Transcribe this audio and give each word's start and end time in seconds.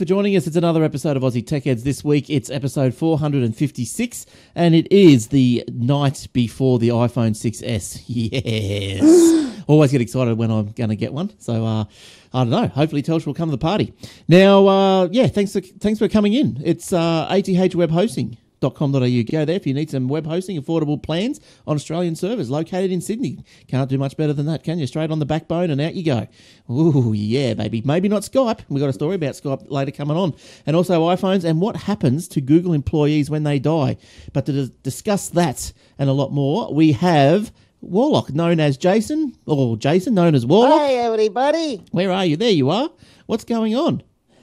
For 0.00 0.06
joining 0.06 0.34
us. 0.34 0.46
It's 0.46 0.56
another 0.56 0.82
episode 0.82 1.18
of 1.18 1.22
Aussie 1.22 1.46
Tech 1.46 1.64
Heads. 1.64 1.84
This 1.84 2.02
week 2.02 2.30
it's 2.30 2.48
episode 2.48 2.94
456, 2.94 4.24
and 4.54 4.74
it 4.74 4.90
is 4.90 5.26
the 5.26 5.62
night 5.70 6.26
before 6.32 6.78
the 6.78 6.88
iPhone 6.88 7.32
6S. 7.32 8.04
Yes. 8.08 9.62
Always 9.66 9.92
get 9.92 10.00
excited 10.00 10.38
when 10.38 10.50
I'm 10.50 10.72
going 10.72 10.88
to 10.88 10.96
get 10.96 11.12
one. 11.12 11.38
So, 11.38 11.66
uh, 11.66 11.84
I 12.32 12.44
don't 12.44 12.48
know. 12.48 12.68
Hopefully, 12.68 13.02
Telstra 13.02 13.26
will 13.26 13.34
come 13.34 13.50
to 13.50 13.52
the 13.52 13.58
party. 13.58 13.92
Now, 14.26 14.66
uh, 14.66 15.08
yeah, 15.12 15.26
thanks 15.26 15.52
for, 15.52 15.60
thanks 15.60 15.98
for 15.98 16.08
coming 16.08 16.32
in. 16.32 16.62
It's 16.64 16.94
uh, 16.94 17.26
ATH 17.28 17.74
Web 17.74 17.90
Hosting 17.90 18.38
com.au. 18.60 19.00
Go 19.00 19.44
there 19.44 19.56
if 19.56 19.66
you 19.66 19.72
need 19.72 19.90
some 19.90 20.08
web 20.08 20.26
hosting, 20.26 20.60
affordable 20.60 21.02
plans 21.02 21.40
on 21.66 21.76
Australian 21.76 22.14
servers 22.14 22.50
located 22.50 22.92
in 22.92 23.00
Sydney. 23.00 23.44
Can't 23.68 23.88
do 23.88 23.96
much 23.96 24.16
better 24.16 24.32
than 24.32 24.46
that, 24.46 24.62
can 24.62 24.78
you? 24.78 24.86
Straight 24.86 25.10
on 25.10 25.18
the 25.18 25.26
backbone 25.26 25.70
and 25.70 25.80
out 25.80 25.94
you 25.94 26.04
go. 26.04 26.28
Ooh, 26.70 27.12
yeah, 27.14 27.54
baby. 27.54 27.82
Maybe 27.84 28.08
not 28.08 28.22
Skype. 28.22 28.60
We've 28.68 28.80
got 28.80 28.90
a 28.90 28.92
story 28.92 29.14
about 29.14 29.34
Skype 29.34 29.70
later 29.70 29.90
coming 29.90 30.16
on. 30.16 30.34
And 30.66 30.76
also 30.76 31.08
iPhones 31.08 31.44
and 31.44 31.60
what 31.60 31.76
happens 31.76 32.28
to 32.28 32.40
Google 32.40 32.74
employees 32.74 33.30
when 33.30 33.44
they 33.44 33.58
die. 33.58 33.96
But 34.32 34.46
to 34.46 34.68
discuss 34.68 35.30
that 35.30 35.72
and 35.98 36.10
a 36.10 36.12
lot 36.12 36.32
more, 36.32 36.72
we 36.74 36.92
have 36.92 37.52
Warlock, 37.80 38.34
known 38.34 38.60
as 38.60 38.76
Jason, 38.76 39.34
or 39.46 39.76
Jason, 39.76 40.12
known 40.12 40.34
as 40.34 40.44
Warlock. 40.44 40.80
Hey, 40.80 40.98
everybody. 40.98 41.82
Where 41.92 42.10
are 42.12 42.26
you? 42.26 42.36
There 42.36 42.50
you 42.50 42.68
are. 42.68 42.90
What's 43.24 43.44
going 43.44 43.74
on? 43.74 44.02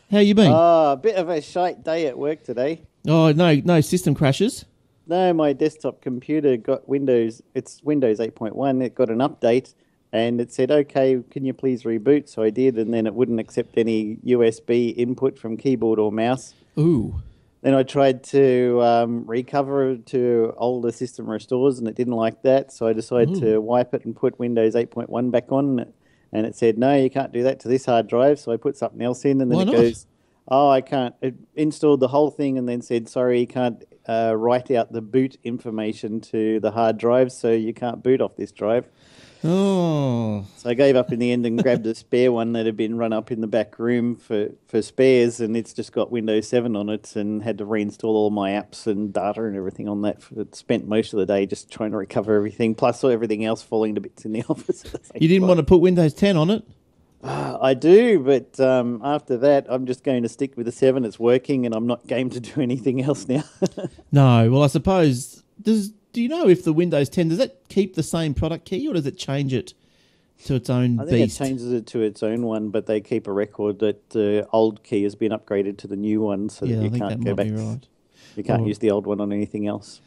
How 0.09 0.19
you 0.19 0.33
been? 0.33 0.51
Oh, 0.51 0.93
a 0.93 0.97
bit 0.97 1.17
of 1.17 1.29
a 1.29 1.41
shite 1.41 1.83
day 1.83 2.07
at 2.07 2.17
work 2.17 2.43
today. 2.43 2.83
Oh 3.07 3.31
no, 3.31 3.55
no 3.55 3.81
system 3.81 4.13
crashes. 4.13 4.65
No, 5.07 5.33
my 5.33 5.53
desktop 5.53 6.01
computer 6.01 6.57
got 6.57 6.87
Windows. 6.89 7.41
It's 7.55 7.81
Windows 7.81 8.19
8.1. 8.19 8.83
It 8.83 8.93
got 8.93 9.09
an 9.09 9.19
update, 9.19 9.73
and 10.11 10.41
it 10.41 10.51
said, 10.51 10.69
"Okay, 10.69 11.23
can 11.31 11.45
you 11.45 11.53
please 11.53 11.83
reboot?" 11.83 12.27
So 12.27 12.43
I 12.43 12.49
did, 12.49 12.77
and 12.77 12.93
then 12.93 13.07
it 13.07 13.13
wouldn't 13.13 13.39
accept 13.39 13.77
any 13.77 14.17
USB 14.25 14.89
input 14.97 15.39
from 15.39 15.55
keyboard 15.55 15.99
or 15.99 16.11
mouse. 16.11 16.53
Ooh. 16.77 17.21
Then 17.61 17.73
I 17.73 17.83
tried 17.83 18.23
to 18.25 18.81
um, 18.83 19.25
recover 19.25 19.95
to 19.95 20.53
older 20.57 20.91
system 20.91 21.29
restores, 21.29 21.79
and 21.79 21.87
it 21.87 21.95
didn't 21.95 22.13
like 22.13 22.41
that. 22.43 22.73
So 22.73 22.87
I 22.87 22.93
decided 22.93 23.37
Ooh. 23.37 23.39
to 23.39 23.61
wipe 23.61 23.93
it 23.93 24.03
and 24.05 24.15
put 24.15 24.37
Windows 24.37 24.75
8.1 24.75 25.31
back 25.31 25.51
on. 25.51 25.85
And 26.33 26.45
it 26.45 26.57
said, 26.57 26.77
"No, 26.77 26.93
you 26.93 27.09
can't 27.09 27.31
do 27.31 27.43
that 27.43 27.61
to 27.61 27.69
this 27.69 27.85
hard 27.85 28.07
drive." 28.07 28.39
So 28.39 28.51
I 28.51 28.57
put 28.57 28.75
something 28.75 29.01
else 29.01 29.23
in, 29.23 29.39
and 29.39 29.49
then 29.49 29.55
Why 29.55 29.61
it 29.63 29.67
not? 29.67 29.75
goes 29.75 30.05
oh, 30.47 30.69
I 30.69 30.81
can't. 30.81 31.15
It 31.21 31.35
installed 31.55 31.99
the 31.99 32.07
whole 32.07 32.31
thing 32.31 32.57
and 32.57 32.67
then 32.67 32.81
said, 32.81 33.09
sorry, 33.09 33.41
you 33.41 33.47
can't 33.47 33.83
uh, 34.07 34.33
write 34.35 34.71
out 34.71 34.91
the 34.91 35.01
boot 35.01 35.37
information 35.43 36.21
to 36.21 36.59
the 36.59 36.71
hard 36.71 36.97
drive, 36.97 37.31
so 37.31 37.51
you 37.51 37.73
can't 37.73 38.03
boot 38.03 38.21
off 38.21 38.35
this 38.35 38.51
drive. 38.51 38.87
Oh. 39.43 40.45
So 40.57 40.69
I 40.69 40.73
gave 40.73 40.95
up 40.95 41.11
in 41.11 41.19
the 41.19 41.31
end 41.31 41.45
and 41.45 41.61
grabbed 41.61 41.85
a 41.85 41.93
spare 41.93 42.31
one 42.31 42.53
that 42.53 42.65
had 42.65 42.75
been 42.75 42.97
run 42.97 43.13
up 43.13 43.31
in 43.31 43.41
the 43.41 43.47
back 43.47 43.77
room 43.77 44.15
for, 44.15 44.49
for 44.67 44.81
spares, 44.81 45.39
and 45.39 45.55
it's 45.55 45.73
just 45.73 45.91
got 45.91 46.11
Windows 46.11 46.47
7 46.47 46.75
on 46.75 46.89
it, 46.89 47.15
and 47.15 47.43
had 47.43 47.59
to 47.59 47.65
reinstall 47.65 48.05
all 48.05 48.29
my 48.29 48.51
apps 48.51 48.87
and 48.87 49.13
data 49.13 49.43
and 49.43 49.55
everything 49.55 49.87
on 49.87 50.01
that. 50.01 50.21
It 50.35 50.55
spent 50.55 50.87
most 50.87 51.13
of 51.13 51.19
the 51.19 51.25
day 51.25 51.45
just 51.45 51.71
trying 51.71 51.91
to 51.91 51.97
recover 51.97 52.35
everything, 52.35 52.73
plus 52.73 53.03
everything 53.03 53.45
else 53.45 53.61
falling 53.61 53.95
to 53.95 54.01
bits 54.01 54.25
in 54.25 54.33
the 54.33 54.43
office. 54.49 54.83
You 55.15 55.27
didn't 55.27 55.47
want 55.47 55.59
to 55.59 55.65
put 55.65 55.81
Windows 55.81 56.13
10 56.13 56.35
on 56.35 56.49
it? 56.49 56.63
Uh, 57.23 57.57
I 57.59 57.73
do, 57.73 58.19
but 58.19 58.59
um, 58.59 59.01
after 59.03 59.37
that, 59.37 59.65
I'm 59.69 59.85
just 59.85 60.03
going 60.03 60.23
to 60.23 60.29
stick 60.29 60.55
with 60.55 60.65
the 60.67 60.71
seven. 60.71 61.03
It's 61.03 61.19
working, 61.19 61.65
and 61.65 61.73
I'm 61.73 61.87
not 61.87 62.05
game 62.07 62.29
to 62.29 62.39
do 62.39 62.61
anything 62.61 63.01
else 63.01 63.27
now. 63.27 63.43
no, 64.11 64.49
well, 64.51 64.63
I 64.63 64.67
suppose 64.67 65.43
does. 65.61 65.89
Do 66.13 66.21
you 66.21 66.29
know 66.29 66.47
if 66.47 66.63
the 66.63 66.73
Windows 66.73 67.09
10 67.09 67.29
does 67.29 67.37
that 67.37 67.67
keep 67.69 67.93
the 67.93 68.01
same 68.01 68.33
product 68.33 68.65
key 68.65 68.87
or 68.87 68.93
does 68.95 69.05
it 69.05 69.19
change 69.19 69.53
it 69.53 69.75
to 70.45 70.55
its 70.55 70.67
own 70.67 70.99
I 70.99 71.05
think 71.05 71.25
beast? 71.25 71.39
it 71.39 71.43
changes 71.45 71.71
it 71.71 71.85
to 71.87 72.01
its 72.01 72.23
own 72.23 72.41
one, 72.43 72.69
but 72.69 72.87
they 72.87 73.01
keep 73.01 73.27
a 73.27 73.31
record 73.31 73.77
that 73.79 74.09
the 74.11 74.47
old 74.51 74.83
key 74.83 75.03
has 75.03 75.13
been 75.13 75.31
upgraded 75.31 75.77
to 75.79 75.87
the 75.87 75.95
new 75.95 76.21
one, 76.21 76.49
so 76.49 76.65
yeah, 76.65 76.77
that 76.77 76.83
you 76.83 76.89
can't 76.89 77.23
that 77.23 77.23
go 77.23 77.35
back. 77.35 77.47
Right. 77.51 77.87
You 78.35 78.43
can't 78.43 78.63
Or- 78.63 78.67
use 78.67 78.79
the 78.79 78.89
old 78.89 79.05
one 79.05 79.21
on 79.21 79.31
anything 79.31 79.67
else. 79.67 80.01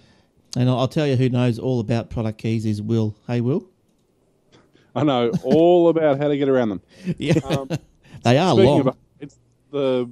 And 0.56 0.68
I'll 0.68 0.78
I'll 0.80 0.88
tell 0.88 1.06
you 1.06 1.14
who 1.14 1.28
knows 1.28 1.60
all 1.60 1.78
about 1.78 2.10
product 2.10 2.38
keys 2.38 2.66
is 2.66 2.82
Will. 2.82 3.14
Hey, 3.28 3.40
Will. 3.40 3.68
I 4.94 5.04
know 5.04 5.30
all 5.44 5.88
about 5.88 6.18
how 6.18 6.28
to 6.28 6.36
get 6.36 6.48
around 6.48 6.70
them. 6.70 6.80
Yeah, 7.18 7.38
Um, 7.44 7.68
they 8.24 8.38
are 8.38 8.52
speaking 8.54 8.66
long. 8.70 8.88
of, 8.88 8.96
it's 9.20 9.38
the 9.70 10.10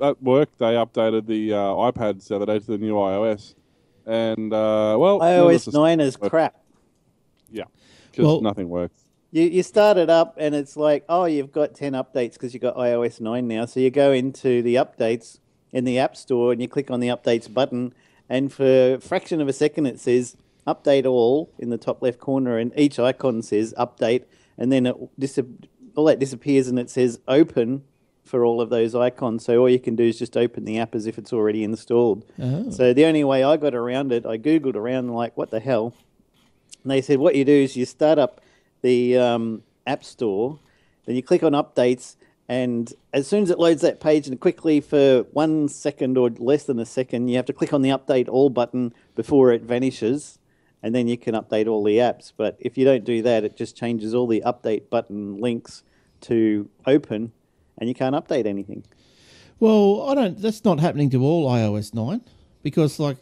at 0.00 0.22
work 0.22 0.48
they 0.58 0.74
updated 0.74 1.26
the 1.26 1.52
uh, 1.54 1.56
iPads 1.58 2.28
the 2.28 2.36
other 2.36 2.46
day 2.46 2.58
to 2.58 2.66
the 2.66 2.78
new 2.78 2.94
iOS, 2.94 3.54
and 4.06 4.52
uh, 4.52 4.96
well, 4.98 5.20
iOS 5.20 5.70
say, 5.72 5.78
9 5.78 6.00
is 6.00 6.18
work. 6.20 6.30
crap. 6.30 6.56
Yeah, 7.50 7.64
because 8.10 8.24
Well- 8.26 8.40
nothing 8.40 8.68
works. 8.68 8.98
You, 9.34 9.44
you 9.44 9.62
start 9.62 9.96
it 9.96 10.10
up, 10.10 10.34
and 10.38 10.54
it's 10.54 10.76
like, 10.76 11.04
oh, 11.08 11.24
you've 11.24 11.52
got 11.52 11.74
10 11.74 11.94
updates 11.94 12.34
because 12.34 12.52
you've 12.52 12.62
got 12.62 12.76
iOS 12.76 13.18
9 13.18 13.48
now. 13.48 13.64
So 13.64 13.80
you 13.80 13.88
go 13.90 14.12
into 14.12 14.60
the 14.60 14.74
updates 14.74 15.38
in 15.72 15.84
the 15.84 15.98
App 15.98 16.16
Store, 16.18 16.52
and 16.52 16.60
you 16.60 16.68
click 16.68 16.90
on 16.90 17.00
the 17.00 17.08
updates 17.08 17.50
button, 17.52 17.94
and 18.28 18.52
for 18.52 18.94
a 18.96 19.00
fraction 19.00 19.40
of 19.40 19.48
a 19.48 19.52
second, 19.54 19.86
it 19.86 19.98
says 19.98 20.36
update 20.66 21.06
all 21.06 21.52
in 21.58 21.70
the 21.70 21.78
top 21.78 22.02
left 22.02 22.18
corner, 22.18 22.58
and 22.58 22.72
each 22.76 22.98
icon 22.98 23.42
says 23.42 23.74
update, 23.78 24.24
and 24.56 24.70
then 24.70 24.86
it 24.86 24.96
dis- 25.18 25.38
all 25.94 26.04
that 26.06 26.18
disappears, 26.18 26.68
and 26.68 26.78
it 26.78 26.90
says 26.90 27.20
open 27.28 27.84
for 28.24 28.44
all 28.44 28.60
of 28.60 28.70
those 28.70 28.94
icons. 28.94 29.44
So 29.44 29.58
all 29.58 29.68
you 29.68 29.80
can 29.80 29.96
do 29.96 30.04
is 30.04 30.18
just 30.18 30.36
open 30.36 30.64
the 30.64 30.78
app 30.78 30.94
as 30.94 31.06
if 31.06 31.18
it's 31.18 31.32
already 31.32 31.64
installed. 31.64 32.24
Oh. 32.40 32.70
So 32.70 32.92
the 32.92 33.04
only 33.04 33.24
way 33.24 33.42
I 33.42 33.56
got 33.56 33.74
around 33.74 34.12
it, 34.12 34.24
I 34.24 34.38
googled 34.38 34.76
around, 34.76 35.08
like, 35.08 35.36
what 35.36 35.50
the 35.50 35.60
hell? 35.60 35.94
And 36.82 36.90
they 36.90 37.02
said 37.02 37.18
what 37.18 37.34
you 37.34 37.44
do 37.44 37.52
is 37.52 37.76
you 37.76 37.84
start 37.84 38.18
up 38.18 38.40
the 38.82 39.18
um, 39.18 39.62
App 39.86 40.04
Store, 40.04 40.58
then 41.06 41.16
you 41.16 41.22
click 41.22 41.42
on 41.42 41.52
updates, 41.52 42.16
and 42.48 42.92
as 43.12 43.26
soon 43.26 43.42
as 43.42 43.50
it 43.50 43.58
loads 43.58 43.82
that 43.82 44.00
page, 44.00 44.28
and 44.28 44.38
quickly 44.38 44.80
for 44.80 45.22
one 45.32 45.68
second 45.68 46.18
or 46.18 46.30
less 46.30 46.64
than 46.64 46.78
a 46.78 46.86
second, 46.86 47.28
you 47.28 47.36
have 47.36 47.46
to 47.46 47.52
click 47.52 47.72
on 47.72 47.82
the 47.82 47.90
update 47.90 48.28
all 48.28 48.50
button 48.50 48.92
before 49.14 49.52
it 49.52 49.62
vanishes, 49.62 50.38
and 50.82 50.94
then 50.94 51.08
you 51.08 51.16
can 51.16 51.34
update 51.34 51.68
all 51.68 51.84
the 51.84 51.98
apps. 51.98 52.32
But 52.36 52.56
if 52.58 52.76
you 52.76 52.84
don't 52.84 53.04
do 53.04 53.22
that, 53.22 53.44
it 53.44 53.56
just 53.56 53.76
changes 53.76 54.14
all 54.14 54.26
the 54.26 54.42
update 54.44 54.90
button 54.90 55.38
links 55.38 55.82
to 56.22 56.68
open, 56.86 57.32
and 57.78 57.88
you 57.88 57.94
can't 57.94 58.14
update 58.14 58.46
anything. 58.46 58.84
Well, 59.60 60.08
I 60.08 60.14
don't. 60.14 60.40
That's 60.40 60.64
not 60.64 60.80
happening 60.80 61.10
to 61.10 61.22
all 61.22 61.48
iOS 61.48 61.94
nine 61.94 62.22
because, 62.62 62.98
like, 62.98 63.16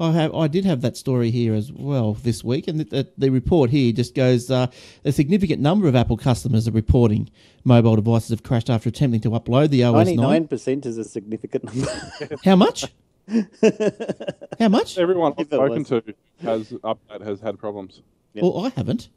I 0.00 0.12
have, 0.12 0.34
I 0.34 0.48
did 0.48 0.64
have 0.64 0.80
that 0.80 0.96
story 0.96 1.30
here 1.30 1.54
as 1.54 1.70
well 1.70 2.14
this 2.14 2.42
week, 2.42 2.66
and 2.66 2.80
the, 2.80 2.84
the, 2.84 3.08
the 3.18 3.30
report 3.30 3.70
here 3.70 3.92
just 3.92 4.14
goes: 4.14 4.50
uh, 4.50 4.68
a 5.04 5.12
significant 5.12 5.60
number 5.60 5.88
of 5.88 5.94
Apple 5.94 6.16
customers 6.16 6.66
are 6.66 6.72
reporting 6.72 7.30
mobile 7.64 7.96
devices 7.96 8.30
have 8.30 8.42
crashed 8.42 8.70
after 8.70 8.88
attempting 8.88 9.20
to 9.20 9.30
upload 9.30 9.68
the 9.68 9.84
OS 9.84 9.92
nine. 9.92 10.16
Ninety-nine 10.16 10.48
percent 10.48 10.86
is 10.86 10.96
a 10.96 11.04
significant 11.04 11.64
number. 11.64 12.38
How 12.44 12.56
much? 12.56 12.86
How 14.58 14.68
much? 14.68 14.98
Everyone 14.98 15.32
I've 15.32 15.46
If 15.46 15.52
it 15.52 15.56
spoken 15.56 15.78
was. 15.78 15.88
to 15.88 16.02
has 16.42 16.68
update 16.72 17.24
has 17.24 17.40
had 17.40 17.58
problems. 17.58 18.02
Yeah. 18.34 18.42
Well, 18.42 18.64
I 18.66 18.70
haven't. 18.70 19.08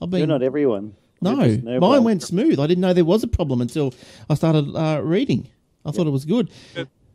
I've 0.00 0.10
been 0.10 0.18
You're 0.18 0.26
not 0.26 0.42
everyone. 0.42 0.94
no, 1.20 1.32
You're 1.42 1.46
just 1.48 1.62
no 1.64 1.80
mine 1.80 1.90
one. 1.90 2.04
went 2.04 2.22
smooth. 2.22 2.58
I 2.60 2.66
didn't 2.66 2.82
know 2.82 2.92
there 2.92 3.04
was 3.04 3.22
a 3.22 3.28
problem 3.28 3.60
until 3.60 3.94
I 4.28 4.34
started 4.34 4.74
uh, 4.76 5.00
reading. 5.02 5.48
I 5.84 5.90
thought 5.90 6.06
it 6.06 6.10
was 6.10 6.24
good. 6.24 6.50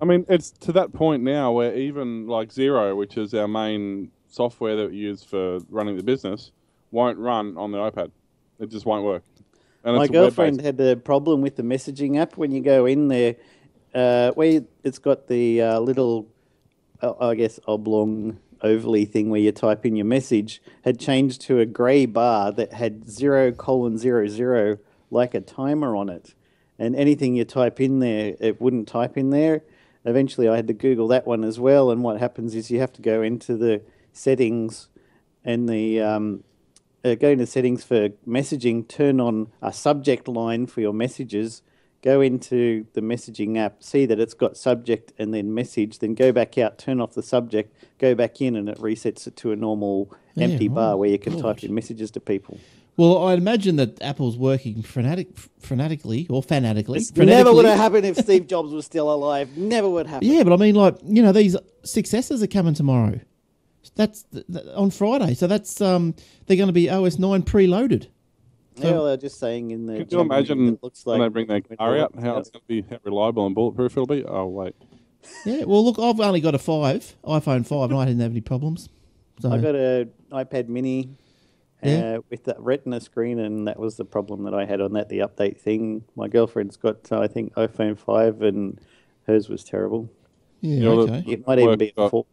I 0.02 0.06
mean, 0.06 0.26
it's 0.30 0.50
to 0.52 0.72
that 0.74 0.94
point 0.94 1.22
now 1.24 1.52
where 1.52 1.76
even 1.76 2.26
like 2.28 2.50
Xero, 2.50 2.96
which 2.98 3.18
is 3.18 3.34
our 3.34 3.48
main 3.48 4.12
software 4.30 4.76
that 4.78 4.90
we 4.92 4.98
use 4.98 5.24
for 5.24 5.60
running 5.70 5.96
the 5.98 6.04
business, 6.04 6.52
won't 6.90 7.20
run 7.20 7.56
on 7.58 7.72
the 7.72 7.78
iPad. 7.78 8.12
It 8.60 8.70
just 8.70 8.86
won't 8.86 9.04
work. 9.06 9.24
And 9.84 9.96
My 9.98 10.04
it's 10.04 10.10
a 10.10 10.14
girlfriend 10.14 10.58
web-based- 10.58 10.80
had 10.90 10.98
a 10.98 11.00
problem 11.00 11.42
with 11.42 11.56
the 11.56 11.64
messaging 11.64 12.18
app 12.20 12.38
when 12.38 12.52
you 12.52 12.62
go 12.62 12.86
in 12.86 13.08
there, 13.10 13.36
uh, 13.94 14.32
where 14.32 14.64
it's 14.84 15.00
got 15.00 15.28
the 15.28 15.62
uh, 15.62 15.80
little, 15.80 16.28
uh, 17.02 17.14
I 17.20 17.36
guess, 17.36 17.60
oblong 17.68 18.40
overly 18.64 19.06
thing 19.06 19.30
where 19.30 19.42
you 19.42 19.52
type 19.52 19.86
in 19.86 19.96
your 19.96 20.06
message 20.06 20.62
had 20.84 21.00
changed 21.00 21.42
to 21.42 21.60
a 21.60 21.66
grey 21.66 22.06
bar 22.06 22.52
that 22.52 22.74
had 22.74 23.10
zero 23.10 23.52
colon 23.52 23.98
zero 23.98 24.28
zero 24.28 24.78
like 25.10 25.34
a 25.34 25.42
timer 25.42 25.96
on 25.96 26.10
it, 26.10 26.36
and 26.80 26.96
anything 26.96 27.36
you 27.36 27.44
type 27.44 27.82
in 27.82 28.00
there, 28.00 28.36
it 28.40 28.62
wouldn't 28.62 28.88
type 28.88 29.18
in 29.18 29.30
there. 29.30 29.64
Eventually, 30.06 30.48
I 30.48 30.56
had 30.56 30.68
to 30.68 30.74
Google 30.74 31.08
that 31.10 31.28
one 31.28 31.44
as 31.44 31.60
well, 31.60 31.92
and 31.92 32.04
what 32.04 32.20
happens 32.20 32.56
is 32.56 32.72
you 32.72 32.80
have 32.80 32.94
to 32.94 33.02
go 33.02 33.22
into 33.22 33.58
the 33.58 33.82
settings 34.14 34.88
and 35.44 35.68
the 35.68 36.02
um, 36.02 36.44
uh, 37.04 37.16
go 37.16 37.30
into 37.30 37.46
settings 37.46 37.84
for 37.84 38.10
messaging, 38.28 38.88
turn 38.88 39.20
on 39.20 39.52
a 39.62 39.74
subject 39.74 40.28
line 40.28 40.66
for 40.68 40.82
your 40.82 40.94
messages, 40.94 41.62
go 42.02 42.22
into 42.22 42.86
the 42.94 43.02
messaging 43.02 43.58
app, 43.58 43.84
see 43.84 44.06
that 44.06 44.20
it's 44.20 44.34
got 44.34 44.58
subject 44.58 45.14
and 45.18 45.34
then 45.34 45.54
message, 45.54 46.00
then 46.00 46.16
go 46.16 46.32
back 46.32 46.58
out, 46.58 46.78
turn 46.78 47.00
off 47.00 47.14
the 47.14 47.24
subject, 47.24 47.76
go 48.00 48.16
back 48.16 48.42
in, 48.42 48.56
and 48.56 48.68
it 48.70 48.78
resets 48.80 49.28
it 49.28 49.36
to 49.38 49.52
a 49.52 49.56
normal 49.56 50.12
Yeah, 50.36 50.46
empty 50.46 50.68
bar 50.68 50.98
where 50.98 51.10
you 51.10 51.20
can 51.20 51.40
type 51.40 51.64
in 51.64 51.74
messages 51.74 52.12
to 52.12 52.20
people. 52.20 52.60
Well, 52.98 53.24
I 53.24 53.34
imagine 53.34 53.78
that 53.78 54.02
Apple's 54.02 54.38
working 54.38 54.82
frenetic, 54.82 55.34
frenetically 55.62 56.30
or 56.30 56.44
fanatically. 56.44 57.02
Never 57.16 57.54
would 57.54 57.66
have 57.66 57.78
happened 57.78 58.06
if 58.06 58.18
Steve 58.18 58.48
Jobs 58.48 58.74
was 58.74 58.86
still 58.86 59.12
alive. 59.12 59.56
Never 59.58 59.90
would 59.90 60.08
happen. 60.08 60.28
Yeah, 60.28 60.44
but 60.44 60.54
I 60.54 60.58
mean, 60.58 60.76
like 60.76 60.98
you 61.06 61.24
know, 61.24 61.32
these 61.32 61.56
successors 61.84 62.44
are 62.44 62.48
coming 62.48 62.74
tomorrow. 62.74 63.20
That's 63.96 64.24
th- 64.24 64.46
th- 64.52 64.66
on 64.76 64.92
Friday, 64.92 65.34
so 65.34 65.48
that's 65.48 65.82
um, 65.82 66.16
they're 66.46 66.58
going 66.58 66.68
to 66.68 66.74
be 66.74 66.90
OS 66.90 67.18
nine 67.18 67.44
preloaded. 67.44 68.08
Yeah, 68.76 68.92
well, 68.92 69.06
they're 69.06 69.18
just 69.18 69.40
saying 69.40 69.72
in 69.72 69.86
the. 69.86 69.98
Can 69.98 70.08
you 70.10 70.20
imagine 70.22 70.68
it 70.70 70.80
looks 70.84 71.06
like 71.06 71.20
when 71.20 71.28
they 71.28 71.34
bring 71.34 71.48
their 71.48 71.62
car 71.78 71.98
out, 71.98 72.14
how 72.22 72.38
it's 72.38 72.50
going 72.50 72.62
to 72.62 72.68
be 72.68 72.82
how 72.90 73.00
reliable 73.04 73.46
and 73.46 73.54
bulletproof 73.54 73.92
it'll 73.94 74.06
be? 74.08 74.24
Oh, 74.26 74.48
wait. 74.48 74.76
Yeah, 75.46 75.66
well, 75.66 75.86
look, 75.86 76.00
I've 76.00 76.20
only 76.20 76.42
got 76.42 76.56
a 76.56 76.60
five 76.60 77.16
iPhone 77.24 77.64
five, 77.66 77.92
and 77.92 78.00
I 78.00 78.06
didn't 78.06 78.22
have 78.22 78.32
any 78.32 78.42
problems. 78.42 78.90
So 79.40 79.52
I 79.52 79.60
got 79.60 79.76
an 79.76 80.10
iPad 80.32 80.68
Mini 80.68 81.10
uh, 81.84 81.88
Yeah. 81.88 82.18
with 82.32 82.46
that 82.46 82.60
Retina 82.60 83.00
screen, 83.00 83.38
and 83.38 83.68
that 83.68 83.78
was 83.80 83.98
the 83.98 84.06
problem 84.06 84.44
that 84.46 84.56
I 84.56 84.66
had 84.66 84.82
on 84.82 84.94
that. 84.94 85.10
The 85.10 85.20
update 85.20 85.60
thing. 85.60 86.04
My 86.16 86.28
girlfriend's 86.28 86.76
got, 86.76 87.12
uh, 87.12 87.20
I 87.20 87.28
think, 87.28 87.54
iPhone 87.54 88.00
five, 88.00 88.42
and 88.42 88.80
hers 89.28 89.48
was 89.48 89.64
terrible. 89.64 90.10
yeah, 90.62 90.76
Yeah, 90.86 90.90
well, 90.90 91.00
okay. 91.02 91.24
It 91.28 91.46
might 91.46 91.60
even 91.60 91.78
be 91.78 91.94
a 91.98 92.10
four. 92.10 92.26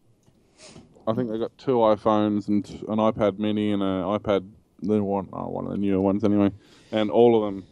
I 1.07 1.13
think 1.13 1.29
they 1.29 1.37
got 1.37 1.55
two 1.59 1.77
iPhones 1.77 2.47
and 2.47 2.67
an 2.87 2.97
iPad 2.97 3.37
Mini 3.37 3.71
and 3.71 3.83
an 3.83 4.03
iPad, 4.03 4.49
the 4.81 5.03
one, 5.03 5.29
oh, 5.33 5.49
one 5.49 5.65
of 5.65 5.71
the 5.71 5.77
newer 5.77 6.01
ones 6.01 6.23
anyway, 6.23 6.51
and 6.91 7.09
all 7.11 7.35
of 7.37 7.45
them 7.53 7.65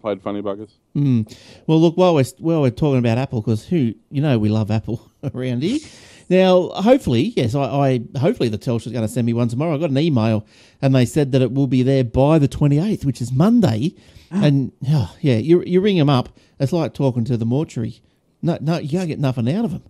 played 0.00 0.22
funny 0.22 0.42
buggers. 0.42 0.70
Mm. 0.94 1.36
Well, 1.66 1.80
look, 1.80 1.96
while 1.96 2.14
we're 2.14 2.24
while 2.38 2.62
we're 2.62 2.70
talking 2.70 2.98
about 2.98 3.18
Apple, 3.18 3.40
because 3.40 3.66
who 3.66 3.94
you 4.10 4.22
know 4.22 4.38
we 4.38 4.48
love 4.48 4.70
Apple 4.70 5.10
around 5.34 5.62
here. 5.62 5.80
Now, 6.28 6.70
hopefully, 6.70 7.32
yes, 7.36 7.54
I, 7.54 7.62
I 7.62 8.18
hopefully 8.18 8.48
the 8.48 8.58
Telstra's 8.58 8.92
going 8.92 9.06
to 9.06 9.12
send 9.12 9.26
me 9.26 9.32
one 9.32 9.48
tomorrow. 9.48 9.74
I 9.74 9.78
got 9.78 9.90
an 9.90 9.98
email, 9.98 10.44
and 10.82 10.94
they 10.94 11.06
said 11.06 11.32
that 11.32 11.42
it 11.42 11.52
will 11.52 11.68
be 11.68 11.82
there 11.82 12.04
by 12.04 12.38
the 12.38 12.48
twenty 12.48 12.78
eighth, 12.78 13.04
which 13.04 13.20
is 13.20 13.32
Monday. 13.32 13.94
and 14.30 14.72
oh, 14.88 15.14
yeah, 15.20 15.36
you 15.36 15.62
you 15.64 15.80
ring 15.80 15.98
them 15.98 16.10
up. 16.10 16.30
It's 16.58 16.72
like 16.72 16.94
talking 16.94 17.24
to 17.24 17.36
the 17.36 17.44
mortuary. 17.44 18.00
No, 18.42 18.58
no, 18.60 18.78
you 18.78 18.88
can't 18.88 19.08
get 19.08 19.18
nothing 19.18 19.50
out 19.52 19.64
of 19.64 19.70
them. 19.72 19.82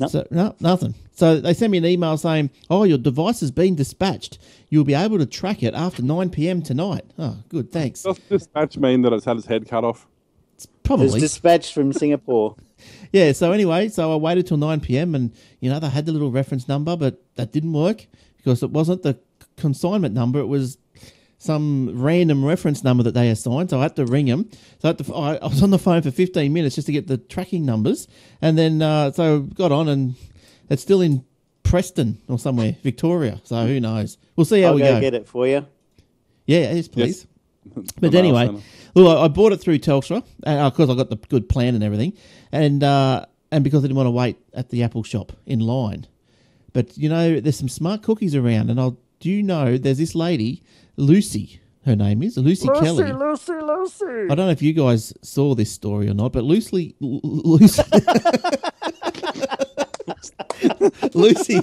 No. 0.00 0.06
So 0.08 0.26
no, 0.30 0.54
nothing. 0.60 0.94
So 1.12 1.38
they 1.40 1.52
sent 1.54 1.70
me 1.70 1.78
an 1.78 1.86
email 1.86 2.16
saying, 2.16 2.50
"Oh, 2.70 2.84
your 2.84 2.98
device 2.98 3.40
has 3.40 3.50
been 3.50 3.74
dispatched. 3.74 4.38
You'll 4.70 4.84
be 4.84 4.94
able 4.94 5.18
to 5.18 5.26
track 5.26 5.62
it 5.62 5.74
after 5.74 6.02
nine 6.02 6.30
p.m. 6.30 6.62
tonight." 6.62 7.04
Oh, 7.18 7.36
good, 7.48 7.70
thanks. 7.70 8.02
Does 8.02 8.18
dispatch 8.28 8.78
mean 8.78 9.02
that 9.02 9.12
it's 9.12 9.26
had 9.26 9.36
its 9.36 9.46
head 9.46 9.68
cut 9.68 9.84
off? 9.84 10.06
It 10.06 10.56
was 10.56 10.68
Probably. 10.82 11.20
dispatched 11.20 11.72
from 11.72 11.92
Singapore. 11.92 12.56
Yeah, 13.12 13.32
so 13.32 13.52
anyway, 13.52 13.88
so 13.88 14.10
I 14.10 14.16
waited 14.16 14.46
till 14.46 14.56
9 14.56 14.80
p.m. 14.80 15.14
and, 15.14 15.32
you 15.60 15.68
know, 15.68 15.78
they 15.80 15.90
had 15.90 16.06
the 16.06 16.12
little 16.12 16.30
reference 16.30 16.66
number, 16.66 16.96
but 16.96 17.20
that 17.34 17.52
didn't 17.52 17.74
work 17.74 18.06
because 18.38 18.62
it 18.62 18.70
wasn't 18.70 19.02
the 19.02 19.18
consignment 19.58 20.14
number. 20.14 20.38
It 20.38 20.46
was 20.46 20.78
some 21.40 21.90
random 21.98 22.44
reference 22.44 22.84
number 22.84 23.02
that 23.02 23.14
they 23.14 23.30
assigned. 23.30 23.70
So 23.70 23.78
I 23.78 23.84
had 23.84 23.96
to 23.96 24.04
ring 24.04 24.26
them. 24.26 24.48
So 24.78 24.84
I, 24.84 24.86
had 24.88 24.98
to, 24.98 25.14
I, 25.14 25.34
I 25.36 25.46
was 25.46 25.62
on 25.62 25.70
the 25.70 25.78
phone 25.78 26.02
for 26.02 26.10
15 26.10 26.52
minutes 26.52 26.74
just 26.74 26.84
to 26.86 26.92
get 26.92 27.06
the 27.06 27.16
tracking 27.16 27.64
numbers. 27.64 28.06
And 28.42 28.58
then, 28.58 28.82
uh, 28.82 29.10
so 29.10 29.40
got 29.40 29.72
on 29.72 29.88
and 29.88 30.16
it's 30.68 30.82
still 30.82 31.00
in 31.00 31.24
Preston 31.62 32.18
or 32.28 32.38
somewhere, 32.38 32.76
Victoria. 32.82 33.40
So 33.44 33.66
who 33.66 33.80
knows? 33.80 34.18
We'll 34.36 34.44
see 34.44 34.60
how 34.60 34.68
I'll 34.68 34.74
we 34.74 34.82
go, 34.82 34.92
go. 34.92 35.00
get 35.00 35.14
it 35.14 35.26
for 35.26 35.46
you. 35.46 35.66
Yeah, 36.46 36.72
yes, 36.72 36.88
please. 36.88 37.26
The 37.74 37.92
But 38.00 38.14
anyway, 38.14 38.46
centre. 38.46 38.62
look, 38.94 39.18
I 39.18 39.24
I 39.24 39.28
bought 39.28 39.52
it 39.52 39.58
through 39.58 39.78
Telstra 39.80 40.24
because 40.40 40.88
I 40.90 40.94
got 40.94 41.10
the 41.10 41.16
good 41.28 41.46
plan 41.46 41.74
and 41.74 41.84
everything, 41.84 42.14
and 42.50 42.82
uh, 42.82 43.26
and 43.52 43.62
because 43.62 43.84
I 43.84 43.86
didn't 43.86 43.98
want 43.98 44.06
to 44.06 44.10
wait 44.12 44.38
at 44.54 44.70
the 44.70 44.82
Apple 44.82 45.02
shop 45.02 45.32
in 45.44 45.60
line. 45.60 46.06
But 46.72 46.96
you 46.96 47.10
know, 47.10 47.38
there's 47.38 47.58
some 47.58 47.68
smart 47.68 48.02
cookies 48.02 48.34
around, 48.34 48.70
and 48.70 48.80
I'll 48.80 48.96
do 49.20 49.28
you 49.30 49.42
know 49.42 49.76
there's 49.76 49.98
this 49.98 50.14
lady, 50.14 50.62
Lucy. 51.00 51.60
Her 51.86 51.96
name 51.96 52.22
is 52.22 52.36
Lucy, 52.36 52.68
Kelly. 52.68 53.10
Lucy, 53.10 53.54
Lucy. 53.54 54.04
I 54.04 54.34
don't 54.34 54.36
know 54.36 54.50
if 54.50 54.60
you 54.60 54.74
guys 54.74 55.14
saw 55.22 55.54
this 55.54 55.72
story 55.72 56.08
or 56.08 56.14
not, 56.14 56.32
but 56.32 56.44
Lucy, 56.44 56.94
Lu- 57.00 57.20
Lucy, 57.22 57.82
Lucy, 61.14 61.60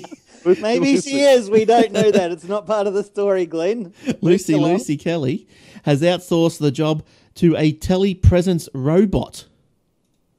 Maybe 0.60 1.00
she 1.02 1.20
is. 1.20 1.52
We 1.52 1.66
don't 1.66 1.92
know 1.92 2.10
that. 2.10 2.32
It's 2.32 2.46
not 2.46 2.66
part 2.66 2.88
of 2.88 2.96
the 2.96 3.04
story, 3.04 3.46
Glenn. 3.46 3.94
Lucy, 4.22 4.54
along. 4.54 4.74
Lucy 4.74 4.98
Kelly 4.98 5.48
has 5.84 6.02
outsourced 6.02 6.60
the 6.60 6.72
job 6.72 7.04
to 7.36 7.56
a 7.56 7.74
telepresence 7.74 8.68
robot. 8.74 9.46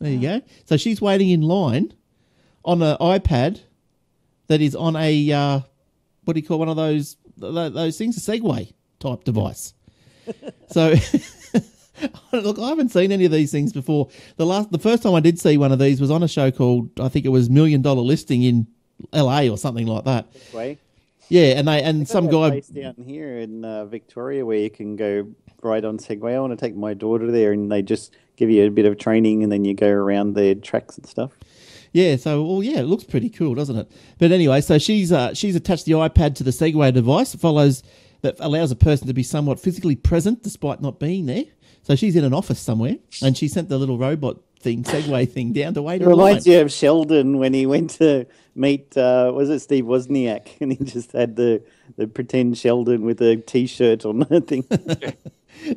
There 0.01 0.11
you 0.11 0.21
go. 0.21 0.43
So 0.65 0.77
she's 0.77 1.01
waiting 1.01 1.31
in 1.31 1.43
line 1.43 1.94
on 2.65 2.83
an 2.83 2.97
iPad 3.01 3.61
that 4.49 4.61
is 4.61 4.75
on 4.75 4.97
a 4.97 5.31
uh, 5.31 5.61
what 6.25 6.35
do 6.35 6.41
you 6.41 6.47
call 6.47 6.59
one 6.59 6.69
of 6.69 6.77
those 6.77 7.17
those 7.37 7.97
things, 7.97 8.17
a 8.17 8.21
Segway 8.21 8.73
type 9.00 9.25
device. 9.25 9.75
so. 10.71 10.95
Look, 12.33 12.61
I 12.61 12.69
haven't 12.69 12.91
seen 12.91 13.11
any 13.11 13.25
of 13.25 13.33
these 13.33 13.50
things 13.50 13.73
before. 13.73 14.09
The 14.37 14.47
last, 14.47 14.71
the 14.71 14.79
first 14.79 15.03
time 15.03 15.15
I 15.15 15.21
did 15.21 15.41
see 15.41 15.59
one 15.59 15.73
of 15.73 15.81
these 15.81 16.00
was 16.00 16.12
on 16.12 16.23
a 16.23 16.29
show 16.29 16.53
called, 16.53 16.91
I 17.00 17.09
think 17.09 17.27
it 17.27 17.31
was 17.31 17.50
Million 17.50 17.83
Dollar 17.83 18.03
Listing 18.03 18.45
in 18.45 18.69
L.A. 19.12 19.49
or 19.49 19.59
something 19.59 19.87
like 19.87 20.05
that. 20.05 20.29
Way. 20.53 20.79
Yeah, 21.29 21.59
and 21.59 21.69
they 21.69 21.83
and 21.83 22.09
some 22.09 22.27
guy 22.29 22.50
place 22.50 22.69
down 22.69 22.95
here 23.06 23.39
in 23.39 23.65
uh, 23.65 23.85
Victoria 23.85 24.47
where 24.47 24.59
you 24.59 24.71
can 24.71 24.97
go 24.97 25.29
right 25.62 25.85
on 25.85 25.99
Segway. 25.99 26.35
I 26.35 26.41
want 26.41 26.53
to 26.53 26.56
take 26.56 26.75
my 26.75 26.94
daughter 26.94 27.31
there, 27.31 27.53
and 27.53 27.71
they 27.71 27.83
just 27.83 28.17
give 28.37 28.51
you 28.51 28.65
a 28.67 28.71
bit 28.71 28.87
of 28.87 28.99
training, 28.99 29.43
and 29.43 29.53
then 29.53 29.65
you 29.65 29.75
go 29.75 29.91
around 29.91 30.35
the 30.35 30.55
tracks 30.55 30.97
and 30.97 31.06
stuff. 31.06 31.33
Yeah, 31.93 32.17
so 32.17 32.43
well, 32.43 32.62
yeah, 32.62 32.81
it 32.81 32.87
looks 32.87 33.05
pretty 33.05 33.29
cool, 33.29 33.55
doesn't 33.55 33.77
it? 33.77 33.91
But 34.19 34.33
anyway, 34.33 34.62
so 34.62 34.79
she's 34.79 35.12
uh, 35.12 35.35
she's 35.35 35.55
attached 35.55 35.85
the 35.85 35.93
iPad 35.93 36.35
to 36.37 36.44
the 36.44 36.51
Segway 36.51 36.94
device. 36.94 37.35
It 37.35 37.41
follows 37.41 37.83
that 38.22 38.37
allows 38.41 38.70
a 38.70 38.77
person 38.77 39.06
to 39.06 39.15
be 39.15 39.22
somewhat 39.22 39.60
physically 39.60 39.96
present 39.96 40.43
despite 40.43 40.81
not 40.81 40.98
being 40.98 41.27
there. 41.27 41.44
So 41.82 41.94
she's 41.94 42.17
in 42.17 42.25
an 42.25 42.34
office 42.34 42.60
somewhere, 42.60 42.96
and 43.22 43.37
she 43.37 43.48
sent 43.48 43.69
the 43.69 43.79
little 43.79 43.96
robot 43.98 44.39
thing, 44.60 44.82
Segway 44.82 45.29
thing, 45.31 45.53
down 45.53 45.75
to 45.75 45.82
wait 45.82 46.03
It 46.03 46.05
in 46.05 46.10
line. 46.10 46.19
reminds 46.19 46.46
you 46.46 46.60
of 46.60 46.72
Sheldon 46.72 47.39
when 47.39 47.55
he 47.55 47.65
went 47.65 47.91
to 47.91 48.27
meet, 48.55 48.96
uh, 48.96 49.31
was 49.34 49.48
it 49.48 49.60
Steve 49.60 49.84
Wozniak? 49.84 50.48
And 50.60 50.72
he 50.72 50.84
just 50.84 51.13
had 51.13 51.37
the, 51.37 51.63
the 51.96 52.06
pretend 52.06 52.58
Sheldon 52.58 53.03
with 53.03 53.22
a 53.22 53.37
t 53.37 53.67
shirt 53.67 54.05
on 54.05 54.20
the 54.20 54.41
thing. 54.41 54.65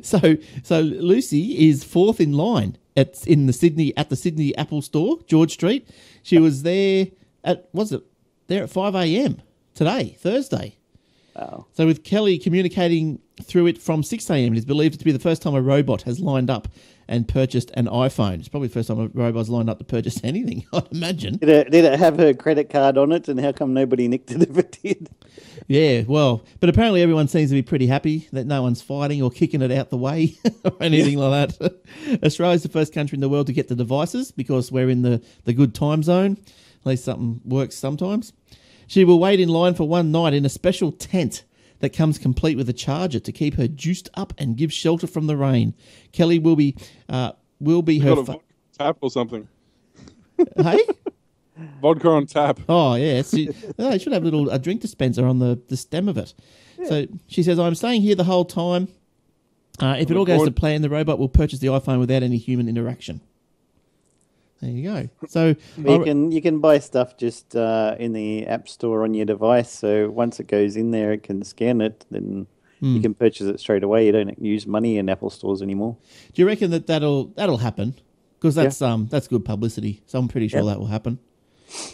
So 0.02 0.36
so 0.62 0.80
Lucy 0.80 1.68
is 1.68 1.82
fourth 1.82 2.20
in 2.20 2.32
line 2.34 2.78
at 2.96 3.26
in 3.26 3.46
the 3.46 3.52
Sydney 3.52 3.92
at 3.96 4.10
the 4.10 4.16
Sydney 4.16 4.56
Apple 4.56 4.80
Store, 4.80 5.18
George 5.26 5.52
Street. 5.52 5.88
She 6.22 6.38
was 6.38 6.62
there 6.62 7.08
at 7.42 7.68
was 7.72 7.90
it 7.92 8.02
there 8.46 8.62
at 8.62 8.70
five 8.70 8.94
a.m. 8.94 9.42
today, 9.74 10.16
Thursday. 10.20 10.76
Wow. 11.34 11.66
So 11.72 11.86
with 11.86 12.04
Kelly 12.04 12.38
communicating 12.38 13.20
through 13.42 13.66
it 13.66 13.80
from 13.80 14.02
6 14.02 14.30
a.m., 14.30 14.52
it 14.52 14.58
is 14.58 14.64
believed 14.64 14.98
to 14.98 15.04
be 15.04 15.12
the 15.12 15.18
first 15.18 15.42
time 15.42 15.54
a 15.54 15.62
robot 15.62 16.02
has 16.02 16.20
lined 16.20 16.50
up 16.50 16.68
and 17.08 17.28
purchased 17.28 17.70
an 17.74 17.86
iPhone. 17.86 18.38
It's 18.38 18.48
probably 18.48 18.68
the 18.68 18.74
first 18.74 18.88
time 18.88 19.00
a 19.00 19.08
robot's 19.08 19.48
lined 19.48 19.68
up 19.68 19.78
to 19.78 19.84
purchase 19.84 20.20
anything, 20.24 20.64
I'd 20.72 20.90
imagine. 20.92 21.36
Did 21.36 21.48
it, 21.48 21.70
did 21.70 21.84
it 21.84 21.98
have 21.98 22.18
her 22.18 22.34
credit 22.34 22.70
card 22.70 22.96
on 22.98 23.12
it? 23.12 23.28
And 23.28 23.40
how 23.40 23.52
come 23.52 23.74
nobody 23.74 24.08
nicked 24.08 24.30
it 24.30 24.42
if 24.42 24.56
it 24.56 24.78
did? 24.82 25.10
Yeah, 25.68 26.02
well, 26.06 26.44
but 26.60 26.68
apparently 26.68 27.02
everyone 27.02 27.28
seems 27.28 27.50
to 27.50 27.54
be 27.54 27.62
pretty 27.62 27.86
happy 27.86 28.28
that 28.32 28.46
no 28.46 28.62
one's 28.62 28.82
fighting 28.82 29.22
or 29.22 29.30
kicking 29.30 29.62
it 29.62 29.70
out 29.70 29.90
the 29.90 29.96
way 29.96 30.36
or 30.64 30.72
anything 30.80 31.18
like 31.18 31.58
that. 31.58 31.80
Australia's 32.24 32.62
the 32.62 32.68
first 32.68 32.92
country 32.92 33.16
in 33.16 33.20
the 33.20 33.28
world 33.28 33.46
to 33.46 33.52
get 33.52 33.68
the 33.68 33.76
devices 33.76 34.32
because 34.32 34.72
we're 34.72 34.90
in 34.90 35.02
the, 35.02 35.22
the 35.44 35.52
good 35.52 35.74
time 35.74 36.02
zone. 36.02 36.36
At 36.80 36.86
least 36.86 37.04
something 37.04 37.40
works 37.44 37.76
sometimes. 37.76 38.32
She 38.92 39.06
will 39.06 39.18
wait 39.18 39.40
in 39.40 39.48
line 39.48 39.72
for 39.72 39.88
one 39.88 40.12
night 40.12 40.34
in 40.34 40.44
a 40.44 40.50
special 40.50 40.92
tent 40.92 41.44
that 41.78 41.94
comes 41.94 42.18
complete 42.18 42.58
with 42.58 42.68
a 42.68 42.74
charger 42.74 43.20
to 43.20 43.32
keep 43.32 43.54
her 43.54 43.66
juiced 43.66 44.10
up 44.12 44.34
and 44.36 44.54
give 44.54 44.70
shelter 44.70 45.06
from 45.06 45.28
the 45.28 45.34
rain. 45.34 45.72
Kelly 46.12 46.38
will 46.38 46.56
be 46.56 46.76
uh, 47.08 47.32
will 47.58 47.80
be 47.80 48.00
her 48.00 48.14
Got 48.14 48.18
a 48.18 48.24
fa- 48.26 48.38
tap 48.76 48.98
or 49.00 49.10
something. 49.10 49.48
hey. 50.56 50.84
Vodka 51.80 52.06
on 52.06 52.26
tap. 52.26 52.60
Oh 52.68 52.96
yeah, 52.96 53.20
it's, 53.20 53.32
oh, 53.34 53.90
they 53.90 53.98
should 53.98 54.12
have 54.12 54.24
a 54.24 54.26
little 54.26 54.50
a 54.50 54.58
drink 54.58 54.82
dispenser 54.82 55.24
on 55.24 55.38
the, 55.38 55.58
the 55.68 55.76
stem 55.78 56.06
of 56.06 56.18
it. 56.18 56.34
So 56.86 57.06
she 57.28 57.42
says, 57.42 57.58
"I'm 57.58 57.74
staying 57.74 58.02
here 58.02 58.14
the 58.14 58.24
whole 58.24 58.44
time. 58.44 58.88
Uh, 59.80 59.96
if 59.98 60.10
it 60.10 60.16
all 60.18 60.26
goes 60.26 60.44
to 60.44 60.50
plan, 60.50 60.82
the 60.82 60.90
robot 60.90 61.18
will 61.18 61.30
purchase 61.30 61.60
the 61.60 61.68
iPhone 61.68 61.98
without 61.98 62.22
any 62.22 62.36
human 62.36 62.68
interaction." 62.68 63.22
There 64.62 64.70
you 64.70 64.82
go. 64.84 65.08
So 65.28 65.54
You 65.76 66.00
I- 66.00 66.04
can 66.04 66.32
you 66.32 66.40
can 66.40 66.60
buy 66.60 66.78
stuff 66.78 67.16
just 67.18 67.54
uh, 67.54 67.96
in 67.98 68.12
the 68.14 68.46
app 68.46 68.68
store 68.68 69.04
on 69.04 69.12
your 69.12 69.26
device. 69.26 69.70
So 69.70 70.08
once 70.10 70.40
it 70.40 70.46
goes 70.46 70.76
in 70.76 70.90
there, 70.92 71.12
it 71.12 71.22
can 71.24 71.42
scan 71.44 71.80
it. 71.82 72.06
Then 72.10 72.46
you 72.80 72.96
Hmm. 72.96 73.02
can 73.02 73.14
purchase 73.14 73.46
it 73.46 73.60
straight 73.60 73.82
away. 73.84 74.06
You 74.06 74.12
don't 74.12 74.40
use 74.42 74.66
money 74.66 74.96
in 74.98 75.08
Apple 75.08 75.30
stores 75.30 75.62
anymore. 75.62 75.96
do 76.32 76.42
you 76.42 76.46
reckon 76.46 76.70
that 76.70 76.86
that'll 76.86 77.26
that'll 77.36 77.58
happen? 77.58 77.94
Because 78.38 78.54
that's 78.56 78.80
um 78.80 79.06
that's 79.10 79.28
good 79.28 79.44
publicity. 79.44 80.02
So 80.06 80.18
I'm 80.18 80.28
pretty 80.28 80.48
sure 80.48 80.60
Yeah. 80.60 80.66
that 80.70 80.78
will 80.80 80.86
happen. 80.88 81.18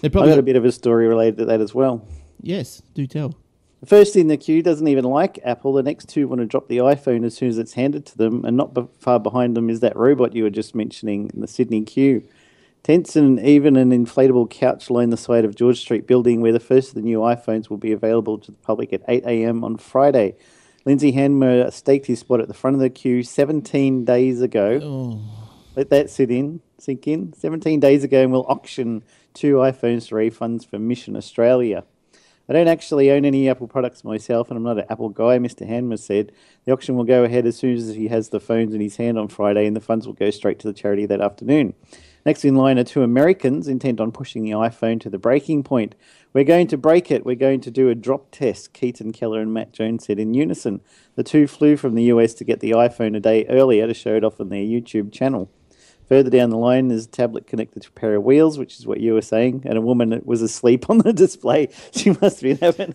They 0.03 0.09
I 0.09 0.11
probably 0.11 0.31
got 0.31 0.39
a 0.39 0.43
bit 0.43 0.57
of 0.57 0.65
a 0.65 0.73
story 0.73 1.07
related 1.09 1.39
to 1.39 1.45
that 1.47 1.61
as 1.61 1.75
well. 1.75 2.07
yes. 2.43 2.83
Do 2.95 3.07
tell. 3.07 3.35
The 3.81 3.87
first 3.87 4.17
in 4.17 4.27
the 4.27 4.37
queue 4.37 4.61
doesn't 4.61 4.89
even 4.89 5.05
like 5.05 5.39
Apple. 5.45 5.73
The 5.73 5.85
next 5.85 6.09
two 6.09 6.27
want 6.27 6.41
to 6.41 6.47
drop 6.47 6.67
the 6.69 6.79
iPhone 6.79 7.25
as 7.25 7.35
soon 7.37 7.49
as 7.51 7.59
it's 7.59 7.75
handed 7.75 8.05
to 8.07 8.19
them, 8.19 8.45
and 8.45 8.57
not 8.57 8.75
be- 8.75 8.89
far 8.99 9.21
behind 9.21 9.57
them 9.57 9.71
is 9.71 9.79
that 9.81 9.95
robot 9.97 10.35
you 10.35 10.43
were 10.43 10.51
just 10.51 10.75
mentioning 10.75 11.31
in 11.33 11.41
the 11.43 11.47
Sydney 11.47 11.83
queue. 11.83 12.25
Tents 12.88 13.16
and 13.16 13.38
even 13.40 13.76
an 13.76 13.90
inflatable 13.90 14.49
couch 14.49 14.88
line 14.88 15.11
the 15.11 15.18
side 15.18 15.45
of 15.45 15.54
George 15.54 15.78
Street 15.78 16.07
building, 16.07 16.40
where 16.40 16.54
the 16.54 16.59
first 16.59 16.88
of 16.88 16.95
the 16.95 17.02
new 17.02 17.18
iPhones 17.18 17.68
will 17.68 17.76
be 17.76 17.92
available 17.92 18.38
to 18.38 18.50
the 18.50 18.57
public 18.57 18.95
at 18.95 19.02
8 19.07 19.25
a.m. 19.26 19.62
on 19.62 19.76
Friday. 19.76 20.37
Lindsay 20.87 21.12
Hanmer 21.12 21.71
staked 21.71 22.07
his 22.07 22.21
spot 22.21 22.40
at 22.40 22.49
the 22.49 22.54
front 22.54 22.76
of 22.76 22.80
the 22.80 22.88
queue 22.88 23.23
17 23.23 24.07
days 24.07 24.40
ago. 24.40 24.80
Oh, 24.83 25.21
Let 25.76 25.90
that 25.90 26.09
sit 26.09 26.30
in, 26.30 26.62
sink 26.78 27.07
in. 27.07 27.35
17 27.35 27.78
days 27.78 28.04
ago, 28.04 28.23
and 28.23 28.33
we'll 28.33 28.47
auction 28.49 29.04
two 29.35 29.57
iPhones 29.57 30.09
for 30.09 30.16
refunds 30.16 30.66
for 30.66 30.78
Mission 30.78 31.14
Australia. 31.14 31.85
I 32.49 32.54
don't 32.54 32.68
actually 32.68 33.11
own 33.11 33.26
any 33.26 33.50
Apple 33.50 33.68
products 33.68 34.02
myself, 34.02 34.49
and 34.49 34.57
I'm 34.57 34.64
not 34.64 34.78
an 34.78 34.87
Apple 34.88 35.11
guy, 35.11 35.37
Mr. 35.37 35.68
Hanmer 35.68 35.99
said. 35.99 36.33
The 36.64 36.73
auction 36.73 36.97
will 36.97 37.04
go 37.04 37.23
ahead 37.25 37.45
as 37.45 37.59
soon 37.59 37.76
as 37.76 37.95
he 37.95 38.09
has 38.09 38.30
the 38.30 38.40
phones 38.40 38.73
in 38.73 38.80
his 38.80 38.97
hand 38.97 39.18
on 39.18 39.28
Friday, 39.28 39.66
and 39.66 39.76
the 39.76 39.83
funds 39.83 40.07
will 40.07 40.14
go 40.14 40.30
straight 40.30 40.59
to 40.61 40.66
the 40.66 40.73
charity 40.73 41.04
that 41.04 41.21
afternoon. 41.21 41.75
Next 42.28 42.44
in 42.44 42.56
line 42.56 42.78
are 42.78 42.85
two 42.85 43.02
Americans 43.02 43.68
intent 43.68 44.02
on 44.02 44.12
pushing 44.12 44.44
the 44.44 44.50
iPhone 44.50 45.00
to 45.00 45.08
the 45.08 45.16
breaking 45.16 45.62
point. 45.62 45.94
We're 46.35 46.44
going 46.44 46.66
to 46.66 46.76
break 46.76 47.11
it. 47.11 47.25
We're 47.25 47.35
going 47.35 47.62
to 47.62 47.70
do 47.70 47.88
a 47.88 47.94
drop 47.94 48.30
test, 48.30 48.75
Keaton 48.75 49.12
Keller 49.12 49.40
and 49.40 49.54
Matt 49.54 49.73
Jones 49.73 50.04
said 50.04 50.18
in 50.18 50.35
unison. 50.35 50.82
The 51.14 51.23
two 51.23 51.47
flew 51.47 51.78
from 51.78 51.94
the 51.94 52.02
US 52.02 52.35
to 52.35 52.44
get 52.44 52.61
the 52.61 52.73
iPhone 52.73 53.16
a 53.16 53.20
day 53.20 53.47
earlier 53.47 53.87
to 53.87 53.94
show 53.94 54.14
it 54.14 54.25
off 54.25 54.42
on 54.42 54.50
their 54.50 54.61
YouTube 54.61 55.11
channel. 55.11 55.50
Further 56.11 56.28
down 56.28 56.50
the 56.50 56.58
line, 56.58 56.88
there's 56.88 57.06
a 57.06 57.08
tablet 57.08 57.47
connected 57.47 57.85
to 57.85 57.88
a 57.88 57.92
pair 57.92 58.14
of 58.14 58.25
wheels, 58.25 58.58
which 58.58 58.78
is 58.78 58.87
what 58.87 59.00
you 59.00 59.14
were 59.14 59.23
saying, 59.23 59.62
and 59.64 59.78
a 59.78 59.80
woman 59.80 60.11
that 60.11 60.26
was 60.26 60.42
asleep 60.42 60.90
on 60.90 60.99
the 60.99 61.12
display. 61.14 61.70
She 61.92 62.11
must 62.20 62.42
been 62.42 62.58
having. 62.58 62.94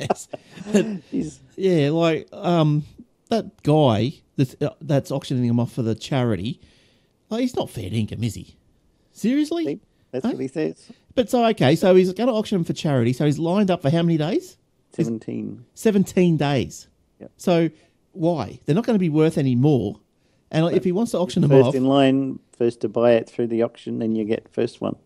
yes. 0.00 0.28
Yeah, 1.54 1.90
like 1.90 2.26
um, 2.32 2.82
that 3.28 3.62
guy 3.62 4.14
that's 4.36 4.56
uh, 4.60 4.70
that's 4.80 5.12
auctioning 5.12 5.46
them 5.46 5.60
off 5.60 5.70
for 5.74 5.82
the 5.82 5.94
charity. 5.94 6.60
Like, 7.30 7.42
he's 7.42 7.56
not 7.56 7.70
fair 7.70 7.90
dinkum, 7.90 8.22
is 8.24 8.34
he? 8.34 8.56
Seriously? 9.12 9.80
that's 10.10 10.24
what 10.24 10.38
he 10.38 10.48
says. 10.48 10.90
But 11.14 11.28
so 11.28 11.44
okay, 11.46 11.76
so 11.76 11.94
he's 11.94 12.12
going 12.12 12.28
to 12.28 12.32
auction 12.32 12.56
them 12.58 12.64
for 12.64 12.72
charity. 12.72 13.12
So 13.12 13.26
he's 13.26 13.38
lined 13.38 13.70
up 13.70 13.82
for 13.82 13.90
how 13.90 14.02
many 14.02 14.16
days? 14.16 14.56
17. 14.92 15.64
Seventeen 15.74 16.36
days. 16.36 16.88
Yep. 17.20 17.30
So 17.36 17.70
why? 18.12 18.60
They're 18.64 18.74
not 18.74 18.86
going 18.86 18.94
to 18.94 19.00
be 19.00 19.08
worth 19.08 19.36
any 19.38 19.54
more. 19.54 20.00
And 20.50 20.64
like, 20.64 20.76
if 20.76 20.84
he 20.84 20.92
wants 20.92 21.12
to 21.12 21.18
auction 21.18 21.42
them 21.42 21.50
First 21.50 21.68
off, 21.68 21.74
in 21.74 21.84
line, 21.84 22.38
first 22.56 22.80
to 22.80 22.88
buy 22.88 23.12
it 23.12 23.28
through 23.28 23.48
the 23.48 23.62
auction, 23.62 23.98
then 23.98 24.14
you 24.14 24.24
get 24.24 24.48
first 24.48 24.80
one. 24.80 24.96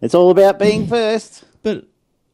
It's 0.00 0.14
all 0.14 0.30
about 0.30 0.58
being 0.58 0.86
first. 0.86 1.44
but 1.62 1.86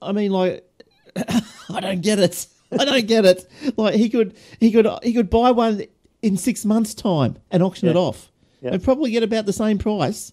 I 0.03 0.13
mean, 0.13 0.33
like, 0.33 0.69
I 1.17 1.81
don't 1.81 2.01
get 2.01 2.19
it. 2.19 2.47
I 2.73 2.85
don't 2.85 3.07
get 3.07 3.25
it. 3.25 3.47
Like 3.77 3.95
he 3.95 4.09
could, 4.09 4.37
he 4.59 4.73
could, 4.73 4.87
he 5.03 5.13
could 5.13 5.31
buy 5.31 5.51
one 5.51 5.85
in 6.23 6.37
six 6.37 6.65
months' 6.65 6.95
time 6.95 7.37
and 7.51 7.63
auction 7.63 7.89
it 7.89 7.97
off, 7.97 8.31
And 8.63 8.83
probably 8.83 9.11
get 9.11 9.23
about 9.23 9.47
the 9.47 9.53
same 9.53 9.79
price, 9.79 10.33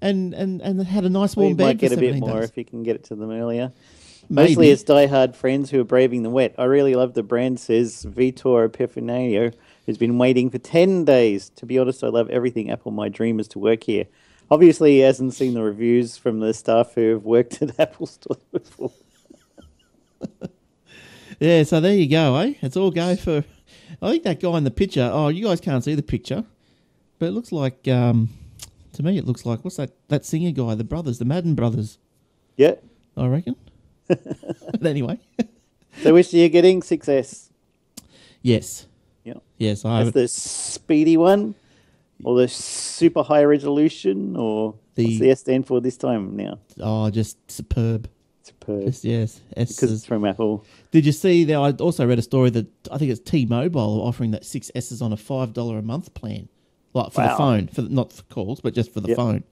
and 0.00 0.34
and 0.34 0.60
and 0.60 0.82
had 0.84 1.04
a 1.04 1.08
nice 1.08 1.36
Well, 1.36 1.44
warm 1.44 1.50
you 1.50 1.56
bed 1.56 1.64
might 1.64 1.78
get 1.78 1.92
a 1.92 1.96
bit 1.96 2.16
more 2.16 2.40
days. 2.40 2.50
if 2.50 2.56
you 2.56 2.64
can 2.64 2.82
get 2.82 2.96
it 2.96 3.04
to 3.04 3.14
them 3.14 3.30
earlier. 3.30 3.72
Maybe. 4.28 4.50
Mostly 4.50 4.70
it's 4.70 4.84
diehard 4.84 5.34
friends 5.34 5.70
who 5.70 5.80
are 5.80 5.84
braving 5.84 6.22
the 6.22 6.30
wet. 6.30 6.54
I 6.56 6.64
really 6.64 6.94
love 6.94 7.14
the 7.14 7.22
brand, 7.24 7.58
says 7.60 8.06
Vitor 8.08 8.68
Epifanio, 8.68 9.52
who's 9.84 9.98
been 9.98 10.16
waiting 10.16 10.48
for 10.48 10.58
10 10.58 11.04
days. 11.04 11.50
To 11.56 11.66
be 11.66 11.78
honest, 11.78 12.04
I 12.04 12.08
love 12.08 12.30
everything 12.30 12.70
Apple. 12.70 12.92
My 12.92 13.08
dream 13.08 13.40
is 13.40 13.48
to 13.48 13.58
work 13.58 13.82
here. 13.84 14.06
Obviously, 14.50 14.92
he 14.92 14.98
hasn't 15.00 15.34
seen 15.34 15.54
the 15.54 15.62
reviews 15.62 16.16
from 16.16 16.38
the 16.38 16.54
staff 16.54 16.94
who 16.94 17.10
have 17.10 17.24
worked 17.24 17.60
at 17.62 17.78
Apple 17.80 18.06
Store 18.06 18.36
before. 18.52 18.92
Yeah, 21.40 21.64
so 21.64 21.80
there 21.80 21.94
you 21.94 22.08
go, 22.08 22.36
eh? 22.36 22.54
It's 22.62 22.76
all 22.76 22.90
go 22.92 23.16
for. 23.16 23.44
I 24.00 24.10
think 24.10 24.22
that 24.22 24.40
guy 24.40 24.56
in 24.58 24.64
the 24.64 24.70
picture. 24.70 25.10
Oh, 25.12 25.28
you 25.28 25.44
guys 25.44 25.60
can't 25.60 25.82
see 25.82 25.94
the 25.96 26.02
picture, 26.02 26.44
but 27.22 27.28
it 27.28 27.32
looks 27.34 27.52
like. 27.52 27.86
Um, 27.86 28.30
to 28.94 29.02
me, 29.04 29.16
it 29.16 29.24
looks 29.24 29.46
like 29.46 29.62
what's 29.64 29.76
that? 29.76 29.92
That 30.08 30.24
singer 30.24 30.50
guy, 30.50 30.74
the 30.74 30.82
brothers, 30.82 31.20
the 31.20 31.24
Madden 31.24 31.54
brothers. 31.54 31.98
Yeah. 32.56 32.74
I 33.16 33.28
reckon. 33.28 33.54
but 34.08 34.84
anyway, 34.84 35.20
So, 36.02 36.14
which 36.14 36.34
are 36.34 36.38
you 36.38 36.48
getting? 36.48 36.80
6S. 36.82 37.50
yes, 38.42 38.86
Yeah. 39.22 39.34
yes, 39.56 39.84
I 39.84 40.02
That's 40.02 40.14
the 40.14 40.26
speedy 40.26 41.16
one? 41.16 41.54
Or 42.24 42.36
the 42.40 42.48
super 42.48 43.22
high 43.22 43.44
resolution? 43.44 44.34
Or 44.36 44.74
The- 44.96 45.04
what's 45.04 45.18
the 45.20 45.30
S 45.30 45.40
stand 45.40 45.66
for 45.68 45.80
this 45.80 45.96
time 45.96 46.36
now? 46.36 46.58
Oh, 46.80 47.08
just 47.08 47.38
superb. 47.50 48.08
Superb. 48.42 48.84
Just, 48.86 49.04
yes, 49.04 49.40
Because 49.56 49.92
it's 49.92 50.04
from 50.04 50.24
Apple. 50.24 50.64
Did 50.90 51.06
you 51.06 51.12
see 51.12 51.44
that? 51.44 51.54
I 51.56 51.70
also 51.82 52.04
read 52.04 52.18
a 52.18 52.22
story 52.22 52.50
that 52.50 52.66
I 52.90 52.98
think 52.98 53.12
it's 53.12 53.20
T-Mobile 53.20 54.02
offering 54.02 54.32
that 54.32 54.44
six 54.44 54.72
S's 54.74 55.00
on 55.00 55.12
a 55.12 55.16
five 55.16 55.52
dollar 55.52 55.78
a 55.78 55.82
month 55.82 56.12
plan, 56.14 56.48
like 56.94 57.12
for 57.12 57.22
the 57.22 57.34
phone, 57.36 57.66
for 57.68 57.82
not 57.82 58.12
for 58.12 58.22
calls, 58.24 58.60
but 58.60 58.74
just 58.74 58.92
for 58.92 59.00
the 59.00 59.08
Yep. 59.08 59.16
phone. 59.16 59.44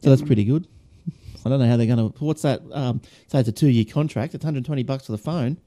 So 0.00 0.10
that's 0.10 0.22
pretty 0.22 0.44
good. 0.44 0.66
I 1.44 1.48
don't 1.48 1.60
know 1.60 1.66
how 1.68 1.76
they're 1.76 1.86
going 1.86 2.12
to. 2.12 2.24
What's 2.24 2.42
that? 2.42 2.62
Um, 2.72 3.00
say 3.28 3.40
it's 3.40 3.48
a 3.48 3.52
two-year 3.52 3.84
contract. 3.84 4.34
It's 4.34 4.44
120 4.44 4.82
bucks 4.82 5.06
for 5.06 5.12
the 5.12 5.18
phone. 5.18 5.58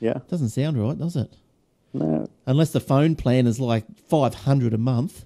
Yeah. 0.00 0.18
Doesn't 0.28 0.50
sound 0.50 0.80
right, 0.82 0.98
does 0.98 1.16
it? 1.16 1.32
No. 1.92 2.28
Unless 2.46 2.70
the 2.72 2.80
phone 2.80 3.16
plan 3.16 3.46
is 3.46 3.58
like 3.60 3.84
500 4.08 4.72
a 4.74 4.78
month. 4.78 5.24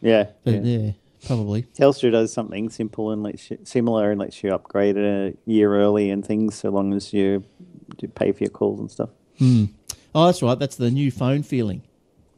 Yeah. 0.00 0.28
But 0.44 0.64
yeah. 0.64 0.78
yeah, 0.78 0.92
probably. 1.26 1.62
Telstra 1.62 2.10
does 2.10 2.32
something 2.32 2.70
simple 2.70 3.10
and 3.12 3.22
lets 3.22 3.50
you, 3.50 3.58
similar 3.64 4.10
and 4.10 4.18
lets 4.20 4.42
you 4.42 4.52
upgrade 4.52 4.96
a 4.96 5.34
year 5.46 5.74
early 5.76 6.10
and 6.10 6.24
things, 6.24 6.54
so 6.54 6.70
long 6.70 6.92
as 6.94 7.12
you, 7.12 7.44
you 8.00 8.08
pay 8.08 8.32
for 8.32 8.44
your 8.44 8.50
calls 8.50 8.80
and 8.80 8.90
stuff. 8.90 9.10
Oh, 10.14 10.26
that's 10.26 10.42
right. 10.42 10.58
That's 10.58 10.76
the 10.76 10.90
new 10.90 11.10
phone 11.10 11.42
feeling. 11.42 11.82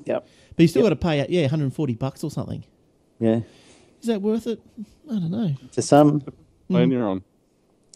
Yep. 0.04 0.26
But 0.56 0.62
you 0.62 0.68
still 0.68 0.82
got 0.82 0.90
to 0.90 0.96
pay, 0.96 1.26
yeah, 1.28 1.42
140 1.42 1.94
bucks 1.94 2.22
or 2.24 2.30
something. 2.30 2.64
Yeah. 3.18 3.40
Is 4.00 4.06
that 4.08 4.20
worth 4.20 4.46
it? 4.46 4.60
I 5.08 5.14
don't 5.14 5.30
know. 5.30 5.54
To 5.72 5.82
some, 5.82 6.20
Plan 6.68 6.88
mm. 6.88 6.92
you're 6.92 7.06
on. 7.08 7.22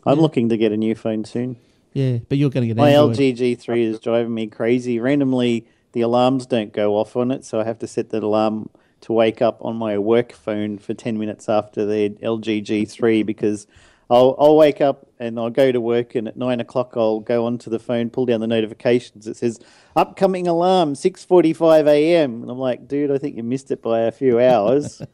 I'm 0.04 0.16
Yeah. 0.16 0.22
looking 0.22 0.48
to 0.50 0.56
get 0.56 0.72
a 0.72 0.76
new 0.76 0.94
phone 0.94 1.24
soon. 1.24 1.56
Yeah, 1.92 2.18
but 2.28 2.38
you're 2.38 2.50
going 2.50 2.62
to 2.62 2.68
get 2.68 2.76
My 2.76 2.90
Android. 2.90 3.16
LG 3.16 3.56
G3 3.56 3.78
is 3.82 3.98
driving 4.00 4.34
me 4.34 4.46
crazy. 4.46 5.00
Randomly, 5.00 5.66
the 5.92 6.02
alarms 6.02 6.46
don't 6.46 6.72
go 6.72 6.96
off 6.96 7.16
on 7.16 7.30
it, 7.30 7.44
so 7.44 7.58
I 7.58 7.64
have 7.64 7.78
to 7.80 7.86
set 7.86 8.10
the 8.10 8.18
alarm 8.20 8.68
to 9.00 9.12
wake 9.12 9.40
up 9.40 9.64
on 9.64 9.76
my 9.76 9.98
work 9.98 10.32
phone 10.32 10.78
for 10.78 10.94
10 10.94 11.18
minutes 11.18 11.48
after 11.48 11.84
the 11.86 12.10
LG 12.22 12.64
G3 12.64 13.24
because 13.24 13.66
I'll, 14.08 14.36
I'll 14.38 14.56
wake 14.56 14.80
up 14.80 15.08
and 15.18 15.38
I'll 15.38 15.50
go 15.50 15.72
to 15.72 15.80
work, 15.80 16.14
and 16.14 16.28
at 16.28 16.36
9 16.36 16.60
o'clock, 16.60 16.92
I'll 16.96 17.20
go 17.20 17.46
onto 17.46 17.70
the 17.70 17.78
phone, 17.78 18.10
pull 18.10 18.26
down 18.26 18.40
the 18.40 18.46
notifications. 18.46 19.26
It 19.26 19.36
says, 19.36 19.58
upcoming 19.96 20.46
alarm, 20.46 20.92
6.45 20.94 21.86
a.m. 21.88 22.42
And 22.42 22.50
I'm 22.50 22.58
like, 22.58 22.86
dude, 22.86 23.10
I 23.10 23.18
think 23.18 23.36
you 23.36 23.42
missed 23.42 23.70
it 23.70 23.82
by 23.82 24.00
a 24.02 24.12
few 24.12 24.38
hours. 24.40 25.02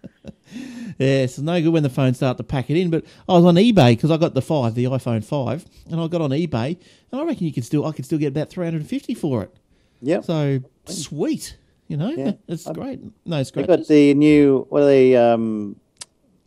Yeah, 0.99 1.23
it's 1.23 1.39
no 1.39 1.59
good 1.63 1.71
when 1.73 1.83
the 1.83 1.89
phones 1.89 2.19
start 2.19 2.37
to 2.37 2.43
pack 2.45 2.69
it 2.69 2.77
in. 2.77 2.91
But 2.91 3.07
I 3.27 3.33
was 3.33 3.45
on 3.47 3.55
eBay 3.55 3.93
because 3.97 4.11
I 4.11 4.19
got 4.19 4.35
the 4.35 4.43
five, 4.43 4.75
the 4.75 4.85
iPhone 4.85 5.25
five, 5.25 5.65
and 5.91 5.99
I 5.99 6.07
got 6.09 6.21
on 6.21 6.29
eBay, 6.31 6.77
and 7.11 7.21
I 7.21 7.25
reckon 7.25 7.47
you 7.47 7.53
could 7.55 7.65
still, 7.65 7.87
I 7.87 7.93
could 7.93 8.05
still 8.05 8.19
get 8.19 8.27
about 8.29 8.51
three 8.51 8.67
hundred 8.67 8.83
and 8.83 8.91
fifty 8.91 9.15
for 9.15 9.43
it. 9.43 9.55
Yeah. 10.03 10.21
So 10.21 10.61
sweet, 10.85 11.57
you 11.89 11.97
know, 11.97 12.11
Yeah. 12.11 12.33
it's 12.47 12.71
great. 12.71 13.01
No 13.25 13.39
They 13.39 13.45
scratches. 13.45 13.77
got 13.79 13.87
the 13.89 14.13
new, 14.13 14.67
what 14.69 14.83
are 14.83 14.87
they, 14.87 15.17
um, 15.17 15.77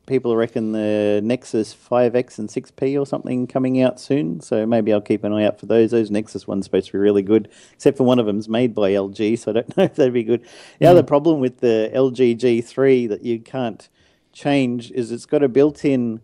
people 0.05 0.35
reckon 0.35 0.71
the 0.71 1.21
Nexus 1.23 1.73
5X 1.73 2.39
and 2.39 2.49
6P 2.49 2.99
or 2.99 3.05
something 3.05 3.47
coming 3.47 3.81
out 3.81 3.99
soon. 3.99 4.39
So 4.39 4.65
maybe 4.65 4.93
I'll 4.93 5.01
keep 5.01 5.23
an 5.23 5.33
eye 5.33 5.45
out 5.45 5.59
for 5.59 5.65
those. 5.65 5.91
Those 5.91 6.11
Nexus 6.11 6.47
ones 6.47 6.63
are 6.63 6.65
supposed 6.65 6.87
to 6.87 6.91
be 6.93 6.97
really 6.99 7.21
good, 7.21 7.49
except 7.73 7.97
for 7.97 8.03
one 8.03 8.19
of 8.19 8.25
them's 8.25 8.47
made 8.47 8.75
by 8.75 8.91
LG, 8.91 9.39
so 9.39 9.51
I 9.51 9.53
don't 9.53 9.77
know 9.77 9.83
if 9.85 9.95
that'd 9.95 10.13
be 10.13 10.23
good. 10.23 10.45
The 10.79 10.87
other 10.87 11.03
problem 11.03 11.39
with 11.39 11.59
the 11.59 11.91
LG 11.93 12.37
G3 12.37 13.09
that 13.09 13.23
you 13.23 13.39
can't 13.39 13.87
change 14.31 14.91
is 14.91 15.11
it's 15.11 15.25
got 15.25 15.43
a 15.43 15.49
built-in 15.49 16.21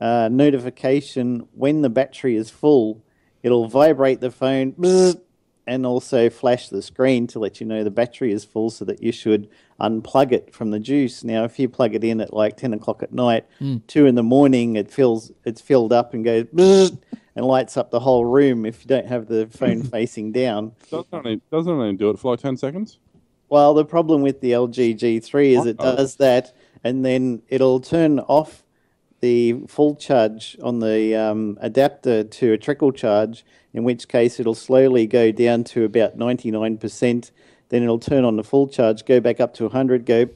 uh, 0.00 0.28
notification 0.30 1.48
when 1.52 1.82
the 1.82 1.90
battery 1.90 2.36
is 2.36 2.50
full. 2.50 3.02
It'll 3.42 3.68
vibrate 3.68 4.20
the 4.20 4.30
phone 4.30 4.72
bzzzt, 4.72 5.20
and 5.66 5.86
also 5.86 6.28
flash 6.28 6.68
the 6.68 6.82
screen 6.82 7.26
to 7.28 7.38
let 7.38 7.60
you 7.60 7.66
know 7.66 7.84
the 7.84 7.90
battery 7.90 8.32
is 8.32 8.44
full 8.44 8.70
so 8.70 8.84
that 8.84 9.02
you 9.02 9.12
should 9.12 9.48
unplug 9.82 10.32
it 10.32 10.54
from 10.54 10.70
the 10.70 10.78
juice. 10.78 11.24
Now, 11.24 11.44
if 11.44 11.58
you 11.58 11.68
plug 11.68 11.94
it 11.94 12.04
in 12.04 12.20
at 12.20 12.32
like 12.32 12.56
10 12.56 12.72
o'clock 12.72 13.02
at 13.02 13.12
night, 13.12 13.44
2 13.88 14.06
in 14.06 14.14
the 14.14 14.22
morning, 14.22 14.76
it 14.76 14.90
fills, 14.90 15.32
it's 15.44 15.60
filled 15.60 15.92
up 15.92 16.14
and 16.14 16.24
goes 16.24 16.46
and 17.34 17.44
lights 17.46 17.76
up 17.76 17.90
the 17.90 18.00
whole 18.00 18.24
room 18.24 18.64
if 18.64 18.82
you 18.82 18.88
don't 18.88 19.06
have 19.06 19.26
the 19.26 19.46
phone 19.48 19.82
facing 19.96 20.32
down. 20.32 20.72
Doesn't 20.90 21.12
only, 21.12 21.40
doesn't 21.50 21.72
only 21.72 21.96
do 21.96 22.10
it 22.10 22.18
for 22.18 22.32
like 22.32 22.40
10 22.40 22.56
seconds. 22.56 22.98
Well, 23.48 23.74
the 23.74 23.84
problem 23.84 24.22
with 24.22 24.40
the 24.40 24.52
LG 24.52 24.98
G3 24.98 25.58
is 25.58 25.66
it 25.66 25.76
Oh. 25.78 25.96
does 25.96 26.16
that, 26.16 26.54
and 26.84 27.04
then 27.04 27.42
it'll 27.48 27.80
turn 27.80 28.18
off 28.20 28.64
the 29.20 29.52
full 29.68 29.94
charge 29.94 30.56
on 30.62 30.80
the 30.80 31.14
um, 31.14 31.58
adapter 31.60 32.24
to 32.24 32.52
a 32.52 32.58
trickle 32.58 32.92
charge, 32.92 33.44
in 33.74 33.84
which 33.84 34.08
case 34.08 34.40
it'll 34.40 34.54
slowly 34.54 35.06
go 35.06 35.30
down 35.32 35.64
to 35.64 35.84
about 35.84 36.16
99%. 36.18 37.30
Then 37.72 37.82
it'll 37.82 37.98
turn 37.98 38.26
on 38.26 38.36
the 38.36 38.44
full 38.44 38.68
charge, 38.68 39.06
go 39.06 39.18
back 39.18 39.40
up 39.40 39.54
to 39.54 39.62
100, 39.62 40.04
go, 40.04 40.26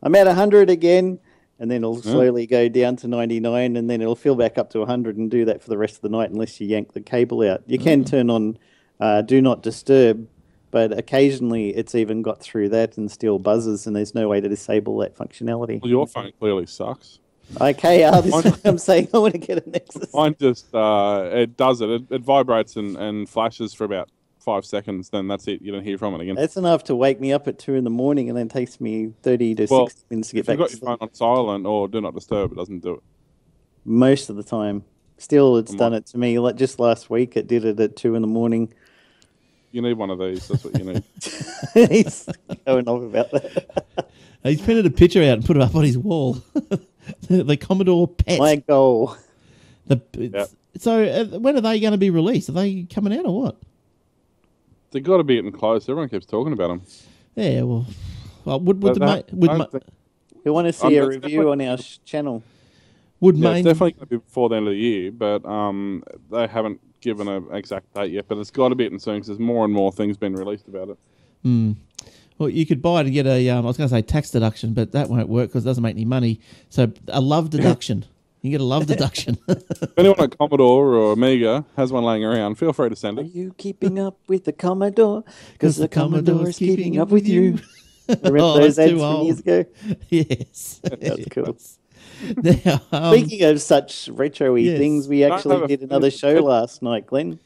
I'm 0.00 0.14
at 0.14 0.28
100 0.28 0.70
again. 0.70 1.18
And 1.58 1.68
then 1.68 1.78
it'll 1.78 2.00
slowly 2.00 2.46
go 2.46 2.68
down 2.68 2.94
to 2.98 3.08
99, 3.08 3.76
and 3.76 3.90
then 3.90 4.00
it'll 4.00 4.14
fill 4.14 4.36
back 4.36 4.58
up 4.58 4.70
to 4.70 4.78
100 4.78 5.16
and 5.16 5.28
do 5.28 5.44
that 5.46 5.60
for 5.60 5.70
the 5.70 5.76
rest 5.76 5.96
of 5.96 6.02
the 6.02 6.08
night 6.08 6.30
unless 6.30 6.60
you 6.60 6.68
yank 6.68 6.92
the 6.92 7.00
cable 7.00 7.42
out. 7.42 7.64
You 7.66 7.80
can 7.80 8.04
turn 8.04 8.30
on 8.30 8.58
uh, 9.00 9.22
Do 9.22 9.42
Not 9.42 9.60
Disturb, 9.60 10.28
but 10.70 10.96
occasionally 10.96 11.70
it's 11.70 11.96
even 11.96 12.22
got 12.22 12.40
through 12.40 12.68
that 12.68 12.96
and 12.96 13.10
still 13.10 13.40
buzzes, 13.40 13.88
and 13.88 13.96
there's 13.96 14.14
no 14.14 14.28
way 14.28 14.40
to 14.40 14.48
disable 14.48 14.98
that 14.98 15.16
functionality. 15.16 15.82
Well, 15.82 15.90
your 15.90 16.06
phone 16.06 16.30
clearly 16.38 16.66
sucks. 16.66 17.18
Okay, 17.60 18.04
uh, 18.04 18.20
this 18.20 18.32
is 18.32 18.44
why 18.44 18.60
I'm 18.64 18.78
saying 18.78 19.08
I 19.12 19.18
want 19.18 19.32
to 19.32 19.38
get 19.38 19.66
a 19.66 19.68
Nexus. 19.68 20.14
Mine 20.14 20.36
just 20.38 20.72
uh, 20.72 21.28
it 21.32 21.56
does 21.56 21.80
it. 21.80 21.90
It, 21.90 22.02
it 22.10 22.20
vibrates 22.22 22.76
and, 22.76 22.96
and 22.96 23.28
flashes 23.28 23.74
for 23.74 23.82
about 23.82 24.10
five 24.40 24.64
seconds. 24.64 25.10
Then 25.10 25.28
that's 25.28 25.46
it. 25.48 25.60
You 25.62 25.72
don't 25.72 25.84
hear 25.84 25.98
from 25.98 26.14
it 26.14 26.20
again. 26.20 26.34
That's 26.34 26.56
enough 26.56 26.84
to 26.84 26.96
wake 26.96 27.20
me 27.20 27.32
up 27.32 27.46
at 27.48 27.58
two 27.58 27.74
in 27.74 27.84
the 27.84 27.90
morning, 27.90 28.28
and 28.28 28.36
then 28.38 28.46
it 28.46 28.52
takes 28.52 28.80
me 28.80 29.12
30 29.22 29.54
to 29.56 29.66
Well, 29.70 29.86
60 29.88 30.04
minutes 30.10 30.28
to 30.30 30.34
get 30.34 30.40
If 30.40 30.48
you've 30.48 30.58
back 30.58 30.58
got 30.58 30.68
to 30.70 30.76
your 30.76 30.80
phone 30.86 30.98
sleep. 30.98 31.02
on 31.02 31.14
silent 31.14 31.66
or 31.66 31.88
do 31.88 32.00
not 32.00 32.14
disturb, 32.14 32.52
it 32.52 32.56
doesn't 32.56 32.80
do 32.80 32.94
it. 32.94 33.00
Most 33.84 34.28
of 34.30 34.36
the 34.36 34.42
time. 34.42 34.84
Still, 35.20 35.56
it's 35.56 35.74
done 35.74 35.94
it 35.94 36.06
to 36.06 36.18
me. 36.18 36.38
Like 36.38 36.54
just 36.54 36.78
last 36.78 37.10
week, 37.10 37.36
it 37.36 37.48
did 37.48 37.64
it 37.64 37.80
at 37.80 37.96
two 37.96 38.14
in 38.14 38.22
the 38.22 38.28
morning. 38.28 38.72
You 39.72 39.82
need 39.82 39.94
one 39.94 40.10
of 40.10 40.18
these. 40.20 40.46
That's 40.46 40.64
what 40.64 40.78
you 40.78 40.84
need. 40.84 41.02
He's 41.90 42.28
going 42.64 42.88
off 42.88 43.02
about 43.02 43.30
that. 43.32 44.08
He's 44.44 44.60
printed 44.60 44.86
a 44.86 44.90
picture 44.90 45.20
out 45.22 45.30
and 45.38 45.44
put 45.44 45.56
it 45.56 45.62
up 45.62 45.74
on 45.74 45.82
his 45.82 45.98
wall. 45.98 46.34
the, 47.28 47.42
the 47.42 47.56
Commodore 47.56 48.06
Pet. 48.06 48.38
My 48.38 48.56
goal. 48.56 49.16
The, 49.88 50.00
it's- 50.14 50.54
So 50.78 51.02
uh, 51.02 51.38
when 51.40 51.56
are 51.56 51.60
they 51.62 51.80
going 51.80 51.90
to 51.92 51.98
be 51.98 52.10
released? 52.10 52.48
Are 52.48 52.52
they 52.52 52.84
coming 52.84 53.18
out 53.18 53.26
or 53.26 53.42
what? 53.42 53.56
They've 54.90 55.02
got 55.02 55.18
to 55.18 55.24
be 55.24 55.36
getting 55.36 55.52
close. 55.52 55.88
Everyone 55.88 56.08
keeps 56.08 56.26
talking 56.26 56.52
about 56.52 56.68
them. 56.68 56.82
Yeah, 57.34 57.62
well, 57.62 57.86
well 58.44 58.60
would, 58.60 58.82
would, 58.82 58.94
But 58.94 58.94
the, 58.94 59.00
ma- 59.00 59.22
would, 59.38 59.58
ma- 59.58 59.64
think- 59.66 59.84
We 60.44 60.50
want 60.50 60.66
to 60.66 60.72
see 60.72 60.96
a 60.96 61.06
review 61.06 61.50
on 61.50 61.60
our 61.60 61.76
sh- 61.76 61.98
channel. 62.04 62.42
would 63.20 63.36
yeah, 63.36 63.50
main 63.50 63.56
it's 63.58 63.64
definitely 63.66 63.92
going 63.92 64.00
to 64.00 64.06
be 64.06 64.16
before 64.16 64.48
the 64.48 64.56
end 64.56 64.66
of 64.66 64.72
the 64.72 64.78
year, 64.78 65.12
but 65.12 65.44
um, 65.44 66.02
they 66.30 66.46
haven't 66.46 66.80
given 67.00 67.28
an 67.28 67.46
exact 67.52 67.92
date 67.94 68.12
yet. 68.12 68.26
But 68.28 68.38
it's 68.38 68.50
got 68.50 68.70
to 68.70 68.74
be 68.74 68.84
getting 68.84 68.98
soon 68.98 69.16
because 69.16 69.28
there's 69.28 69.38
more 69.38 69.64
and 69.64 69.72
more 69.74 69.92
things 69.92 70.16
being 70.16 70.34
released 70.34 70.68
about 70.68 70.88
it. 70.90 70.98
Well, 72.38 72.48
you 72.48 72.66
could 72.66 72.80
buy 72.80 73.00
it 73.00 73.06
and 73.06 73.12
get 73.12 73.26
a. 73.26 73.48
Um, 73.50 73.64
I 73.64 73.68
was 73.68 73.76
going 73.76 73.88
to 73.88 73.94
say 73.94 74.00
tax 74.02 74.30
deduction, 74.30 74.72
but 74.72 74.92
that 74.92 75.08
won't 75.08 75.28
work 75.28 75.48
because 75.50 75.64
it 75.64 75.68
doesn't 75.68 75.82
make 75.82 75.96
any 75.96 76.04
money. 76.04 76.40
So 76.68 76.92
a 77.08 77.20
love 77.20 77.50
deduction. 77.50 78.04
You 78.42 78.50
get 78.52 78.60
a 78.60 78.64
love 78.64 78.86
deduction. 78.86 79.36
If 79.48 79.98
anyone 79.98 80.20
at 80.20 80.38
Commodore 80.38 80.94
or 80.94 81.12
Amiga 81.12 81.64
has 81.76 81.92
one 81.92 82.04
laying 82.04 82.24
around, 82.24 82.54
feel 82.56 82.72
free 82.72 82.88
to 82.88 82.96
send 82.96 83.18
it. 83.18 83.22
Are 83.22 83.28
you 83.28 83.52
keeping 83.58 83.98
up 83.98 84.16
with 84.28 84.44
the 84.44 84.52
Commodore? 84.52 85.24
Because 85.52 85.76
the 85.76 85.88
Commodore 85.88 86.48
is 86.48 86.58
keeping 86.58 86.98
up 87.00 87.08
with 87.08 87.26
you. 87.26 87.42
you. 87.42 87.58
Remember 88.22 88.38
Oh, 88.38 88.54
those 88.58 88.76
that's 88.76 88.78
ads 88.78 88.92
too 88.92 88.98
from 88.98 89.04
old. 89.16 89.26
years 89.26 89.40
ago? 89.40 89.64
yes, 90.08 90.80
That's 90.84 91.24
cool. 91.30 91.56
Now, 92.42 92.80
um, 92.92 93.14
Speaking 93.16 93.42
of 93.44 93.60
such 93.60 94.08
retro-y 94.12 94.60
yes. 94.60 94.78
things, 94.78 95.08
we 95.08 95.24
actually 95.24 95.66
did 95.66 95.82
another 95.82 96.10
show 96.10 96.34
last 96.34 96.80
night, 96.82 97.06
Glenn. 97.06 97.38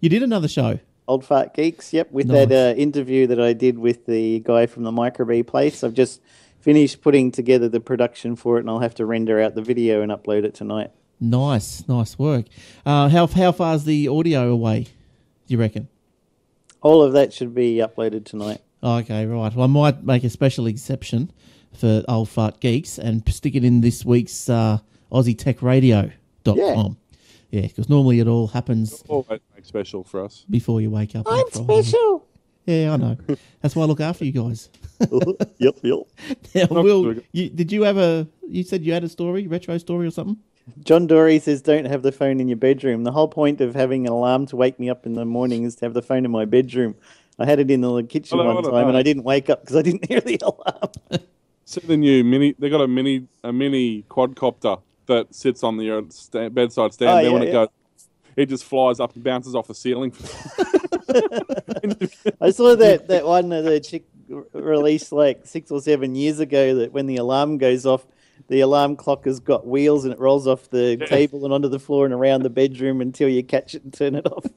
you 0.00 0.08
did 0.08 0.22
another 0.22 0.48
show. 0.48 0.78
Old 1.08 1.24
Fart 1.24 1.54
Geeks, 1.54 1.92
yep, 1.92 2.10
with 2.12 2.26
Nice. 2.28 2.48
that 2.48 2.74
uh, 2.76 2.78
interview 2.78 3.26
that 3.28 3.40
I 3.40 3.52
did 3.52 3.78
with 3.78 4.06
the 4.06 4.40
guy 4.40 4.66
from 4.66 4.82
the 4.84 4.92
Microbee 4.92 5.46
place. 5.46 5.82
I've 5.82 5.94
just 5.94 6.20
finished 6.60 7.00
putting 7.00 7.30
together 7.32 7.68
the 7.68 7.80
production 7.80 8.36
for 8.36 8.56
it, 8.56 8.60
and 8.60 8.70
I'll 8.70 8.78
have 8.80 8.94
to 8.96 9.06
render 9.06 9.40
out 9.40 9.54
the 9.54 9.62
video 9.62 10.02
and 10.02 10.12
upload 10.12 10.44
it 10.44 10.54
tonight. 10.54 10.90
Nice, 11.20 11.86
nice 11.88 12.18
work. 12.18 12.46
Uh, 12.86 13.08
how 13.08 13.26
how 13.26 13.52
far 13.52 13.74
is 13.74 13.84
the 13.84 14.08
audio 14.08 14.50
away? 14.50 14.84
Do 14.84 15.54
you 15.54 15.58
reckon? 15.58 15.88
All 16.82 17.02
of 17.02 17.12
that 17.12 17.32
should 17.32 17.54
be 17.54 17.76
uploaded 17.76 18.24
tonight. 18.24 18.60
Okay, 18.82 19.26
right. 19.26 19.54
Well, 19.54 19.64
I 19.64 19.66
might 19.66 20.02
make 20.02 20.24
a 20.24 20.30
special 20.30 20.66
exception 20.66 21.30
for 21.74 22.02
old 22.08 22.30
fart 22.30 22.60
geeks 22.60 22.98
and 22.98 23.22
stick 23.28 23.54
it 23.54 23.64
in 23.64 23.82
this 23.82 24.02
week's 24.04 24.48
uh, 24.48 24.78
AussieTechRadio.com. 25.12 26.56
Yeah. 26.56 26.88
Yeah, 27.50 27.66
because 27.66 27.88
normally 27.88 28.20
it 28.20 28.28
all 28.28 28.46
happens 28.46 29.02
Always 29.08 29.40
make 29.56 29.64
special 29.64 30.04
for 30.04 30.24
us. 30.24 30.46
before 30.48 30.80
you 30.80 30.88
wake 30.88 31.16
up. 31.16 31.26
on 31.26 31.50
Friday. 31.50 32.20
Yeah, 32.70 32.92
I 32.92 32.96
know. 32.96 33.16
That's 33.62 33.74
why 33.74 33.82
I 33.82 33.86
look 33.86 34.00
after 34.00 34.24
you 34.24 34.30
guys. 34.30 34.68
yep, 35.58 35.74
yep. 35.82 35.98
Now, 36.54 36.82
Will, 36.82 37.16
you, 37.32 37.48
did 37.50 37.72
you 37.72 37.82
have 37.82 37.98
a? 37.98 38.28
You 38.46 38.62
said 38.62 38.84
you 38.84 38.92
had 38.92 39.02
a 39.02 39.08
story, 39.08 39.48
retro 39.48 39.76
story 39.78 40.06
or 40.06 40.12
something? 40.12 40.36
John 40.84 41.08
Dory 41.08 41.40
says, 41.40 41.62
"Don't 41.62 41.86
have 41.86 42.02
the 42.02 42.12
phone 42.12 42.38
in 42.38 42.46
your 42.46 42.58
bedroom." 42.58 43.02
The 43.02 43.10
whole 43.10 43.26
point 43.26 43.60
of 43.60 43.74
having 43.74 44.06
an 44.06 44.12
alarm 44.12 44.46
to 44.46 44.56
wake 44.56 44.78
me 44.78 44.88
up 44.88 45.04
in 45.04 45.14
the 45.14 45.24
morning 45.24 45.64
is 45.64 45.74
to 45.76 45.84
have 45.84 45.94
the 45.94 46.02
phone 46.02 46.24
in 46.24 46.30
my 46.30 46.44
bedroom. 46.44 46.94
I 47.40 47.46
had 47.46 47.58
it 47.58 47.70
in 47.72 47.80
the 47.80 48.02
kitchen 48.04 48.38
Hello, 48.38 48.54
one 48.54 48.62
hello, 48.62 48.78
time, 48.78 48.88
and. 48.88 48.96
I 48.96 49.02
didn't 49.02 49.24
wake 49.24 49.50
up 49.50 49.62
because 49.62 49.74
I 49.74 49.82
didn't 49.82 50.04
hear 50.08 50.20
the 50.20 50.38
alarm. 50.40 51.24
See 51.64 51.80
the 51.80 51.96
new 51.96 52.22
mini. 52.22 52.54
They 52.56 52.70
got 52.70 52.82
a 52.82 52.86
mini 52.88 53.26
a 53.42 53.52
mini 53.52 54.04
quadcopter 54.08 54.80
that 55.06 55.34
sits 55.34 55.64
on 55.64 55.76
the 55.76 55.90
uh, 55.90 56.02
sta- 56.08 56.50
bedside 56.50 56.94
stand. 56.94 57.10
Oh, 57.10 57.16
then 57.16 57.24
yeah, 57.24 57.32
when 57.32 57.42
it 57.42 57.46
yeah. 57.46 57.52
goes, 57.52 57.68
it 58.36 58.46
just 58.46 58.64
flies 58.64 59.00
up 59.00 59.14
and 59.16 59.24
bounces 59.24 59.56
off 59.56 59.66
the 59.66 59.74
ceiling. 59.74 60.12
I 62.40 62.50
saw 62.50 62.74
that 62.76 63.08
that 63.08 63.26
one 63.26 63.48
that 63.50 63.62
the 63.62 63.80
chick 63.80 64.04
r- 64.32 64.44
released 64.52 65.12
like 65.12 65.46
six 65.46 65.70
or 65.70 65.80
seven 65.80 66.14
years 66.14 66.40
ago. 66.40 66.74
That 66.76 66.92
when 66.92 67.06
the 67.06 67.16
alarm 67.16 67.58
goes 67.58 67.86
off, 67.86 68.06
the 68.48 68.60
alarm 68.60 68.96
clock 68.96 69.24
has 69.26 69.40
got 69.40 69.66
wheels 69.66 70.04
and 70.04 70.12
it 70.12 70.18
rolls 70.18 70.46
off 70.46 70.70
the 70.70 70.96
table 71.08 71.44
and 71.44 71.52
onto 71.54 71.68
the 71.68 71.78
floor 71.78 72.04
and 72.04 72.14
around 72.14 72.42
the 72.42 72.50
bedroom 72.50 73.00
until 73.00 73.28
you 73.28 73.42
catch 73.42 73.74
it 73.74 73.84
and 73.84 73.92
turn 73.92 74.14
it 74.14 74.26
off. 74.26 74.46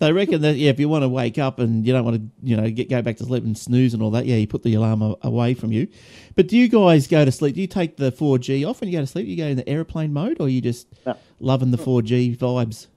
They 0.00 0.10
reckon 0.10 0.40
that 0.42 0.56
yeah, 0.56 0.70
if 0.70 0.80
you 0.80 0.88
want 0.88 1.02
to 1.04 1.08
wake 1.08 1.38
up 1.38 1.58
and 1.60 1.86
you 1.86 1.92
don't 1.92 2.04
want 2.04 2.16
to, 2.16 2.22
you 2.42 2.56
know, 2.56 2.68
get 2.70 2.88
go 2.88 3.02
back 3.02 3.18
to 3.18 3.24
sleep 3.24 3.44
and 3.44 3.56
snooze 3.56 3.94
and 3.94 4.02
all 4.02 4.10
that, 4.12 4.24
yeah, 4.26 4.34
you 4.36 4.48
put 4.48 4.62
the 4.64 4.74
alarm 4.74 5.00
a- 5.02 5.16
away 5.22 5.54
from 5.54 5.70
you. 5.70 5.86
But 6.34 6.48
do 6.48 6.56
you 6.56 6.66
guys 6.66 7.06
go 7.06 7.24
to 7.24 7.30
sleep? 7.30 7.54
Do 7.54 7.60
you 7.60 7.66
take 7.68 7.96
the 7.96 8.10
four 8.10 8.38
G 8.38 8.64
off 8.64 8.80
when 8.80 8.88
you 8.90 8.96
go 8.96 9.02
to 9.02 9.06
sleep? 9.06 9.26
You 9.28 9.36
go 9.36 9.44
in 9.44 9.56
the 9.58 9.68
airplane 9.68 10.12
mode, 10.12 10.38
or 10.40 10.48
you 10.48 10.60
just 10.60 10.88
No. 11.06 11.14
loving 11.38 11.70
the 11.70 11.78
four 11.78 12.02
G 12.02 12.34
vibes? 12.34 12.88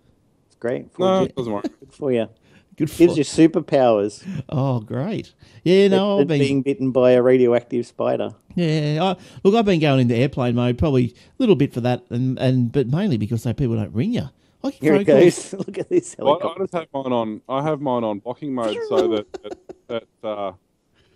It's 0.48 0.56
great. 0.60 0.88
no, 0.98 1.06
4G. 1.06 1.26
it 1.26 1.36
doesn't 1.36 1.54
work. 1.54 1.63
Good 1.63 1.93
for 1.93 2.12
you. 2.12 2.30
Good 2.75 2.89
for 2.89 2.97
Gives 2.97 3.17
you 3.17 3.23
superpowers. 3.23 4.25
Oh, 4.49 4.79
great! 4.79 5.33
Yeah, 5.63 5.89
no, 5.89 6.19
I've 6.19 6.27
been 6.27 6.39
being 6.39 6.62
bitten 6.63 6.91
by 6.91 7.12
a 7.12 7.21
radioactive 7.21 7.86
spider. 7.86 8.33
yeah. 8.55 8.97
I, 9.03 9.15
look, 9.43 9.53
I've 9.53 9.65
been 9.65 9.79
going 9.79 9.99
into 9.99 10.15
airplane 10.15 10.55
mode 10.55 10.77
probably 10.79 11.13
a 11.13 11.13
little 11.38 11.55
bit 11.55 11.71
for 11.73 11.81
that, 11.81 12.03
and 12.09 12.39
and 12.39 12.71
but 12.71 12.88
mainly 12.88 13.17
because 13.17 13.43
so 13.43 13.53
people 13.53 13.75
don't 13.75 13.93
ring 13.93 14.13
you. 14.13 14.29
I 14.63 14.71
get 14.71 14.81
Here 14.81 14.93
phone 14.93 15.01
it 15.01 15.05
calls- 15.05 15.53
Look 15.67 15.77
at 15.77 15.89
this 15.89 16.15
Well, 16.17 16.29
I 16.29 16.31
helicopter. 16.39 16.63
just 16.63 16.73
have 16.73 16.88
mine 16.93 17.12
on. 17.13 17.41
I 17.47 17.62
have 17.62 17.79
mine 17.81 18.03
on 18.03 18.19
blocking 18.19 18.55
mode 18.55 18.77
so 18.89 19.07
that 19.09 19.33
that, 19.88 20.03
that 20.21 20.27
uh, 20.27 20.53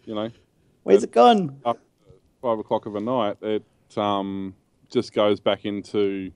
you 0.05 0.13
know 0.13 0.29
Where's 0.83 1.03
it 1.03 1.11
gone? 1.11 1.59
up 1.65 1.79
five 2.41 2.59
o'clock 2.59 2.85
of 2.85 2.95
a 2.95 2.99
night, 3.01 3.37
it 3.41 3.63
um, 3.97 4.53
just 4.91 5.11
goes 5.13 5.39
back 5.39 5.65
into. 5.65 6.31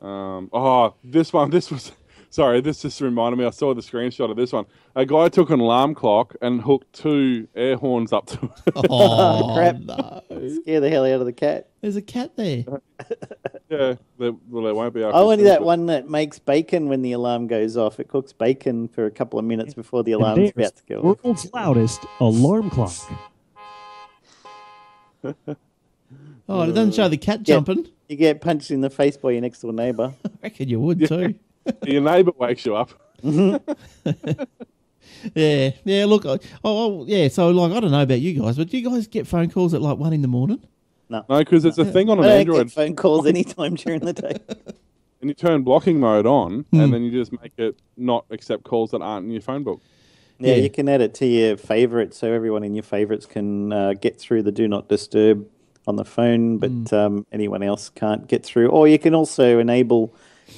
Um, 0.00 0.50
oh, 0.52 0.94
this 1.02 1.32
one. 1.32 1.48
This 1.50 1.70
was. 1.70 1.92
Sorry, 2.32 2.62
this 2.62 2.80
just 2.80 2.98
reminded 3.02 3.36
me. 3.38 3.44
I 3.44 3.50
saw 3.50 3.74
the 3.74 3.82
screenshot 3.82 4.30
of 4.30 4.38
this 4.38 4.52
one. 4.54 4.64
A 4.96 5.04
guy 5.04 5.28
took 5.28 5.50
an 5.50 5.60
alarm 5.60 5.94
clock 5.94 6.34
and 6.40 6.62
hooked 6.62 6.90
two 6.94 7.46
air 7.54 7.76
horns 7.76 8.10
up 8.10 8.24
to 8.28 8.46
it. 8.66 8.72
Oh 8.88 9.52
crap. 9.54 9.76
no! 9.80 10.22
Scare 10.62 10.80
the 10.80 10.88
hell 10.88 11.04
out 11.04 11.20
of 11.20 11.26
the 11.26 11.32
cat. 11.34 11.68
There's 11.82 11.96
a 11.96 12.00
cat 12.00 12.34
there. 12.36 12.64
yeah, 13.68 13.96
there, 14.18 14.32
well, 14.48 14.64
there 14.64 14.74
won't 14.74 14.94
be. 14.94 15.04
After 15.04 15.14
I 15.14 15.20
wanted 15.20 15.42
this, 15.44 15.50
that 15.52 15.62
one 15.62 15.84
that 15.86 16.08
makes 16.08 16.38
bacon 16.38 16.88
when 16.88 17.02
the 17.02 17.12
alarm 17.12 17.48
goes 17.48 17.76
off. 17.76 18.00
It 18.00 18.08
cooks 18.08 18.32
bacon 18.32 18.88
for 18.88 19.04
a 19.04 19.10
couple 19.10 19.38
of 19.38 19.44
minutes 19.44 19.74
before 19.74 20.02
the 20.02 20.12
And 20.12 20.22
alarm's 20.22 20.38
there's 20.38 20.68
about 20.70 20.76
to 20.76 20.82
go 20.88 21.00
off. 21.10 21.22
World's 21.24 21.52
loudest 21.52 22.06
alarm 22.18 22.70
clock. 22.70 22.94
Oh, 26.48 26.62
it 26.62 26.72
doesn't 26.72 26.94
show 26.94 27.08
the 27.08 27.18
cat 27.18 27.40
Yeah. 27.40 27.56
jumping. 27.56 27.88
You 28.08 28.16
get 28.16 28.40
punched 28.40 28.70
in 28.70 28.80
the 28.80 28.90
face 28.90 29.18
by 29.18 29.32
your 29.32 29.40
next 29.42 29.60
door 29.60 29.72
neighbour. 29.74 30.14
I 30.24 30.30
reckon 30.44 30.68
you 30.70 30.80
would 30.80 31.06
too. 31.06 31.34
Your 31.86 32.00
neighbour 32.02 32.32
wakes 32.38 32.64
you 32.66 32.76
up. 32.76 32.90
Yeah, 35.34 35.70
yeah. 35.84 36.04
Look, 36.06 36.26
I- 36.26 36.30
oh, 36.64 37.00
oh, 37.02 37.04
yeah. 37.06 37.28
So, 37.28 37.48
like, 37.50 37.70
I 37.72 37.78
don't 37.78 37.92
know 37.92 38.02
about 38.02 38.20
you 38.20 38.40
guys, 38.42 38.56
but 38.56 38.68
do 38.68 38.76
you 38.76 38.88
guys 38.90 39.06
get 39.06 39.26
phone 39.26 39.50
calls 39.50 39.72
at 39.72 39.80
like 39.80 39.96
one 39.98 40.12
in 40.12 40.20
the 40.22 40.26
morning? 40.28 40.60
No, 41.08 41.24
no, 41.28 41.38
because 41.38 41.64
it's 41.64 41.78
a 41.78 41.84
thing 41.84 42.10
on 42.10 42.18
I 42.18 42.22
an 42.22 42.28
don't 42.28 42.38
Android, 42.40 42.66
get 42.68 42.72
phone 42.74 42.96
calls 42.96 43.26
anytime 43.26 43.74
during 43.76 44.00
the 44.00 44.12
day. 44.14 44.36
and 45.20 45.30
you 45.30 45.34
turn 45.34 45.62
blocking 45.62 46.00
mode 46.00 46.26
on, 46.26 46.64
Hmm. 46.72 46.80
and 46.80 46.92
then 46.92 47.02
you 47.04 47.12
just 47.12 47.30
make 47.40 47.52
it 47.56 47.78
not 47.96 48.24
accept 48.30 48.64
calls 48.64 48.90
that 48.90 49.00
aren't 49.02 49.26
in 49.26 49.30
your 49.32 49.42
phone 49.42 49.62
book. 49.62 49.80
Yeah, 50.40 50.56
Yeah. 50.56 50.62
you 50.62 50.70
can 50.70 50.88
add 50.88 51.00
it 51.00 51.14
to 51.14 51.26
your 51.26 51.56
favourites 51.56 52.16
so 52.18 52.32
everyone 52.32 52.64
in 52.64 52.74
your 52.74 52.82
favourites 52.82 53.26
can 53.26 53.72
uh, 53.72 53.92
get 53.92 54.18
through 54.18 54.42
the 54.42 54.50
do 54.52 54.66
not 54.66 54.88
disturb 54.88 55.46
on 55.86 55.94
the 55.96 56.04
phone, 56.04 56.58
but 56.58 56.70
Hmm. 56.70 56.94
um, 56.94 57.26
anyone 57.30 57.62
else 57.62 57.90
can't 57.90 58.26
get 58.26 58.44
through. 58.44 58.70
Or 58.70 58.88
you 58.88 58.98
can 58.98 59.14
also 59.14 59.60
enable 59.60 60.12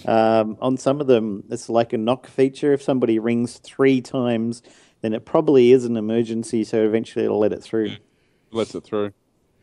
um, 0.06 0.56
on 0.60 0.76
some 0.76 1.00
of 1.00 1.06
them, 1.06 1.44
it's 1.50 1.68
like 1.68 1.92
a 1.92 1.98
knock 1.98 2.26
feature. 2.26 2.72
If 2.72 2.82
somebody 2.82 3.18
rings 3.18 3.58
three 3.58 4.00
times, 4.00 4.62
then 5.00 5.12
it 5.12 5.24
probably 5.24 5.72
is 5.72 5.84
an 5.84 5.96
emergency, 5.96 6.64
so 6.64 6.84
eventually 6.84 7.24
it'll 7.24 7.38
let 7.38 7.52
it 7.52 7.62
through. 7.62 7.92
lets 8.52 8.74
it 8.74 8.84
through. 8.84 9.12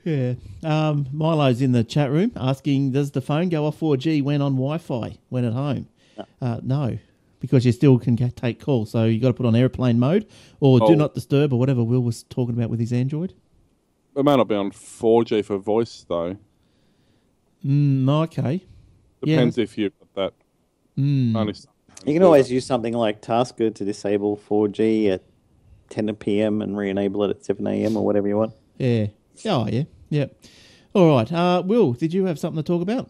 Yeah. 0.04 0.34
Um, 0.63 1.08
Milo's 1.13 1.62
in 1.62 1.72
the 1.74 1.84
chat 1.84 2.10
room 2.12 2.32
asking, 2.36 2.91
does 2.91 3.12
the 3.12 3.22
phone 3.22 3.50
go 3.50 3.65
off 3.65 3.80
4G 3.80 4.24
when 4.24 4.41
on 4.41 4.54
Wi-Fi 4.54 5.17
when 5.30 5.46
at 5.46 5.54
home? 5.54 5.88
Uh, 6.41 6.60
no, 6.63 6.98
because 7.39 7.65
you 7.65 7.72
still 7.72 7.98
can 8.00 8.15
get, 8.15 8.36
take 8.36 8.60
calls. 8.60 8.91
So 8.91 9.06
you 9.06 9.20
got 9.20 9.28
to 9.30 9.34
put 9.34 9.46
on 9.46 9.56
airplane 9.56 10.00
mode 10.00 10.28
or 10.60 10.80
do 10.80 10.86
Oh. 10.88 10.94
not 10.96 11.13
disturb 11.13 11.54
or 11.54 11.60
whatever 11.60 11.84
Will 11.84 12.02
was 12.02 12.24
talking 12.24 12.56
about 12.56 12.70
with 12.70 12.80
his 12.80 12.91
Android. 12.91 13.34
It 14.15 14.26
may 14.26 14.36
not 14.36 14.48
be 14.48 14.56
on 14.56 14.72
4G 14.72 15.46
for 15.46 15.58
voice 15.58 16.06
though. 16.10 16.36
Mm, 17.65 18.10
okay. 18.24 18.63
Yeah. 19.24 19.36
Depends 19.36 19.58
if 19.58 19.78
you've 19.78 19.94
got 21.34 21.46
that. 21.46 21.54
Mm. 21.54 21.68
You 22.06 22.14
can 22.14 22.24
always 22.24 22.52
use 22.52 22.66
something 22.66 22.94
like 22.94 23.22
Tasker 23.22 23.70
to 23.70 23.86
disable 23.86 24.38
4G 24.50 25.12
at 25.12 25.24
10 25.90 26.16
p.m. 26.16 26.62
and 26.62 26.76
re-enable 26.76 27.24
it 27.26 27.30
at 27.30 27.46
7 27.46 27.66
a.m. 27.68 27.96
or 27.96 28.06
whatever 28.06 28.28
you 28.28 28.38
want. 28.38 28.54
Yeah. 28.78 29.08
Oh, 29.46 29.68
yeah. 29.68 29.84
Yep. 30.10 30.36
All 30.94 31.16
right. 31.16 31.32
Uh, 31.32 31.62
Will, 31.66 31.94
did 31.94 32.14
you 32.14 32.26
have 32.26 32.40
something 32.40 32.62
to 32.62 32.68
talk 32.68 32.82
about? 32.82 33.10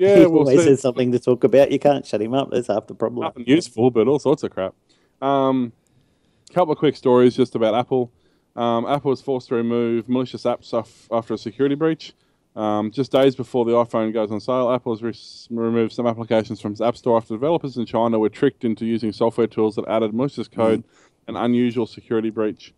yeah, 0.00 0.16
he 0.16 0.26
we'll 0.26 0.40
always 0.40 0.62
see. 0.62 0.70
has 0.70 0.80
something 0.80 1.12
to 1.12 1.18
talk 1.18 1.44
about. 1.44 1.70
You 1.70 1.78
can't 1.78 2.06
shut 2.06 2.22
him 2.22 2.32
up. 2.32 2.50
That's 2.50 2.68
half 2.68 2.86
the 2.86 2.94
problem. 2.94 3.22
nothing 3.22 3.44
useful, 3.46 3.90
but 3.90 4.08
all 4.08 4.18
sorts 4.18 4.42
of 4.42 4.50
crap. 4.50 4.74
Um, 5.20 5.72
couple 6.54 6.72
of 6.72 6.78
quick 6.78 6.96
stories 6.96 7.36
just 7.36 7.54
about 7.54 7.74
Apple. 7.74 8.10
Um, 8.56 8.86
Apple 8.86 9.10
was 9.10 9.20
forced 9.20 9.48
to 9.48 9.54
remove 9.54 10.08
malicious 10.08 10.44
apps 10.44 10.72
off 10.72 11.06
after 11.12 11.34
a 11.34 11.38
security 11.38 11.74
breach. 11.74 12.14
Um, 12.56 12.90
just 12.90 13.12
days 13.12 13.36
before 13.36 13.64
the 13.64 13.72
iPhone 13.72 14.12
goes 14.12 14.30
on 14.32 14.40
sale, 14.40 14.72
Apple 14.72 14.92
has 14.94 15.02
re- 15.02 15.56
removed 15.56 15.92
some 15.92 16.06
applications 16.06 16.60
from 16.60 16.72
its 16.72 16.80
App 16.80 16.96
Store 16.96 17.16
after 17.16 17.34
developers 17.34 17.76
in 17.76 17.86
China 17.86 18.18
were 18.18 18.28
tricked 18.28 18.64
into 18.64 18.84
using 18.84 19.12
software 19.12 19.46
tools 19.46 19.76
that 19.76 19.86
added 19.86 20.12
malicious 20.12 20.48
code 20.48 20.82
and 21.28 21.36
unusual 21.36 21.86
security 21.86 22.30
breach. 22.30 22.74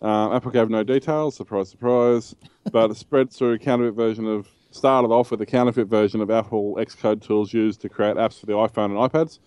Um, 0.00 0.32
Apple 0.32 0.50
gave 0.50 0.70
no 0.70 0.82
details, 0.82 1.36
surprise, 1.36 1.68
surprise, 1.68 2.34
but 2.72 2.90
it 2.90 2.96
spread 2.96 3.30
through 3.30 3.52
a 3.52 3.58
counterfeit 3.58 3.94
version 3.94 4.26
of, 4.26 4.48
started 4.70 5.08
off 5.08 5.30
with 5.30 5.40
a 5.42 5.46
counterfeit 5.46 5.86
version 5.88 6.20
of 6.22 6.30
Apple 6.30 6.76
Xcode 6.76 7.22
tools 7.22 7.52
used 7.52 7.82
to 7.82 7.88
create 7.88 8.16
apps 8.16 8.40
for 8.40 8.46
the 8.46 8.54
iPhone 8.54 8.98
and 8.98 9.12
iPads. 9.12 9.38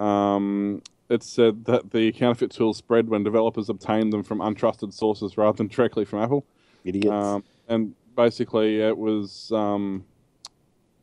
Um, 0.00 0.82
it 1.10 1.22
said 1.22 1.66
that 1.66 1.90
the 1.90 2.10
counterfeit 2.12 2.50
tools 2.50 2.78
spread 2.78 3.10
when 3.10 3.22
developers 3.22 3.68
obtained 3.68 4.12
them 4.12 4.22
from 4.22 4.38
untrusted 4.38 4.94
sources 4.94 5.36
rather 5.36 5.56
than 5.56 5.68
directly 5.68 6.06
from 6.06 6.20
Apple. 6.20 6.46
Idiots. 6.84 7.08
Um, 7.08 7.44
and 7.68 7.94
basically, 8.16 8.80
it 8.80 8.96
was 8.96 9.50
um, 9.52 10.04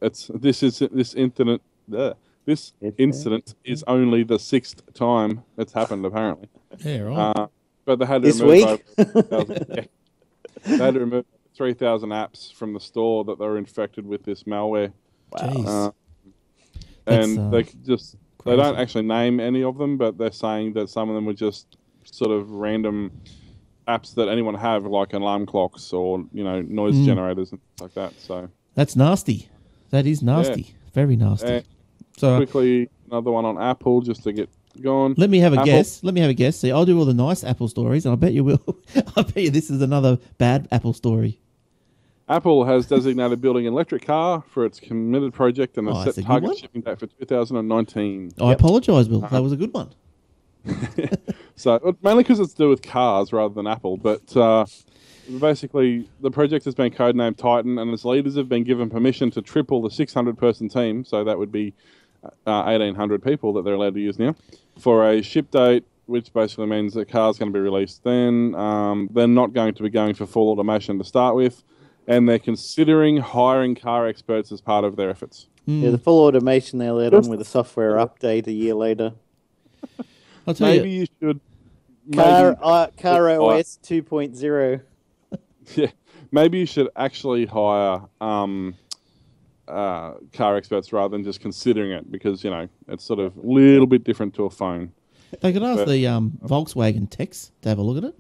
it's 0.02 0.30
this 0.34 0.64
is 0.64 0.80
this 0.92 1.14
incident. 1.14 1.62
Uh, 1.96 2.14
this 2.46 2.74
It's, 2.82 2.96
incident 2.98 3.56
is 3.64 3.84
only 3.88 4.24
the 4.24 4.40
sixth 4.40 4.94
time 4.94 5.44
it's 5.58 5.74
happened, 5.74 6.06
apparently. 6.06 6.50
Yeah, 6.80 7.00
right. 7.00 7.34
Uh, 7.36 7.48
but 7.86 7.98
they 8.00 8.06
had 8.06 8.22
to 8.22 8.28
This 8.28 8.40
remove 8.42 8.82
week? 8.98 9.08
3,000 9.12 9.66
yeah. 9.70 9.84
They 10.64 10.78
had 10.78 10.94
to 10.94 11.00
remove 11.00 11.26
three 11.56 11.74
thousand 11.74 12.10
apps 12.10 12.54
from 12.54 12.74
the 12.74 12.80
store 12.80 13.24
that 13.26 13.38
they 13.40 13.46
were 13.46 13.58
infected 13.58 14.06
with 14.06 14.24
this 14.24 14.44
malware, 14.44 14.94
Jeez. 15.34 15.66
uh, 15.68 15.92
and 17.08 17.40
uh, 17.40 17.50
they 17.50 17.64
just 17.86 18.16
they 18.46 18.56
don't 18.56 18.78
actually 18.78 19.04
name 19.04 19.40
any 19.40 19.64
of 19.64 19.78
them, 19.78 19.98
but 19.98 20.18
they're 20.18 20.32
saying 20.32 20.74
that 20.74 20.90
some 20.90 21.10
of 21.10 21.16
them 21.16 21.26
were 21.26 21.34
just 21.34 21.76
sort 22.04 22.32
of 22.32 22.52
random 22.52 23.12
apps 23.90 24.14
that 24.16 24.28
anyone 24.30 24.56
have, 24.56 24.86
like 24.86 25.14
alarm 25.14 25.46
clocks 25.46 25.92
or 25.94 26.24
you 26.34 26.44
know 26.44 26.62
noise 26.62 26.96
Mm. 26.96 27.06
generators 27.06 27.52
and 27.52 27.60
things 27.62 27.82
like 27.82 27.94
that. 27.96 28.12
So 28.20 28.50
That's 28.76 28.96
nasty. 28.96 29.50
That 29.90 30.06
is 30.06 30.22
nasty. 30.22 30.66
Very 30.94 31.16
nasty. 31.16 31.56
Uh, 31.58 31.62
so 32.18 32.38
quickly, 32.38 32.90
another 33.10 33.32
one 33.32 33.46
on 33.46 33.58
Apple 33.72 34.02
just 34.02 34.24
to 34.24 34.32
get 34.34 34.50
going. 34.82 35.16
let 35.18 35.30
me 35.30 35.40
have 35.40 35.54
a 35.54 35.58
Apple- 35.58 35.66
guess. 35.66 36.04
Let 36.04 36.14
me 36.14 36.22
have 36.22 36.30
a 36.30 36.34
guess. 36.34 36.58
See, 36.58 36.72
I'll 36.72 36.86
do 36.86 36.98
all 37.00 37.06
the 37.06 37.14
nice 37.28 37.44
Apple 37.44 37.68
stories, 37.68 38.06
and 38.06 38.14
I 38.14 38.16
bet 38.16 38.34
you 38.34 38.44
will. 38.44 38.64
I 39.18 39.22
bet 39.24 39.38
you 39.38 39.50
this 39.52 39.70
is 39.70 39.82
another 39.82 40.20
bad 40.38 40.68
Apple 40.72 40.94
story. 40.94 41.40
Apple 42.28 42.64
has 42.66 42.86
designated 42.86 43.42
building 43.42 43.66
an 43.66 43.74
electric 43.74 44.06
car 44.06 44.44
for 44.52 44.64
its 44.64 44.80
committed 44.80 45.34
project 45.34 45.78
and 45.80 45.90
Oh, 45.90 45.94
a 46.02 46.04
set 46.14 46.18
one. 46.28 46.42
target 46.42 46.60
shipping 46.60 46.82
date 46.82 47.00
for 47.00 47.08
2019. 47.08 48.34
I 48.40 48.54
apologise, 48.54 49.08
Will. 49.08 49.24
Uh-huh. 49.26 49.36
That 49.36 49.42
was 49.42 49.52
a 49.52 49.56
good 49.56 49.74
one. 49.74 49.90
So 51.60 51.74
uh, 51.74 51.92
mainly 52.02 52.24
because 52.24 52.40
it's 52.40 52.54
to 52.54 52.64
do 52.64 52.70
with 52.70 52.82
cars 52.82 53.34
rather 53.34 53.54
than 53.54 53.68
Apple, 53.68 53.98
but 53.98 54.36
uh, 54.38 54.66
basically 55.42 56.10
the 56.22 56.32
project 56.32 56.64
has 56.64 56.74
been 56.74 56.92
codenamed 56.92 57.36
Titan, 57.36 57.78
and 57.78 57.94
its 57.94 58.06
leaders 58.06 58.38
have 58.38 58.48
been 58.48 58.64
given 58.64 58.90
permission 58.90 59.30
to 59.32 59.42
triple 59.42 59.82
the 59.82 59.90
600-person 59.90 60.70
team. 60.70 61.04
So 61.04 61.26
that 61.26 61.38
would 61.38 61.52
be 61.52 61.74
uh, 62.24 62.64
1,800 62.64 63.22
people 63.22 63.52
that 63.54 63.66
they're 63.66 63.74
allowed 63.74 63.96
to 63.96 64.00
use 64.00 64.18
now 64.18 64.36
for 64.80 65.10
a 65.10 65.22
ship 65.22 65.52
date. 65.52 65.84
Which 66.06 66.34
basically 66.34 66.66
means 66.66 66.96
the 66.96 67.06
car's 67.06 67.38
going 67.38 67.54
to 67.54 67.56
be 67.56 67.62
released 67.62 68.04
then. 68.04 68.56
Um, 68.56 69.10
they're 69.12 69.28
not 69.28 69.54
going 69.54 69.76
to 69.76 69.84
be 69.84 69.92
going 69.92 70.16
for 70.16 70.26
full 70.26 70.50
automation 70.50 70.98
to 70.98 71.04
start 71.04 71.36
with, 71.36 71.62
and 72.08 72.28
they're 72.28 72.40
considering 72.40 73.18
hiring 73.18 73.76
car 73.76 74.08
experts 74.08 74.52
as 74.52 74.60
part 74.60 74.86
of 74.86 74.96
their 74.96 75.12
efforts. 75.12 75.46
Yeah, 75.68 75.92
the 75.92 76.00
full 76.00 76.26
automation 76.26 76.80
they 76.80 76.90
let 76.90 77.14
on 77.14 77.30
with 77.30 77.42
a 77.42 77.46
software 77.46 77.98
update 77.98 78.48
a 78.48 78.52
year 78.52 78.74
later. 78.74 79.14
I'll 80.48 80.56
tell 80.56 80.68
Maybe 80.68 80.90
you. 80.90 81.00
you 81.02 81.06
should. 81.22 81.42
Car, 82.14 82.58
uh, 82.62 82.88
Car 82.98 83.30
OS 83.30 83.80
2.0. 83.84 84.82
Yeah, 85.76 85.92
maybe 86.32 86.58
you 86.58 86.66
should 86.66 86.90
actually 86.96 87.46
hire 87.46 88.02
um, 88.20 88.74
uh, 89.68 90.14
car 90.34 90.56
experts 90.58 90.92
rather 90.92 91.12
than 91.12 91.24
just 91.24 91.42
considering 91.42 91.92
it 91.92 92.12
because 92.12 92.44
you 92.44 92.50
know 92.50 92.68
it's 92.88 93.04
sort 93.04 93.20
of 93.20 93.38
a 93.38 93.42
little 93.42 93.86
bit 93.86 94.04
different 94.04 94.34
to 94.36 94.46
a 94.46 94.50
phone. 94.50 94.92
They 95.42 95.54
could 95.54 95.62
ask 95.62 95.86
but- 95.86 95.90
the 95.90 96.08
um, 96.08 96.40
Volkswagen 96.44 97.08
techs 97.08 97.52
to 97.62 97.70
have 97.70 97.78
a 97.78 97.84
look 97.84 98.04
at 98.04 98.10
it. 98.10 98.16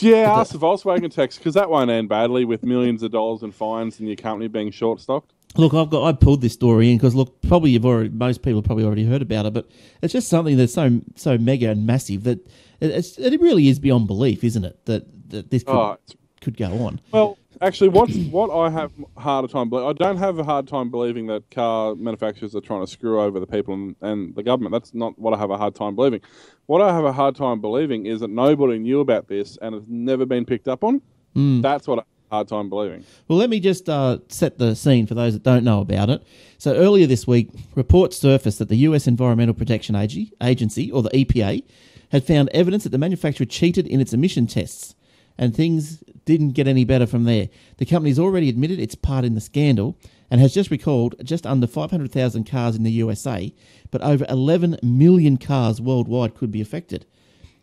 Yeah, 0.00 0.32
ask 0.32 0.52
the 0.52 0.58
Volkswagen 0.58 1.10
tax 1.10 1.36
because 1.36 1.54
that 1.54 1.68
won't 1.68 1.90
end 1.90 2.08
badly 2.08 2.44
with 2.44 2.62
millions 2.62 3.02
of 3.02 3.10
dollars 3.10 3.42
in 3.42 3.52
fines 3.52 3.98
and 3.98 4.08
your 4.08 4.16
company 4.16 4.48
being 4.48 4.70
short 4.70 5.00
stocked. 5.00 5.32
Look, 5.56 5.74
I've 5.74 5.90
got 5.90 6.06
I 6.06 6.12
pulled 6.12 6.40
this 6.40 6.54
story 6.54 6.90
in 6.90 6.98
because 6.98 7.14
look, 7.14 7.40
probably 7.42 7.70
you've 7.70 7.86
already 7.86 8.08
most 8.10 8.42
people 8.42 8.58
have 8.58 8.64
probably 8.64 8.84
already 8.84 9.04
heard 9.04 9.22
about 9.22 9.46
it, 9.46 9.54
but 9.54 9.70
it's 10.02 10.12
just 10.12 10.28
something 10.28 10.56
that's 10.56 10.74
so 10.74 11.00
so 11.14 11.38
mega 11.38 11.70
and 11.70 11.86
massive 11.86 12.24
that 12.24 12.38
it, 12.38 12.46
it's, 12.80 13.18
it 13.18 13.40
really 13.40 13.68
is 13.68 13.78
beyond 13.78 14.06
belief, 14.06 14.44
isn't 14.44 14.64
it? 14.64 14.84
That 14.86 15.06
that 15.30 15.50
this 15.50 15.62
could, 15.64 15.74
Oh, 15.74 15.96
could 16.40 16.56
go 16.56 16.70
on. 16.84 17.00
Well, 17.12 17.36
actually, 17.60 17.88
what 17.88 18.08
what 18.30 18.50
I 18.50 18.70
have 18.70 18.92
a 19.16 19.20
harder 19.20 19.48
time 19.48 19.68
believing, 19.68 19.88
I 19.90 19.92
don't 19.94 20.18
have 20.18 20.38
a 20.38 20.44
hard 20.44 20.68
time 20.68 20.90
believing 20.90 21.26
that 21.26 21.50
car 21.50 21.94
manufacturers 21.96 22.54
are 22.54 22.60
trying 22.60 22.84
to 22.84 22.90
screw 22.90 23.20
over 23.20 23.40
the 23.40 23.46
people 23.46 23.74
and, 23.74 23.96
and 24.02 24.34
the 24.36 24.42
government. 24.42 24.72
That's 24.72 24.94
not 24.94 25.18
what 25.18 25.34
I 25.34 25.38
have 25.38 25.50
a 25.50 25.58
hard 25.58 25.74
time 25.74 25.96
believing. 25.96 26.20
What 26.66 26.80
I 26.82 26.92
have 26.94 27.04
a 27.04 27.12
hard 27.12 27.34
time 27.36 27.60
believing 27.60 28.06
is 28.06 28.20
that 28.20 28.30
nobody 28.30 28.78
knew 28.78 29.00
about 29.00 29.26
this 29.28 29.56
and 29.62 29.74
it's 29.74 29.86
never 29.88 30.26
been 30.26 30.44
picked 30.44 30.68
up 30.68 30.84
on. 30.84 31.00
That's 31.34 31.86
what 31.86 31.98
I 31.98 32.02
have 32.02 32.06
a 32.30 32.34
hard 32.36 32.48
time 32.48 32.68
believing. 32.70 33.04
Well, 33.28 33.38
let 33.38 33.50
me 33.50 33.60
just 33.60 33.88
uh, 33.88 34.18
set 34.28 34.56
the 34.58 34.74
scene 34.74 35.06
for 35.06 35.14
those 35.14 35.34
that 35.34 35.42
don't 35.42 35.64
know 35.64 35.80
about 35.80 36.08
it. 36.08 36.22
So 36.58 36.74
earlier 36.74 37.06
this 37.06 37.26
week, 37.26 37.50
reports 37.74 38.16
surfaced 38.16 38.58
that 38.60 38.68
the 38.68 38.76
U.S. 38.78 39.06
Environmental 39.06 39.54
Protection 39.54 39.94
Ag- 39.94 40.32
Agency, 40.42 40.90
or 40.90 41.02
the 41.02 41.10
EPA, 41.10 41.62
had 42.10 42.26
found 42.26 42.48
evidence 42.50 42.84
that 42.84 42.90
the 42.90 42.98
manufacturer 42.98 43.46
cheated 43.46 43.86
in 43.86 44.00
its 44.00 44.12
emission 44.12 44.46
tests, 44.46 44.94
and 45.38 45.54
things 45.54 46.02
didn't 46.24 46.50
get 46.50 46.68
any 46.68 46.84
better 46.84 47.06
from 47.06 47.24
there. 47.24 47.48
The 47.78 47.86
company's 47.86 48.18
already 48.18 48.48
admitted 48.48 48.80
its 48.80 48.94
part 48.94 49.24
in 49.24 49.34
the 49.34 49.40
scandal 49.40 49.98
and 50.30 50.40
has 50.40 50.54
just 50.54 50.70
recalled 50.70 51.14
just 51.22 51.46
under 51.46 51.66
500,000 51.66 52.44
cars 52.44 52.74
in 52.76 52.82
the 52.82 52.90
USA, 52.92 53.54
but 53.90 54.02
over 54.02 54.26
11 54.28 54.78
million 54.82 55.36
cars 55.36 55.80
worldwide 55.80 56.34
could 56.34 56.50
be 56.50 56.60
affected. 56.60 57.06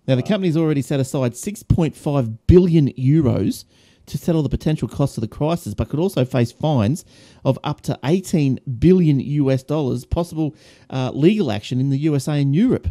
Now, 0.08 0.16
the 0.16 0.24
company's 0.24 0.58
already 0.58 0.82
set 0.82 1.00
aside 1.00 1.34
6.5 1.34 2.38
billion 2.48 2.90
euros 2.94 3.66
to 4.06 4.18
settle 4.18 4.44
the 4.44 4.50
potential 4.50 4.88
costs 4.88 5.18
of 5.18 5.22
the 5.22 5.28
crisis, 5.30 5.74
but 5.74 5.90
could 5.90 6.00
also 6.00 6.26
face 6.26 6.52
fines 6.52 7.06
of 7.46 7.58
up 7.64 7.82
to 7.82 7.98
18 8.04 8.60
billion 8.80 9.20
US 9.20 9.64
dollars, 9.64 10.06
possible 10.06 10.56
uh, 10.90 11.12
legal 11.14 11.52
action 11.52 11.80
in 11.80 11.90
the 11.90 11.98
USA 12.00 12.42
and 12.42 12.54
Europe. 12.54 12.90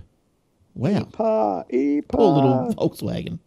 Wow. 0.75 1.05
Pa, 1.13 1.63
Poor 1.63 2.35
little 2.35 2.75
Volkswagen. 2.79 3.39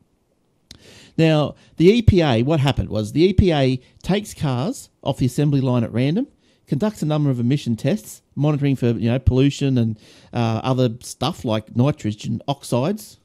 Now, 1.18 1.56
the 1.78 2.02
EPA, 2.02 2.44
what 2.44 2.60
happened 2.60 2.90
was 2.90 3.14
the 3.14 3.34
EPA 3.34 3.82
takes 4.02 4.34
cars 4.34 4.90
off 5.02 5.18
the 5.18 5.26
assembly 5.26 5.62
line 5.62 5.84
at 5.84 5.92
random, 5.94 6.28
conducts 6.68 7.02
a 7.02 7.06
number 7.06 7.30
of 7.30 7.40
emission 7.40 7.76
tests, 7.76 8.22
monitoring 8.36 8.76
for 8.76 8.88
you 8.88 9.10
know 9.10 9.20
pollution 9.20 9.78
and 9.78 10.00
uh, 10.34 10.60
other 10.64 10.90
stuff 11.02 11.46
like 11.46 11.76
nitrogen 11.76 12.42
oxides 12.48 13.20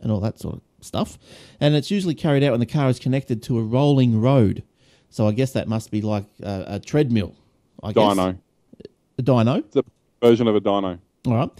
and 0.00 0.10
all 0.10 0.20
that 0.20 0.38
sort 0.38 0.56
of 0.56 0.60
stuff. 0.80 1.18
And 1.60 1.74
it's 1.74 1.90
usually 1.90 2.14
carried 2.14 2.42
out 2.42 2.50
when 2.50 2.60
the 2.60 2.66
car 2.66 2.88
is 2.88 2.98
connected 2.98 3.42
to 3.44 3.58
a 3.58 3.62
rolling 3.62 4.20
road. 4.20 4.62
So 5.08 5.26
I 5.26 5.32
guess 5.32 5.52
that 5.52 5.68
must 5.68 5.90
be 5.90 6.02
like 6.02 6.26
a, 6.42 6.64
a 6.66 6.80
treadmill. 6.80 7.34
I 7.82 7.92
guess. 7.92 8.02
Dyno. 8.02 8.38
A 9.18 9.22
dyno. 9.22 9.58
It's 9.58 9.76
a 9.76 9.84
version 10.20 10.48
of 10.48 10.56
a 10.56 10.60
dyno. 10.60 10.98
All 11.26 11.34
right. 11.34 11.50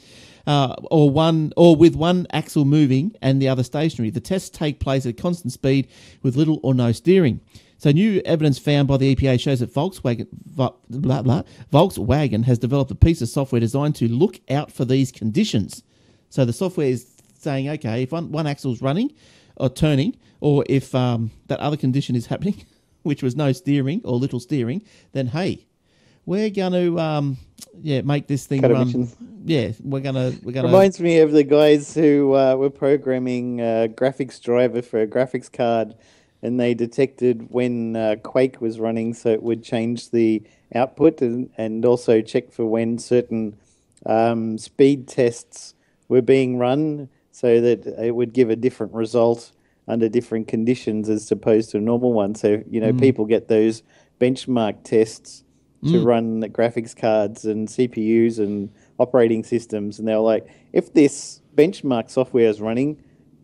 Uh, 0.47 0.77
or 0.93 1.11
one, 1.11 1.53
or 1.57 1.75
with 1.75 1.97
one 1.97 2.25
axle 2.33 2.65
moving 2.65 3.13
and 3.21 3.43
the 3.43 3.49
other 3.49 3.65
stationary. 3.65 4.11
The 4.11 4.21
tests 4.21 4.49
take 4.49 4.79
place 4.79 5.05
at 5.05 5.17
constant 5.17 5.53
speed 5.53 5.89
with 6.23 6.37
little 6.37 6.61
or 6.63 6.73
no 6.73 6.93
steering. 6.93 7.41
So, 7.79 7.91
new 7.91 8.23
evidence 8.25 8.59
found 8.59 8.89
by 8.89 8.97
the 8.97 9.15
EPA 9.15 9.39
shows 9.39 9.61
that 9.61 9.73
Volkswagen, 9.73 10.29
Vo- 10.47 10.77
blah, 10.89 11.23
blah, 11.23 11.43
Volkswagen 11.73 12.45
has 12.45 12.59
developed 12.59 12.91
a 12.91 12.95
piece 12.95 13.21
of 13.21 13.29
software 13.29 13.61
designed 13.61 13.97
to 13.97 14.09
look 14.09 14.41
out 14.49 14.73
for 14.73 14.85
these 14.85 15.13
conditions. 15.13 15.83
So, 16.31 16.45
the 16.45 16.55
software 16.55 16.87
is 16.87 17.07
saying, 17.39 17.69
okay, 17.69 18.03
if 18.03 18.13
one, 18.13 18.33
one 18.33 18.47
axle's 18.47 18.81
running 18.81 19.13
or 19.57 19.69
turning, 19.69 20.17
or 20.41 20.65
if 20.69 20.95
um, 20.95 21.31
that 21.49 21.61
other 21.61 21.77
condition 21.77 22.17
is 22.17 22.27
happening, 22.27 22.65
which 23.03 23.23
was 23.23 23.37
no 23.37 23.53
steering 23.53 24.01
or 24.05 24.17
little 24.17 24.41
steering, 24.41 24.83
then 25.13 25.29
hey, 25.29 25.67
we're 26.27 26.51
going 26.51 26.73
to 26.73 26.99
um, 27.01 27.39
yeah 27.81 28.03
make 28.03 28.27
this 28.27 28.47
thing 28.47 28.61
Cut 28.61 28.73
run. 28.73 28.83
emissions. 28.83 29.17
Yeah, 29.45 29.71
we're 29.83 30.01
gonna 30.01 30.33
we're 30.43 30.53
gonna. 30.53 30.67
Reminds 30.67 31.01
me 31.01 31.21
of 31.21 31.31
the 31.31 31.45
guys 31.45 31.95
who 31.95 32.35
uh, 32.35 32.57
were 32.57 32.69
programming 32.69 33.61
a 33.61 33.89
graphics 33.89 34.43
driver 34.43 34.83
for 34.83 35.01
a 35.01 35.07
graphics 35.07 35.51
card, 35.51 35.95
and 36.43 36.59
they 36.59 36.75
detected 36.75 37.47
when 37.51 37.95
uh, 37.95 38.17
Quake 38.25 38.61
was 38.61 38.81
running, 38.81 39.15
so 39.15 39.31
it 39.31 39.45
would 39.45 39.62
change 39.62 40.11
the 40.11 40.43
output 40.75 41.23
and, 41.23 41.49
and 41.57 41.85
also 41.85 42.21
check 42.21 42.51
for 42.51 42.67
when 42.67 42.99
certain 42.99 43.57
um, 44.05 44.59
speed 44.59 45.07
tests 45.07 45.75
were 46.09 46.23
being 46.23 46.59
run, 46.59 47.09
so 47.31 47.61
that 47.61 47.87
it 47.87 48.17
would 48.17 48.33
give 48.33 48.51
a 48.51 48.57
different 48.57 48.93
result 48.95 49.53
under 49.87 50.09
different 50.09 50.49
conditions 50.49 51.09
as 51.09 51.31
opposed 51.31 51.71
to 51.71 51.79
a 51.79 51.81
normal 51.81 52.12
one. 52.12 52.35
So 52.35 52.65
you 52.69 52.81
know, 52.81 52.93
people 52.93 53.27
get 53.27 53.47
those 53.47 53.85
benchmark 54.21 54.83
tests 54.83 55.45
to 55.92 56.05
run 56.05 56.40
the 56.40 56.49
graphics 56.49 56.96
cards 56.96 57.44
and 57.44 57.68
CPUs 57.68 58.38
and 58.38 58.70
operating 58.99 59.44
systems, 59.44 59.99
and 59.99 60.07
they 60.09 60.14
were 60.14 60.20
like, 60.20 60.46
if 60.72 60.92
this 60.92 61.40
benchmark 61.57 62.11
software 62.11 62.49
is 62.49 62.61
running, 62.61 63.03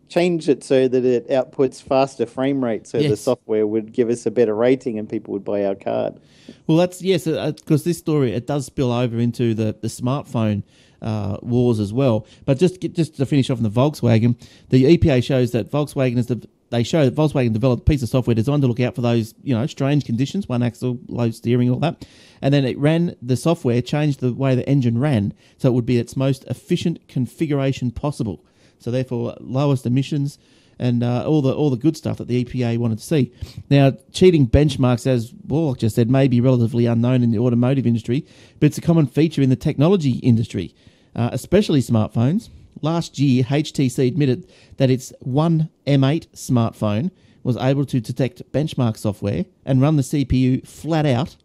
change 0.09 0.47
it 0.47 0.63
so 0.63 0.87
that 0.87 1.03
it 1.03 1.27
outputs 1.29 1.81
faster 1.81 2.25
frame 2.25 2.63
rate, 2.63 2.85
so 2.85 2.99
the 2.99 3.17
software 3.17 3.65
would 3.65 3.91
give 3.91 4.09
us 4.09 4.25
a 4.25 4.31
better 4.31 4.55
rating, 4.55 4.99
and 4.99 5.09
people 5.09 5.33
would 5.33 5.43
buy 5.43 5.65
our 5.65 5.75
card. 5.75 6.19
Well, 6.67 6.77
that's 6.77 7.01
yes, 7.01 7.25
because 7.25 7.83
this 7.83 7.97
story 7.97 8.33
it 8.33 8.47
does 8.47 8.65
spill 8.65 8.91
over 8.91 9.17
into 9.17 9.53
the 9.53 9.75
the 9.81 9.87
smartphone 9.87 10.63
uh, 11.01 11.37
wars 11.41 11.79
as 11.79 11.91
well. 11.91 12.25
But 12.45 12.59
just 12.59 12.79
just 12.81 13.17
to 13.17 13.25
finish 13.25 13.49
off 13.49 13.57
on 13.57 13.63
the 13.63 13.69
Volkswagen, 13.69 14.39
the 14.69 14.97
EPA 14.97 15.23
shows 15.23 15.51
that 15.51 15.71
Volkswagen 15.71 16.17
is 16.17 16.27
the 16.27 16.47
they 16.73 16.83
show 16.83 17.05
that 17.05 17.15
Volkswagen 17.15 17.53
developed 17.53 17.83
a 17.83 17.85
piece 17.85 18.01
of 18.01 18.09
software 18.09 18.33
designed 18.33 18.63
to 18.63 18.67
look 18.67 18.79
out 18.79 18.95
for 18.95 19.01
those 19.01 19.35
you 19.43 19.53
know 19.53 19.67
strange 19.67 20.05
conditions, 20.05 20.49
one 20.49 20.63
axle, 20.63 20.99
low 21.07 21.29
steering, 21.29 21.69
all 21.69 21.79
that, 21.79 22.05
and 22.41 22.53
then 22.53 22.65
it 22.65 22.77
ran 22.77 23.15
the 23.21 23.37
software 23.37 23.81
changed 23.81 24.19
the 24.19 24.33
way 24.33 24.55
the 24.55 24.67
engine 24.67 24.97
ran 24.97 25.33
so 25.57 25.69
it 25.69 25.73
would 25.73 25.85
be 25.85 25.99
its 25.99 26.17
most 26.17 26.43
efficient 26.45 27.07
configuration 27.07 27.91
possible. 27.91 28.43
So 28.79 28.91
therefore, 28.91 29.37
lowest 29.39 29.85
emissions 29.85 30.39
and 30.79 31.03
uh, 31.03 31.25
all 31.27 31.43
the 31.43 31.53
all 31.53 31.69
the 31.69 31.77
good 31.77 31.95
stuff 31.95 32.17
that 32.17 32.27
the 32.27 32.43
EPA 32.43 32.79
wanted 32.79 32.97
to 32.97 33.03
see. 33.03 33.31
Now, 33.69 33.93
cheating 34.11 34.47
benchmarks, 34.47 35.05
as 35.05 35.31
Warlock 35.47 35.77
just 35.77 35.95
said, 35.95 36.09
may 36.09 36.27
be 36.27 36.41
relatively 36.41 36.87
unknown 36.87 37.21
in 37.21 37.29
the 37.29 37.39
automotive 37.39 37.85
industry, 37.85 38.25
but 38.59 38.65
it's 38.65 38.79
a 38.79 38.81
common 38.81 39.05
feature 39.05 39.43
in 39.43 39.51
the 39.51 39.55
technology 39.55 40.13
industry, 40.19 40.73
uh, 41.15 41.29
especially 41.31 41.81
smartphones. 41.81 42.49
Last 42.83 43.17
year, 43.17 43.45
HTC 43.45 44.09
admitted 44.09 44.45
that 44.75 44.89
its 44.89 45.13
One 45.21 45.69
M8 45.87 46.27
smartphone 46.35 47.11
was 47.41 47.55
able 47.55 47.85
to 47.85 48.01
detect 48.01 48.51
benchmark 48.51 48.97
software 48.97 49.45
and 49.65 49.81
run 49.81 49.95
the 49.95 50.03
CPU 50.03 50.67
flat 50.67 51.05
out 51.05 51.37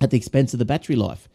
at 0.00 0.10
the 0.10 0.16
expense 0.16 0.52
of 0.52 0.58
the 0.58 0.64
battery 0.64 0.96
life. 0.96 1.28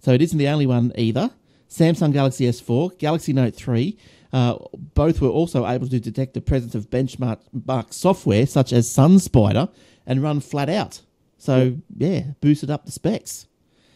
So 0.00 0.12
it 0.12 0.20
isn't 0.20 0.38
the 0.38 0.48
only 0.48 0.66
one 0.66 0.92
either. 0.96 1.30
Samsung 1.70 2.12
Galaxy 2.12 2.44
S4, 2.44 2.98
Galaxy 2.98 3.32
Note 3.32 3.54
3, 3.54 3.96
uh, 4.34 4.56
both 4.74 5.22
were 5.22 5.28
also 5.28 5.66
able 5.66 5.88
to 5.88 5.98
detect 5.98 6.34
the 6.34 6.42
presence 6.42 6.74
of 6.74 6.90
benchmark 6.90 7.38
mark 7.66 7.94
software 7.94 8.46
such 8.46 8.70
as 8.70 8.86
SunSpider 8.86 9.70
and 10.06 10.22
run 10.22 10.40
flat 10.40 10.68
out. 10.68 11.00
So 11.38 11.78
yeah, 11.96 12.32
boosted 12.42 12.70
up 12.70 12.84
the 12.84 12.92
specs. 12.92 13.46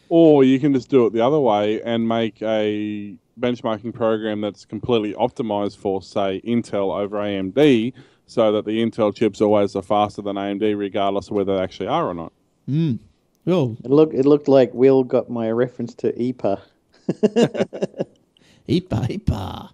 Or 0.09 0.43
you 0.43 0.59
can 0.59 0.73
just 0.73 0.89
do 0.89 1.05
it 1.05 1.13
the 1.13 1.21
other 1.21 1.39
way 1.39 1.79
and 1.83 2.07
make 2.07 2.41
a 2.41 3.17
benchmarking 3.39 3.93
program 3.93 4.41
that's 4.41 4.65
completely 4.65 5.13
optimized 5.13 5.77
for, 5.77 6.01
say, 6.01 6.41
Intel 6.45 6.97
over 6.97 7.17
AMD, 7.17 7.93
so 8.27 8.51
that 8.51 8.65
the 8.65 8.81
Intel 8.83 9.13
chips 9.15 9.41
always 9.41 9.75
are 9.75 9.81
faster 9.81 10.21
than 10.21 10.35
AMD, 10.35 10.77
regardless 10.77 11.27
of 11.27 11.33
whether 11.35 11.55
they 11.57 11.61
actually 11.63 11.87
are 11.87 12.07
or 12.07 12.13
not. 12.13 12.31
Well, 13.45 13.77
It 13.83 13.91
looked 13.91 14.15
it 14.15 14.25
looked 14.25 14.47
like 14.47 14.73
Will 14.73 15.03
got 15.03 15.29
my 15.29 15.51
reference 15.51 15.93
to 15.95 16.11
EPA. 16.13 16.59
Ipa, 17.09 18.07
Ipa. 18.69 19.69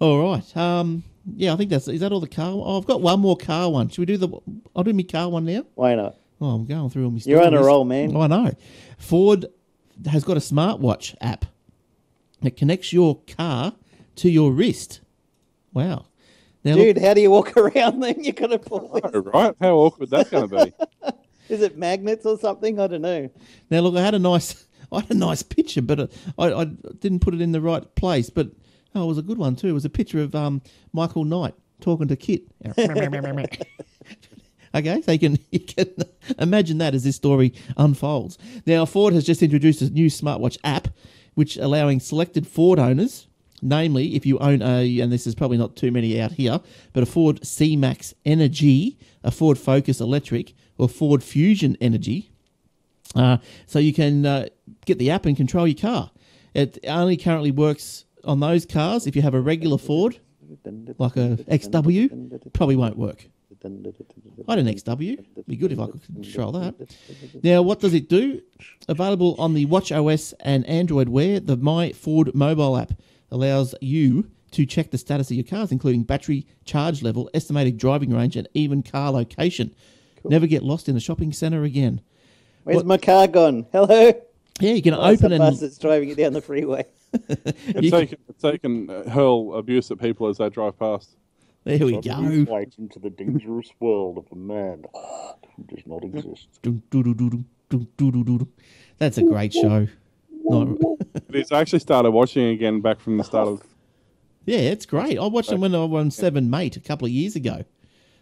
All 0.00 0.22
right. 0.32 0.56
Um, 0.56 1.02
yeah, 1.36 1.52
I 1.52 1.56
think 1.56 1.70
that's 1.70 1.88
is 1.88 2.00
that 2.00 2.12
all 2.12 2.20
the 2.20 2.28
car. 2.28 2.50
Oh, 2.54 2.78
I've 2.78 2.86
got 2.86 3.00
one 3.02 3.20
more 3.20 3.36
car 3.36 3.70
one. 3.70 3.88
Should 3.88 3.98
we 4.00 4.06
do 4.06 4.16
the? 4.16 4.28
I'll 4.74 4.84
do 4.84 4.92
my 4.92 5.02
car 5.02 5.28
one 5.28 5.44
now. 5.44 5.64
Why 5.74 5.94
not? 5.94 6.16
Oh, 6.40 6.46
I'm 6.48 6.64
going 6.64 6.90
through 6.90 7.04
all 7.04 7.10
my. 7.10 7.20
You're 7.24 7.44
on 7.44 7.54
a 7.54 7.62
roll, 7.62 7.84
man. 7.84 8.16
Oh, 8.16 8.22
I 8.22 8.26
know. 8.26 8.52
Ford 8.98 9.46
has 10.06 10.24
got 10.24 10.36
a 10.36 10.40
smartwatch 10.40 11.14
app 11.20 11.44
that 12.44 12.56
connects 12.56 12.92
your 12.92 13.20
car 13.36 13.74
to 14.16 14.30
your 14.30 14.52
wrist. 14.52 15.00
Wow. 15.72 16.06
Now, 16.64 16.74
look- 16.74 16.94
Dude, 16.94 16.98
how 16.98 17.14
do 17.14 17.20
you 17.20 17.30
walk 17.30 17.56
around 17.56 18.00
then? 18.00 18.22
You're 18.22 18.32
gonna 18.32 18.58
fall. 18.58 19.00
Oh, 19.02 19.18
right? 19.20 19.54
How 19.60 19.76
awkward 19.76 20.10
that's 20.10 20.30
going 20.30 20.48
to 20.48 20.64
be. 20.66 20.72
Is 21.50 21.60
it 21.60 21.76
magnets 21.76 22.24
or 22.24 22.38
something? 22.38 22.80
I 22.80 22.86
don't 22.86 23.02
know. 23.02 23.28
Now 23.70 23.80
look, 23.80 23.96
I 23.96 24.00
had 24.02 24.14
a 24.14 24.18
nice, 24.18 24.66
I 24.92 25.00
had 25.00 25.10
a 25.10 25.14
nice 25.14 25.42
picture, 25.42 25.82
but 25.82 26.00
uh, 26.00 26.06
I, 26.38 26.52
I 26.52 26.64
didn't 26.64 27.20
put 27.20 27.34
it 27.34 27.42
in 27.42 27.52
the 27.52 27.60
right 27.60 27.94
place. 27.96 28.30
But 28.30 28.48
oh, 28.94 29.04
it 29.04 29.06
was 29.06 29.18
a 29.18 29.22
good 29.22 29.36
one 29.36 29.54
too. 29.56 29.68
It 29.68 29.72
was 29.72 29.84
a 29.84 29.90
picture 29.90 30.20
of 30.22 30.34
um, 30.34 30.62
Michael 30.94 31.24
Knight 31.24 31.54
talking 31.80 32.08
to 32.08 32.16
KITT. 32.16 32.44
okay, 34.74 35.02
so 35.02 35.12
you 35.12 35.18
can 35.18 35.38
you 35.50 35.60
can 35.60 35.86
imagine 36.38 36.78
that 36.78 36.94
as 36.94 37.04
this 37.04 37.16
story 37.16 37.52
unfolds. 37.76 38.38
Now 38.66 38.86
Ford 38.86 39.12
has 39.12 39.24
just 39.24 39.42
introduced 39.42 39.82
a 39.82 39.90
new 39.90 40.06
smartwatch 40.06 40.56
app, 40.64 40.88
which 41.34 41.56
allowing 41.56 42.00
selected 42.00 42.46
Ford 42.46 42.78
owners. 42.78 43.26
Namely, 43.62 44.14
if 44.14 44.26
you 44.26 44.38
own 44.40 44.60
a, 44.60 45.00
and 45.00 45.10
this 45.10 45.26
is 45.26 45.34
probably 45.34 45.56
not 45.56 45.74
too 45.74 45.90
many 45.90 46.20
out 46.20 46.32
here, 46.32 46.60
but 46.92 47.02
a 47.02 47.06
Ford 47.06 47.46
C 47.46 47.76
Max 47.76 48.12
Energy, 48.26 48.98
a 49.22 49.30
Ford 49.30 49.56
Focus 49.56 50.02
Electric, 50.02 50.52
or 50.76 50.86
Ford 50.86 51.22
Fusion 51.22 51.74
Energy, 51.80 52.30
uh, 53.14 53.38
so 53.66 53.78
you 53.78 53.92
can 53.92 54.26
uh, 54.26 54.46
get 54.84 54.98
the 54.98 55.10
app 55.10 55.24
and 55.24 55.36
control 55.36 55.66
your 55.66 55.78
car. 55.78 56.10
It 56.52 56.78
only 56.86 57.16
currently 57.16 57.50
works 57.50 58.04
on 58.24 58.40
those 58.40 58.66
cars. 58.66 59.06
If 59.06 59.16
you 59.16 59.22
have 59.22 59.34
a 59.34 59.40
regular 59.40 59.78
Ford, 59.78 60.18
like 60.98 61.16
a 61.16 61.36
XW, 61.48 62.52
probably 62.52 62.76
won't 62.76 62.96
work. 62.96 63.28
I 63.64 64.52
had 64.56 64.58
an 64.58 64.66
XW. 64.66 65.24
Be 65.46 65.56
good 65.56 65.72
if 65.72 65.80
I 65.80 65.86
could 65.86 66.02
control 66.04 66.52
that. 66.52 66.74
Now, 67.42 67.62
what 67.62 67.80
does 67.80 67.94
it 67.94 68.08
do? 68.08 68.42
Available 68.88 69.34
on 69.38 69.54
the 69.54 69.64
Watch 69.64 69.90
OS 69.90 70.34
and 70.40 70.66
Android 70.66 71.08
Wear, 71.08 71.40
the 71.40 71.56
My 71.56 71.92
Ford 71.92 72.34
mobile 72.34 72.76
app 72.76 72.92
allows 73.30 73.74
you 73.80 74.30
to 74.52 74.66
check 74.66 74.90
the 74.90 74.98
status 74.98 75.30
of 75.30 75.36
your 75.36 75.44
cars, 75.44 75.72
including 75.72 76.02
battery 76.04 76.46
charge 76.64 77.02
level, 77.02 77.28
estimated 77.34 77.78
driving 77.78 78.12
range, 78.14 78.36
and 78.36 78.48
even 78.54 78.82
car 78.82 79.10
location. 79.10 79.74
Never 80.24 80.46
get 80.46 80.62
lost 80.62 80.88
in 80.88 80.96
a 80.96 81.00
shopping 81.00 81.32
centre 81.32 81.64
again. 81.64 82.00
Where's 82.64 82.76
What- 82.76 82.86
my 82.86 82.98
car 82.98 83.26
gone? 83.26 83.66
Hello. 83.72 84.12
Yeah, 84.60 84.72
you 84.72 84.82
can 84.82 84.94
it's 84.94 85.20
open 85.22 85.32
a 85.32 85.38
bus 85.38 85.54
and 85.54 85.60
that's 85.68 85.78
driving 85.78 86.10
it 86.10 86.16
down 86.16 86.32
the 86.32 86.40
freeway. 86.40 86.84
It's 87.28 87.82
You 87.82 87.90
so, 87.90 87.98
you 87.98 88.06
can, 88.08 88.18
so 88.38 88.52
you 88.52 88.58
can 88.58 88.90
uh, 88.90 89.08
hurl 89.10 89.54
abuse 89.56 89.90
at 89.90 89.98
people 90.00 90.28
as 90.28 90.38
they 90.38 90.48
drive 90.50 90.78
past. 90.78 91.16
There 91.64 91.86
we 91.86 92.00
go. 92.00 92.12
Into 92.78 92.98
the 92.98 93.10
dangerous 93.10 93.70
world 93.80 94.18
of 94.18 94.26
a 94.30 94.36
man 94.36 94.84
who 95.56 95.62
does 95.64 95.86
not 95.86 96.04
exist. 96.04 96.48
That's 98.98 99.18
a 99.18 99.22
great 99.22 99.52
show. 99.54 99.88
Not... 100.44 100.76
it's 101.30 101.52
I 101.52 101.60
actually 101.60 101.78
started 101.78 102.10
watching 102.10 102.48
again 102.48 102.80
back 102.80 103.00
from 103.00 103.16
the 103.16 103.24
start 103.24 103.48
of. 103.48 103.62
Yeah, 104.44 104.58
it's 104.58 104.84
great. 104.84 105.18
I 105.18 105.26
watched 105.26 105.48
them 105.48 105.62
when 105.62 105.74
I 105.74 105.84
won 105.84 106.10
Seven 106.10 106.50
Mate 106.50 106.76
a 106.76 106.80
couple 106.80 107.06
of 107.06 107.12
years 107.12 107.34
ago. 107.34 107.64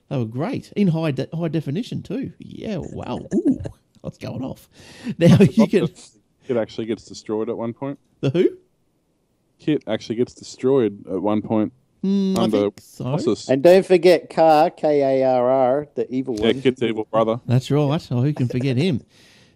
They 0.08 0.18
were 0.18 0.24
great 0.24 0.70
in 0.76 0.88
high 0.88 1.10
de- 1.10 1.28
high 1.34 1.48
definition 1.48 2.02
too. 2.02 2.32
Yeah, 2.38 2.76
wow. 2.78 3.26
Ooh, 3.34 3.58
what's 4.02 4.18
going 4.18 4.44
off? 4.44 4.68
Now 5.18 5.38
you 5.40 5.66
can. 5.66 5.88
KITT 6.46 6.56
actually 6.56 6.86
gets 6.86 7.04
destroyed 7.04 7.48
at 7.48 7.56
one 7.56 7.72
point. 7.72 7.98
The 8.20 8.30
who? 8.30 8.56
KITT 9.58 9.84
actually 9.88 10.16
gets 10.16 10.34
destroyed 10.34 11.06
at 11.08 11.20
one 11.20 11.42
point. 11.42 11.72
Mm, 12.04 12.36
I 12.38 12.48
think 12.48 12.80
so. 12.80 13.04
Ossus. 13.04 13.48
And 13.48 13.62
don't 13.62 13.86
forget 13.86 14.28
Car, 14.28 14.70
K 14.70 15.22
A 15.22 15.28
R 15.28 15.50
R, 15.50 15.88
the 15.94 16.12
evil 16.12 16.34
Yeah, 16.36 16.46
one. 16.46 16.60
KITT's 16.60 16.82
evil 16.82 17.06
brother. 17.10 17.40
That's 17.46 17.70
right. 17.70 18.08
Oh, 18.10 18.22
who 18.22 18.32
can 18.32 18.48
forget 18.48 18.76
him? 18.76 19.02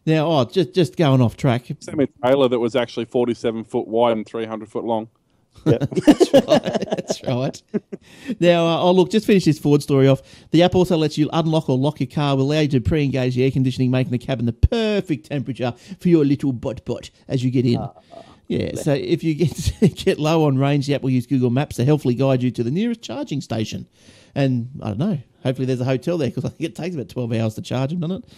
Now, 0.09 0.29
oh, 0.29 0.45
just 0.45 0.73
just 0.73 0.97
going 0.97 1.21
off 1.21 1.37
track. 1.37 1.65
Sent 1.81 1.97
me 1.99 2.05
a 2.05 2.07
trailer 2.25 2.49
that 2.49 2.61
was 2.61 2.77
actually 2.77 3.07
47 3.07 3.65
foot 3.65 3.89
wide 3.89 4.13
and 4.17 4.25
300 4.25 4.69
foot 4.69 4.85
long. 4.85 5.09
That's 5.65 6.33
right. 6.33 6.45
That's 6.45 7.25
right. 7.25 7.63
Now, 8.39 8.67
uh, 8.67 8.83
oh 8.83 8.93
look, 8.93 9.11
just 9.11 9.27
finish 9.27 9.47
this 9.47 9.59
Ford 9.59 9.83
story 9.83 10.07
off. 10.07 10.23
The 10.53 10.63
app 10.63 10.77
also 10.77 10.97
lets 10.97 11.19
you 11.19 11.29
unlock 11.33 11.69
or 11.69 11.77
lock 11.77 11.99
your 11.99 12.07
car, 12.07 12.37
will 12.37 12.53
allow 12.53 12.61
you 12.61 12.69
to 12.69 12.81
pre-engage 12.81 13.35
the 13.35 13.43
air 13.43 13.51
conditioning, 13.51 13.91
making 13.91 14.13
the 14.13 14.19
cabin 14.19 14.47
the 14.47 14.53
perfect 14.53 15.27
temperature 15.27 15.75
for 15.99 16.09
your 16.09 16.25
little 16.25 16.53
bot 16.53 16.85
bot 16.85 17.11
as 17.27 17.43
you 17.43 17.51
get 17.51 17.67
in. 17.67 17.85
Yeah. 18.49 18.77
So 18.77 18.93
if 18.93 19.25
you 19.25 19.35
get 19.35 19.73
get 19.97 20.19
low 20.19 20.45
on 20.45 20.59
range, 20.59 20.87
the 20.87 20.95
app 20.95 21.03
will 21.03 21.11
use 21.11 21.27
Google 21.27 21.51
Maps 21.51 21.77
to 21.77 21.85
helpfully 21.85 22.15
guide 22.15 22.43
you 22.43 22.51
to 22.53 22.63
the 22.63 22.71
nearest 22.71 23.03
charging 23.03 23.41
station. 23.41 23.89
And 24.35 24.71
I 24.83 24.89
don't 24.89 24.99
know. 24.99 25.19
Hopefully, 25.43 25.67
there's 25.67 25.81
a 25.81 25.85
hotel 25.85 26.19
there 26.19 26.29
because 26.29 26.45
I 26.47 26.49
think 26.49 26.71
it 26.71 26.75
takes 26.77 26.95
about 26.95 27.09
twelve 27.09 27.33
hours 27.33 27.55
to 27.55 27.63
charge 27.63 27.91
them, 27.91 28.01
doesn't 28.01 28.25
it? 28.25 28.33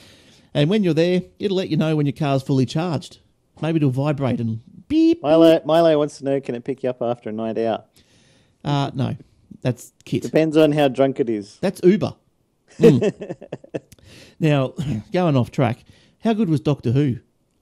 And 0.55 0.71
when 0.71 0.83
you're 0.83 0.95
there, 0.95 1.23
it'll 1.39 1.57
let 1.57 1.69
you 1.69 1.77
know 1.77 1.95
when 1.97 2.07
your 2.07 2.15
car's 2.15 2.43
fully 2.43 2.67
charged. 2.67 3.19
Maybe 3.61 3.77
it'll 3.77 3.91
vibrate 3.91 4.41
and 4.41 4.61
beep. 4.89 5.23
Milo, 5.23 5.61
Milo 5.65 5.99
wants 5.99 6.19
to 6.19 6.25
know 6.25 6.41
can 6.41 6.55
it 6.55 6.65
pick 6.65 6.83
you 6.83 6.91
up 6.91 7.03
after 7.03 7.29
a 7.29 7.33
night 7.33 7.59
out? 7.59 7.87
Uh, 8.65 8.91
no, 8.95 9.17
that's 9.61 9.93
KITT. 10.05 10.23
Depends 10.23 10.57
on 10.57 10.73
how 10.73 10.89
drunk 10.89 11.21
it 11.21 11.29
is. 11.29 11.59
That's 11.61 11.81
Uber. 11.83 12.15
Mm. 12.79 13.35
Now, 14.39 14.75
going 15.13 15.37
off 15.37 15.51
track, 15.51 15.85
how 16.21 16.33
good 16.33 16.49
was 16.49 16.61
Doctor 16.61 16.93
Who 16.93 17.19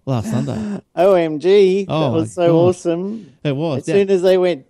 last 0.07 0.31
Sunday? 0.31 0.81
OMG, 0.97 1.87
Oh 1.89 2.01
that 2.13 2.17
was 2.17 2.33
so 2.33 2.47
gosh. 2.47 2.77
awesome. 2.77 3.33
It 3.45 3.55
was. 3.57 3.81
As 3.81 3.85
soon 3.87 4.11
as 4.11 4.23
they 4.23 4.39
went, 4.39 4.67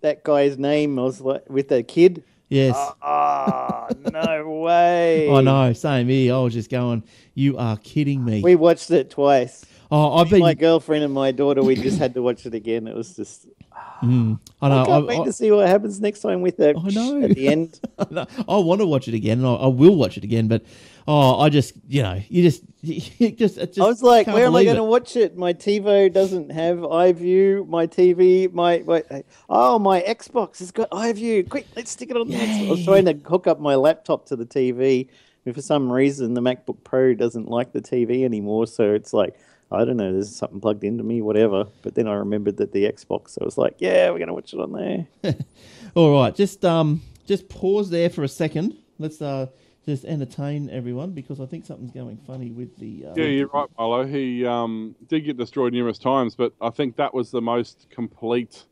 that 0.00 0.24
guy's 0.24 0.58
name 0.58 0.96
was 0.96 1.20
like 1.20 1.48
with 1.48 1.68
the 1.68 1.82
kid. 1.82 2.24
yes. 2.48 2.74
Ah, 3.02 3.88
no 4.12 4.50
way. 4.64 5.30
I 5.30 5.40
know. 5.42 5.72
Same 5.72 6.08
here. 6.08 6.34
I 6.34 6.38
was 6.38 6.52
just 6.54 6.70
going, 6.70 7.04
you 7.34 7.56
are 7.58 7.76
kidding 7.78 8.24
me. 8.24 8.42
We 8.42 8.56
watched 8.56 8.90
it 8.90 9.10
twice. 9.10 9.64
oh, 9.90 10.16
I've 10.18 10.28
been. 10.30 10.40
My 10.40 10.54
girlfriend 10.54 11.04
and 11.04 11.14
my 11.14 11.30
daughter, 11.32 11.62
we 11.62 11.74
just 11.76 11.98
had 11.98 12.14
to 12.14 12.22
watch 12.22 12.44
it 12.46 12.54
again. 12.54 12.86
It 12.88 12.94
was 12.94 13.14
just. 13.16 13.46
Mm, 14.02 14.40
I 14.60 14.68
know. 14.68 14.82
I 14.82 14.84
can't 14.86 15.04
I, 15.04 15.06
wait 15.06 15.20
I- 15.20 15.24
to 15.26 15.32
see 15.32 15.52
what 15.52 15.68
happens 15.68 16.00
next 16.00 16.20
time 16.22 16.40
with 16.42 16.56
the 16.56 16.70
I 16.76 16.88
know. 16.90 17.22
at 17.22 17.36
the 17.36 17.46
end. 17.46 17.78
No, 18.10 18.26
I 18.48 18.56
want 18.56 18.80
to 18.80 18.86
watch 18.86 19.06
it 19.06 19.14
again, 19.14 19.38
and 19.38 19.46
I, 19.46 19.52
I 19.54 19.66
will 19.68 19.94
watch 19.94 20.16
it 20.16 20.24
again. 20.24 20.48
But 20.48 20.64
oh, 21.06 21.40
I 21.40 21.48
just 21.48 21.74
you 21.88 22.02
know, 22.02 22.20
you 22.28 22.42
just 22.42 22.62
you 22.82 23.30
just, 23.30 23.58
it 23.58 23.74
just 23.74 23.80
I 23.80 23.84
was 23.84 24.02
like, 24.02 24.26
where 24.26 24.44
am 24.44 24.56
I 24.56 24.64
going 24.64 24.76
to 24.76 24.82
watch 24.82 25.14
it? 25.14 25.36
My 25.36 25.52
TiVo 25.52 26.12
doesn't 26.12 26.50
have 26.50 26.78
iView. 26.78 27.66
My 27.68 27.86
TV, 27.86 28.52
my, 28.52 28.82
my 28.84 29.04
oh, 29.48 29.78
my 29.78 30.00
Xbox 30.02 30.58
has 30.58 30.72
got 30.72 30.90
iView. 30.90 31.48
Quick, 31.48 31.68
let's 31.76 31.92
stick 31.92 32.10
it 32.10 32.16
on 32.16 32.26
the 32.26 32.34
Xbox. 32.34 32.66
I 32.66 32.70
was 32.70 32.84
trying 32.84 33.04
to 33.04 33.14
hook 33.28 33.46
up 33.46 33.60
my 33.60 33.76
laptop 33.76 34.26
to 34.26 34.36
the 34.36 34.44
TV, 34.44 35.08
and 35.46 35.54
for 35.54 35.62
some 35.62 35.92
reason, 35.92 36.34
the 36.34 36.40
MacBook 36.40 36.82
Pro 36.82 37.14
doesn't 37.14 37.48
like 37.48 37.72
the 37.72 37.80
TV 37.80 38.24
anymore. 38.24 38.66
So 38.66 38.94
it's 38.94 39.12
like, 39.12 39.38
I 39.70 39.84
don't 39.84 39.96
know, 39.96 40.12
there's 40.12 40.34
something 40.34 40.60
plugged 40.60 40.82
into 40.82 41.04
me, 41.04 41.22
whatever. 41.22 41.66
But 41.82 41.94
then 41.94 42.08
I 42.08 42.14
remembered 42.14 42.56
that 42.56 42.72
the 42.72 42.90
Xbox, 42.90 43.30
so 43.30 43.42
I 43.42 43.44
was 43.44 43.56
like, 43.56 43.76
yeah, 43.78 44.10
we're 44.10 44.18
going 44.18 44.26
to 44.26 44.34
watch 44.34 44.54
it 44.54 44.58
on 44.58 44.72
there. 44.72 45.34
All 45.94 46.20
right, 46.20 46.34
just 46.34 46.64
um, 46.64 47.00
just 47.26 47.48
pause 47.48 47.90
there 47.90 48.10
for 48.10 48.24
a 48.24 48.28
second. 48.28 48.76
Let's 48.98 49.22
uh, 49.22 49.46
just 49.84 50.04
entertain 50.04 50.70
everyone 50.70 51.10
because 51.10 51.40
I 51.40 51.46
think 51.46 51.66
something's 51.66 51.90
going 51.90 52.18
funny 52.26 52.50
with 52.50 52.76
the. 52.78 53.06
Uh, 53.06 53.14
Yeah, 53.16 53.26
you're 53.26 53.48
right, 53.48 53.68
Milo. 53.78 54.06
He 54.06 54.46
um, 54.46 54.94
did 55.08 55.20
get 55.24 55.36
destroyed 55.36 55.72
numerous 55.72 55.98
times, 55.98 56.36
but 56.36 56.52
I 56.60 56.70
think 56.70 56.96
that 56.96 57.12
was 57.12 57.30
the 57.30 57.40
most 57.40 57.88
complete 57.90 58.64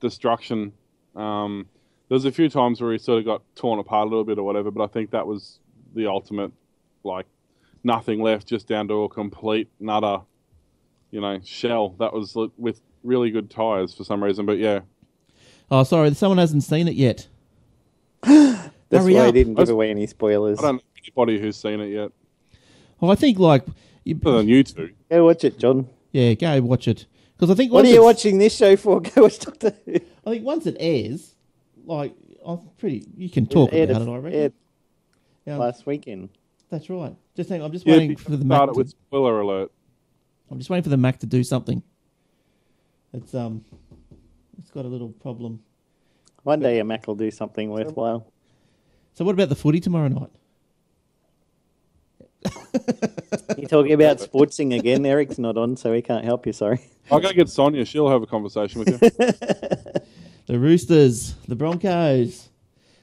destruction. 0.00 0.72
Um, 1.14 1.66
there 2.08 2.16
was 2.16 2.24
a 2.24 2.32
few 2.32 2.48
times 2.48 2.80
where 2.80 2.92
he 2.92 2.98
sort 2.98 3.18
of 3.18 3.24
got 3.24 3.42
torn 3.54 3.78
apart 3.78 4.06
a 4.06 4.10
little 4.10 4.24
bit 4.24 4.38
or 4.38 4.44
whatever, 4.44 4.70
but 4.70 4.82
I 4.82 4.86
think 4.86 5.10
that 5.10 5.26
was 5.26 5.58
the 5.94 6.06
ultimate, 6.06 6.52
like 7.02 7.26
nothing 7.82 8.22
left, 8.22 8.46
just 8.46 8.66
down 8.66 8.88
to 8.88 9.04
a 9.04 9.08
complete 9.08 9.68
nutter, 9.80 10.20
you 11.10 11.20
know, 11.20 11.40
shell. 11.44 11.90
That 11.98 12.12
was 12.12 12.36
with 12.56 12.80
really 13.02 13.30
good 13.30 13.50
tires 13.50 13.94
for 13.94 14.04
some 14.04 14.24
reason, 14.24 14.46
but 14.46 14.58
yeah. 14.58 14.80
Oh, 15.70 15.82
sorry, 15.82 16.12
someone 16.14 16.38
hasn't 16.38 16.64
seen 16.64 16.88
it 16.88 16.94
yet. 16.94 17.28
That's 18.90 19.02
Hurry 19.04 19.14
why 19.14 19.26
I 19.26 19.30
didn't 19.30 19.54
give 19.54 19.68
away 19.70 19.90
any 19.90 20.06
spoilers. 20.06 20.58
I 20.58 20.62
don't 20.62 20.76
know 20.76 20.82
anybody 21.02 21.40
who's 21.40 21.56
seen 21.56 21.80
it 21.80 21.88
yet, 21.88 22.10
Well, 23.00 23.10
I 23.10 23.14
think 23.14 23.38
like, 23.38 23.64
you, 24.04 24.18
other 24.24 24.38
than 24.38 24.48
you 24.48 24.62
two. 24.62 24.90
Go 25.10 25.24
watch 25.26 25.44
it, 25.44 25.58
John. 25.58 25.88
yeah, 26.12 26.34
go 26.34 26.60
watch 26.62 26.86
it 26.88 27.06
because 27.36 27.50
I 27.50 27.54
think 27.54 27.72
What 27.72 27.78
once 27.80 27.88
are 27.88 27.90
you 27.90 27.96
it's- 28.00 28.04
watching 28.16 28.38
this 28.38 28.54
show 28.56 28.76
for? 28.76 29.00
Go 29.14 29.22
watch 29.22 29.38
Doctor 29.40 29.72
Who. 29.84 29.94
I 30.26 30.30
think 30.30 30.44
once 30.44 30.66
it 30.66 30.76
airs, 30.78 31.34
like 31.84 32.14
I'm 32.44 32.60
pretty, 32.78 33.06
you 33.16 33.28
can 33.28 33.46
talk 33.46 33.72
Aired 33.72 33.90
about 33.90 34.02
it- 34.02 34.08
it. 34.08 34.10
I 34.12 34.16
reckon. 34.18 34.40
aired 34.40 34.52
Yeah, 35.46 35.56
last 35.56 35.86
weekend. 35.86 36.28
that's 36.70 36.88
right. 36.90 37.14
Just 37.36 37.48
hang. 37.50 37.62
I'm 37.62 37.72
just 37.72 37.86
Yeah, 37.86 37.96
waiting 37.96 38.16
for 38.16 38.30
the 38.30 38.44
Mac. 38.44 38.56
start 38.58 38.68
it 38.70 38.72
To, 38.74 38.78
with 38.78 38.90
spoiler 38.90 39.40
alert. 39.40 39.72
I'm 40.50 40.58
just 40.58 40.70
waiting 40.70 40.84
for 40.84 40.90
the 40.90 40.96
Mac 40.96 41.18
to 41.20 41.26
do 41.26 41.42
something. 41.42 41.82
It's 43.12 43.34
um, 43.34 43.64
it's 44.58 44.70
got 44.70 44.84
a 44.84 44.88
little 44.88 45.08
problem. 45.10 45.62
One 46.44 46.60
day 46.60 46.78
a 46.78 46.84
Mac 46.84 47.06
will 47.06 47.14
do 47.14 47.30
something 47.30 47.70
worthwhile. 47.70 48.26
So 49.14 49.24
what 49.24 49.32
about 49.32 49.48
the 49.48 49.54
footy 49.54 49.80
tomorrow 49.80 50.08
night? 50.08 50.30
You're 53.56 53.68
talking 53.68 53.92
about 53.92 54.18
sportsing 54.18 54.76
again. 54.78 55.06
Eric's 55.06 55.38
not 55.38 55.56
on, 55.56 55.76
so 55.76 55.92
he 55.92 56.02
can't 56.02 56.24
help 56.24 56.46
you. 56.46 56.52
Sorry. 56.52 56.80
I'll 57.10 57.20
go 57.20 57.32
get 57.32 57.48
Sonia. 57.48 57.84
She'll 57.84 58.08
have 58.10 58.22
a 58.22 58.26
conversation 58.26 58.80
with 58.84 59.00
you. 59.02 59.10
The 60.46 60.58
Roosters, 60.58 61.36
the 61.48 61.56
Broncos. 61.56 62.50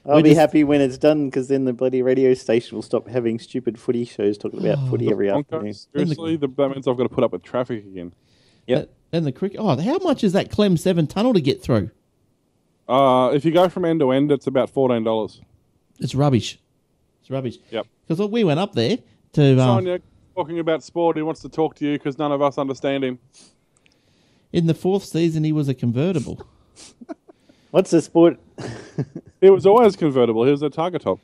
I'll 0.06 0.18
We're 0.18 0.22
be 0.22 0.28
just- 0.28 0.38
happy 0.40 0.62
when 0.62 0.80
it's 0.80 0.96
done 0.96 1.26
because 1.26 1.48
then 1.48 1.64
the 1.64 1.72
bloody 1.72 2.00
radio 2.00 2.34
station 2.34 2.76
will 2.76 2.82
stop 2.82 3.08
having 3.08 3.40
stupid 3.40 3.80
footy 3.80 4.04
shows 4.04 4.38
talking 4.38 4.60
about 4.60 4.78
Oh, 4.80 4.90
footy 4.90 5.10
every 5.10 5.28
afternoon. 5.28 5.44
Broncos, 5.62 5.88
seriously, 5.92 6.36
the, 6.36 6.46
that 6.46 6.68
means 6.68 6.86
I've 6.86 6.96
got 6.96 7.02
to 7.02 7.08
put 7.08 7.24
up 7.24 7.32
with 7.32 7.42
traffic 7.42 7.84
again. 7.84 8.14
Yeah. 8.68 8.84
And 9.12 9.26
the 9.26 9.32
cricket. 9.32 9.58
Oh, 9.60 9.74
how 9.76 9.98
much 9.98 10.22
is 10.22 10.34
that 10.34 10.52
Clem 10.52 10.76
Seven 10.76 11.08
tunnel 11.08 11.34
to 11.34 11.40
get 11.40 11.60
through? 11.60 11.90
Uh, 12.88 13.32
if 13.34 13.44
you 13.44 13.50
go 13.50 13.68
from 13.68 13.84
end 13.86 13.98
to 14.00 14.12
end, 14.12 14.30
it's 14.30 14.46
about 14.46 14.70
fourteen 14.70 15.02
dollars. 15.02 15.40
It's 16.02 16.14
rubbish. 16.14 16.58
It's 17.20 17.30
rubbish. 17.30 17.58
Yep. 17.70 17.86
Because 18.06 18.28
we 18.28 18.44
went 18.44 18.60
up 18.60 18.74
there 18.74 18.98
to 19.34 19.54
uh, 19.54 19.64
Sonia 19.64 20.00
talking 20.34 20.58
about 20.58 20.82
sport. 20.82 21.16
He 21.16 21.22
wants 21.22 21.40
to 21.42 21.48
talk 21.48 21.74
to 21.76 21.84
you 21.86 21.98
because 21.98 22.18
none 22.18 22.32
of 22.32 22.42
us 22.42 22.58
understand 22.58 23.04
him. 23.04 23.18
in 24.52 24.66
the 24.66 24.74
fourth 24.74 25.04
season. 25.04 25.44
He 25.44 25.52
was 25.52 25.68
a 25.68 25.74
convertible. 25.74 26.46
What's 27.70 27.90
the 27.90 28.02
sport? 28.02 28.38
it 29.40 29.50
was 29.50 29.64
always 29.64 29.96
convertible. 29.96 30.44
He 30.44 30.50
was 30.50 30.62
a 30.62 30.70
target 30.70 31.02
top. 31.02 31.20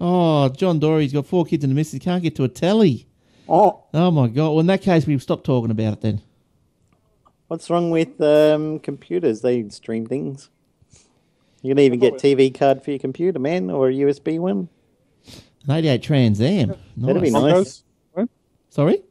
Oh, 0.00 0.48
John 0.48 0.80
Dory's 0.80 1.12
got 1.12 1.26
four 1.26 1.44
kids 1.44 1.62
and 1.62 1.72
a 1.72 1.76
missus. 1.76 2.00
Can't 2.00 2.22
get 2.22 2.34
to 2.36 2.44
a 2.44 2.48
telly. 2.48 3.06
Oh, 3.48 3.84
Oh 3.92 4.10
my 4.10 4.26
god! 4.28 4.50
Well, 4.50 4.60
in 4.60 4.66
that 4.66 4.82
case, 4.82 5.06
we 5.06 5.16
stop 5.18 5.44
talking 5.44 5.70
about 5.70 5.92
it 5.92 6.00
then. 6.00 6.22
what's 7.48 7.68
wrong 7.70 7.90
with 7.90 8.20
um, 8.20 8.78
computers? 8.80 9.42
They 9.42 9.68
stream 9.68 10.06
things. 10.06 10.48
You 11.64 11.70
can 11.70 11.78
even 11.78 11.98
get 11.98 12.14
TV 12.14 12.52
card 12.56 12.82
for 12.82 12.90
your 12.90 12.98
computer, 12.98 13.38
man, 13.38 13.70
or 13.70 13.88
a 13.88 13.92
USB 13.92 14.38
one. 14.38 14.68
An 15.66 15.70
88 15.70 16.02
Trans 16.02 16.38
Am. 16.42 16.74
That'd 16.98 17.22
be 17.22 17.30
Nice. 17.30 17.42
nice. 17.42 17.82
Broncos. 18.14 18.30
Sorry, 18.68 19.02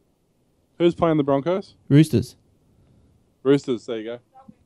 Who's 0.78 0.94
playing 0.94 1.18
the 1.18 1.24
Broncos? 1.24 1.74
Roosters. 1.90 2.36
Roosters. 3.42 3.88
There 3.88 3.98
you 4.00 4.20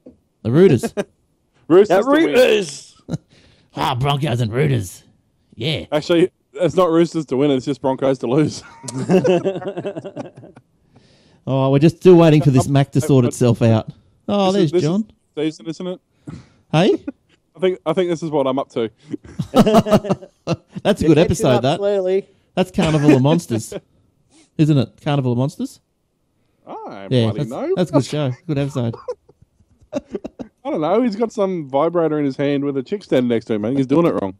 go. 0.06 0.14
The 0.42 0.52
Rooters. 0.52 0.84
Roosters. 1.70 1.88
That 1.88 2.04
to 2.04 2.10
win. 2.10 2.26
Rooters! 2.26 3.02
ah, 3.76 3.96
Broncos 3.96 4.42
and 4.42 4.52
Rooters. 4.52 5.04
Yeah. 5.56 5.86
Actually, 5.92 6.30
it's 6.54 6.76
not 6.76 6.90
Roosters 6.90 7.26
to 7.28 7.38
win. 7.38 7.52
It's 7.52 7.66
just 7.66 7.82
Broncos 7.82 8.18
to 8.20 8.28
lose. 8.28 8.64
Oh, 11.50 11.72
we're 11.72 11.80
just 11.80 11.96
still 11.96 12.16
waiting 12.18 12.42
for 12.42 12.50
this 12.52 12.68
Mac 12.68 12.92
to 12.92 13.00
sort 13.00 13.24
itself 13.24 13.62
out. 13.62 13.90
Oh, 14.28 14.52
This 14.52 14.54
there's 14.54 14.66
is- 14.66 14.72
this 14.74 14.84
is 14.84 14.90
John. 14.90 15.12
Season, 15.38 15.66
isn't 15.68 15.88
it? 15.88 16.00
Hey, 16.74 17.06
I 17.58 17.60
think 17.60 17.80
I 17.88 17.94
think 17.94 18.10
this 18.10 18.22
is 18.24 18.30
what 18.30 18.46
I'm 18.48 18.60
up 18.60 18.70
to. 18.70 18.90
that's 20.84 21.02
a 21.02 21.08
good 21.08 21.18
episode. 21.18 21.62
That 21.62 21.78
slowly. 21.80 22.28
that's 22.54 22.70
Carnival 22.72 23.12
of 23.16 23.22
Monsters, 23.22 23.74
isn't 24.58 24.78
it? 24.78 25.02
Carnival 25.04 25.32
of 25.32 25.38
Monsters. 25.40 25.80
I 26.68 27.08
Yeah, 27.10 27.32
bloody 27.32 27.38
that's, 27.40 27.50
know. 27.50 27.74
that's 27.76 27.90
a 27.90 27.94
good 27.94 28.06
show. 28.06 28.32
Good 28.46 28.58
episode. 28.60 28.96
I 29.94 30.70
don't 30.70 30.82
know. 30.82 31.02
He's 31.02 31.16
got 31.16 31.32
some 31.32 31.68
vibrator 31.70 32.20
in 32.20 32.26
his 32.26 32.36
hand 32.38 32.64
with 32.64 32.78
a 32.78 32.84
chick 32.84 33.04
standing 33.04 33.30
next 33.30 33.46
to 33.46 33.54
him. 33.56 33.66
I 33.66 33.70
think 33.70 33.78
he's 33.80 33.88
doing 33.88 34.06
it 34.06 34.22
wrong. 34.22 34.38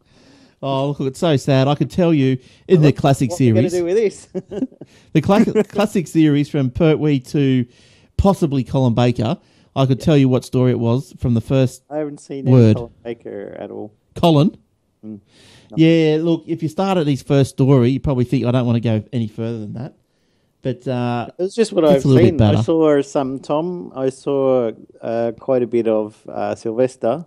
Oh, 0.62 0.88
look, 0.90 1.00
it's 1.00 1.18
so 1.18 1.36
sad. 1.36 1.68
I 1.68 1.74
could 1.74 1.90
tell 1.90 2.12
you 2.12 2.36
in 2.68 2.82
the 2.82 2.92
classic 2.92 3.30
What 3.30 3.40
are 3.40 3.44
we 3.44 3.52
going 3.52 3.64
to 3.64 3.70
series, 3.70 4.26
do 4.26 4.42
with 4.42 4.50
this? 4.52 4.68
the 5.12 5.20
cla- 5.22 5.64
classic 5.64 6.06
series 6.06 6.50
from 6.50 6.70
Pertwee 6.70 7.20
to 7.20 7.64
possibly 8.16 8.62
Colin 8.64 8.94
Baker. 8.94 9.38
I 9.78 9.86
could 9.86 10.00
tell 10.00 10.16
you 10.16 10.28
what 10.28 10.44
story 10.44 10.70
it 10.70 10.78
was 10.78 11.14
from 11.18 11.34
the 11.34 11.40
first 11.40 11.84
I 11.88 11.98
haven't 11.98 12.20
seen 12.20 12.46
Word. 12.46 12.64
any 12.64 12.74
Colin 12.74 12.92
Baker 13.04 13.56
at 13.58 13.70
all. 13.70 13.92
Colin. 14.14 14.56
Mm. 15.04 15.20
Yeah, 15.76 16.18
look, 16.20 16.44
if 16.46 16.62
you 16.62 16.68
start 16.68 16.98
at 16.98 17.06
his 17.06 17.22
first 17.22 17.50
story, 17.50 17.90
you 17.90 18.00
probably 18.00 18.24
think 18.24 18.44
I 18.44 18.50
don't 18.50 18.66
want 18.66 18.76
to 18.76 18.80
go 18.80 19.04
any 19.12 19.28
further 19.28 19.58
than 19.60 19.74
that. 19.74 19.94
But 20.62 20.88
uh, 20.88 21.28
It's 21.38 21.54
just 21.54 21.72
what 21.72 21.84
I've 21.84 22.04
a 22.04 22.08
little 22.08 22.30
bit 22.30 22.38
seen. 22.38 22.56
I 22.56 22.60
saw 22.62 23.00
some 23.02 23.38
Tom. 23.38 23.92
I 23.94 24.08
saw 24.08 24.72
uh, 25.00 25.32
quite 25.38 25.62
a 25.62 25.66
bit 25.66 25.86
of 25.86 26.20
uh, 26.28 26.54
Sylvester 26.54 27.26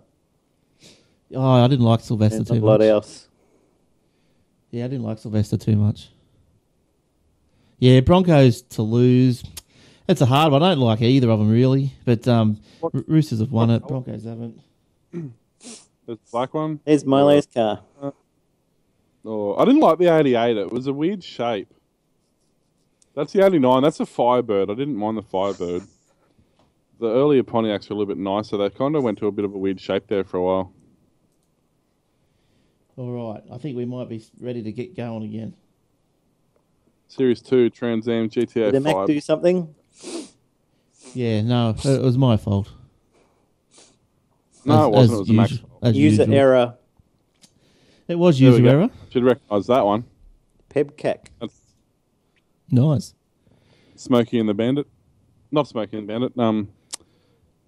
oh, 1.34 1.64
I 1.64 1.68
didn't 1.68 1.84
like 1.84 2.00
Sylvester 2.00 2.38
and 2.38 2.46
too 2.46 2.54
a 2.54 2.56
lot 2.56 2.80
much. 2.80 2.88
else. 2.88 3.28
Yeah, 4.70 4.84
I 4.84 4.88
didn't 4.88 5.04
like 5.04 5.18
Sylvester 5.18 5.56
too 5.56 5.76
much. 5.76 6.10
Yeah, 7.78 8.00
Broncos 8.00 8.62
to 8.62 8.82
lose. 8.82 9.42
It's 10.08 10.20
a 10.20 10.26
hard 10.26 10.52
one. 10.52 10.62
I 10.62 10.70
don't 10.70 10.80
like 10.80 11.00
either 11.00 11.30
of 11.30 11.38
them 11.38 11.50
really, 11.50 11.92
but 12.04 12.26
um, 12.28 12.58
What- 12.80 13.08
Roosters 13.08 13.40
have 13.40 13.52
won 13.52 13.70
it. 13.70 13.82
what- 13.82 13.88
Broncos 14.04 14.24
haven't. 14.24 14.60
The 16.04 16.18
black 16.32 16.52
one. 16.52 16.80
There's 16.84 17.04
Milo's 17.04 17.46
car. 17.46 17.80
Oh, 19.24 19.54
I 19.54 19.64
didn't 19.64 19.80
like 19.80 19.98
the 19.98 20.08
88. 20.08 20.56
It 20.56 20.72
was 20.72 20.88
a 20.88 20.92
weird 20.92 21.22
shape. 21.22 21.72
That's 23.14 23.32
the 23.32 23.46
89. 23.46 23.84
That's 23.84 24.00
a 24.00 24.04
Firebird. 24.06 24.68
I 24.68 24.74
didn't 24.74 24.96
mind 24.96 25.16
the 25.16 25.22
Firebird. 25.22 25.82
The 26.98 27.06
earlier 27.06 27.44
Pontiacs 27.44 27.88
were 27.88 27.94
a 27.94 27.98
little 27.98 28.06
bit 28.12 28.18
nicer. 28.18 28.56
They 28.56 28.68
kind 28.70 28.96
of 28.96 29.04
went 29.04 29.18
to 29.18 29.28
a 29.28 29.30
bit 29.32 29.44
of 29.44 29.54
a 29.54 29.58
weird 29.58 29.80
shape 29.80 30.08
there 30.08 30.24
for 30.24 30.38
a 30.38 30.42
while. 30.42 30.72
All 32.96 33.32
right, 33.34 33.42
I 33.52 33.58
think 33.58 33.76
we 33.76 33.84
might 33.84 34.08
be 34.08 34.24
ready 34.40 34.60
to 34.64 34.72
get 34.72 34.96
going 34.96 35.22
again. 35.22 35.54
Series 37.06 37.40
2, 37.42 37.70
Trans 37.70 38.08
Am, 38.08 38.26
Did 38.26 38.50
GTA 38.50 38.72
the 38.72 38.80
Mac 38.80 38.92
5. 38.94 39.06
do 39.06 39.20
something? 39.20 39.72
Yeah, 41.14 41.42
no, 41.42 41.70
it 41.70 42.02
was 42.02 42.16
my 42.16 42.36
fault. 42.36 42.70
No, 44.64 44.86
it 44.86 44.90
wasn't. 44.92 44.96
It 44.96 45.02
as 45.14 45.18
was 45.20 45.28
a 45.30 45.32
Mac. 45.32 45.50
usual- 45.50 45.68
as 45.82 45.96
User 45.96 46.22
usual. 46.22 46.34
error. 46.38 46.74
It 48.08 48.14
was 48.16 48.38
There 48.38 48.50
we 48.50 48.56
user 48.58 48.62
go. 48.62 48.68
error. 48.70 48.90
Should 49.10 49.24
recognise 49.24 49.66
that 49.66 49.84
one. 49.84 50.04
PEBKAC. 50.70 51.26
That's 51.40 51.58
Nice. 52.70 53.14
Smokey 53.96 54.38
and 54.38 54.48
the 54.48 54.54
Bandit. 54.54 54.86
Not 55.50 55.68
Smokey 55.68 55.98
and 55.98 56.08
the 56.08 56.12
Bandit. 56.12 56.38
Um, 56.38 56.68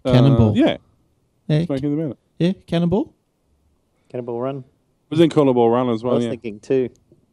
uh, 0.05 0.13
Cannonball. 0.13 0.57
yeah, 0.57 0.77
Yeah, 1.49 1.65
Smokey 1.67 1.87
and 1.87 1.93
the 1.99 2.01
Bandit. 2.01 2.19
yeah, 2.39 2.53
Cannonball. 2.67 3.13
Cannonball 4.09 4.41
Run. 4.41 4.59
It 4.59 4.65
was 5.11 5.21
in 5.21 5.29
Cannonball 5.31 5.69
Run 5.71 5.91
as 5.91 6.03
well. 6.03 6.13
I 6.13 6.15
well. 6.15 6.17
was 6.19 6.25
Yeah, 6.25 6.31
thinking 6.31 6.61
too. 6.61 6.89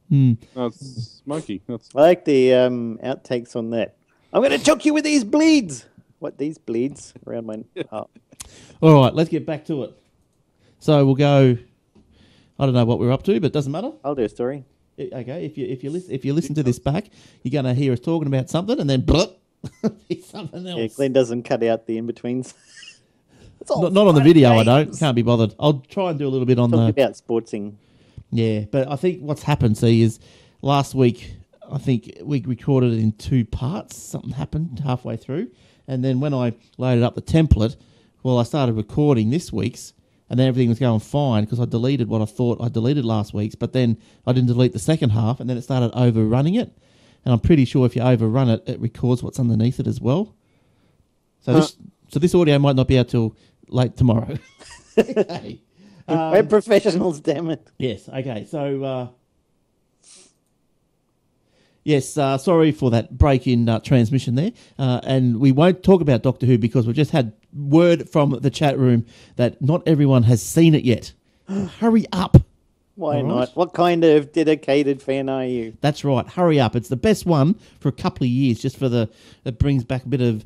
Hmm. 0.09 0.33
no, 0.55 0.65
it's 0.65 1.21
Smokey. 1.23 1.61
That's 1.67 1.89
I 1.95 2.01
like 2.01 2.25
the 2.25 2.53
um, 2.55 2.99
outtakes 3.03 3.55
on 3.55 3.69
that. 3.69 3.95
I'm 4.33 4.41
going 4.41 4.57
to 4.57 4.63
choke 4.63 4.85
you 4.85 4.93
with 4.93 5.03
these 5.03 5.23
bleeds. 5.23 5.85
What 6.21 6.37
these 6.37 6.59
bleeds 6.59 7.13
around 7.25 7.47
my? 7.47 7.63
Oh, 7.91 8.07
All 8.81 9.01
right, 9.03 9.13
let's 9.13 9.29
get 9.29 9.45
back 9.45 9.65
to 9.65 9.83
it. 9.83 9.93
So 10.79 11.03
we'll 11.05 11.15
go. 11.15 11.57
I 12.59 12.65
don't 12.65 12.73
know 12.75 12.85
what 12.85 12.99
we're 12.99 13.11
up 13.11 13.23
to, 13.23 13.39
but 13.39 13.47
it 13.47 13.53
doesn't 13.53 13.71
matter. 13.71 13.91
I'll 14.03 14.13
do 14.15 14.23
a 14.23 14.29
story. 14.29 14.63
I- 14.99 15.09
Okay, 15.13 15.45
if 15.45 15.57
you 15.57 15.65
if 15.67 15.83
you 15.83 15.89
listen 15.89 16.11
if 16.11 16.23
you 16.23 16.33
listen 16.33 16.53
to 16.55 16.63
this 16.63 16.77
back, 16.77 17.09
you're 17.41 17.51
going 17.51 17.65
to 17.65 17.73
hear 17.73 17.91
us 17.93 17.99
talking 17.99 18.27
about 18.27 18.49
something, 18.51 18.79
and 18.79 18.87
then 18.87 19.01
blah, 19.01 19.25
it's 20.09 20.27
something 20.35 20.67
else. 20.67 20.79
Yeah, 20.79 20.87
Glenn 20.87 21.13
doesn't 21.13 21.41
cut 21.43 21.63
out 21.63 21.87
the 21.87 21.97
in 21.97 22.05
betweens. 22.05 22.53
not, 23.69 23.91
not 23.93 24.05
on 24.07 24.13
the 24.15 24.21
video, 24.21 24.51
I 24.59 24.63
don't. 24.63 24.95
Can't 24.97 25.15
be 25.15 25.23
bothered. 25.23 25.55
I'll 25.59 25.79
try 25.79 26.11
and 26.11 26.19
do 26.19 26.27
a 26.27 26.29
little 26.29 26.45
bit 26.45 26.59
on 26.59 26.69
Talk 26.69 26.93
the. 26.95 27.01
about 27.01 27.13
sportsing. 27.13 27.73
Yeah, 28.31 28.65
but 28.71 28.87
I 28.91 28.95
think 28.95 29.21
what's 29.21 29.43
happened, 29.43 29.75
see, 29.77 30.01
is 30.03 30.19
last 30.61 30.93
week 30.93 31.33
I 31.71 31.79
think 31.79 32.17
we 32.21 32.41
recorded 32.45 32.93
it 32.93 32.99
in 32.99 33.11
two 33.13 33.43
parts. 33.45 33.97
Something 33.97 34.31
happened 34.31 34.81
halfway 34.83 35.17
through, 35.17 35.49
and 35.91 36.05
then 36.05 36.21
when 36.21 36.33
I 36.33 36.53
loaded 36.77 37.03
up 37.03 37.15
the 37.15 37.21
template, 37.21 37.75
well, 38.23 38.37
I 38.37 38.43
started 38.43 38.75
recording 38.75 39.29
this 39.29 39.51
week's, 39.51 39.91
and 40.29 40.39
then 40.39 40.47
everything 40.47 40.69
was 40.69 40.79
going 40.79 41.01
fine 41.01 41.43
because 41.43 41.59
I 41.59 41.65
deleted 41.65 42.07
what 42.07 42.21
I 42.21 42.25
thought 42.25 42.61
I 42.61 42.69
deleted 42.69 43.03
last 43.03 43.33
week's, 43.33 43.55
but 43.55 43.73
then 43.73 43.97
I 44.25 44.31
didn't 44.31 44.47
delete 44.47 44.71
the 44.71 44.79
second 44.79 45.09
half, 45.09 45.41
and 45.41 45.49
then 45.49 45.57
it 45.57 45.63
started 45.63 45.91
overrunning 45.93 46.55
it. 46.55 46.71
And 47.25 47.33
I'm 47.33 47.41
pretty 47.41 47.65
sure 47.65 47.85
if 47.85 47.97
you 47.97 48.03
overrun 48.03 48.49
it, 48.49 48.63
it 48.67 48.79
records 48.79 49.21
what's 49.21 49.37
underneath 49.37 49.81
it 49.81 49.87
as 49.87 49.99
well. 49.99 50.33
So 51.41 51.55
this, 51.55 51.75
so 52.07 52.19
this 52.19 52.33
audio 52.33 52.57
might 52.57 52.77
not 52.77 52.87
be 52.87 52.97
out 52.97 53.09
till 53.09 53.35
late 53.67 53.97
tomorrow. 53.97 54.37
okay. 54.97 55.59
We're 56.07 56.43
professionals, 56.43 57.19
damn 57.19 57.49
it. 57.49 57.69
Yes. 57.77 58.07
Okay. 58.07 58.45
So, 58.49 58.81
uh, 58.81 59.07
yes. 61.83 62.17
Uh, 62.17 62.37
sorry 62.37 62.71
for 62.71 62.91
that 62.91 63.17
break 63.17 63.47
in 63.47 63.67
uh, 63.69 63.79
transmission 63.79 64.35
there, 64.35 64.51
uh, 64.79 65.01
and 65.03 65.39
we 65.39 65.51
won't 65.51 65.83
talk 65.83 66.01
about 66.01 66.21
Doctor 66.23 66.45
Who 66.45 66.57
because 66.57 66.87
we've 66.87 66.95
just 66.95 67.11
had 67.11 67.33
word 67.53 68.09
from 68.09 68.31
the 68.41 68.49
chat 68.49 68.77
room 68.77 69.05
that 69.35 69.61
not 69.61 69.83
everyone 69.87 70.23
has 70.23 70.41
seen 70.41 70.73
it 70.75 70.83
yet. 70.83 71.13
Hurry 71.79 72.05
up! 72.13 72.37
Why 72.95 73.17
All 73.17 73.23
right. 73.23 73.27
not? 73.29 73.55
What 73.55 73.73
kind 73.73 74.03
of 74.03 74.31
dedicated 74.33 75.01
fan 75.01 75.29
are 75.29 75.45
you? 75.45 75.77
That's 75.81 76.03
right. 76.03 76.27
Hurry 76.27 76.59
up! 76.59 76.75
It's 76.75 76.89
the 76.89 76.97
best 76.97 77.25
one 77.25 77.55
for 77.79 77.89
a 77.89 77.93
couple 77.93 78.25
of 78.25 78.29
years, 78.29 78.61
just 78.61 78.77
for 78.77 78.89
the. 78.89 79.09
It 79.45 79.57
brings 79.59 79.83
back 79.83 80.03
a 80.03 80.07
bit 80.07 80.21
of. 80.21 80.45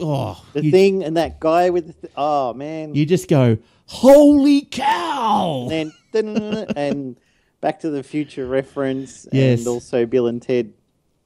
Oh, 0.00 0.44
The 0.52 0.64
you, 0.64 0.70
thing 0.70 1.02
and 1.02 1.16
that 1.16 1.40
guy 1.40 1.70
with 1.70 1.86
the 1.86 1.92
th- 1.94 2.12
oh 2.14 2.52
man, 2.52 2.94
you 2.94 3.06
just 3.06 3.26
go, 3.26 3.56
holy 3.86 4.62
cow! 4.62 5.68
and 5.72 5.92
then 6.12 6.36
and 6.76 7.16
Back 7.62 7.80
to 7.80 7.90
the 7.90 8.02
Future 8.02 8.46
reference, 8.46 9.26
Yes. 9.32 9.60
and 9.60 9.68
also 9.68 10.04
Bill 10.04 10.26
and 10.26 10.42
Ted. 10.42 10.74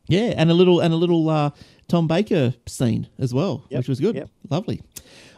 Yeah, 0.07 0.35
and 0.37 0.51
a 0.51 0.55
little 0.55 0.79
and 0.79 0.95
a 0.95 0.97
little 0.97 1.29
uh, 1.29 1.51
Tom 1.89 2.07
Baker 2.07 2.55
scene 2.67 3.09
as 3.19 3.35
well, 3.35 3.65
Yep, 3.71 3.79
which 3.79 3.89
was 3.89 3.99
good. 3.99 4.15
yep. 4.15 4.29
Lovely. 4.49 4.81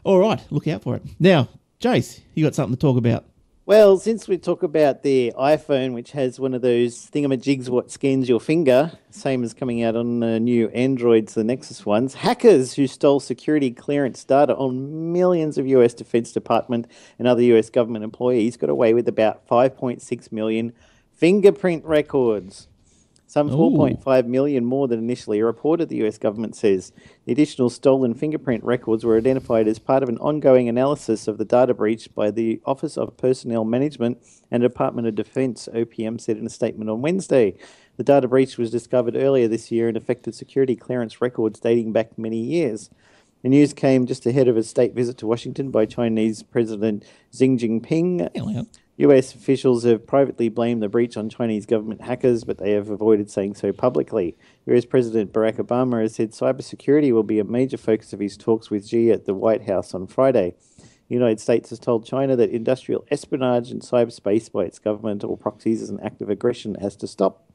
All 0.05 0.19
right, 0.19 0.45
look 0.51 0.69
out 0.69 0.83
for 0.83 0.97
it. 0.97 1.03
Now, 1.19 1.49
Jace, 1.81 2.21
you 2.35 2.45
got 2.45 2.55
something 2.55 2.77
to 2.77 2.81
talk 2.81 2.99
about? 2.99 3.25
Well, 3.69 3.99
since 3.99 4.27
we 4.27 4.39
talk 4.39 4.63
about 4.63 5.03
the 5.03 5.31
iPhone, 5.39 5.93
which 5.93 6.13
has 6.13 6.41
one 6.41 6.55
of 6.55 6.63
those 6.63 7.11
thingamajigs 7.11 7.69
what 7.69 7.91
scans 7.91 8.27
your 8.27 8.41
finger, 8.41 8.93
same 9.11 9.45
as 9.45 9.53
coming 9.53 9.83
out 9.83 9.95
on 9.95 10.21
the 10.21 10.41
new 10.41 10.69
Androids, 10.71 11.35
the 11.35 11.45
Nexus 11.45 11.85
ones, 11.85 12.15
hackers 12.15 12.73
who 12.73 12.87
stole 12.87 13.21
security 13.21 13.71
clearance 13.71 14.25
data 14.25 14.57
on 14.57 15.13
millions 15.13 15.59
of 15.59 15.67
US 15.67 15.93
Defense 15.93 16.33
Department 16.33 16.87
and 17.19 17.29
other 17.29 17.43
US 17.43 17.69
government 17.69 18.05
employees 18.05 18.57
got 18.57 18.71
away 18.71 18.95
with 18.95 19.07
about 19.07 19.47
5.6 19.47 20.33
million 20.33 20.73
fingerprint 21.13 21.85
records. 21.85 22.69
Some 23.29 23.51
4.5 23.51 24.25
million 24.25 24.65
more 24.65 24.89
than 24.89 24.99
initially 24.99 25.43
reported, 25.43 25.91
the 25.91 26.03
US 26.07 26.17
government 26.17 26.57
says. 26.57 26.93
The 27.27 27.33
additional 27.33 27.69
stolen 27.69 28.15
fingerprint 28.15 28.65
records 28.65 29.05
were 29.05 29.19
identified 29.19 29.69
as 29.69 29.79
part 29.79 30.03
of 30.03 30.09
an 30.09 30.17
ongoing 30.17 30.67
analysis 30.67 31.29
of 31.29 31.37
the 31.37 31.45
data 31.45 31.75
breach 31.75 32.15
by 32.15 32.31
the 32.31 32.63
Office 32.65 32.97
of 32.97 33.19
Personnel 33.19 33.67
Management 33.67 34.17
and 34.51 34.63
Department 34.63 35.09
of 35.09 35.15
Defense, 35.15 35.69
OPM 35.75 36.19
said 36.19 36.39
in 36.39 36.47
a 36.47 36.49
statement 36.49 36.89
on 36.89 37.03
Wednesday. 37.03 37.55
The 37.99 38.03
data 38.03 38.27
breach 38.29 38.57
was 38.57 38.71
discovered 38.71 39.15
earlier 39.15 39.47
this 39.47 39.71
year 39.71 39.89
and 39.89 39.97
affected 39.99 40.35
security 40.35 40.75
clearance 40.75 41.21
records 41.21 41.61
dating 41.61 41.93
back 41.93 42.17
many 42.17 42.39
years. 42.39 42.89
The 43.43 43.51
news 43.51 43.75
came 43.75 44.07
just 44.07 44.25
ahead 44.25 44.49
of 44.49 44.57
a 44.57 44.63
state 44.63 44.95
visit 44.95 45.19
to 45.19 45.27
Washington 45.27 45.71
by 45.71 45.85
Chinese 45.85 46.43
President 46.43 47.05
Xi 47.37 47.49
Jinping. 47.49 48.31
US 48.99 49.33
officials 49.33 49.85
have 49.85 50.09
privately 50.09 50.49
blamed 50.49 50.83
the 50.83 50.89
breach 50.89 51.17
on 51.17 51.29
Chinese 51.29 51.67
government 51.67 52.01
hackers, 52.01 52.43
but 52.43 52.59
they 52.59 52.73
have 52.73 52.91
avoided 52.91 53.31
saying 53.31 53.55
so 53.55 53.73
publicly. 53.73 54.37
US 54.67 54.85
President 54.85 55.33
Barack 55.33 55.59
Obama 55.59 56.03
has 56.03 56.17
said 56.17 56.33
cybersecurity 56.33 57.13
will 57.13 57.23
be 57.23 57.39
a 57.39 57.45
major 57.45 57.77
focus 57.77 58.13
of 58.13 58.19
his 58.19 58.37
talks 58.37 58.71
with 58.71 58.89
Xi 58.89 59.13
at 59.13 59.25
the 59.25 59.35
White 59.35 59.69
House 59.69 59.95
on 59.95 60.09
Friday. 60.09 60.57
The 61.09 61.15
United 61.15 61.39
States 61.39 61.71
has 61.71 61.79
told 61.79 62.07
China 62.07 62.35
that 62.35 62.51
industrial 62.51 63.05
espionage 63.09 63.71
in 63.71 63.79
cyberspace 63.79 64.51
by 64.51 64.65
its 64.65 64.81
government 64.81 65.23
or 65.23 65.39
proxies 65.39 65.81
is 65.81 65.91
an 65.91 66.01
act 66.01 66.21
of 66.21 66.29
aggression 66.29 66.75
has 66.81 66.97
to 66.97 67.07
stop. 67.07 67.49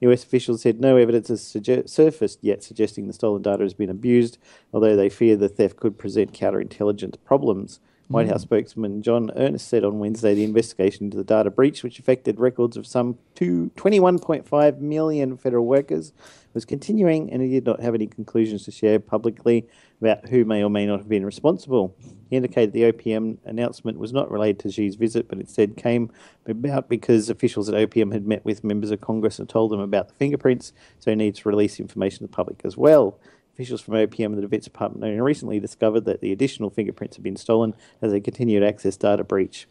US 0.00 0.24
officials 0.24 0.62
said 0.62 0.80
no 0.80 0.96
evidence 0.96 1.28
has 1.28 1.42
suge- 1.42 1.86
surfaced 1.86 2.38
yet 2.42 2.62
suggesting 2.62 3.06
the 3.06 3.12
stolen 3.12 3.42
data 3.42 3.62
has 3.62 3.74
been 3.74 3.90
abused, 3.90 4.38
although 4.72 4.96
they 4.96 5.10
fear 5.10 5.36
the 5.36 5.50
theft 5.50 5.76
could 5.76 5.98
present 5.98 6.32
counterintelligence 6.32 7.16
problems. 7.26 7.78
White 8.08 8.28
House 8.28 8.42
hmm. 8.42 8.48
spokesman 8.48 9.02
John 9.02 9.30
Earnest 9.36 9.68
said 9.68 9.84
on 9.84 9.98
Wednesday 9.98 10.34
the 10.34 10.44
investigation 10.44 11.04
into 11.04 11.16
the 11.18 11.24
data 11.24 11.50
breach, 11.50 11.82
which 11.82 11.98
affected 11.98 12.40
records 12.40 12.76
of 12.76 12.86
some 12.86 13.18
two, 13.34 13.70
21.5 13.76 14.78
million 14.78 15.36
federal 15.36 15.66
workers, 15.66 16.12
was 16.54 16.64
continuing 16.64 17.30
and 17.30 17.42
he 17.42 17.50
did 17.50 17.66
not 17.66 17.80
have 17.80 17.94
any 17.94 18.06
conclusions 18.06 18.64
to 18.64 18.70
share 18.70 18.98
publicly 18.98 19.66
about 20.00 20.28
who 20.28 20.44
may 20.44 20.64
or 20.64 20.70
may 20.70 20.86
not 20.86 21.00
have 21.00 21.08
been 21.08 21.26
responsible. 21.26 21.94
He 22.30 22.36
indicated 22.36 22.72
the 22.72 22.90
OPM 22.92 23.38
announcement 23.44 23.98
was 23.98 24.12
not 24.12 24.30
related 24.30 24.58
to 24.60 24.70
Xi's 24.70 24.96
visit, 24.96 25.28
but 25.28 25.38
instead 25.38 25.76
came 25.76 26.10
about 26.46 26.88
because 26.88 27.28
officials 27.28 27.68
at 27.68 27.74
OPM 27.74 28.12
had 28.12 28.26
met 28.26 28.44
with 28.44 28.64
members 28.64 28.90
of 28.90 29.00
Congress 29.02 29.38
and 29.38 29.48
told 29.48 29.70
them 29.70 29.80
about 29.80 30.08
the 30.08 30.14
fingerprints, 30.14 30.72
so 30.98 31.10
he 31.10 31.14
needs 31.14 31.40
to 31.40 31.48
release 31.48 31.78
information 31.78 32.18
to 32.18 32.24
the 32.24 32.28
public 32.28 32.62
as 32.64 32.76
well. 32.76 33.18
Officials 33.58 33.80
from 33.80 33.94
OPM 33.94 34.26
and 34.26 34.38
the 34.38 34.42
Defence 34.42 34.66
Department 34.66 35.02
only 35.02 35.20
recently 35.20 35.58
discovered 35.58 36.04
that 36.04 36.20
the 36.20 36.30
additional 36.30 36.70
fingerprints 36.70 37.16
had 37.16 37.24
been 37.24 37.34
stolen 37.34 37.74
as 38.00 38.12
a 38.12 38.20
continued 38.20 38.62
access 38.62 38.96
data 38.96 39.24
breach. 39.24 39.66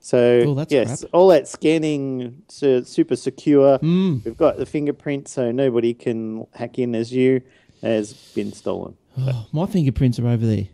So, 0.00 0.54
that's 0.54 0.72
yes, 0.72 1.02
crap. 1.02 1.14
all 1.14 1.28
that 1.28 1.46
scanning, 1.46 2.42
su- 2.48 2.82
super 2.82 3.14
secure. 3.14 3.78
Hmm. 3.78 4.18
We've 4.24 4.36
got 4.36 4.56
the 4.56 4.66
fingerprint, 4.66 5.28
so 5.28 5.52
nobody 5.52 5.94
can 5.94 6.48
hack 6.52 6.80
in 6.80 6.96
as 6.96 7.12
you, 7.12 7.40
has 7.80 8.12
been 8.34 8.52
stolen. 8.52 8.96
Oh, 9.16 9.46
my 9.52 9.66
fingerprints 9.66 10.18
are 10.18 10.26
over 10.26 10.44
there. 10.44 10.66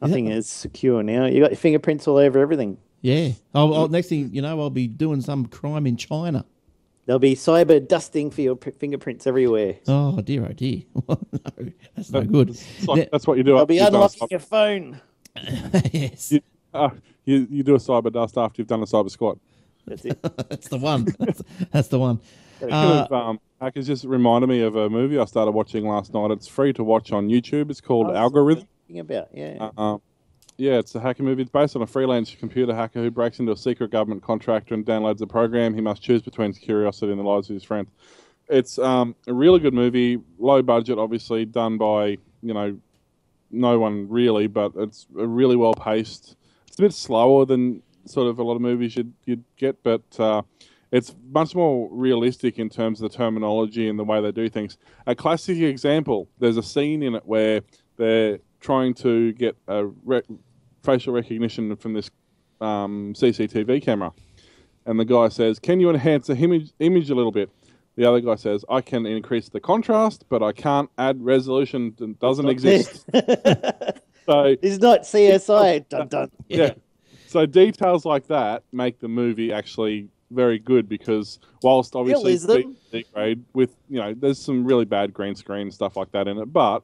Nothing 0.00 0.28
is 0.28 0.48
secure 0.48 1.02
now. 1.02 1.24
You 1.24 1.40
got 1.40 1.50
your 1.50 1.56
fingerprints 1.56 2.06
all 2.06 2.18
over 2.18 2.38
everything. 2.38 2.78
Yeah. 3.00 3.30
I'll, 3.54 3.74
I'll, 3.74 3.88
next 3.88 4.06
thing 4.06 4.30
you 4.32 4.40
know, 4.40 4.60
I'll 4.60 4.70
be 4.70 4.86
doing 4.86 5.20
some 5.20 5.46
crime 5.46 5.84
in 5.88 5.96
China. 5.96 6.44
There'll 7.06 7.18
be 7.18 7.34
cyber 7.34 7.86
dusting 7.86 8.30
for 8.30 8.40
your 8.40 8.56
p- 8.56 8.70
fingerprints 8.70 9.26
everywhere. 9.26 9.76
Oh 9.86 10.20
dear, 10.22 10.46
oh 10.48 10.52
dear. 10.52 10.82
no, 11.08 11.18
that's 11.94 12.10
no 12.10 12.22
good. 12.22 12.50
It's 12.50 12.88
like- 12.88 13.10
that's 13.10 13.26
what 13.26 13.36
you 13.36 13.42
do. 13.44 13.56
I'll 13.58 13.66
be 13.66 13.74
you've 13.76 13.84
done 13.84 13.94
unlocking 13.94 14.22
cyber- 14.26 14.30
your 14.30 14.40
phone. 14.40 15.00
yes, 15.92 16.32
you, 16.32 16.40
uh, 16.72 16.90
you, 17.24 17.46
you 17.50 17.62
do 17.62 17.74
a 17.74 17.78
cyber 17.78 18.10
dust 18.12 18.38
after 18.38 18.60
you've 18.62 18.68
done 18.68 18.80
a 18.82 18.86
cyber 18.86 19.10
squat. 19.10 19.38
That's 19.86 20.04
it. 20.06 20.18
that's 20.48 20.68
the 20.68 20.78
one. 20.78 21.06
That's, 21.18 21.42
that's 21.70 21.88
the 21.88 21.98
one. 21.98 22.20
Speaking 22.56 22.72
Uh, 22.74 23.06
of, 23.10 23.12
um, 23.12 23.40
hackers 23.60 23.86
just 23.86 24.04
reminded 24.04 24.46
me 24.48 24.60
of 24.62 24.76
a 24.76 24.88
movie 24.88 25.18
I 25.18 25.24
started 25.26 25.50
watching 25.50 25.86
last 25.86 26.14
night. 26.14 26.30
It's 26.30 26.46
free 26.48 26.72
to 26.74 26.84
watch 26.84 27.12
on 27.12 27.28
YouTube. 27.28 27.70
It's 27.70 27.80
called 27.82 28.10
Algorithm. 28.10 28.66
about 28.98 29.28
yeah. 29.34 29.70
Uh, 29.76 29.80
um, 29.80 30.02
yeah, 30.56 30.78
it's 30.78 30.94
a 30.94 31.00
hacker 31.00 31.22
movie. 31.22 31.42
It's 31.42 31.50
based 31.50 31.74
on 31.74 31.82
a 31.82 31.86
freelance 31.86 32.34
computer 32.34 32.74
hacker 32.74 33.02
who 33.02 33.10
breaks 33.10 33.40
into 33.40 33.52
a 33.52 33.56
secret 33.56 33.90
government 33.90 34.22
contractor 34.22 34.74
and 34.74 34.84
downloads 34.86 35.20
a 35.20 35.26
program. 35.26 35.74
He 35.74 35.80
must 35.80 36.02
choose 36.02 36.22
between 36.22 36.52
curiosity 36.52 37.10
and 37.10 37.18
the 37.18 37.24
lives 37.24 37.50
of 37.50 37.54
his 37.54 37.64
friends. 37.64 37.90
It's 38.48 38.78
um, 38.78 39.16
a 39.26 39.32
really 39.32 39.58
good 39.58 39.74
movie, 39.74 40.20
low 40.38 40.62
budget, 40.62 40.98
obviously, 40.98 41.44
done 41.44 41.78
by, 41.78 42.18
you 42.42 42.54
know, 42.54 42.78
no 43.50 43.78
one 43.78 44.08
really, 44.08 44.46
but 44.46 44.72
it's 44.76 45.06
a 45.18 45.26
really 45.26 45.56
well 45.56 45.74
paced. 45.74 46.36
It's 46.66 46.78
a 46.78 46.82
bit 46.82 46.92
slower 46.92 47.46
than 47.46 47.82
sort 48.04 48.28
of 48.28 48.38
a 48.38 48.42
lot 48.42 48.54
of 48.54 48.60
movies 48.60 48.96
you'd, 48.96 49.12
you'd 49.24 49.44
get, 49.56 49.82
but 49.82 50.02
uh, 50.18 50.42
it's 50.92 51.14
much 51.32 51.54
more 51.54 51.88
realistic 51.90 52.58
in 52.58 52.68
terms 52.68 53.00
of 53.00 53.10
the 53.10 53.16
terminology 53.16 53.88
and 53.88 53.98
the 53.98 54.04
way 54.04 54.20
they 54.20 54.30
do 54.30 54.48
things. 54.48 54.76
A 55.06 55.14
classic 55.14 55.58
example 55.58 56.28
there's 56.38 56.56
a 56.56 56.62
scene 56.62 57.02
in 57.02 57.14
it 57.14 57.24
where 57.24 57.62
they're 57.96 58.38
trying 58.64 58.94
to 58.94 59.32
get 59.34 59.54
a 59.68 59.84
re- 59.84 60.22
facial 60.82 61.12
recognition 61.12 61.76
from 61.76 61.92
this 61.92 62.10
um, 62.62 63.12
CCTV 63.14 63.82
camera. 63.82 64.10
And 64.86 64.98
the 64.98 65.04
guy 65.04 65.28
says, 65.28 65.58
Can 65.58 65.80
you 65.80 65.90
enhance 65.90 66.28
the 66.28 66.36
image, 66.36 66.72
image 66.80 67.10
a 67.10 67.14
little 67.14 67.30
bit? 67.30 67.50
The 67.96 68.08
other 68.08 68.20
guy 68.20 68.34
says, 68.36 68.64
I 68.68 68.80
can 68.80 69.06
increase 69.06 69.50
the 69.50 69.60
contrast, 69.60 70.24
but 70.28 70.42
I 70.42 70.52
can't 70.52 70.90
add 70.98 71.22
resolution 71.22 71.94
that 71.98 72.18
doesn't 72.18 72.48
exist. 72.48 73.04
so, 73.12 74.56
It's 74.62 74.78
not 74.78 75.02
CSI. 75.02 75.88
Dun, 75.88 76.08
dun. 76.08 76.30
yeah. 76.48 76.72
So 77.28 77.46
details 77.46 78.04
like 78.04 78.26
that 78.28 78.62
make 78.72 78.98
the 79.00 79.08
movie 79.08 79.52
actually 79.52 80.08
very 80.30 80.58
good 80.58 80.88
because 80.88 81.38
whilst 81.62 81.94
obviously 81.94 82.38
grade 83.12 83.44
with 83.52 83.76
you 83.88 84.00
know 84.00 84.14
there's 84.14 84.40
some 84.40 84.64
really 84.64 84.84
bad 84.84 85.12
green 85.12 85.34
screen 85.34 85.70
stuff 85.70 85.96
like 85.96 86.10
that 86.12 86.26
in 86.28 86.38
it, 86.38 86.52
but 86.52 86.82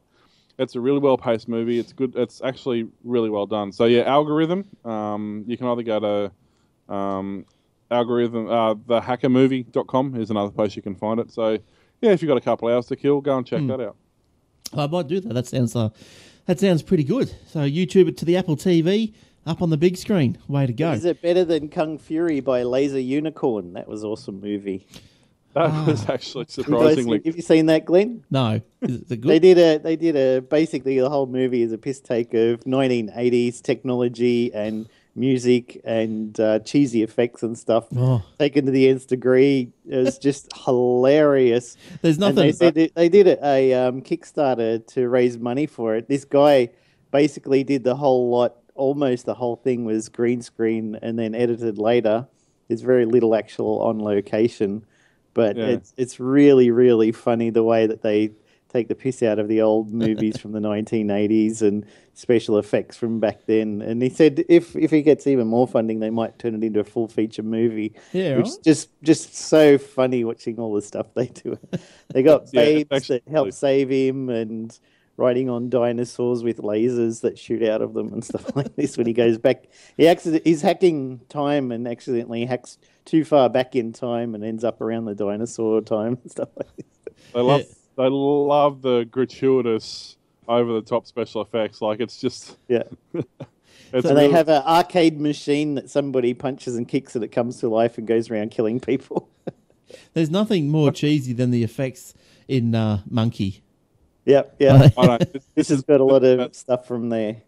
it's 0.61 0.75
a 0.75 0.81
really 0.81 0.99
well 0.99 1.17
paced 1.17 1.49
movie. 1.49 1.79
It's 1.79 1.93
good. 1.93 2.15
It's 2.17 2.43
actually 2.43 2.87
really 3.03 3.31
well 3.31 3.47
done. 3.47 3.73
So 3.73 3.87
yeah, 3.87 4.03
algorithm. 4.03 4.67
Um, 4.85 5.45
you 5.47 5.57
can 5.57 5.67
either 5.67 5.83
go 5.83 6.01
to 6.89 6.95
um, 6.95 7.47
algorithm 7.91 8.49
uh, 8.49 8.75
thehackermovie.com 8.75 10.17
is 10.17 10.31
another 10.31 10.51
place 10.51 10.77
you 10.77 10.83
can 10.83 10.95
find 10.95 11.19
it. 11.19 11.31
So 11.31 11.59
yeah, 12.01 12.11
if 12.11 12.23
you've 12.23 12.29
got 12.29 12.37
a 12.37 12.43
couple 12.43 12.69
hours 12.69 12.87
to 12.87 12.97
kill, 12.97 13.21
go 13.21 13.39
and 13.39 13.47
check 13.47 13.67
that 13.67 13.81
out. 13.81 13.97
I 14.77 14.87
might 14.87 15.09
do 15.09 15.21
that. 15.21 15.33
That 15.33 15.47
sounds 15.47 15.75
uh, 15.75 15.89
that 16.45 16.61
sounds 16.61 16.83
pretty 16.83 17.05
good. 17.05 17.35
So 17.49 17.61
YouTube 17.61 18.09
it 18.09 18.19
to 18.19 18.25
the 18.25 18.37
Apple 18.37 18.57
TV 18.57 19.15
up 19.47 19.63
on 19.63 19.71
the 19.71 19.79
big 19.79 19.97
screen. 19.97 20.39
Way 20.47 20.67
to 20.67 20.73
go! 20.75 20.93
Is 20.93 21.07
it 21.07 21.23
better 21.23 21.45
than 21.45 21.71
Kung 21.71 21.99
Fury 21.99 22.41
by 22.41 22.63
Laser 22.63 23.01
Unicorn? 23.01 23.73
That 23.73 23.89
was 23.89 24.05
awesome 24.05 24.41
movie. 24.41 24.87
That 25.55 25.87
was 25.87 26.09
actually 26.09 26.47
You 26.49 26.63
surprisingly. 26.63 27.21
have 27.25 27.37
you 27.37 27.43
seen 27.43 27.67
that, 27.67 27.85
Glenn? 27.85 28.25
No, 28.31 28.61
is 28.83 29.11
it 29.11 29.23
They 29.23 29.39
did 29.41 29.59
a 29.59 29.79
they 29.79 29.97
did 29.97 30.17
a 30.17 30.41
basically 30.43 30.99
the 31.01 31.09
whole 31.11 31.27
movie 31.27 31.63
is 31.63 31.73
a 31.73 31.79
piss 31.79 32.01
take 32.01 32.33
of 32.35 32.61
1980s 32.65 33.61
technology 33.61 34.53
and 34.55 34.89
music 35.17 35.81
and 35.85 36.39
uh, 36.39 36.61
cheesy 36.61 37.03
effects 37.03 37.43
and 37.43 37.59
stuff 37.59 37.87
Oh. 37.97 38.23
taken 38.39 38.65
to 38.67 38.71
the 38.71 38.89
nth 38.89 39.09
degree. 39.09 39.73
It 39.89 39.97
was 39.97 40.19
just 40.19 40.49
hilarious. 40.65 41.77
There's 42.01 42.17
And 42.19 42.37
they 42.37 42.43
nothing. 42.47 42.53
said 42.53 42.77
it, 42.77 42.95
they 42.95 43.09
did 43.09 43.27
a, 43.27 43.45
a 43.45 43.89
um, 43.89 44.03
Kickstarter 44.03 44.87
to 44.95 45.09
raise 45.09 45.37
money 45.39 45.67
for 45.67 45.97
it. 45.97 46.09
This 46.09 46.25
guy 46.25 46.69
basically 47.11 47.65
did 47.65 47.83
the 47.85 47.97
whole 47.97 48.31
lot. 48.31 48.57
Almost 48.77 49.27
the 49.27 49.35
whole 49.35 49.57
thing 49.57 49.85
was 49.85 50.09
green 50.09 50.41
screen 50.43 50.97
and 51.03 51.19
then 51.19 51.35
edited 51.35 51.77
later. 51.77 52.27
There's 52.69 52.81
very 52.83 53.05
little 53.05 53.35
actual 53.35 53.83
on 53.83 53.99
location, 53.99 54.87
but 55.35 55.57
Yeah. 55.57 55.67
it's 55.67 55.93
it's 55.97 56.21
really 56.21 56.71
really 56.71 57.13
funny 57.13 57.51
the 57.51 57.65
way 57.65 57.87
that 57.87 58.03
they 58.03 58.31
take 58.69 58.87
the 58.87 58.95
piss 58.95 59.21
out 59.23 59.39
of 59.41 59.49
the 59.49 59.61
old 59.61 59.93
movies 60.05 60.39
from 60.39 60.53
the 60.53 60.61
1980s 60.61 61.61
and 61.61 61.85
special 62.15 62.57
effects 62.57 62.97
from 62.97 63.19
back 63.19 63.45
then. 63.47 63.83
And 63.83 64.01
he 64.01 64.09
said 64.09 64.45
if 64.49 64.77
if 64.77 64.91
he 64.93 65.03
gets 65.03 65.27
even 65.27 65.49
more 65.49 65.67
funding, 65.67 65.99
they 65.99 66.11
might 66.11 66.39
turn 66.39 66.55
it 66.55 66.63
into 66.63 66.79
a 66.79 66.85
full 66.85 67.09
feature 67.09 67.43
movie 67.43 67.95
Yeah, 68.13 68.37
which 68.37 68.45
right. 68.47 68.53
is 68.53 68.59
just 68.59 68.91
just 69.03 69.35
so 69.35 69.77
funny 69.77 70.23
watching 70.25 70.59
all 70.59 70.73
the 70.75 70.83
stuff 70.83 71.07
they 71.15 71.27
do. 71.27 71.59
They 72.15 72.23
got 72.23 72.45
Yeah, 72.53 72.63
babes 72.65 72.89
that 72.91 72.97
actually- 72.97 73.23
help 73.31 73.53
save 73.53 73.89
him 73.91 74.29
and 74.29 74.79
riding 75.21 75.51
on 75.51 75.69
dinosaurs 75.69 76.43
with 76.43 76.57
lasers 76.59 77.21
that 77.21 77.39
shoot 77.39 77.63
out 77.63 77.83
of 77.83 77.93
them 77.95 78.13
and 78.13 78.25
stuff 78.25 78.57
like 78.57 78.75
this 78.75 78.97
when 78.97 79.07
he 79.07 79.13
goes 79.13 79.39
back. 79.39 79.65
He 79.97 80.09
accident, 80.09 80.43
he's 80.45 80.63
hacking 80.63 81.21
time 81.29 81.71
and 81.71 81.87
accidentally 81.87 82.47
hacks 82.47 82.79
too 83.05 83.25
far 83.25 83.49
back 83.51 83.77
in 83.77 83.93
time 83.93 84.35
and 84.35 84.43
ends 84.43 84.65
up 84.65 84.81
around 84.81 85.05
the 85.05 85.15
dinosaur 85.15 85.83
time 85.83 86.19
and 86.23 86.31
stuff 86.31 86.49
like 86.57 86.75
this. 86.77 86.87
They 87.35 87.41
love 87.41 87.61
Yeah. 87.61 87.67
they 87.97 88.09
love 88.09 88.83
the 88.83 89.05
gratuitous 89.11 90.17
over 90.49 90.73
the 90.73 90.83
top 90.83 91.07
special 91.07 91.43
effects. 91.43 91.81
Like 91.83 92.01
it's 92.01 92.19
just 92.21 92.57
Yeah. 92.67 92.85
it's 93.13 93.27
And 93.93 94.05
they 94.05 94.23
really- 94.23 94.33
have 94.33 94.49
an 94.49 94.63
arcade 94.63 95.21
machine 95.21 95.75
that 95.75 95.91
somebody 95.91 96.33
punches 96.35 96.77
and 96.77 96.89
kicks 96.89 97.15
and 97.15 97.23
it 97.23 97.29
comes 97.29 97.59
to 97.59 97.69
life 97.69 97.99
and 97.99 98.07
goes 98.07 98.31
around 98.31 98.51
killing 98.53 98.81
people. 98.81 99.29
There's 100.15 100.31
nothing 100.31 100.71
more 100.71 100.93
cheesy 100.93 101.33
than 101.33 101.51
the 101.51 101.63
effects 101.63 102.15
in 102.49 102.75
uh, 102.75 103.03
Monkey. 103.09 103.63
Yep, 104.31 104.57
yeah. 104.61 104.89
I 104.99 105.19
this, 105.19 105.45
This 105.57 105.69
has 105.71 105.83
got 105.83 106.01
a 106.01 106.05
lot 106.05 106.23
of 106.25 106.55
stuff 106.55 106.87
from 106.87 107.09
there. 107.09 107.43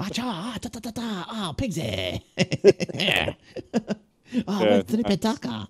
Acha, 0.00 0.22
ah, 0.24 0.58
da, 0.60 0.68
da, 0.68 0.80
da, 0.80 0.90
da, 0.90 1.24
ah, 1.28 1.54
pigsy. 1.56 2.20
oh, 2.38 2.44
Yeah. 4.32 4.76
what's 4.76 4.92
the 4.92 5.02
petaka? 5.04 5.68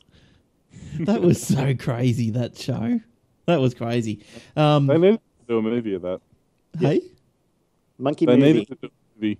That 1.01 1.21
was 1.23 1.41
so 1.43 1.75
crazy, 1.75 2.31
that 2.31 2.57
show. 2.57 3.01
That 3.47 3.61
was 3.61 3.75
crazy. 3.75 4.25
Um, 4.57 4.87
they 4.87 4.99
needed 4.99 5.21
to 5.41 5.47
do 5.49 5.59
a 5.59 5.63
movie 5.63 5.95
of 5.95 6.03
that. 6.03 6.21
hey? 6.79 7.03
Monkey 7.99 8.27
They 8.27 8.37
movie. 8.37 8.53
needed 8.53 8.69
to 8.69 8.75
do 8.75 8.87
a 8.89 8.91
movie. 9.21 9.39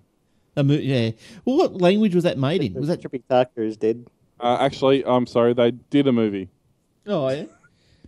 A 0.55 0.63
mo- 0.63 0.73
yeah. 0.73 1.11
Well, 1.45 1.57
what 1.57 1.81
language 1.81 2.15
was 2.15 2.23
that 2.23 2.37
made 2.37 2.61
in? 2.63 2.73
Was 2.73 2.87
that. 2.87 3.01
Tripitaka 3.01 3.47
is 3.57 3.77
dead. 3.77 4.05
Uh, 4.39 4.57
actually, 4.59 5.05
I'm 5.05 5.25
sorry, 5.27 5.53
they 5.53 5.71
did 5.71 6.07
a 6.07 6.11
movie. 6.11 6.49
Oh, 7.07 7.29
yeah. 7.29 7.45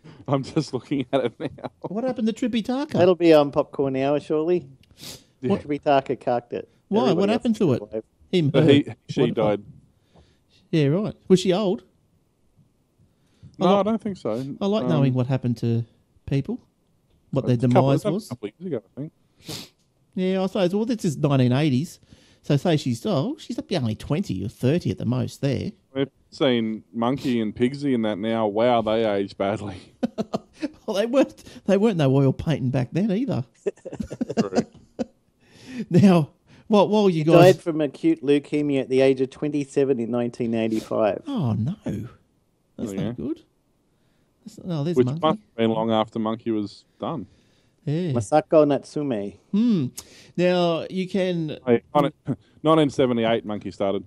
I'm 0.27 0.43
just 0.43 0.73
looking 0.73 1.05
at 1.13 1.25
it 1.25 1.39
now. 1.39 1.71
What 1.81 2.03
happened 2.03 2.27
to 2.27 2.33
Tripitaka? 2.33 2.91
That'll 2.91 3.15
be 3.15 3.33
on 3.33 3.51
Popcorn 3.51 3.95
Hour, 3.95 4.19
surely. 4.19 4.67
What? 5.41 5.61
Tripitaka 5.61 6.19
carked 6.19 6.53
it. 6.53 6.69
Why? 6.87 7.01
What 7.13 7.29
Everybody 7.29 7.31
else 7.31 7.39
happened 7.39 7.55
to 7.57 7.73
it? 7.73 7.81
alive. 7.81 8.03
Him, 8.31 8.49
But 8.49 8.69
he, 8.69 8.85
she 9.09 9.21
What- 9.21 9.33
died. 9.33 9.63
Yeah, 10.71 10.85
right. 10.87 11.15
Was 11.27 11.39
she 11.41 11.51
old? 11.53 11.83
No, 13.59 13.65
like- 13.75 13.79
I 13.85 13.89
don't 13.91 14.01
think 14.01 14.17
so. 14.17 14.31
I 14.61 14.65
like 14.65 14.83
Um, 14.83 14.89
knowing 14.89 15.13
what 15.13 15.27
happened 15.27 15.57
to 15.57 15.85
people, 16.25 16.59
what 17.31 17.45
their 17.45 17.55
a 17.55 17.57
couple- 17.57 17.69
demise 17.69 18.03
that 18.03 18.09
a 18.09 18.13
was. 18.13 18.29
couple 18.29 18.47
of 18.49 18.53
years 18.59 18.73
ago, 18.73 18.83
I 18.97 18.99
think. 19.01 19.71
Yeah, 20.15 20.43
I 20.43 20.45
suppose. 20.47 20.73
Well, 20.75 20.85
this 20.85 21.05
is 21.05 21.17
1980s. 21.17 21.99
So 22.43 22.57
say 22.57 22.75
she's, 22.77 23.05
oh, 23.05 23.35
she's 23.37 23.59
up 23.59 23.67
to 23.67 23.75
only 23.75 23.95
20 23.95 24.43
or 24.43 24.47
30 24.49 24.91
at 24.91 24.97
the 24.97 25.05
most 25.05 25.41
there. 25.41 25.71
We've 26.31 26.37
seen 26.37 26.83
Monkey 26.93 27.41
and 27.41 27.53
Pigsy 27.55 27.93
in 27.93 28.03
that 28.03 28.17
now. 28.17 28.47
Wow, 28.47 28.81
they 28.81 29.05
aged 29.05 29.37
badly. 29.37 29.77
Well, 30.85 30.95
they 30.97 31.05
weren't, 31.07 31.43
they 31.65 31.77
weren't 31.77 31.97
no 31.97 32.15
oil 32.15 32.33
painting 32.33 32.69
back 32.69 32.89
then 32.91 33.11
either. 33.11 33.43
True. 34.39 34.51
Now, 35.89 36.29
while, 36.67 36.87
while 36.89 37.09
you 37.09 37.23
Died 37.23 37.31
guys. 37.33 37.53
Died 37.55 37.63
from 37.63 37.81
acute 37.81 38.21
leukemia 38.21 38.81
at 38.81 38.89
the 38.89 39.01
age 39.01 39.21
of 39.21 39.29
27 39.31 39.99
in 39.99 40.11
1985. 40.11 41.23
Oh, 41.27 41.53
no. 41.53 41.75
That's 42.77 42.91
Oh, 42.91 42.93
not 42.93 43.15
good. 43.17 43.41
That's, 44.45 44.59
oh, 44.67 44.83
there's 44.83 44.97
Which 44.97 45.05
Monkey. 45.07 45.21
must 45.21 45.39
have 45.39 45.55
been 45.55 45.71
long 45.71 45.91
after 45.91 46.19
Monkey 46.19 46.51
was 46.51 46.85
done. 46.99 47.25
Yeah. 47.85 48.11
Masako 48.11 48.67
Natsume. 48.67 49.33
Hmm. 49.51 49.87
Now, 50.37 50.85
you 50.89 51.07
can. 51.09 51.57
Hey, 51.65 51.81
on 51.93 52.05
it- 52.05 52.15
1978, 52.25 53.45
Monkey 53.45 53.71
started. 53.71 54.03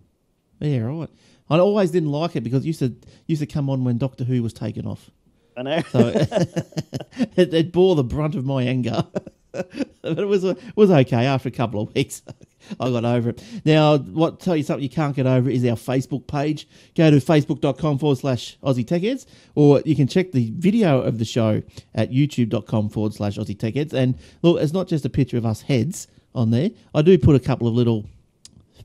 Yeah, 0.60 0.80
right. 0.80 1.10
I 1.50 1.58
always 1.58 1.90
didn't 1.90 2.10
like 2.10 2.36
it 2.36 2.42
because 2.42 2.64
it 2.64 2.68
used 2.68 2.78
to, 2.80 2.94
used 3.26 3.40
to 3.40 3.46
come 3.46 3.68
on 3.68 3.84
when 3.84 3.98
Doctor 3.98 4.24
Who 4.24 4.42
was 4.42 4.52
taken 4.52 4.86
off. 4.86 5.10
I 5.56 5.62
know. 5.62 5.80
So 5.90 6.08
it, 7.36 7.54
it 7.54 7.72
bore 7.72 7.94
the 7.94 8.04
brunt 8.04 8.34
of 8.34 8.44
my 8.44 8.62
anger. 8.62 9.06
but 9.52 10.18
it 10.18 10.26
was 10.26 10.42
it 10.42 10.58
was 10.74 10.90
okay 10.90 11.26
after 11.26 11.48
a 11.48 11.52
couple 11.52 11.80
of 11.80 11.94
weeks. 11.94 12.22
I 12.80 12.90
got 12.90 13.04
over 13.04 13.30
it. 13.30 13.44
Now, 13.64 13.98
what 13.98 14.40
tell 14.40 14.56
you 14.56 14.62
something 14.62 14.82
you 14.82 14.88
can't 14.88 15.14
get 15.14 15.26
over 15.26 15.50
is 15.50 15.64
our 15.64 15.76
Facebook 15.76 16.26
page. 16.26 16.66
Go 16.96 17.10
to 17.10 17.18
facebook.com 17.18 17.98
forward 17.98 18.18
slash 18.18 18.58
Aussie 18.62 18.86
Tech 18.86 19.02
Heads, 19.02 19.26
or 19.54 19.82
you 19.84 19.94
can 19.94 20.08
check 20.08 20.32
the 20.32 20.50
video 20.56 21.02
of 21.02 21.18
the 21.18 21.24
show 21.24 21.62
at 21.94 22.10
youtube.com 22.10 22.88
forward 22.88 23.14
slash 23.14 23.36
Aussie 23.36 23.58
Tech 23.58 23.74
Heads. 23.74 23.92
And 23.92 24.18
look, 24.42 24.60
it's 24.60 24.72
not 24.72 24.88
just 24.88 25.04
a 25.04 25.10
picture 25.10 25.36
of 25.36 25.44
us 25.44 25.62
heads 25.62 26.08
on 26.34 26.50
there. 26.50 26.70
I 26.94 27.02
do 27.02 27.18
put 27.18 27.36
a 27.36 27.40
couple 27.40 27.68
of 27.68 27.74
little 27.74 28.06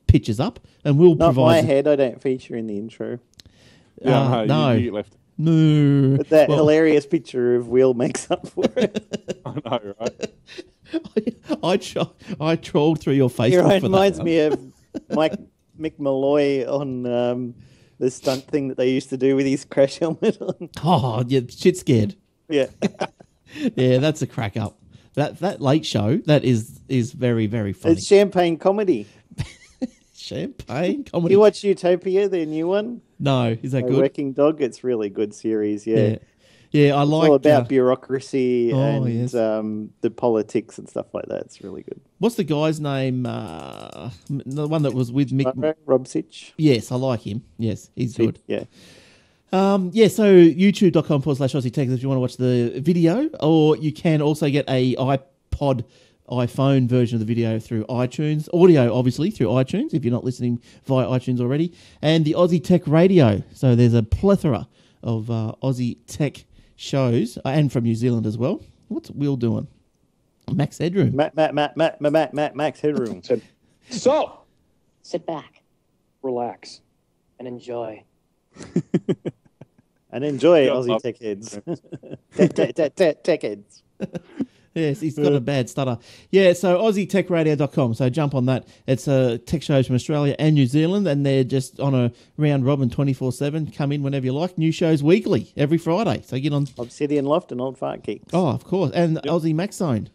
pictures 0.10 0.40
up, 0.40 0.60
and 0.84 0.98
we'll 0.98 1.16
provide. 1.16 1.36
Not 1.36 1.46
my 1.46 1.62
head. 1.62 1.88
I 1.88 1.96
don't 1.96 2.22
feature 2.22 2.56
in 2.56 2.68
the 2.68 2.78
intro. 2.78 3.20
Yeah, 4.02 4.22
Uh, 4.22 4.46
no, 4.46 4.46
no. 4.46 4.72
You, 4.74 4.86
you 4.86 4.92
left. 4.92 5.16
No, 5.38 6.18
But 6.18 6.30
that 6.30 6.50
Well- 6.50 6.58
hilarious 6.58 7.06
picture 7.06 7.56
of 7.56 7.70
Will 7.70 7.94
makes 7.94 8.30
up 8.30 8.48
for 8.50 8.66
it. 8.76 9.42
I 9.46 9.54
know, 9.66 9.94
right? 10.00 10.34
I 11.64 11.78
tro- 11.78 12.12
I 12.42 12.56
trawled 12.58 13.00
through 13.00 13.14
your 13.14 13.30
Facebook. 13.30 13.54
It 13.54 13.62
for 13.62 13.68
that 13.70 13.84
reminds 13.84 14.18
one. 14.18 14.26
me 14.26 14.40
of 14.40 14.60
Mike 15.12 15.34
Mick 15.80 15.98
Molloy 16.00 16.66
on 16.68 17.06
um, 17.06 17.56
the 18.00 18.10
stunt 18.12 18.44
thing 18.48 18.68
that 18.70 18.78
they 18.78 18.90
used 18.90 19.10
to 19.10 19.18
do 19.18 19.36
with 19.36 19.46
his 19.46 19.64
crash 19.66 19.98
helmet 20.00 20.42
on. 20.42 20.70
Oh, 20.84 21.24
yeah, 21.28 21.42
shit 21.50 21.78
scared. 21.78 22.16
Yeah. 22.50 22.66
Yeah, 23.76 24.00
that's 24.00 24.22
a 24.22 24.28
crack 24.28 24.58
up. 24.58 24.78
That 25.14 25.40
that 25.40 25.62
late 25.62 25.86
show 25.86 26.18
that 26.26 26.44
is 26.44 26.80
is 26.88 27.14
very 27.14 27.46
very 27.48 27.74
funny. 27.74 27.96
It's 27.96 28.06
champagne 28.06 28.58
comedy. 28.58 29.08
Champagne 30.30 31.04
comedy. 31.12 31.34
You 31.34 31.40
watch 31.40 31.64
Utopia, 31.64 32.30
their 32.30 32.46
new 32.46 32.68
one? 32.68 33.02
no, 33.20 33.58
is 33.62 33.72
that 33.74 33.84
A 33.86 33.88
good? 33.88 33.98
Working 33.98 34.34
Dog. 34.34 34.62
It's 34.62 34.84
really 34.84 35.10
good 35.10 35.34
series. 35.34 35.86
Yeah. 35.88 35.98
Yeah, 35.98 36.18
yeah. 36.72 36.96
I 36.96 37.02
like. 37.04 37.30
all 37.30 37.36
about 37.36 37.64
uh, 37.64 37.66
bureaucracy 37.68 38.72
Oh, 38.74 38.80
and 38.80 39.10
yes. 39.14 39.34
um, 39.36 39.90
the 40.02 40.10
politics 40.12 40.78
and 40.78 40.88
stuff 40.88 41.08
like 41.14 41.26
that. 41.26 41.42
It's 41.42 41.62
really 41.62 41.82
good. 41.84 42.00
what's 42.20 42.36
the 42.36 42.44
guy's 42.44 42.80
name? 42.80 43.26
Uh, 43.26 44.12
the 44.30 44.68
one 44.68 44.84
that 44.84 44.94
was 44.94 45.12
with 45.12 45.32
Mick. 45.32 45.76
Rob- 45.86 46.08
Sitch. 46.08 46.54
Yes, 46.58 46.92
I 46.92 46.96
like 46.96 47.22
him. 47.22 47.44
Yes, 47.58 47.90
he's 47.96 48.16
good. 48.16 48.40
Yeah. 48.48 48.66
Um, 49.52 49.90
yeah, 49.94 50.10
so 50.10 50.26
youtube.com 50.32 51.24
forward 51.24 51.38
slash 51.38 51.54
Aussie 51.54 51.74
Tech 51.74 51.88
if 51.90 52.04
you 52.04 52.08
want 52.08 52.18
to 52.18 52.22
watch 52.22 52.38
the 52.38 52.80
video, 52.82 53.28
or 53.40 53.76
you 53.78 53.92
can 53.92 54.22
also 54.22 54.48
get 54.50 54.66
a 54.70 54.96
iPod 54.96 55.86
iPhone 56.30 56.88
version 56.88 57.16
of 57.16 57.20
the 57.20 57.26
video 57.26 57.60
through 57.60 57.86
iTunes, 57.86 58.48
audio 58.54 58.94
obviously 58.96 59.32
through 59.32 59.48
iTunes 59.48 59.94
if 59.94 60.04
you're 60.06 60.14
not 60.14 60.24
listening 60.24 60.62
via 60.86 61.06
iTunes 61.08 61.40
already, 61.40 61.74
and 62.02 62.24
the 62.26 62.34
Aussie 62.34 62.64
Tech 62.64 62.82
Radio. 62.88 63.42
So 63.54 63.76
there's 63.76 63.94
a 63.94 64.04
plethora 64.04 64.68
of 65.04 65.30
uh, 65.32 65.54
Aussie 65.64 65.98
Tech 66.08 66.46
shows, 66.76 67.38
uh, 67.38 67.50
and 67.50 67.72
from 67.72 67.84
New 67.84 67.96
Zealand 67.96 68.26
as 68.26 68.38
well. 68.38 68.62
What's 68.90 69.10
Will 69.12 69.36
doing? 69.38 69.68
Max 70.52 70.78
Headroom. 70.80 71.16
Matt, 71.16 71.36
Matt, 71.36 71.54
Matt, 71.54 71.78
Matt, 71.78 72.02
Matt, 72.02 72.12
Matt, 72.14 72.34
Matt, 72.34 72.56
Max 72.56 72.80
Headroom. 72.80 73.22
Said, 73.24 73.42
so 73.90 74.40
Sit 75.04 75.26
back 75.26 75.62
relax. 76.24 76.82
and 77.38 77.48
enjoy. 77.48 78.04
and 80.12 80.24
enjoy 80.24 80.66
Yeah, 80.66 80.72
Aussie 80.72 80.88
love- 80.90 81.02
tech 81.04 81.18
heads. 81.20 81.60
tech, 82.36 82.54
tech, 82.54 82.76
tech, 82.76 82.96
tech, 82.96 83.24
tech 83.24 83.42
heads. 83.44 83.84
Yes, 84.80 85.00
he's 85.00 85.18
got 85.18 85.34
a 85.34 85.40
bad 85.40 85.70
stutter. 85.70 85.98
Yeah, 86.32 86.54
so 86.54 86.80
AussieTechRadio.com. 86.80 87.94
So 87.94 88.10
jump 88.10 88.36
on 88.36 88.46
that. 88.46 88.68
It's 88.88 89.08
uh, 89.08 89.38
tech 89.46 89.62
shows 89.64 89.88
from 89.88 89.96
Australia 89.96 90.36
and 90.40 90.56
New 90.56 90.66
Zealand, 90.66 91.08
and 91.08 91.26
they're 91.26 91.44
just 91.44 91.80
on 91.80 91.94
a 91.94 92.12
round 92.38 92.66
robin 92.66 92.90
24 92.90 93.32
7. 93.32 93.72
Come 93.72 93.92
in 93.92 94.04
whenever 94.04 94.26
you 94.26 94.34
like. 94.34 94.58
New 94.58 94.72
shows 94.72 95.04
weekly, 95.04 95.52
every 95.58 95.78
Friday. 95.78 96.22
So 96.26 96.40
get 96.40 96.54
on. 96.54 96.68
Obsidian 96.78 97.26
Loft 97.26 97.52
and 97.52 97.62
Old 97.62 97.78
Fart 97.78 98.04
Geeks. 98.04 98.34
Oh, 98.34 98.48
of 98.48 98.64
course. 98.64 98.92
And 98.94 99.18
Aussie 99.24 99.54
Max 99.54 99.76
Zone. 99.78 100.10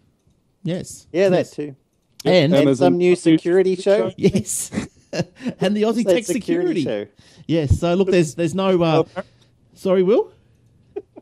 Yes. 0.63 1.07
yeah, 1.13 1.29
that 1.29 1.37
yes. 1.37 1.51
too. 1.51 1.77
And, 2.25 2.55
And 2.55 2.67
there's 2.67 2.79
some 2.79 2.97
new 2.97 3.17
security 3.17 3.77
show. 3.77 4.13
yes. 4.17 4.71
and 5.13 5.77
the 5.77 5.83
Aussie 5.83 6.05
That 6.05 6.15
Tech 6.15 6.25
Security. 6.25 6.83
show. 6.83 7.07
Yes. 7.47 7.79
So 7.79 7.95
look, 7.95 8.11
there's 8.11 8.35
there's 8.35 8.55
no. 8.55 8.83
Uh, 8.83 9.05
sorry, 9.75 10.03
Will. 10.03 10.33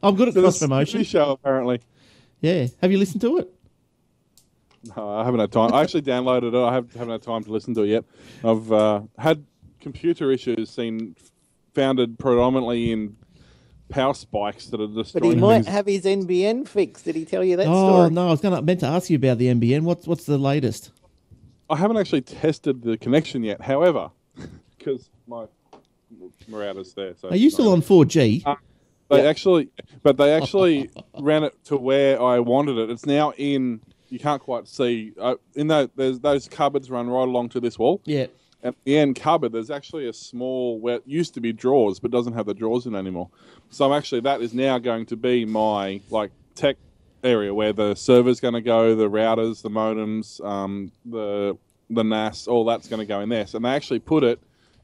I'm 0.03 0.17
good 0.17 0.29
at 0.29 0.35
There's 0.35 0.45
a 0.45 0.49
cross 0.49 0.59
promotion. 0.59 1.05
security 1.05 1.11
show 1.11 1.31
apparently. 1.33 1.81
Yeah. 2.43 2.67
Have 2.83 2.93
you 2.93 2.99
listened 2.99 3.23
to 3.23 3.39
it? 3.39 3.49
No, 4.97 5.09
I 5.09 5.25
haven't 5.25 5.41
had 5.41 5.53
time. 5.53 5.73
I 5.73 5.83
actually 5.83 6.03
downloaded 6.03 6.55
it. 6.55 6.57
I 6.57 6.75
have, 6.75 6.93
haven't 6.93 7.13
had 7.13 7.23
time 7.23 7.45
to 7.45 7.53
listen 7.53 7.73
to 7.75 7.83
it 7.83 7.89
yet. 7.89 8.05
I've 8.45 8.71
uh, 8.71 9.03
had 9.17 9.45
computer 9.81 10.31
issues 10.33 10.71
seen 10.71 11.15
founded 11.73 12.19
predominantly 12.19 12.91
in 12.91 13.17
power 13.89 14.13
spikes 14.13 14.67
that 14.67 14.81
are 14.81 14.89
destroying. 14.89 15.23
But 15.23 15.35
he 15.35 15.41
might 15.41 15.55
things. 15.55 15.67
have 15.69 15.87
his 15.87 16.05
NBN 16.05 16.67
fixed. 16.67 17.05
Did 17.05 17.15
he 17.15 17.25
tell 17.25 17.45
you 17.45 17.57
that 17.57 17.67
oh 17.69 17.89
story? 17.89 18.11
no, 18.11 18.27
I 18.27 18.31
was 18.31 18.41
gonna 18.41 18.61
meant 18.61 18.81
to 18.81 18.87
ask 18.87 19.09
you 19.09 19.17
about 19.17 19.39
the 19.39 19.47
NBN. 19.47 19.83
What's 19.83 20.07
what's 20.07 20.25
the 20.25 20.39
latest? 20.39 20.91
I 21.71 21.77
haven't 21.77 21.97
actually 21.97 22.23
tested 22.23 22.83
the 22.83 22.97
connection 22.99 23.45
yet. 23.45 23.61
However, 23.61 24.11
because 24.79 25.11
my 25.27 25.47
router's 26.49 26.93
there, 26.95 27.15
so 27.21 27.29
Are 27.29 27.37
you 27.37 27.51
still 27.51 27.73
on 27.73 27.81
4G? 27.81 28.45
Uh, 28.45 28.57
They 29.13 29.27
actually, 29.27 29.69
but 30.03 30.17
they 30.17 30.33
actually 30.35 30.91
ran 31.19 31.45
it 31.45 31.55
to 31.67 31.77
where 31.77 32.21
I 32.21 32.39
wanted 32.39 32.79
it. 32.79 32.91
It's 32.91 33.07
now 33.07 33.33
in. 33.37 33.81
You 34.09 34.19
can't 34.19 34.43
quite 34.43 34.69
see. 34.69 35.13
Uh, 35.19 35.37
in 35.55 35.69
that, 35.69 35.91
there's 35.97 36.21
those 36.21 36.49
cupboards 36.49 36.91
run 36.91 37.09
right 37.09 37.27
along 37.27 37.51
to 37.51 37.61
this 37.61 37.79
wall. 37.79 38.01
yeah. 38.05 38.27
At 38.65 38.77
the 38.85 38.97
end 38.97 39.17
cupboard, 39.17 39.51
there's 39.51 39.73
actually 39.73 40.07
a 40.07 40.13
small 40.13 40.79
where 40.79 40.97
it 40.97 41.03
used 41.05 41.35
to 41.35 41.41
be 41.41 41.53
drawers, 41.53 41.99
but 41.99 42.13
doesn't 42.13 42.35
have 42.35 42.47
the 42.47 42.55
drawers 42.55 42.87
in 42.87 42.95
anymore. 42.95 43.29
So 43.71 43.85
I'm 43.85 43.99
actually 43.99 44.21
that 44.21 44.41
is 44.41 44.55
now 44.55 44.79
going 44.79 45.07
to 45.07 45.17
be 45.17 45.45
my 45.45 46.01
like 46.11 46.31
tech 46.55 46.77
area 47.25 47.53
where 47.53 47.73
the 47.73 47.95
server's 47.97 48.39
going 48.39 48.55
to 48.55 48.61
go, 48.61 48.95
the 48.95 49.11
routers, 49.11 49.63
the 49.63 49.71
modems, 49.71 50.45
um, 50.45 50.93
the 51.05 51.57
the 51.91 52.05
NAS, 52.05 52.47
all 52.47 52.65
that's 52.65 52.87
going 52.89 53.01
to 53.01 53.07
go 53.07 53.19
in 53.21 53.29
there. 53.29 53.47
So 53.49 53.59
they 53.59 53.69
actually 53.69 53.99
put 53.99 54.23
it 54.23 54.39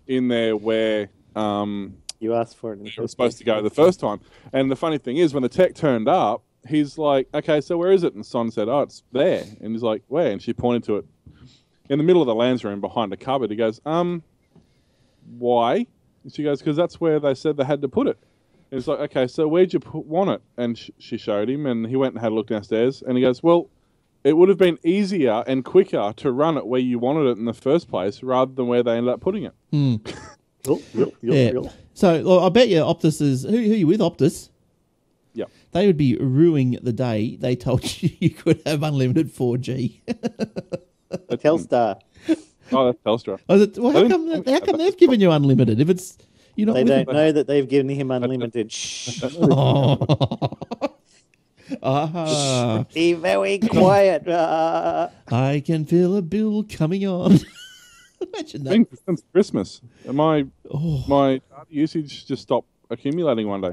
in 0.08 0.26
there 0.28 0.56
where 0.56 1.08
um, 1.36 1.96
You 2.20 2.34
asked 2.34 2.56
for 2.56 2.72
it. 2.72 2.80
in 2.80 2.86
it 2.86 2.98
was 2.98 3.10
supposed 3.10 3.38
to 3.38 3.44
go 3.44 3.62
the 3.62 3.70
first 3.70 4.00
time. 4.00 4.20
And 4.52 4.70
the 4.70 4.76
funny 4.76 4.98
thing 4.98 5.18
is, 5.18 5.34
when 5.34 5.42
the 5.42 5.48
tech 5.48 5.74
turned 5.74 6.08
up, 6.08 6.42
he's 6.66 6.98
like, 6.98 7.28
"Okay, 7.32 7.60
so 7.60 7.78
where 7.78 7.92
is 7.92 8.02
it?" 8.02 8.14
And 8.14 8.26
Son 8.26 8.50
said, 8.50 8.68
"Oh, 8.68 8.80
it's 8.80 9.02
there." 9.12 9.44
And 9.60 9.72
he's 9.72 9.82
like, 9.82 10.02
"Where?" 10.08 10.30
And 10.30 10.42
she 10.42 10.52
pointed 10.52 10.84
to 10.84 10.96
it 10.96 11.04
in 11.88 11.98
the 11.98 12.04
middle 12.04 12.20
of 12.20 12.26
the 12.26 12.34
lands 12.34 12.64
room 12.64 12.80
behind 12.80 13.12
a 13.12 13.16
cupboard. 13.16 13.50
He 13.50 13.56
goes, 13.56 13.80
"Um, 13.86 14.22
why?" 15.38 15.86
And 16.24 16.32
she 16.34 16.42
goes, 16.42 16.58
"Because 16.60 16.76
that's 16.76 17.00
where 17.00 17.20
they 17.20 17.34
said 17.34 17.56
they 17.56 17.64
had 17.64 17.82
to 17.82 17.88
put 17.88 18.06
it." 18.08 18.18
And 18.70 18.78
he's 18.78 18.88
like, 18.88 18.98
"Okay, 18.98 19.26
so 19.26 19.46
where'd 19.46 19.72
you 19.72 19.80
put, 19.80 20.04
want 20.04 20.30
it?" 20.30 20.42
And 20.56 20.76
sh- 20.76 20.90
she 20.98 21.16
showed 21.18 21.48
him, 21.48 21.66
and 21.66 21.86
he 21.86 21.96
went 21.96 22.14
and 22.14 22.20
had 22.20 22.32
a 22.32 22.34
look 22.34 22.48
downstairs. 22.48 23.02
And 23.02 23.16
he 23.16 23.22
goes, 23.22 23.42
"Well." 23.42 23.70
It 24.24 24.36
would 24.36 24.48
have 24.48 24.58
been 24.58 24.80
easier 24.82 25.44
and 25.46 25.64
quicker 25.64 26.12
to 26.16 26.32
run 26.32 26.58
it 26.58 26.66
where 26.66 26.80
you 26.80 26.98
wanted 26.98 27.28
it 27.30 27.38
in 27.38 27.44
the 27.44 27.54
first 27.54 27.88
place 27.88 28.20
rather 28.20 28.52
than 28.52 28.66
where 28.66 28.82
they 28.82 28.96
ended 28.96 29.14
up 29.14 29.20
putting 29.20 29.44
it. 29.44 29.54
Yup, 30.66 30.78
yup, 30.94 31.08
yup, 31.22 31.34
Yeah. 31.34 31.50
yup. 31.52 31.66
So 31.94 32.22
well, 32.24 32.40
I 32.40 32.48
bet 32.48 32.68
you 32.68 32.78
Optus 32.78 33.20
is 33.22 33.42
who, 33.42 33.50
who 33.50 33.56
are 33.72 33.76
you 33.76 33.86
with 33.86 34.00
Optus? 34.00 34.48
Yep. 35.34 35.50
They 35.72 35.86
would 35.86 35.96
be 35.96 36.16
ruining 36.16 36.78
the 36.82 36.92
day 36.92 37.36
they 37.36 37.54
told 37.56 37.84
you 38.02 38.10
you 38.18 38.30
could 38.30 38.60
have 38.66 38.82
unlimited 38.82 39.32
4G. 39.34 40.00
Telstar. 41.30 42.00
Oh, 42.72 42.86
that's 42.86 42.98
Telstra. 43.02 43.38
I 43.48 43.52
was 43.54 43.62
it, 43.62 43.78
well, 43.78 43.92
how 43.92 44.06
come, 44.08 44.44
how 44.44 44.60
come 44.60 44.76
they've 44.78 44.96
given 44.96 45.20
you 45.20 45.30
unlimited 45.30 45.80
if 45.80 45.88
it's 45.88 46.18
you're 46.54 46.66
not 46.66 46.74
They 46.74 46.84
don't 46.84 47.06
them? 47.06 47.14
know 47.16 47.32
that 47.32 47.46
they've 47.46 47.68
given 47.68 47.88
him 47.88 48.10
unlimited. 48.10 48.70
Shh. 48.72 49.22
Ah, 51.82 52.86
Be 52.94 53.12
very 53.12 53.58
quiet. 53.58 54.24
Ah. 54.26 55.10
I 55.30 55.62
can 55.64 55.84
feel 55.84 56.16
a 56.16 56.22
bill 56.22 56.64
coming 56.64 57.06
on. 57.06 57.40
Imagine 58.32 58.64
that. 58.64 58.70
been 58.70 58.86
since 59.06 59.22
Christmas. 59.32 59.80
My 60.10 60.46
Oh. 60.70 61.04
my 61.08 61.40
data 61.50 61.66
usage 61.68 62.26
just 62.26 62.42
stopped 62.42 62.68
accumulating 62.90 63.48
one 63.48 63.60
day. 63.60 63.72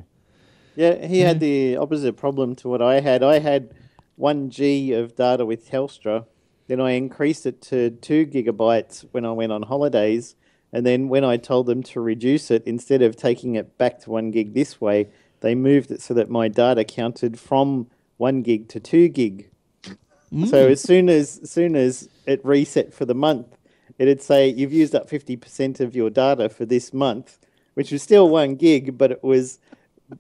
Yeah, 0.76 1.06
he 1.06 1.20
had 1.20 1.40
the 1.40 1.78
opposite 1.78 2.18
problem 2.18 2.56
to 2.58 2.68
what 2.68 2.82
I 2.82 3.00
had. 3.00 3.24
I 3.24 3.40
had 3.40 3.74
one 4.16 4.50
G 4.50 4.92
of 4.94 5.16
data 5.16 5.46
with 5.46 5.70
Telstra. 5.70 6.26
Then 6.68 6.82
I 6.82 6.92
increased 6.92 7.46
it 7.46 7.62
to 7.64 7.92
two 7.92 8.26
gigabytes 8.26 9.06
when 9.12 9.26
I 9.26 9.32
went 9.32 9.52
on 9.52 9.64
holidays. 9.64 10.36
And 10.74 10.86
then 10.86 11.08
when 11.08 11.24
I 11.24 11.38
told 11.38 11.68
them 11.68 11.84
to 11.84 12.02
reduce 12.02 12.52
it, 12.52 12.64
instead 12.66 13.02
of 13.02 13.16
taking 13.16 13.56
it 13.56 13.78
back 13.78 14.00
to 14.02 14.10
one 14.10 14.32
gig 14.32 14.54
this 14.54 14.82
way, 14.82 15.08
they 15.40 15.56
moved 15.56 15.92
it 15.92 16.02
so 16.02 16.14
that 16.16 16.30
my 16.30 16.48
data 16.48 16.84
counted 16.84 17.40
from 17.40 17.88
one 18.18 18.42
gig 18.42 18.68
to 18.70 18.80
two 18.80 19.08
gig. 19.08 19.50
So 19.84 20.68
mm. 20.68 20.72
as 20.72 20.82
soon 20.82 21.08
as, 21.08 21.40
as 21.44 21.52
soon 21.52 21.76
as 21.76 22.10
it 22.26 22.44
reset 22.44 22.94
for 22.94 23.06
the 23.06 23.16
month, 23.16 23.55
it'd 23.98 24.22
say 24.22 24.50
you've 24.50 24.74
used 24.74 24.96
up 24.96 25.10
fifty 25.10 25.36
percent 25.36 25.80
of 25.80 25.96
your 25.96 26.10
data 26.10 26.50
for 26.50 26.66
this 26.66 26.94
month, 26.94 27.40
which 27.74 27.92
was 27.92 28.02
still 28.04 28.30
one 28.30 28.56
gig, 28.56 28.98
but 28.98 29.12
it 29.12 29.24
was 29.24 29.60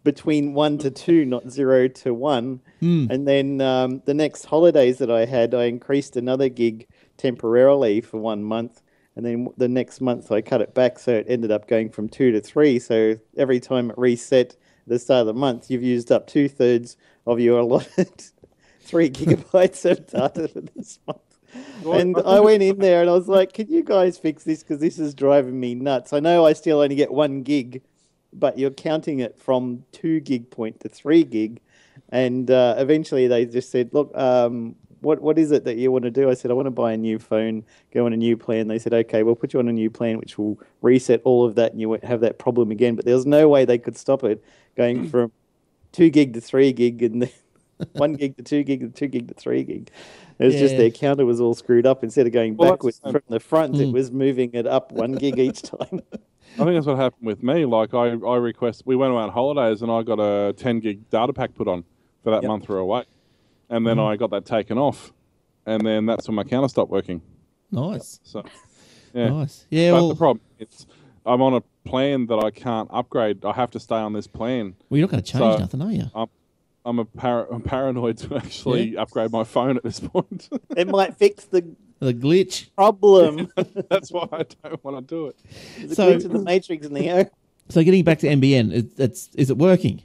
between 0.04 0.54
one 0.54 0.78
to 0.80 0.90
two, 0.90 1.26
not 1.26 1.50
zero 1.50 1.88
to 1.88 2.14
one. 2.14 2.62
And 3.12 3.28
then 3.28 3.62
um, 3.62 4.02
the 4.06 4.14
next 4.14 4.46
holidays 4.46 4.98
that 4.98 5.12
I 5.12 5.26
had, 5.26 5.54
I 5.54 5.66
increased 5.66 6.16
another 6.16 6.50
gig 6.50 6.88
temporarily 7.18 8.02
for 8.02 8.18
one 8.18 8.44
month. 8.44 8.82
And 9.16 9.26
then 9.26 9.48
the 9.58 9.70
next 9.70 10.02
month 10.02 10.32
I 10.32 10.42
cut 10.42 10.62
it 10.62 10.74
back, 10.74 11.00
so 11.00 11.14
it 11.14 11.28
ended 11.30 11.52
up 11.52 11.68
going 11.68 11.90
from 11.90 12.10
two 12.10 12.32
to 12.32 12.42
three. 12.42 12.80
So 12.80 13.18
every 13.38 13.60
time 13.60 13.90
it 13.92 13.98
reset 13.98 14.56
the 14.88 15.00
start 15.00 15.22
of 15.22 15.28
the 15.28 15.34
month, 15.34 15.70
you've 15.72 15.84
used 15.84 16.12
up 16.12 16.28
two 16.28 16.50
thirds 16.50 16.98
of 17.26 17.40
your 17.40 17.60
allotted 17.60 18.24
three 18.82 19.10
gigabytes 19.10 19.90
of 19.90 20.08
data 20.08 20.48
for 20.48 20.62
this 20.62 21.00
month. 21.08 21.35
And 21.86 22.16
I 22.26 22.40
went 22.40 22.64
in 22.64 22.80
there 22.80 23.02
and 23.02 23.10
I 23.10 23.14
was 23.14 23.28
like, 23.28 23.54
"Can 23.54 23.70
you 23.70 23.84
guys 23.84 24.18
fix 24.18 24.44
this? 24.44 24.64
Because 24.64 24.80
this 24.80 25.00
is 25.00 25.14
driving 25.14 25.60
me 25.60 25.76
nuts. 25.76 26.14
I 26.14 26.20
know 26.20 26.46
I 26.46 26.54
still 26.54 26.82
only 26.82 26.96
get 26.96 27.12
one 27.12 27.44
gig, 27.44 27.82
but 28.34 28.58
you're 28.58 28.72
counting 28.72 29.20
it 29.20 29.38
from 29.38 29.86
two 29.92 30.20
gig 30.20 30.50
point 30.50 30.80
to 30.82 30.90
three 30.90 31.24
gig." 31.24 31.62
And 32.10 32.52
uh, 32.52 32.76
eventually, 32.78 33.28
they 33.28 33.46
just 33.46 33.72
said, 33.72 33.90
"Look, 33.94 34.16
um, 34.18 34.76
what 35.02 35.22
what 35.22 35.38
is 35.38 35.52
it 35.52 35.64
that 35.66 35.78
you 35.78 35.92
want 35.92 36.06
to 36.06 36.12
do?" 36.12 36.30
I 36.30 36.34
said, 36.34 36.52
"I 36.52 36.54
want 36.54 36.68
to 36.68 36.72
buy 36.72 36.94
a 36.94 36.98
new 36.98 37.20
phone, 37.20 37.64
go 37.94 38.06
on 38.06 38.14
a 38.14 38.18
new 38.18 38.38
plan." 38.38 38.68
They 38.68 38.80
said, 38.80 38.94
"Okay, 38.94 39.24
we'll 39.24 39.36
put 39.36 39.54
you 39.54 39.60
on 39.60 39.68
a 39.68 39.74
new 39.74 39.90
plan, 39.90 40.18
which 40.18 40.38
will 40.38 40.60
reset 40.82 41.22
all 41.24 41.46
of 41.46 41.56
that, 41.56 41.72
and 41.72 41.82
you 41.82 41.90
won't 41.90 42.04
have 42.04 42.22
that 42.22 42.40
problem 42.40 42.72
again." 42.72 42.96
But 42.96 43.06
there 43.06 43.16
was 43.16 43.26
no 43.26 43.48
way 43.48 43.66
they 43.66 43.78
could 43.78 43.98
stop 43.98 44.24
it 44.24 44.44
going 44.76 45.08
from 45.10 45.32
two 45.96 46.10
gig 46.10 46.34
to 46.34 46.42
three 46.42 46.74
gig 46.74 47.02
and 47.02 47.22
then 47.22 47.30
one 47.94 48.14
gig 48.14 48.38
to 48.38 48.44
two 48.44 48.64
gig 48.64 48.82
and 48.82 48.96
two 48.96 49.08
gig 49.08 49.28
to 49.28 49.34
three 49.34 49.64
gig. 49.64 49.90
It 50.38 50.46
was 50.46 50.56
just 50.56 50.76
their 50.76 50.92
counter 50.92 51.26
was 51.26 51.40
all 51.40 51.54
screwed 51.54 51.86
up. 51.86 52.04
Instead 52.04 52.28
of 52.28 52.34
going 52.34 52.58
Well, 52.58 52.72
backwards 52.72 53.00
from 53.00 53.22
the 53.30 53.40
front, 53.40 53.76
it 53.76 53.88
mm. 53.88 53.94
was 53.94 54.12
moving 54.12 54.52
it 54.54 54.68
up 54.68 54.92
one 54.92 55.14
gig 55.14 55.40
each 55.40 55.62
time. 55.62 56.02
I 56.56 56.64
think 56.64 56.76
that's 56.76 56.86
what 56.86 56.98
happened 56.98 57.26
with 57.26 57.44
me. 57.44 57.66
Like 57.66 57.94
I, 57.94 58.12
I 58.12 58.38
request 58.38 58.84
we 58.86 58.96
went 58.96 59.14
on 59.14 59.30
holidays 59.30 59.82
and 59.82 59.92
I 59.92 60.04
got 60.04 60.20
a 60.20 60.54
ten 60.54 60.80
gig 60.80 61.10
data 61.10 61.34
pack 61.34 61.54
put 61.56 61.68
on 61.68 61.84
for 62.24 62.32
that 62.32 62.44
Yep. 62.44 62.48
month 62.50 62.70
we 62.70 62.76
were 62.76 62.82
away. 62.82 63.04
And 63.70 63.86
then 63.86 63.98
mm-hmm. 63.98 64.08
I 64.08 64.16
got 64.16 64.30
that 64.32 64.46
taken 64.46 64.78
off. 64.78 65.12
And 65.66 65.86
then 65.86 66.06
that's 66.06 66.28
when 66.28 66.36
my 66.36 66.44
counter 66.44 66.68
stopped 66.68 66.92
working. 66.92 67.22
Nice. 67.72 68.20
So 68.24 68.44
yeah. 69.14 69.30
Nice. 69.30 69.66
Yeah, 69.70 69.92
But 69.92 69.96
well, 69.96 70.10
the 70.10 70.16
problem 70.16 70.42
it's 70.60 70.86
I'm 71.26 71.42
on 71.42 71.56
a 71.56 71.62
plan 71.90 72.28
that 72.28 72.38
I 72.44 72.52
can't 72.52 72.90
upgrade. 72.92 73.44
I 73.44 73.54
have 73.54 73.72
to 73.72 73.80
stay 73.80 73.96
on 73.96 74.14
this 74.14 74.28
plan. 74.28 74.76
well, 74.90 75.00
you're 75.00 75.08
not 75.08 75.12
going 75.12 75.24
to 75.24 75.32
change 75.32 75.56
So- 75.56 75.58
nothing, 75.58 75.82
are 75.82 75.92
you? 75.92 76.04
I'm 76.14 76.28
a 76.86 77.06
par- 77.06 77.48
I'm 77.52 77.62
paranoid 77.62 78.18
to 78.20 78.36
actually 78.36 78.96
upgrade 78.98 79.32
my 79.32 79.44
phone 79.44 79.78
at 79.78 79.84
this 79.84 80.00
point. 80.00 80.50
it 80.78 80.88
might 80.88 81.16
fix 81.18 81.46
the 81.46 81.66
The 82.00 82.14
glitch. 82.14 82.70
problem. 82.76 83.52
That's 83.90 84.12
why 84.12 84.28
I 84.32 84.46
don't 84.64 84.84
want 84.84 84.98
to 85.08 85.16
do 85.16 85.28
it. 85.28 85.38
the 85.90 85.96
So- 85.96 86.14
glitch 86.14 86.26
in 86.26 86.34
the 86.34 86.40
Matrix, 86.40 86.90
Neo. 86.90 87.26
So 87.70 87.84
getting 87.84 88.04
back 88.04 88.20
to 88.20 88.28
NBN, 88.28 88.72
it, 88.72 88.86
it's 89.00 89.30
is 89.34 89.50
it 89.50 89.58
working? 89.58 90.04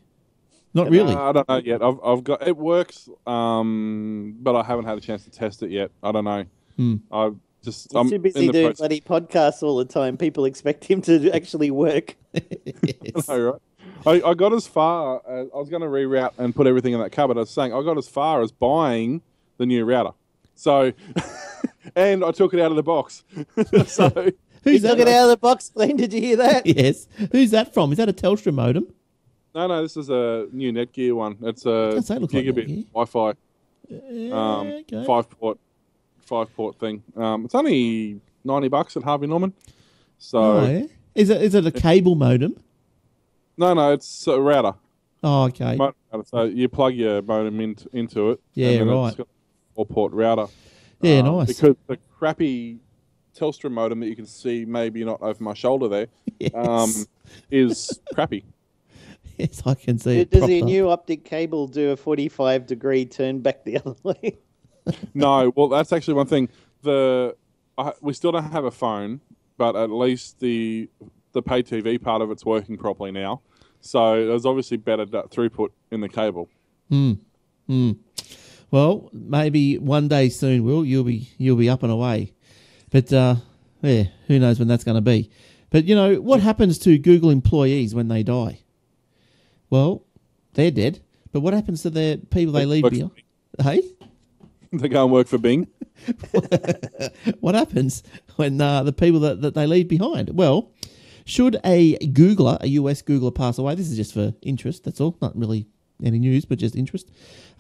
Not 0.73 0.89
really. 0.89 1.15
I 1.15 1.31
don't 1.33 1.47
know 1.47 1.59
yet. 1.59 1.83
I've, 1.83 1.99
I've 2.03 2.25
got 2.25 2.47
it 2.49 2.57
works, 2.57 3.07
um, 3.27 4.37
but 4.41 4.57
I 4.57 4.63
haven't 4.63 4.87
had 4.87 4.97
a 4.97 5.01
chance 5.03 5.25
to 5.25 5.31
test 5.31 5.63
it 5.63 5.71
yet. 5.71 5.91
I 6.03 6.11
don't 6.11 6.25
know. 6.25 6.45
Hmm. 6.77 6.95
I 7.13 7.33
just 7.63 7.93
He's 7.93 7.95
I'm 7.95 8.09
too 8.09 8.19
busy 8.19 8.49
doing 8.49 8.65
process. 8.69 8.79
bloody 8.79 9.01
podcasts 9.03 9.63
all 9.63 9.77
the 9.77 9.85
time. 9.85 10.17
People 10.17 10.47
expect 10.47 10.85
him 10.87 11.03
to 11.03 11.31
actually 11.33 11.71
work. 11.71 12.17
Yes. 12.33 13.29
I 13.29 13.37
know, 13.37 13.51
right? 13.51 13.61
I, 14.07 14.23
I 14.23 14.35
got 14.35 14.53
as 14.53 14.67
far. 14.67 15.23
As, 15.27 15.49
I 15.55 15.59
was 15.59 15.69
going 15.69 15.83
to 15.83 15.89
reroute 15.89 16.33
and 16.39 16.55
put 16.55 16.67
everything 16.67 16.93
in 16.93 17.01
that 17.01 17.11
cupboard. 17.11 17.37
I 17.37 17.41
was 17.41 17.51
saying 17.51 17.73
I 17.73 17.83
got 17.83 17.99
as 17.99 18.09
far 18.09 18.43
as 18.43 18.51
buying 18.53 19.23
the 19.59 19.67
new 19.67 19.85
router. 19.85 20.13
So, 20.55 20.93
and 21.97 22.25
I 22.25 22.31
took 22.33 22.55
it 22.55 22.61
out 22.61 22.71
of 22.71 22.77
the 22.77 22.83
box. 22.83 23.25
so 23.87 24.33
You 24.65 24.73
Who's 24.73 24.83
took 24.83 24.99
it 24.99 25.09
out 25.09 25.25
of 25.25 25.31
the 25.31 25.39
box, 25.39 25.71
Glenn. 25.71 25.97
Did 25.97 26.13
you 26.13 26.21
hear 26.21 26.37
that? 26.37 26.67
Yes. 26.67 27.09
Who's 27.33 27.51
that 27.53 27.73
from? 27.73 27.93
Is 27.93 27.97
that 27.97 28.11
a 28.11 28.13
Telstra 28.13 28.53
modem? 28.53 28.93
no, 29.55 29.67
no, 29.67 29.83
this 29.83 29.97
is 29.97 30.11
a 30.11 30.47
new 30.53 30.71
Netgear 30.71 31.15
one. 31.15 31.39
It's 31.41 31.65
a 31.65 31.93
Doesn't 31.93 32.17
it 32.17 32.21
look 32.21 32.33
like 32.35 32.45
gigabit 32.45 32.69
Netgear. 32.69 32.87
Wi-Fi 32.93 33.35
um, 34.33 34.67
okay. 34.69 35.05
five 35.05 35.29
port 35.31 35.59
five 36.21 36.55
port 36.55 36.79
thing. 36.79 37.03
Um, 37.17 37.45
it's 37.45 37.55
only 37.55 38.21
ninety 38.45 38.69
bucks 38.69 38.97
at 38.97 39.03
Harvey 39.03 39.27
Norman. 39.27 39.53
So 40.19 40.41
Oh, 40.41 40.67
yeah. 40.67 40.87
Is 41.15 41.31
it 41.31 41.43
is 41.43 41.55
it 41.55 41.67
a 41.67 41.73
cable 41.73 42.15
modem? 42.15 42.57
No, 43.61 43.75
no, 43.75 43.93
it's 43.93 44.27
a 44.27 44.41
router. 44.41 44.73
Oh, 45.23 45.45
okay. 45.45 45.77
Mo- 45.77 45.93
So 46.25 46.45
you 46.45 46.69
plug 46.69 46.95
your 46.95 47.21
modem 47.21 47.61
into, 47.61 47.89
into 47.93 48.31
it. 48.31 48.41
Yeah, 48.55 48.71
and 48.71 48.89
then 48.89 48.97
right. 48.97 49.09
It's 49.09 49.17
got 49.19 49.27
a 49.27 49.75
four 49.75 49.87
port 49.87 50.13
router. 50.15 50.47
Yeah, 51.03 51.19
Um, 51.19 51.27
nice. 51.37 51.49
Because 51.49 51.77
the 51.87 51.99
crappy 52.19 52.79
Telstra 53.39 53.71
modem 53.71 54.01
that 54.01 54.07
you 54.09 54.17
can 54.17 54.27
see 54.27 54.65
maybe 54.65 55.05
not 55.05 55.21
over 55.23 55.43
my 55.45 55.55
shoulder 55.55 55.89
there 55.89 56.07
Yes. 56.41 56.55
um, 56.55 56.91
is 57.51 58.01
crappy. 58.15 58.45
yes, 59.37 59.63
I 59.67 59.75
can 59.75 59.99
see. 59.99 60.25
Does 60.25 60.41
propped 60.41 60.51
your 60.53 60.63
up. 60.63 60.67
new 60.67 60.91
optic 60.91 61.25
cable 61.25 61.67
do 61.69 61.91
a 61.91 61.97
45 61.97 62.67
degree 62.67 63.05
turn 63.05 63.41
back 63.41 63.65
the 63.65 63.77
other 63.79 63.95
way? 64.03 64.39
No, 65.15 65.53
well, 65.55 65.69
that's 65.69 65.93
actually 65.93 66.15
one 66.15 66.27
thing. 66.27 66.49
The 66.83 67.37
I, 67.77 67.93
we 68.01 68.15
still 68.15 68.33
don't 68.33 68.51
have 68.51 68.65
a 68.65 68.71
phone, 68.71 69.21
but 69.59 69.77
at 69.77 69.91
least 69.91 70.41
the 70.41 70.89
the 71.33 71.43
pay 71.43 71.63
TV 71.63 72.01
part 72.01 72.23
of 72.23 72.31
it's 72.31 72.45
working 72.45 72.77
properly 72.77 73.13
now. 73.13 73.43
So 73.81 74.27
there's 74.27 74.45
obviously 74.45 74.77
better 74.77 75.07
throughput 75.07 75.69
in 75.91 76.01
the 76.01 76.09
cable. 76.09 76.49
Hmm. 76.89 77.15
Well, 78.71 79.09
maybe 79.13 79.79
one 79.79 80.09
day 80.09 80.29
soon, 80.29 80.65
Will 80.65 80.85
you'll 80.85 81.05
be 81.05 81.31
you'll 81.39 81.57
be 81.57 81.69
up 81.69 81.83
and 81.83 81.91
away, 81.91 82.33
but 82.91 83.13
uh, 83.13 83.37
yeah, 83.81 84.05
who 84.27 84.39
knows 84.39 84.59
when 84.59 84.69
that's 84.69 84.85
going 84.85 84.97
to 84.97 85.01
be? 85.01 85.31
But 85.71 85.85
you 85.85 85.95
know 85.95 86.17
what 86.17 86.41
happens 86.41 86.79
to 86.81 86.99
Google 86.99 87.31
employees 87.31 87.95
when 87.95 88.09
they 88.09 88.23
die? 88.23 88.61
Well, 89.71 90.05
they're 90.55 90.71
dead. 90.71 91.01
But 91.33 91.41
what 91.41 91.55
happens 91.55 91.83
to 91.83 91.91
the 91.91 92.21
people 92.31 92.53
they 92.53 92.67
leave 92.67 92.83
behind? 92.91 93.13
Hey, 93.63 93.83
they 94.73 94.89
go 94.89 95.05
and 95.05 95.13
work 95.13 95.29
for 95.29 95.39
Bing. 95.39 95.69
what 97.41 97.55
happens 97.55 98.03
when 98.37 98.61
uh, 98.61 98.83
the 98.83 98.93
people 98.93 99.21
that, 99.21 99.43
that 99.43 99.55
they 99.55 99.67
leave 99.67 99.89
behind? 99.89 100.31
Well, 100.31 100.73
should 101.31 101.59
a 101.65 101.97
Googler, 101.99 102.59
a 102.61 102.69
US 102.71 103.03
Googler, 103.03 103.35
pass 103.35 103.59
away, 103.59 103.75
this 103.77 103.89
is 103.89 103.97
just 103.97 104.13
for 104.13 104.35
interest, 104.43 104.85
that's 104.85 105.01
all, 105.01 105.17
not 105.23 105.37
really 105.39 105.67
any 106.03 106.19
news, 106.19 106.45
but 106.45 106.59
just 106.59 106.75
interest. 106.75 107.09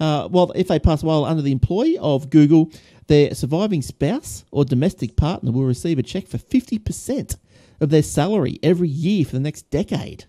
Uh, 0.00 0.28
well, 0.30 0.50
if 0.54 0.68
they 0.68 0.78
pass 0.78 1.02
away 1.02 1.28
under 1.28 1.42
the 1.42 1.52
employee 1.52 1.98
of 1.98 2.30
Google, 2.30 2.72
their 3.06 3.34
surviving 3.34 3.82
spouse 3.82 4.44
or 4.50 4.64
domestic 4.64 5.14
partner 5.14 5.52
will 5.52 5.64
receive 5.64 5.98
a 5.98 6.02
check 6.02 6.26
for 6.26 6.38
50% 6.38 7.36
of 7.80 7.90
their 7.90 8.02
salary 8.02 8.58
every 8.62 8.88
year 8.88 9.24
for 9.24 9.32
the 9.32 9.40
next 9.40 9.70
decade. 9.70 10.24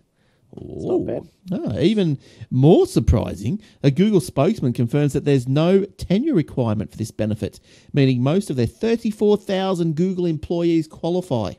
not 0.55 1.05
bad. 1.05 1.27
Ah, 1.51 1.79
even 1.79 2.19
more 2.51 2.85
surprising, 2.85 3.59
a 3.81 3.89
Google 3.89 4.21
spokesman 4.21 4.73
confirms 4.73 5.13
that 5.13 5.25
there's 5.25 5.47
no 5.47 5.85
tenure 5.85 6.35
requirement 6.35 6.91
for 6.91 6.97
this 6.97 7.11
benefit, 7.11 7.59
meaning 7.93 8.21
most 8.21 8.49
of 8.49 8.55
their 8.55 8.67
34,000 8.67 9.95
Google 9.95 10.25
employees 10.25 10.87
qualify. 10.87 11.53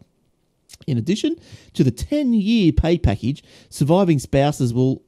In 0.87 0.99
addition 0.99 1.37
to 1.75 1.85
the 1.85 1.91
10 1.91 2.35
year 2.35 2.73
pay 2.73 2.99
package, 2.99 3.43
surviving 3.69 4.19
spouses 4.19 4.73
will 4.73 5.03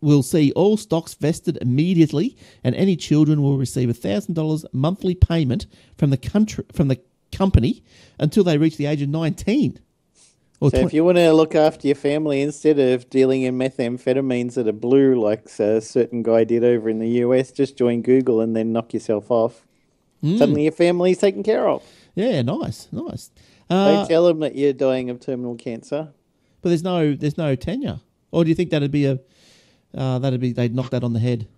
will 0.00 0.22
see 0.22 0.52
all 0.52 0.76
stocks 0.76 1.14
vested 1.14 1.58
immediately 1.62 2.36
and 2.62 2.74
any 2.74 2.96
children 2.96 3.40
will 3.40 3.56
receive 3.56 3.88
a 3.88 3.94
$1000 3.94 4.64
monthly 4.72 5.14
payment 5.14 5.66
from 5.96 6.10
the 6.10 6.18
country 6.18 6.64
from 6.72 6.88
the 6.88 7.00
company 7.32 7.82
until 8.18 8.44
they 8.44 8.58
reach 8.58 8.76
the 8.76 8.86
age 8.86 9.02
of 9.02 9.08
19 9.08 9.80
or 10.60 10.70
So 10.70 10.78
if 10.78 10.94
you 10.94 11.04
want 11.04 11.18
to 11.18 11.32
look 11.32 11.54
after 11.54 11.86
your 11.86 11.96
family 11.96 12.40
instead 12.40 12.78
of 12.78 13.10
dealing 13.10 13.42
in 13.42 13.58
methamphetamines 13.58 14.54
that 14.54 14.66
are 14.66 14.72
blue, 14.72 15.20
like 15.20 15.48
a 15.58 15.80
certain 15.80 16.22
guy 16.22 16.44
did 16.44 16.64
over 16.64 16.88
in 16.88 16.98
the 16.98 17.08
US, 17.24 17.52
just 17.52 17.76
join 17.76 18.00
Google 18.02 18.40
and 18.40 18.56
then 18.56 18.72
knock 18.72 18.94
yourself 18.94 19.30
off. 19.30 19.66
Hmm. 20.22 20.38
Suddenly 20.38 20.62
your 20.64 20.72
family's 20.72 21.18
taken 21.18 21.42
care 21.42 21.68
of. 21.68 21.82
yeah 22.14 22.40
nice 22.40 22.88
nice 22.90 23.30
Uh, 23.68 24.06
tell 24.06 24.26
them 24.26 24.40
that 24.40 24.54
you're 24.54 24.72
dying 24.72 25.10
of 25.10 25.20
terminal 25.20 25.56
cancer. 25.56 26.12
But 26.62 26.70
there's 26.70 26.82
no 26.82 27.14
there's 27.14 27.38
no 27.38 27.54
tenure. 27.56 28.00
Or 28.30 28.44
do 28.44 28.48
you 28.48 28.54
think 28.54 28.70
that'd 28.70 28.90
be 28.90 29.06
a 29.06 29.18
uh, 29.96 30.18
that'd 30.18 30.40
be 30.40 30.52
they'd 30.52 30.74
knock 30.74 30.90
that 30.90 31.04
on 31.04 31.12
the 31.12 31.20
head, 31.20 31.48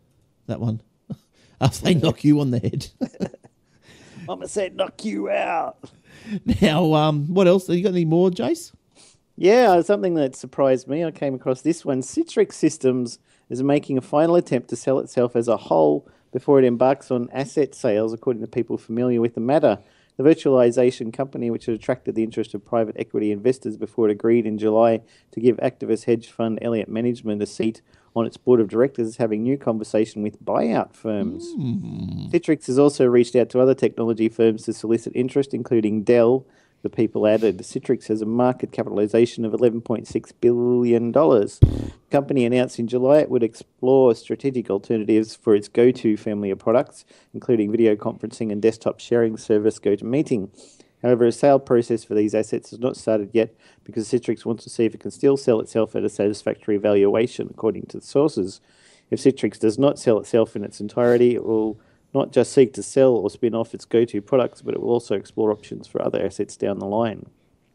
that 0.46 0.60
one, 0.60 0.80
after 1.60 1.84
they 1.84 1.94
knock 1.94 2.24
you 2.24 2.40
on 2.40 2.50
the 2.50 2.58
head. 2.58 2.88
Mama 4.26 4.46
said 4.46 4.76
knock 4.76 5.04
you 5.04 5.30
out. 5.30 5.78
now, 6.60 6.92
um, 6.94 7.32
what 7.32 7.46
else? 7.46 7.66
Have 7.66 7.76
you 7.76 7.82
got 7.82 7.90
any 7.90 8.04
more, 8.04 8.30
Jace? 8.30 8.72
Yeah, 9.36 9.80
something 9.82 10.14
that 10.14 10.36
surprised 10.36 10.88
me. 10.88 11.04
I 11.04 11.10
came 11.10 11.34
across 11.34 11.62
this 11.62 11.84
one. 11.84 12.02
Citrix 12.02 12.54
Systems 12.54 13.18
is 13.48 13.62
making 13.62 13.96
a 13.96 14.02
final 14.02 14.36
attempt 14.36 14.68
to 14.70 14.76
sell 14.76 14.98
itself 14.98 15.36
as 15.36 15.48
a 15.48 15.56
whole 15.56 16.06
before 16.32 16.58
it 16.58 16.64
embarks 16.64 17.10
on 17.10 17.30
asset 17.32 17.74
sales, 17.74 18.12
according 18.12 18.42
to 18.42 18.48
people 18.48 18.76
familiar 18.76 19.20
with 19.20 19.34
the 19.34 19.40
matter. 19.40 19.78
The 20.18 20.24
virtualization 20.24 21.12
company, 21.12 21.48
which 21.48 21.66
had 21.66 21.76
attracted 21.76 22.16
the 22.16 22.24
interest 22.24 22.52
of 22.52 22.64
private 22.64 22.96
equity 22.98 23.30
investors 23.30 23.76
before 23.76 24.08
it 24.08 24.12
agreed 24.12 24.46
in 24.46 24.58
July 24.58 25.00
to 25.30 25.40
give 25.40 25.56
activist 25.58 26.04
hedge 26.04 26.28
fund 26.28 26.58
Elliott 26.60 26.88
Management 26.88 27.40
a 27.40 27.46
seat 27.46 27.82
on 28.16 28.26
its 28.26 28.36
board 28.36 28.58
of 28.60 28.66
directors, 28.68 29.06
is 29.06 29.16
having 29.18 29.44
new 29.44 29.56
conversation 29.56 30.22
with 30.22 30.44
buyout 30.44 30.92
firms. 30.92 31.52
Hmm. 31.52 32.26
Citrix 32.30 32.66
has 32.66 32.80
also 32.80 33.06
reached 33.06 33.36
out 33.36 33.48
to 33.50 33.60
other 33.60 33.74
technology 33.74 34.28
firms 34.28 34.64
to 34.64 34.72
solicit 34.72 35.12
interest, 35.14 35.54
including 35.54 36.02
Dell. 36.02 36.44
The 36.82 36.90
people 36.90 37.26
added 37.26 37.58
Citrix 37.58 38.06
has 38.06 38.22
a 38.22 38.26
market 38.26 38.70
capitalization 38.70 39.44
of 39.44 39.52
$11.6 39.52 40.32
billion. 40.40 41.10
The 41.10 41.86
company 42.10 42.44
announced 42.44 42.78
in 42.78 42.86
July 42.86 43.18
it 43.18 43.30
would 43.30 43.42
explore 43.42 44.14
strategic 44.14 44.70
alternatives 44.70 45.34
for 45.34 45.56
its 45.56 45.68
GoTo 45.68 46.16
family 46.16 46.50
of 46.50 46.60
products, 46.60 47.04
including 47.34 47.72
video 47.72 47.96
conferencing 47.96 48.52
and 48.52 48.62
desktop 48.62 49.00
sharing 49.00 49.36
service 49.36 49.80
GoToMeeting. 49.80 50.50
However, 51.02 51.26
a 51.26 51.32
sale 51.32 51.58
process 51.58 52.04
for 52.04 52.14
these 52.14 52.34
assets 52.34 52.70
has 52.70 52.78
not 52.78 52.96
started 52.96 53.30
yet 53.32 53.54
because 53.82 54.08
Citrix 54.08 54.44
wants 54.44 54.62
to 54.64 54.70
see 54.70 54.84
if 54.84 54.94
it 54.94 55.00
can 55.00 55.10
still 55.10 55.36
sell 55.36 55.60
itself 55.60 55.96
at 55.96 56.04
a 56.04 56.08
satisfactory 56.08 56.76
valuation, 56.76 57.48
according 57.50 57.86
to 57.86 57.98
the 57.98 58.06
sources. 58.06 58.60
If 59.10 59.20
Citrix 59.20 59.58
does 59.58 59.78
not 59.78 59.98
sell 59.98 60.18
itself 60.18 60.54
in 60.54 60.64
its 60.64 60.80
entirety, 60.80 61.34
it 61.34 61.44
will 61.44 61.80
not 62.14 62.32
just 62.32 62.52
seek 62.52 62.72
to 62.74 62.82
sell 62.82 63.12
or 63.12 63.30
spin 63.30 63.54
off 63.54 63.74
its 63.74 63.84
GoTo 63.84 64.20
products, 64.20 64.62
but 64.62 64.74
it 64.74 64.80
will 64.80 64.90
also 64.90 65.14
explore 65.14 65.52
options 65.52 65.86
for 65.86 66.02
other 66.02 66.24
assets 66.24 66.56
down 66.56 66.78
the 66.78 66.86
line. 66.86 67.26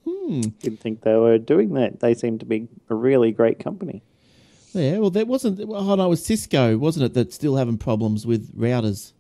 Didn't 0.06 0.80
think 0.80 1.02
they 1.02 1.16
were 1.16 1.38
doing 1.38 1.74
that. 1.74 2.00
They 2.00 2.14
seem 2.14 2.40
to 2.40 2.46
be 2.46 2.68
a 2.90 2.96
really 2.96 3.32
great 3.32 3.60
company. 3.60 4.04
Yeah, 4.74 5.00
well, 5.00 5.10
there 5.10 5.26
wasn't. 5.26 5.68
Well, 5.68 5.92
oh 5.92 5.96
no, 5.96 6.06
it 6.06 6.10
was 6.10 6.26
Cisco, 6.26 6.78
wasn't 6.78 7.06
it? 7.06 7.14
That's 7.14 7.36
still 7.36 7.58
having 7.58 7.78
problems 7.78 8.26
with 8.26 8.58
routers 8.58 9.14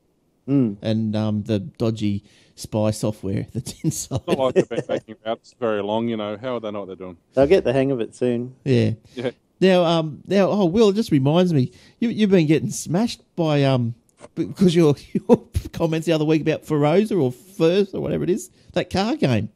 and 0.47 1.15
um, 1.15 1.43
the 1.43 1.59
dodgy 1.59 2.23
spy 2.55 2.91
software 2.91 3.47
that's 3.53 3.73
inside. 3.83 4.21
Not 4.27 4.37
like 4.37 4.55
they've 4.55 4.69
been 4.69 4.83
making 4.89 5.15
routes 5.25 5.55
very 5.59 5.81
long. 5.81 6.07
You 6.07 6.17
know, 6.17 6.37
how 6.37 6.55
would 6.55 6.63
they 6.63 6.71
know 6.71 6.79
what 6.79 6.87
they're 6.87 6.95
doing? 6.95 7.17
They'll 7.33 7.47
get 7.47 7.63
the 7.63 7.73
hang 7.73 7.91
of 7.91 8.01
it 8.01 8.15
soon. 8.15 8.55
Yeah. 8.63 8.91
Yeah. 9.15 9.31
Now, 9.59 9.83
um, 9.85 10.21
now, 10.27 10.49
oh, 10.49 10.65
Will, 10.65 10.89
it 10.89 10.95
just 10.95 11.11
reminds 11.11 11.53
me, 11.53 11.71
you, 11.99 12.09
you've 12.09 12.31
been 12.31 12.47
getting 12.47 12.69
smashed 12.69 13.21
by 13.35 13.63
um, 13.63 13.95
because 14.35 14.75
your 14.75 14.95
your 15.13 15.43
comments 15.71 16.05
the 16.05 16.13
other 16.13 16.25
week 16.25 16.41
about 16.41 16.63
Feroza 16.63 17.19
or 17.21 17.31
First 17.31 17.93
or 17.93 18.01
whatever 18.01 18.23
it 18.23 18.29
is, 18.29 18.49
that 18.73 18.89
car 18.89 19.15
game. 19.15 19.49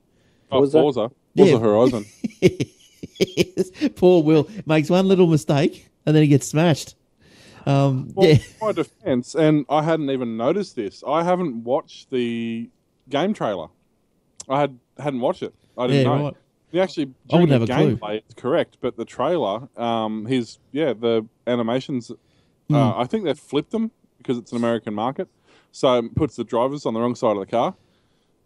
Oh, 0.52 0.62
was 0.62 0.72
that? 0.74 0.80
Forza. 0.82 1.12
Forza 1.36 1.52
Yeah. 1.54 1.60
Horizon. 1.60 2.06
Poor 3.96 4.24
Will 4.24 4.50
makes 4.66 4.90
one 4.90 5.08
little 5.08 5.28
mistake 5.28 5.88
and 6.06 6.16
then 6.16 6.24
he 6.24 6.30
gets 6.30 6.48
smashed. 6.48 6.96
Um, 7.66 8.12
Well, 8.16 8.30
yeah, 8.30 8.38
my 8.62 8.72
defense, 8.72 9.36
and 9.36 9.66
I 9.70 9.82
hadn't 9.84 10.10
even 10.10 10.38
noticed 10.38 10.76
this. 10.76 11.04
I 11.06 11.24
haven't 11.24 11.64
watched 11.66 12.10
the 12.12 12.70
game 13.10 13.34
trailer. 13.34 13.68
I 14.48 14.62
had 14.62 14.80
hadn't 14.98 15.20
watched 15.20 15.44
it. 15.44 15.54
I 15.78 15.88
didn't 15.88 16.10
Yeah, 16.10 16.18
know. 16.18 16.24
right. 16.26 16.34
He 16.72 16.80
actually 16.80 17.06
I 17.06 17.08
during 17.38 17.50
wouldn't 17.50 17.68
the 17.68 17.74
have 17.74 17.82
a 17.82 17.86
clue. 17.86 17.98
gameplay, 17.98 18.16
it's 18.18 18.34
correct, 18.36 18.78
but 18.82 18.96
the 18.96 19.04
trailer, 19.06 19.68
um, 19.78 20.26
his 20.26 20.60
yeah, 20.72 20.94
the 20.94 21.26
animations. 21.46 22.12
Uh, 22.72 22.98
I 22.98 23.06
think 23.06 23.24
they've 23.26 23.40
flipped 23.40 23.72
them 23.72 23.92
because 24.18 24.38
it's 24.38 24.52
an 24.52 24.58
American 24.58 24.94
market, 24.94 25.28
so 25.72 26.00
it 26.00 26.16
puts 26.16 26.36
the 26.36 26.44
drivers 26.44 26.86
on 26.86 26.94
the 26.94 27.00
wrong 27.00 27.16
side 27.16 27.38
of 27.38 27.40
the 27.40 27.46
car. 27.46 27.76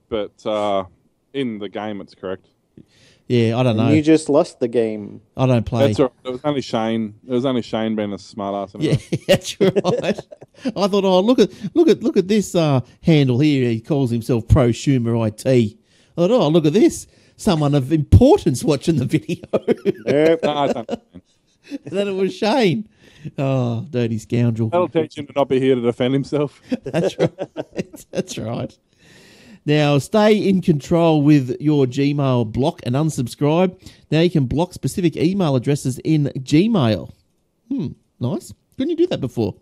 But 0.09 0.45
uh, 0.45 0.85
in 1.33 1.59
the 1.59 1.69
game, 1.69 2.01
it's 2.01 2.13
correct. 2.13 2.47
yeah, 3.27 3.57
I 3.57 3.63
don't 3.63 3.77
know. 3.77 3.89
You 3.89 4.01
just 4.01 4.27
lost 4.27 4.59
the 4.59 4.67
game. 4.67 5.21
I 5.37 5.45
don't 5.45 5.65
play. 5.65 5.87
That's 5.87 5.99
right. 5.99 6.11
It 6.25 6.31
was 6.31 6.41
only 6.43 6.61
Shane. 6.61 7.15
It 7.25 7.31
was 7.31 7.45
only 7.45 7.61
Shane 7.61 7.95
being 7.95 8.11
a 8.11 8.19
smart 8.19 8.75
ass. 8.75 8.75
Yeah, 8.79 8.97
that's 9.27 9.59
right. 9.59 10.19
I 10.65 10.87
thought, 10.87 11.05
oh, 11.05 11.21
look 11.21 11.39
at 11.39 11.51
look 11.73 11.87
at 11.87 12.03
look 12.03 12.17
at 12.17 12.27
this 12.27 12.55
uh, 12.55 12.81
handle 13.01 13.39
here. 13.39 13.69
He 13.69 13.79
calls 13.79 14.11
himself 14.11 14.47
Prosumer 14.47 15.27
IT. 15.27 15.47
I 15.47 15.75
thought, 16.15 16.31
oh, 16.31 16.47
look 16.49 16.65
at 16.65 16.73
this. 16.73 17.07
Someone 17.37 17.73
of 17.73 17.91
importance 17.91 18.63
watching 18.63 18.97
the 18.97 19.05
video. 19.05 19.37
Nope. 20.05 20.39
No, 20.43 20.57
I 20.57 20.73
don't. 20.73 20.89
and 21.69 21.79
then 21.85 22.07
it 22.07 22.13
was 22.13 22.33
Shane. 22.33 22.87
Oh, 23.37 23.85
dirty 23.89 24.17
scoundrel. 24.17 24.69
That'll 24.69 24.89
teach 24.89 25.17
him 25.17 25.27
to 25.27 25.33
not 25.35 25.47
be 25.47 25.59
here 25.59 25.75
to 25.75 25.81
defend 25.81 26.13
himself. 26.13 26.61
That's 26.83 27.17
right. 27.17 28.05
That's 28.11 28.37
right. 28.37 28.77
Now, 29.65 29.99
stay 29.99 30.35
in 30.37 30.61
control 30.61 31.21
with 31.21 31.55
your 31.61 31.85
Gmail 31.85 32.51
block 32.51 32.81
and 32.83 32.95
unsubscribe. 32.95 33.79
Now 34.09 34.21
you 34.21 34.31
can 34.31 34.47
block 34.47 34.73
specific 34.73 35.15
email 35.15 35.55
addresses 35.55 35.99
in 35.99 36.31
Gmail. 36.35 37.11
Hmm, 37.69 37.87
nice. 38.19 38.53
Couldn't 38.77 38.89
you 38.89 38.95
do 38.95 39.07
that 39.07 39.21
before? 39.21 39.55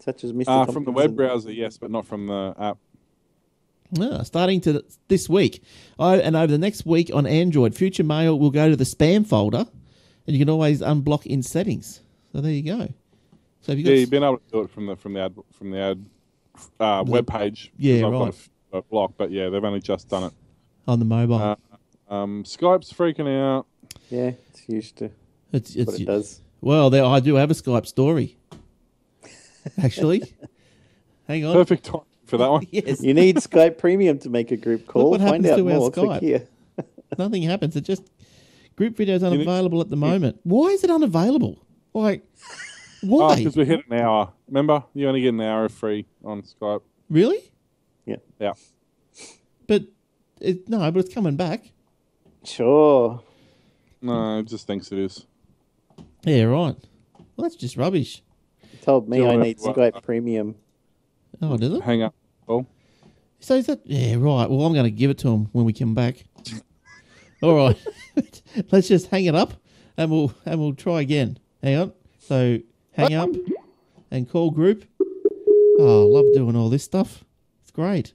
Such 0.00 0.24
as 0.24 0.32
Mr. 0.32 0.48
Uh, 0.48 0.66
from 0.66 0.84
the 0.84 0.90
web 0.90 1.16
browser, 1.16 1.52
yes, 1.52 1.78
but 1.78 1.90
not 1.90 2.06
from 2.06 2.26
the 2.26 2.54
app. 2.58 2.78
Ah, 4.00 4.22
starting 4.22 4.60
to 4.60 4.84
this 5.08 5.28
week, 5.28 5.62
oh, 5.98 6.14
and 6.14 6.36
over 6.36 6.46
the 6.46 6.58
next 6.58 6.86
week 6.86 7.10
on 7.12 7.26
Android, 7.26 7.74
future 7.74 8.04
mail 8.04 8.38
will 8.38 8.50
go 8.50 8.70
to 8.70 8.76
the 8.76 8.84
spam 8.84 9.26
folder, 9.26 9.66
and 10.26 10.36
you 10.36 10.38
can 10.38 10.48
always 10.50 10.80
unblock 10.80 11.26
in 11.26 11.42
settings. 11.42 12.00
So 12.32 12.40
there 12.40 12.52
you 12.52 12.62
go. 12.62 12.88
So 13.62 13.72
have 13.72 13.78
you 13.78 13.84
got 13.84 13.90
Yeah, 13.90 13.96
you've 13.98 14.10
been 14.10 14.22
able 14.24 14.38
to 14.38 14.50
do 14.52 14.60
it 14.60 14.70
from 14.70 14.86
the 14.86 14.96
from 14.96 15.12
the 15.14 15.20
ad 15.20 15.34
from 15.52 15.70
the 15.70 15.78
ad 15.78 16.04
uh, 16.78 17.04
web 17.06 17.26
page. 17.26 17.72
Yeah, 17.76 18.06
I've 18.06 18.12
got 18.12 18.18
right. 18.20 18.24
a 18.26 18.28
f- 18.28 18.50
a 18.72 18.82
block, 18.82 19.14
but 19.16 19.30
yeah, 19.30 19.48
they've 19.48 19.64
only 19.64 19.80
just 19.80 20.08
done 20.08 20.24
it. 20.24 20.32
on 20.86 20.98
the 20.98 21.04
mobile? 21.04 21.36
Uh, 21.36 21.56
Um, 22.08 22.44
Skype's 22.44 22.92
freaking 22.92 23.28
out. 23.28 23.66
Yeah, 24.10 24.32
it's 24.48 24.68
used 24.68 24.96
to 24.98 25.10
it's, 25.52 25.74
what 25.76 26.00
it 26.00 26.04
does. 26.06 26.40
well, 26.60 26.90
there 26.90 27.04
I 27.04 27.20
do 27.20 27.34
have 27.36 27.50
a 27.50 27.54
Skype 27.54 27.86
story. 27.86 28.36
Actually, 29.82 30.22
hang 31.28 31.44
on. 31.44 31.52
Perfect 31.54 31.84
time 31.84 32.00
for 32.26 32.38
that 32.38 32.50
one. 32.50 32.66
Yes, 32.70 33.02
You 33.02 33.14
need 33.14 33.36
Skype 33.36 33.78
Premium 33.78 34.18
to 34.20 34.30
make 34.30 34.50
a 34.50 34.56
group 34.56 34.86
call. 34.86 35.10
Look 35.10 35.20
what 35.20 35.28
Find 35.30 35.44
happens 35.44 35.50
out 35.50 35.56
to 35.64 35.70
our 35.70 35.78
more. 35.78 35.90
Skype? 35.90 36.20
Here. 36.20 36.46
nothing 37.18 37.42
happens. 37.42 37.76
It 37.76 37.82
just 37.82 38.08
group 38.80 38.96
videos 38.96 39.20
need- 39.20 39.40
unavailable 39.40 39.82
at 39.82 39.90
the 39.90 39.96
moment. 39.96 40.40
Why 40.42 40.68
is 40.68 40.82
it 40.82 40.90
unavailable? 40.90 41.62
Like, 41.92 42.24
ah, 42.42 42.54
why? 43.02 43.36
because 43.36 43.54
we 43.56 43.66
hit 43.66 43.84
an 43.90 43.98
hour. 43.98 44.32
Remember, 44.48 44.84
you 44.94 45.06
only 45.06 45.20
get 45.20 45.34
an 45.34 45.40
hour 45.42 45.66
of 45.66 45.72
free 45.72 46.06
on 46.24 46.40
Skype. 46.42 46.80
really? 47.10 47.40
Yeah. 48.06 48.16
Yeah. 48.40 48.52
But 49.66 49.82
it, 50.40 50.66
no, 50.68 50.90
but 50.90 51.04
it's 51.04 51.14
coming 51.14 51.36
back. 51.36 51.70
Sure. 52.42 53.22
No, 54.00 54.38
it 54.38 54.46
just 54.46 54.66
thinks 54.66 54.90
it 54.92 54.98
is. 54.98 55.26
Yeah, 56.24 56.44
right. 56.44 56.74
Well, 57.36 57.42
that's 57.42 57.56
just 57.56 57.76
rubbish. 57.76 58.22
Told 58.80 59.10
me 59.10 59.18
Do 59.18 59.24
I 59.24 59.26
wanna- 59.28 59.42
need 59.44 59.58
Skype 59.58 60.02
Premium. 60.02 60.54
Oh, 61.42 61.58
does 61.58 61.74
it? 61.74 61.82
Hang 61.82 62.02
up. 62.02 62.14
Oh, 62.48 62.64
So 63.40 63.56
is 63.56 63.66
that? 63.66 63.80
Yeah, 63.84 64.14
right. 64.14 64.48
Well, 64.48 64.62
I'm 64.62 64.72
going 64.72 64.84
to 64.84 64.90
give 64.90 65.10
it 65.10 65.18
to 65.18 65.28
him 65.28 65.48
when 65.52 65.64
we 65.66 65.72
come 65.74 65.94
back. 65.94 66.24
All 67.42 67.54
right. 67.54 67.78
Let's 68.70 68.88
just 68.88 69.06
hang 69.06 69.24
it 69.24 69.34
up, 69.34 69.54
and 69.96 70.10
we'll 70.10 70.34
and 70.44 70.60
we'll 70.60 70.74
try 70.74 71.00
again. 71.00 71.38
Hang 71.62 71.76
on. 71.76 71.92
So 72.18 72.58
hang 72.92 73.14
up, 73.14 73.30
and 74.10 74.28
call 74.28 74.50
group. 74.50 74.84
Oh, 75.78 76.04
I 76.04 76.18
love 76.18 76.26
doing 76.34 76.56
all 76.56 76.68
this 76.68 76.84
stuff. 76.84 77.24
It's 77.62 77.70
great. 77.70 78.12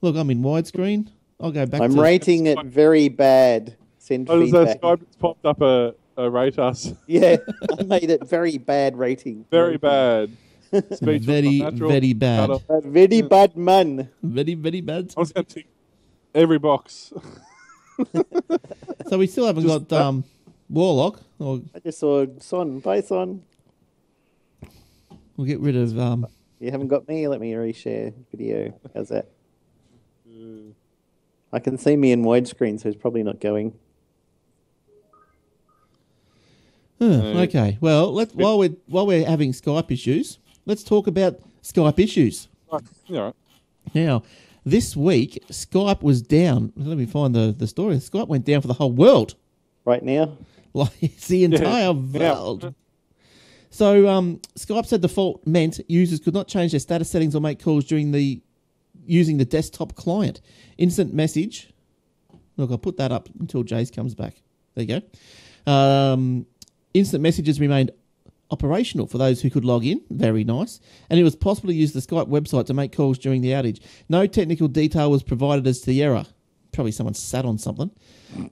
Look, 0.00 0.16
I'm 0.16 0.30
in 0.30 0.42
widescreen. 0.42 1.08
I'll 1.38 1.52
go 1.52 1.66
back. 1.66 1.82
I'm 1.82 1.94
to, 1.94 2.00
rating 2.00 2.46
it 2.46 2.64
very 2.64 3.08
bad. 3.08 3.76
Send 3.98 4.30
oh, 4.30 4.46
so 4.46 4.64
feedback. 4.64 4.80
Skype 4.80 5.06
has 5.06 5.16
popped 5.16 5.44
up 5.44 5.60
a, 5.60 5.94
a 6.16 6.30
rate 6.30 6.58
us. 6.58 6.92
Yeah, 7.06 7.36
I 7.78 7.82
made 7.82 8.08
it 8.08 8.26
very 8.26 8.56
bad 8.56 8.96
rating. 8.96 9.44
Very 9.50 9.76
bad. 9.76 10.30
Speech 10.92 11.22
Very, 11.22 11.60
very 11.60 12.12
bad. 12.14 12.48
Cut 12.48 12.50
off. 12.50 12.62
A 12.68 12.80
very 12.80 13.22
bad 13.22 13.56
man. 13.56 14.08
Very, 14.22 14.54
very 14.54 14.80
bad. 14.80 15.12
I 15.16 15.20
was 15.20 15.32
going 15.32 15.44
to 15.44 15.54
tick 15.54 15.66
every 16.34 16.58
box. 16.58 17.12
So 19.08 19.18
we 19.18 19.26
still 19.26 19.46
haven't 19.46 19.66
Just 19.66 19.88
got 19.88 20.00
um, 20.00 20.24
Warlock. 20.70 21.20
Or 21.38 21.60
I 21.74 21.78
just 21.78 21.98
saw 21.98 22.26
Son. 22.40 22.80
Bye, 22.80 23.00
Son. 23.00 23.42
we'll 25.36 25.46
get 25.46 25.60
rid 25.60 25.76
of 25.76 25.98
um. 25.98 26.26
You 26.60 26.70
haven't 26.70 26.88
got 26.88 27.06
me. 27.06 27.28
Let 27.28 27.40
me 27.40 27.52
reshare 27.52 28.12
video. 28.30 28.72
How's 28.94 29.08
that? 29.10 29.28
I 31.52 31.58
can 31.60 31.78
see 31.78 31.94
me 31.96 32.10
in 32.10 32.24
widescreen, 32.24 32.80
so 32.80 32.88
it's 32.88 32.98
probably 33.00 33.22
not 33.22 33.40
going. 33.40 33.74
huh, 36.98 37.04
Uh, 37.06 37.42
okay. 37.42 37.78
Well, 37.80 38.12
let 38.12 38.34
while 38.34 38.58
we're 38.58 38.74
while 38.86 39.06
we're 39.06 39.24
having 39.26 39.52
Skype 39.52 39.90
issues, 39.90 40.38
let's 40.66 40.82
talk 40.82 41.06
about 41.06 41.38
Skype 41.62 41.98
issues. 41.98 42.48
yeah, 43.06 43.20
right. 43.20 43.34
Now, 43.94 44.22
this 44.64 44.96
week 44.96 45.42
Skype 45.50 46.02
was 46.02 46.22
down. 46.22 46.72
Let 46.76 46.96
me 46.98 47.06
find 47.06 47.34
the 47.34 47.54
the 47.56 47.66
story. 47.66 47.96
Skype 47.96 48.28
went 48.28 48.44
down 48.44 48.60
for 48.60 48.68
the 48.68 48.74
whole 48.74 48.92
world. 48.92 49.34
Right 49.84 50.02
now, 50.02 50.36
Like 50.72 50.90
it's 51.00 51.28
the 51.28 51.44
entire 51.44 51.92
Yeah. 51.92 52.32
world. 52.32 52.74
So 53.70 54.08
um, 54.08 54.40
Skype 54.56 54.86
said 54.86 55.02
the 55.02 55.08
fault 55.08 55.44
meant 55.46 55.80
users 55.88 56.20
could 56.20 56.34
not 56.34 56.46
change 56.48 56.70
their 56.72 56.80
status 56.80 57.10
settings 57.10 57.34
or 57.34 57.40
make 57.40 57.62
calls 57.62 57.84
during 57.84 58.12
the 58.12 58.40
using 59.06 59.36
the 59.36 59.44
desktop 59.44 59.94
client. 59.96 60.40
Instant 60.78 61.12
message. 61.12 61.70
Look, 62.56 62.70
I'll 62.70 62.78
put 62.78 62.96
that 62.98 63.10
up 63.12 63.28
until 63.40 63.64
Jace 63.64 63.92
comes 63.94 64.14
back. 64.14 64.34
There 64.74 64.84
you 64.84 65.00
go. 65.66 65.70
Um, 65.72 66.46
instant 66.94 67.22
messages 67.22 67.58
remained 67.60 67.90
operational 68.54 69.06
for 69.06 69.18
those 69.18 69.42
who 69.42 69.50
could 69.50 69.64
log 69.64 69.84
in. 69.84 70.00
Very 70.10 70.44
nice. 70.44 70.80
And 71.10 71.20
it 71.20 71.24
was 71.24 71.36
possible 71.36 71.68
to 71.68 71.74
use 71.74 71.92
the 71.92 72.00
Skype 72.00 72.28
website 72.28 72.66
to 72.66 72.74
make 72.74 72.96
calls 72.96 73.18
during 73.18 73.42
the 73.42 73.50
outage. 73.50 73.80
No 74.08 74.26
technical 74.26 74.68
detail 74.68 75.10
was 75.10 75.22
provided 75.22 75.66
as 75.66 75.80
to 75.80 75.86
the 75.86 76.02
error. 76.02 76.24
Probably 76.72 76.92
someone 76.92 77.14
sat 77.14 77.44
on 77.44 77.58
something. 77.58 77.90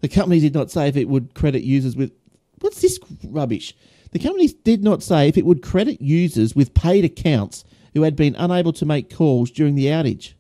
The 0.01 0.09
company 0.09 0.41
did 0.41 0.55
not 0.55 0.71
say 0.71 0.89
if 0.89 0.97
it 0.97 1.09
would 1.09 1.35
credit 1.35 1.63
users 1.63 1.97
with. 1.97 2.13
What's 2.61 2.81
this 2.81 2.99
rubbish? 3.25 3.75
The 4.13 4.19
company 4.19 4.49
did 4.65 4.85
not 4.85 5.03
say 5.03 5.29
if 5.29 5.39
it 5.39 5.47
would 5.47 5.63
credit 5.63 6.01
users 6.01 6.55
with 6.55 6.75
paid 6.75 7.05
accounts 7.05 7.65
who 7.95 8.03
had 8.03 8.15
been 8.17 8.37
unable 8.37 8.73
to 8.75 8.87
make 8.87 9.15
calls 9.15 9.51
during 9.51 9.75
the 9.75 9.87
outage. 9.87 10.35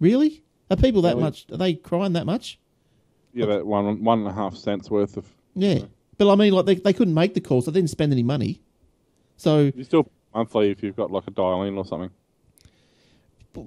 Really? 0.00 0.42
Are 0.70 0.76
people 0.76 1.02
that 1.02 1.18
much? 1.18 1.46
Are 1.52 1.56
they 1.58 1.74
crying 1.74 2.14
that 2.14 2.26
much? 2.26 2.58
Yeah, 3.32 3.46
that 3.46 3.66
one 3.66 4.02
one 4.02 4.20
and 4.20 4.28
a 4.28 4.32
half 4.32 4.56
cents 4.56 4.90
worth 4.90 5.16
of. 5.16 5.26
Yeah. 5.54 5.80
But 6.18 6.32
I 6.32 6.34
mean, 6.36 6.52
like, 6.52 6.66
they, 6.66 6.74
they 6.76 6.92
couldn't 6.92 7.14
make 7.14 7.34
the 7.34 7.40
calls. 7.40 7.66
So 7.66 7.70
They 7.70 7.80
didn't 7.80 7.90
spend 7.90 8.12
any 8.12 8.22
money. 8.22 8.62
So, 9.36 9.70
You 9.74 9.84
still 9.84 10.04
pay 10.04 10.10
monthly 10.34 10.70
if 10.70 10.82
you've 10.82 10.96
got 10.96 11.10
like 11.10 11.24
a 11.26 11.30
dial 11.30 11.62
in 11.62 11.76
or 11.76 11.84
something. 11.84 12.10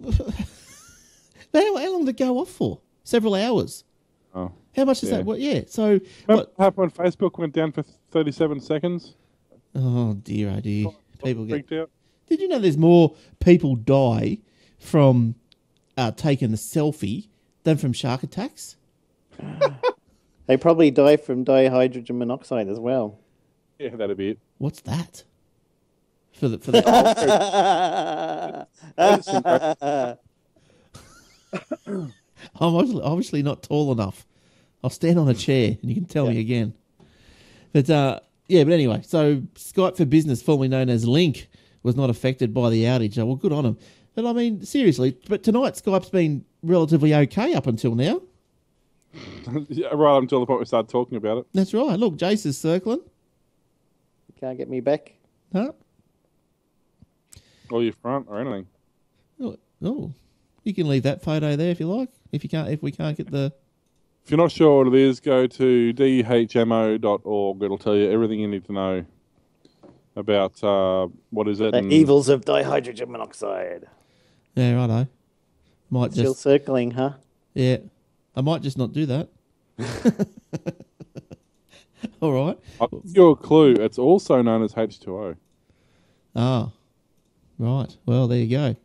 how, 1.54 1.78
how 1.78 1.92
long 1.92 2.06
did 2.06 2.10
it 2.16 2.18
go 2.18 2.38
off 2.40 2.50
for? 2.50 2.80
Several 3.04 3.36
hours. 3.36 3.84
Oh. 4.36 4.52
How 4.76 4.86
much 4.86 5.04
is 5.04 5.10
Yeah. 5.10 5.18
that? 5.18 5.26
What? 5.26 5.40
Yeah. 5.40 5.62
So, 5.68 5.84
Remember 5.88 6.02
what? 6.28 6.54
what 6.56 6.64
happened 6.64 6.92
when 6.96 7.08
Facebook 7.12 7.38
went 7.40 7.54
down 7.54 7.72
for 7.72 7.84
37 8.12 8.60
seconds? 8.60 9.16
Oh, 9.76 10.14
dear, 10.14 10.54
oh, 10.58 10.60
dear. 10.60 10.88
People 11.24 11.46
get. 11.46 11.72
Out. 11.74 11.90
Did 12.28 12.42
you 12.42 12.48
know 12.48 12.60
there's 12.60 12.78
more 12.78 13.16
people 13.40 13.76
die 13.76 14.38
from 14.80 15.36
uh, 15.98 16.12
taking 16.12 16.54
a 16.54 16.58
selfie 16.58 17.28
than 17.64 17.78
from 17.78 17.94
shark 17.94 18.24
attacks? 18.24 18.78
they 20.46 20.58
probably 20.58 20.92
die 20.92 21.18
from 21.18 21.44
dihydrogen 21.44 22.18
monoxide 22.18 22.68
as 22.68 22.80
well. 22.80 23.20
Yeah, 23.80 23.96
that'd 23.96 24.18
be 24.18 24.30
it. 24.32 24.40
What's 24.60 24.82
that? 24.82 25.24
For 26.40 26.48
the 26.48 26.58
for 26.58 26.72
the 26.72 26.80
I'm 32.60 32.76
obviously, 32.76 33.02
obviously 33.02 33.44
not 33.44 33.64
tall 33.64 33.92
enough. 33.92 34.26
I'll 34.84 34.90
stand 34.90 35.20
on 35.20 35.28
a 35.28 35.34
chair 35.34 35.78
and 35.82 35.90
you 35.90 35.96
can 35.96 36.06
tell 36.06 36.28
me 36.28 36.40
again. 36.40 36.74
But 37.74 37.90
uh, 37.90 38.20
yeah, 38.48 38.64
but 38.64 38.74
anyway, 38.74 39.02
so 39.06 39.38
Skype 39.56 39.98
for 39.98 40.06
Business, 40.06 40.42
formerly 40.42 40.70
known 40.70 40.90
as 40.90 41.06
Lync, 41.06 41.46
was 41.84 41.96
not 41.96 42.10
affected 42.10 42.54
by 42.54 42.70
the 42.70 42.84
outage. 42.84 43.18
Oh, 43.18 43.26
well, 43.26 43.36
good 43.36 43.52
on 43.52 43.64
them. 43.64 43.78
But 44.16 44.26
I 44.26 44.34
mean, 44.34 44.66
seriously, 44.66 45.18
but 45.28 45.44
tonight 45.44 45.74
Skype's 45.74 46.10
been 46.10 46.46
relatively 46.64 47.14
okay 47.14 47.54
up 47.54 47.68
until 47.68 47.96
now. 47.96 48.22
Yeah, 49.70 49.88
right 49.94 50.18
up 50.18 50.24
until 50.24 50.40
the 50.40 50.46
point 50.46 50.60
we 50.60 50.66
started 50.66 50.90
talking 50.90 51.18
about 51.18 51.40
it. 51.40 51.48
That's 51.54 51.74
right. 51.74 52.00
Look, 52.00 52.16
Jace 52.16 52.46
is 52.46 52.58
circling. 52.58 53.02
Can't 54.40 54.58
get 54.58 54.70
me 54.70 54.80
back. 54.80 55.14
Huh? 55.52 55.74
Or 57.72 57.84
your 57.84 57.94
front 57.94 58.26
or 58.30 58.40
anything. 58.40 58.68
Oh, 59.42 59.58
oh, 59.84 60.12
you 60.64 60.74
can 60.74 60.88
leave 60.90 61.04
that 61.04 61.22
photo 61.22 61.56
there 61.56 61.70
if 61.70 61.80
you 61.80 61.88
like. 61.88 62.10
If 62.32 62.44
you 62.44 62.50
can't, 62.50 62.70
if 62.70 62.82
we 62.82 62.92
can't 62.92 63.16
get 63.18 63.30
the 63.32 63.54
If 64.26 64.32
you're 64.32 64.38
not 64.38 64.52
sure 64.52 64.84
what 64.84 64.94
it 64.94 65.00
is, 65.00 65.20
go 65.20 65.46
to 65.48 65.94
dhmo.org. 65.94 67.64
It'll 67.64 67.78
tell 67.78 67.96
you 67.96 68.10
everything 68.12 68.40
you 68.40 68.48
need 68.48 68.66
to 68.66 68.72
know 68.74 69.06
about 70.16 70.64
uh, 70.64 71.08
what 71.30 71.48
is 71.48 71.60
it. 71.62 71.72
The 71.72 71.78
and- 71.78 71.94
evils 71.94 72.28
of 72.30 72.44
dihydrogen 72.46 73.08
monoxide. 73.08 73.86
yeah, 74.56 74.76
righto. 74.76 75.08
Might 75.92 76.12
Still 76.12 76.34
just 76.34 76.42
circling, 76.44 76.92
huh? 76.92 77.14
yeah, 77.56 77.78
I 78.36 78.42
might 78.42 78.62
just 78.62 78.78
not 78.78 78.94
do 78.94 79.06
that. 79.08 79.30
All 82.22 82.32
right. 82.32 82.58
I'll 82.80 82.88
give 82.90 83.02
you 83.16 83.30
a 83.30 83.36
clue. 83.36 83.74
It's 83.74 83.98
also 83.98 84.42
known 84.42 84.62
as 84.64 84.74
H2O. 84.74 85.36
Ah, 86.36 86.70
right. 87.60 87.96
Well, 88.06 88.28
there 88.28 88.40
you 88.40 88.50
go. 88.58 88.76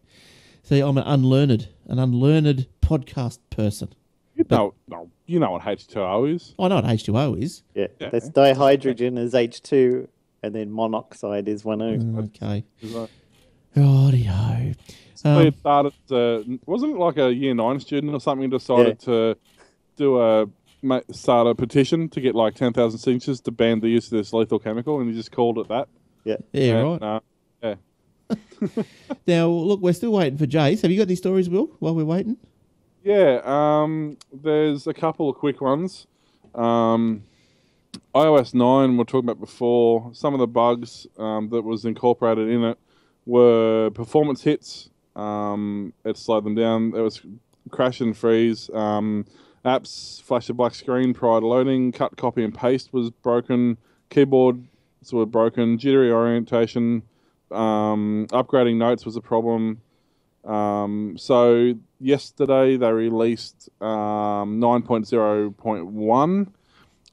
See, 0.62 0.80
I'm 0.80 0.98
an 0.98 1.04
unlearned, 1.06 1.68
an 1.86 1.98
unlearned 1.98 2.66
podcast 2.82 3.38
person. 3.50 3.88
You 4.34 4.44
know, 4.50 4.74
no, 4.88 5.10
you 5.26 5.38
know 5.38 5.52
what 5.52 5.62
H2O 5.62 6.34
is. 6.34 6.54
I 6.58 6.68
know 6.68 6.76
what 6.76 6.84
H2O 6.84 7.40
is. 7.42 7.62
Yeah. 7.74 7.86
Yeah. 8.00 8.10
That's 8.10 8.28
dihydrogen 8.30 9.16
is 9.18 9.32
H2 9.32 10.08
and 10.42 10.54
then 10.54 10.72
monoxide 10.72 11.48
is 11.48 11.64
one 11.64 11.80
O. 11.82 12.20
Okay. 12.24 12.64
Is 12.82 12.92
that- 12.94 13.08
Rightio. 13.76 14.74
So 15.14 15.30
Um, 15.30 15.46
it 15.46 15.56
started. 15.58 15.92
To, 16.08 16.58
wasn't 16.66 16.92
it 16.94 16.98
like 16.98 17.16
a 17.18 17.32
year 17.32 17.54
nine 17.54 17.80
student 17.80 18.12
or 18.12 18.20
something 18.20 18.50
decided 18.50 18.98
to 19.00 19.36
do 19.96 20.20
a 20.20 20.46
ma- 20.82 21.00
start 21.12 21.46
a 21.46 21.54
petition 21.54 22.08
to 22.10 22.20
get 22.20 22.34
like 22.34 22.54
ten 22.54 22.72
thousand 22.72 22.98
signatures 23.00 23.40
to 23.42 23.50
ban 23.50 23.80
the 23.80 23.88
use 23.88 24.06
of 24.06 24.18
this 24.18 24.32
lethal 24.32 24.58
chemical, 24.58 25.00
and 25.00 25.08
he 25.10 25.16
just 25.16 25.32
called 25.32 25.58
it 25.58 25.68
that. 25.68 25.88
Yeah. 26.24 26.36
yeah, 26.52 26.62
And, 26.76 26.88
right. 26.88 27.02
uh, 27.02 27.20
yeah. 27.62 27.74
Now, 29.26 29.48
look, 29.48 29.80
we're 29.80 29.92
still 29.92 30.12
waiting 30.12 30.38
for 30.38 30.46
Jace. 30.46 30.82
Have 30.82 30.90
you 30.90 30.98
got 30.98 31.06
any 31.06 31.16
stories, 31.16 31.48
Will, 31.48 31.70
while 31.78 31.94
we're 31.94 32.04
waiting? 32.04 32.36
Yeah, 33.02 33.40
um, 33.44 34.18
there's 34.32 34.86
a 34.86 34.94
couple 34.94 35.28
of 35.30 35.36
quick 35.36 35.60
ones. 35.60 36.06
Um, 36.54 37.24
iOS 38.14 38.54
9, 38.54 38.96
We're 38.96 39.04
talking 39.04 39.28
about 39.28 39.40
before, 39.40 40.10
some 40.12 40.34
of 40.34 40.40
the 40.40 40.46
bugs 40.46 41.06
um, 41.18 41.48
that 41.50 41.62
was 41.62 41.84
incorporated 41.84 42.48
in 42.48 42.64
it 42.64 42.78
were 43.26 43.90
performance 43.90 44.42
hits. 44.42 44.90
Um, 45.16 45.92
it 46.04 46.16
slowed 46.16 46.44
them 46.44 46.54
down. 46.54 46.92
It 46.94 47.00
was 47.00 47.22
crash 47.70 48.00
and 48.00 48.16
freeze. 48.16 48.70
Um, 48.72 49.26
apps 49.64 50.22
flash 50.22 50.48
a 50.50 50.54
black 50.54 50.74
screen 50.74 51.14
prior 51.14 51.40
to 51.40 51.46
loading. 51.46 51.92
Cut, 51.92 52.16
copy, 52.16 52.44
and 52.44 52.54
paste 52.54 52.92
was 52.92 53.10
broken. 53.10 53.78
Keyboards 54.10 54.60
were 55.12 55.26
broken. 55.26 55.78
Jittery 55.78 56.10
orientation. 56.10 57.02
Um, 57.50 58.26
upgrading 58.30 58.76
notes 58.76 59.04
was 59.04 59.16
a 59.16 59.20
problem. 59.20 59.80
Um, 60.44 61.16
so 61.18 61.74
yesterday 62.00 62.76
they 62.76 62.92
released 62.92 63.70
um, 63.80 64.60
9.0.1, 64.60 66.46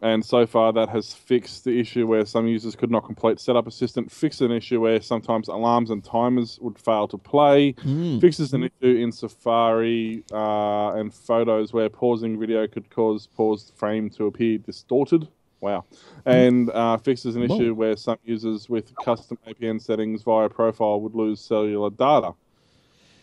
and 0.02 0.26
so 0.26 0.46
far 0.48 0.74
that 0.74 0.90
has 0.90 1.14
fixed 1.14 1.64
the 1.64 1.80
issue 1.80 2.08
where 2.08 2.26
some 2.26 2.48
users 2.48 2.76
could 2.76 2.92
not 2.92 3.06
complete 3.06 3.40
Setup 3.40 3.68
Assistant, 3.68 4.12
fixed 4.12 4.42
an 4.42 4.52
issue 4.52 4.82
where 4.82 5.00
sometimes 5.02 5.48
alarms 5.48 5.92
and 5.92 6.04
timers 6.04 6.58
would 6.60 6.78
fail 6.78 7.08
to 7.08 7.18
play, 7.18 7.74
fixes 8.20 8.54
an 8.54 8.64
issue 8.64 8.96
in 8.98 9.12
Safari 9.12 10.24
uh, 10.34 10.94
and 10.96 11.14
photos 11.14 11.72
where 11.72 11.88
pausing 11.88 12.38
video 12.40 12.68
could 12.68 12.90
cause 12.90 13.28
paused 13.28 13.72
frame 13.76 14.10
to 14.10 14.26
appear 14.26 14.58
distorted. 14.58 15.28
Wow. 15.62 15.86
And 16.26 16.70
uh, 16.72 16.98
fixes 16.98 17.36
an 17.36 17.48
Whoa. 17.48 17.56
issue 17.56 17.74
where 17.74 17.96
some 17.96 18.18
users 18.26 18.68
with 18.68 18.94
custom 18.96 19.38
APN 19.48 19.82
settings 19.82 20.24
via 20.24 20.50
profile 20.50 21.00
would 21.02 21.16
lose 21.16 21.40
cellular 21.40 21.92
data. 21.92 22.34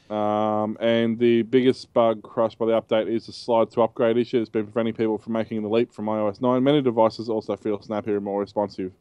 Um, 0.09 0.79
and 0.81 1.19
the 1.19 1.43
biggest 1.43 1.93
bug 1.93 2.23
crushed 2.23 2.59
by 2.59 2.67
the 2.67 2.81
update 2.81 3.15
is 3.15 3.27
the 3.27 3.33
slide 3.33 3.71
to 3.73 3.83
upgrade 3.83 4.17
issue. 4.17 4.41
It's 4.41 4.49
been 4.49 4.65
preventing 4.65 4.95
people 4.95 5.19
from 5.19 5.35
making 5.35 5.63
the 5.63 5.69
leap 5.69 5.93
from 5.93 6.07
iOS 6.07 6.41
9. 6.41 6.63
Many 6.63 6.81
devices 6.81 7.29
also 7.29 7.57
feel 7.57 7.83
snappier 7.83 8.17
and 8.17 8.25
more 8.25 8.41
responsive. 8.41 8.93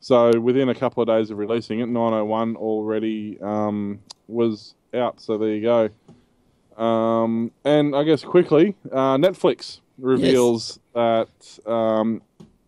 So 0.00 0.40
within 0.40 0.68
a 0.68 0.74
couple 0.74 1.00
of 1.02 1.06
days 1.06 1.30
of 1.30 1.38
releasing 1.38 1.78
it, 1.78 1.86
901 1.86 2.56
already 2.56 3.38
um, 3.40 4.00
was 4.26 4.74
out. 4.92 5.20
So 5.20 5.38
there 5.38 5.50
you 5.50 5.62
go. 5.62 6.82
Um, 6.82 7.52
and 7.64 7.94
I 7.94 8.02
guess 8.02 8.24
quickly, 8.24 8.74
uh, 8.90 9.16
Netflix 9.18 9.80
reveals 9.98 10.80
that 10.94 11.58
um, 11.66 12.22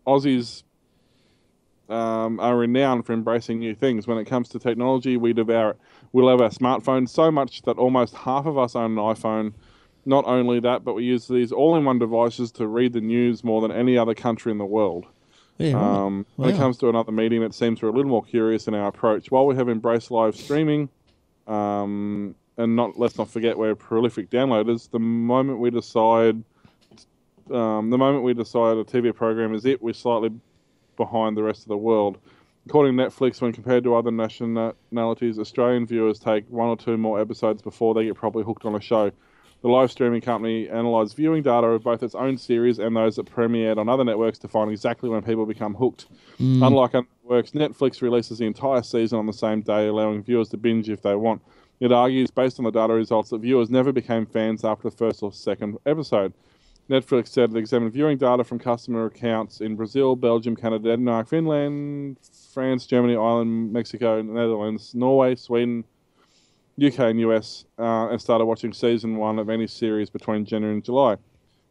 Aussies 0.07 0.63
um, 1.89 2.41
are 2.41 2.57
renowned 2.57 3.07
for 3.07 3.13
embracing 3.13 3.59
new 3.59 3.75
things. 3.75 4.07
When 4.07 4.19
it 4.19 4.27
comes 4.27 4.49
to 4.51 4.59
technology, 4.59 5.17
we 5.17 5.33
devour 5.33 5.71
it. 5.71 5.79
We 6.13 6.23
love 6.23 6.41
our 6.41 6.51
smartphones 6.51 7.09
so 7.09 7.31
much 7.31 7.63
that 7.63 7.79
almost 7.79 8.15
half 8.15 8.47
of 8.47 8.57
us 8.59 8.77
own 8.77 8.99
an 8.99 9.05
iPhone. 9.05 9.53
Not 10.07 10.25
only 10.27 10.61
that, 10.61 10.85
but 10.85 10.95
we 10.95 11.05
use 11.05 11.27
these 11.27 11.51
all-in-one 11.51 11.99
devices 11.99 12.53
to 12.53 12.67
read 12.67 12.93
the 12.93 13.01
news 13.01 13.43
more 13.43 13.63
than 13.63 13.73
any 13.73 13.97
other 13.97 14.15
country 14.15 14.53
in 14.53 14.59
the 14.59 14.67
world. 14.67 15.07
Yeah. 15.59 15.81
Um, 15.81 16.27
When 16.37 16.51
it 16.51 16.57
comes 16.57 16.77
to 16.79 16.89
another 16.89 17.13
medium, 17.13 17.43
it 17.43 17.55
seems 17.55 17.81
we're 17.81 17.89
a 17.89 17.93
little 17.93 18.11
more 18.11 18.25
curious 18.25 18.67
in 18.69 18.75
our 18.75 18.89
approach. 18.89 19.31
While 19.31 19.47
we 19.47 19.55
have 19.55 19.69
embraced 19.69 20.11
live 20.11 20.37
streaming, 20.37 20.89
um, 21.47 22.35
and 22.57 22.77
not 22.77 22.99
let's 22.99 23.17
not 23.19 23.31
forget 23.31 23.57
we're 23.57 23.75
prolific 23.75 24.31
downloaders. 24.31 24.91
The 24.91 24.99
moment 24.99 25.59
we 25.59 25.71
decide, 25.71 26.43
um, 27.51 27.91
the 27.91 27.99
moment 27.99 28.25
we 28.25 28.35
decide 28.35 28.77
a 28.77 28.85
TV 28.85 29.15
program 29.15 29.55
is 29.55 29.65
it, 29.65 29.83
we're 29.83 29.93
slightly 29.93 30.31
behind 30.97 31.37
the 31.37 31.43
rest 31.43 31.63
of 31.63 31.69
the 31.69 31.77
world. 31.77 32.19
According 32.67 32.97
to 32.97 33.03
Netflix, 33.03 33.43
when 33.43 33.53
compared 33.53 33.85
to 33.85 33.95
other 33.95 34.11
nationalities, 34.11 35.39
Australian 35.39 35.87
viewers 35.87 36.19
take 36.19 36.49
one 36.49 36.69
or 36.69 36.77
two 36.77 36.97
more 36.97 37.21
episodes 37.21 37.61
before 37.61 37.95
they 37.95 38.05
get 38.05 38.15
properly 38.15 38.45
hooked 38.45 38.65
on 38.65 38.75
a 38.75 38.81
show. 38.81 39.11
The 39.61 39.69
live 39.69 39.91
streaming 39.91 40.21
company 40.21 40.69
analysed 40.69 41.17
viewing 41.17 41.43
data 41.43 41.67
of 41.69 41.83
both 41.83 42.03
its 42.03 42.15
own 42.15 42.37
series 42.37 42.79
and 42.79 42.95
those 42.95 43.17
that 43.17 43.27
premiered 43.27 43.79
on 43.79 43.89
other 43.89 44.05
networks 44.05 44.39
to 44.41 44.49
find 44.49 44.71
exactly 44.71 45.09
when 45.09 45.23
people 45.23 45.47
become 45.47 45.75
hooked. 45.75 46.07
Unlike 46.63 46.95
other 46.95 47.07
networks, 47.23 47.51
Netflix 47.53 48.03
releases 48.03 48.39
the 48.39 48.47
entire 48.47 48.83
season 48.83 49.19
on 49.19 49.27
the 49.27 49.33
same 49.33 49.63
day, 49.63 49.87
allowing 49.89 50.23
viewers 50.23 50.51
to 50.51 50.59
binge 50.59 50.91
if 50.91 51.01
they 51.03 51.15
want. 51.15 51.43
It 51.81 51.93
argues, 51.93 52.31
based 52.31 52.59
on 52.59 52.65
the 52.65 52.71
data 52.71 52.93
results, 52.93 53.31
that 53.31 53.41
viewers 53.41 53.71
never 53.71 53.91
became 53.93 54.27
fans 54.27 54.65
after 54.65 54.91
the 54.91 54.97
first 54.97 55.23
or 55.23 55.33
second 55.33 55.79
episode. 55.87 56.33
Netflix 56.91 57.29
said 57.29 57.51
it 57.51 57.57
examined 57.57 57.93
viewing 57.93 58.19
data 58.19 58.45
from 58.45 58.59
customer 58.59 59.07
accounts 59.07 59.63
in 59.63 59.75
Brazil, 59.75 60.17
Belgium, 60.17 60.55
Canada, 60.55 60.91
Denmark, 60.91 61.29
Finland, 61.29 62.19
France, 62.53 62.87
Germany, 62.87 63.17
Ireland, 63.17 63.73
Mexico, 63.73 64.21
Netherlands, 64.21 64.95
Norway, 64.95 65.35
Sweden, 65.35 65.85
UK, 66.83 66.99
and 66.99 67.21
US, 67.21 67.65
uh, 67.79 68.09
and 68.09 68.21
started 68.21 68.45
watching 68.45 68.73
season 68.73 69.17
one 69.17 69.39
of 69.39 69.49
any 69.49 69.67
series 69.67 70.11
between 70.11 70.45
January 70.45 70.75
and 70.75 70.85
July. 70.85 71.17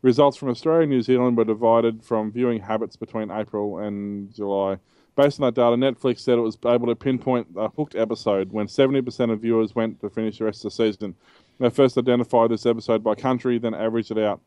Results 0.02 0.36
from 0.36 0.50
Australia 0.50 0.82
and 0.82 0.92
New 0.92 1.02
Zealand 1.02 1.38
were 1.38 1.46
divided 1.46 2.04
from 2.04 2.32
viewing 2.32 2.60
habits 2.60 2.96
between 2.96 3.30
April 3.30 3.80
and 3.80 4.34
July. 4.34 4.78
Based 5.16 5.40
on 5.40 5.46
that 5.46 5.54
data, 5.54 5.76
Netflix 5.76 6.20
said 6.22 6.40
it 6.40 6.42
was 6.42 6.58
able 6.66 6.88
to 6.88 6.96
pinpoint 6.96 7.48
a 7.56 7.70
hooked 7.70 7.96
episode 7.96 8.52
when 8.52 8.66
70% 8.66 9.32
of 9.32 9.42
viewers 9.42 9.76
went 9.76 10.02
to 10.02 10.10
finish 10.10 10.40
the 10.40 10.46
rest 10.46 10.66
of 10.66 10.72
the 10.72 10.92
season. 10.92 11.16
They 11.60 11.70
first 11.70 11.98
identified 12.00 12.50
this 12.50 12.66
episode 12.66 13.04
by 13.04 13.14
country, 13.14 13.60
then 13.60 13.76
averaged 13.76 14.10
it 14.10 14.18
out. 14.18 14.42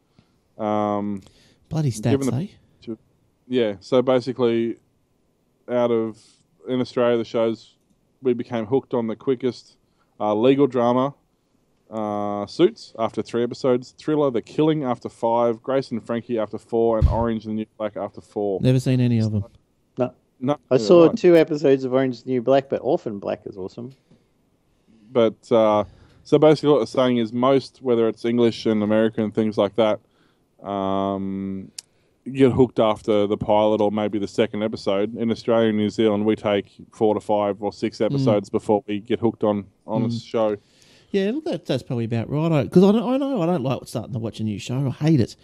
Um, 0.58 1.22
Bloody 1.68 1.90
stats, 1.90 2.24
the- 2.30 2.36
eh? 2.90 2.94
yeah, 3.48 3.74
so 3.80 4.02
basically, 4.02 4.76
out 5.68 5.90
of 5.90 6.18
in 6.68 6.80
Australia, 6.80 7.16
the 7.18 7.24
shows 7.24 7.76
we 8.22 8.32
became 8.34 8.66
hooked 8.66 8.94
on 8.94 9.06
the 9.06 9.16
quickest 9.16 9.76
uh, 10.18 10.34
legal 10.34 10.66
drama, 10.66 11.14
uh, 11.90 12.46
Suits 12.46 12.92
after 12.98 13.22
three 13.22 13.42
episodes, 13.42 13.94
Thriller, 13.98 14.30
The 14.30 14.42
Killing 14.42 14.82
after 14.84 15.08
five, 15.08 15.62
Grace 15.62 15.90
and 15.90 16.04
Frankie 16.04 16.38
after 16.38 16.58
four, 16.58 16.98
and 16.98 17.06
Orange 17.08 17.44
and 17.44 17.52
the 17.52 17.62
New 17.62 17.66
Black 17.78 17.96
after 17.96 18.20
four. 18.20 18.60
Never 18.60 18.80
seen 18.80 19.00
any 19.00 19.18
of 19.20 19.30
them. 19.32 19.44
No, 19.98 20.12
No, 20.40 20.56
I 20.70 20.76
saw 20.78 21.06
right. 21.06 21.16
two 21.16 21.36
episodes 21.36 21.84
of 21.84 21.92
Orange 21.92 22.16
is 22.16 22.22
the 22.24 22.30
New 22.32 22.42
Black, 22.42 22.68
but 22.68 22.78
Orphan 22.82 23.18
Black 23.18 23.42
is 23.46 23.56
awesome. 23.56 23.92
but 25.12 25.34
uh, 25.52 25.84
so 26.24 26.38
basically 26.38 26.70
what 26.70 26.82
it's 26.82 26.90
saying 26.90 27.18
is 27.18 27.32
most 27.32 27.80
whether 27.80 28.08
it's 28.08 28.24
english 28.24 28.66
and 28.66 28.82
american 28.82 29.24
and 29.24 29.34
things 29.34 29.56
like 29.56 29.74
that 29.76 30.00
um, 30.62 31.70
get 32.32 32.50
hooked 32.52 32.78
after 32.80 33.26
the 33.26 33.36
pilot 33.36 33.80
or 33.80 33.92
maybe 33.92 34.18
the 34.18 34.26
second 34.26 34.62
episode 34.62 35.16
in 35.16 35.30
australia 35.30 35.68
and 35.68 35.78
new 35.78 35.88
zealand 35.88 36.24
we 36.24 36.34
take 36.34 36.72
four 36.92 37.14
to 37.14 37.20
five 37.20 37.62
or 37.62 37.72
six 37.72 38.00
episodes 38.00 38.50
before 38.50 38.82
we 38.88 38.98
get 38.98 39.20
hooked 39.20 39.44
on 39.44 39.64
on 39.86 40.02
a 40.04 40.10
show 40.10 40.56
Yeah, 41.12 41.30
look, 41.30 41.44
that, 41.44 41.66
that's 41.66 41.84
probably 41.84 42.04
about 42.04 42.28
right. 42.28 42.64
Because 42.64 42.82
I, 42.82 42.90
don't- 42.92 43.08
I 43.14 43.16
know 43.16 43.40
I 43.42 43.46
don't 43.46 43.62
like 43.62 43.80
starting 43.84 44.12
to 44.12 44.18
watch 44.18 44.40
a 44.40 44.44
new 44.44 44.58
show. 44.58 44.76
I 44.88 44.90
hate 44.90 45.20
it 45.20 45.36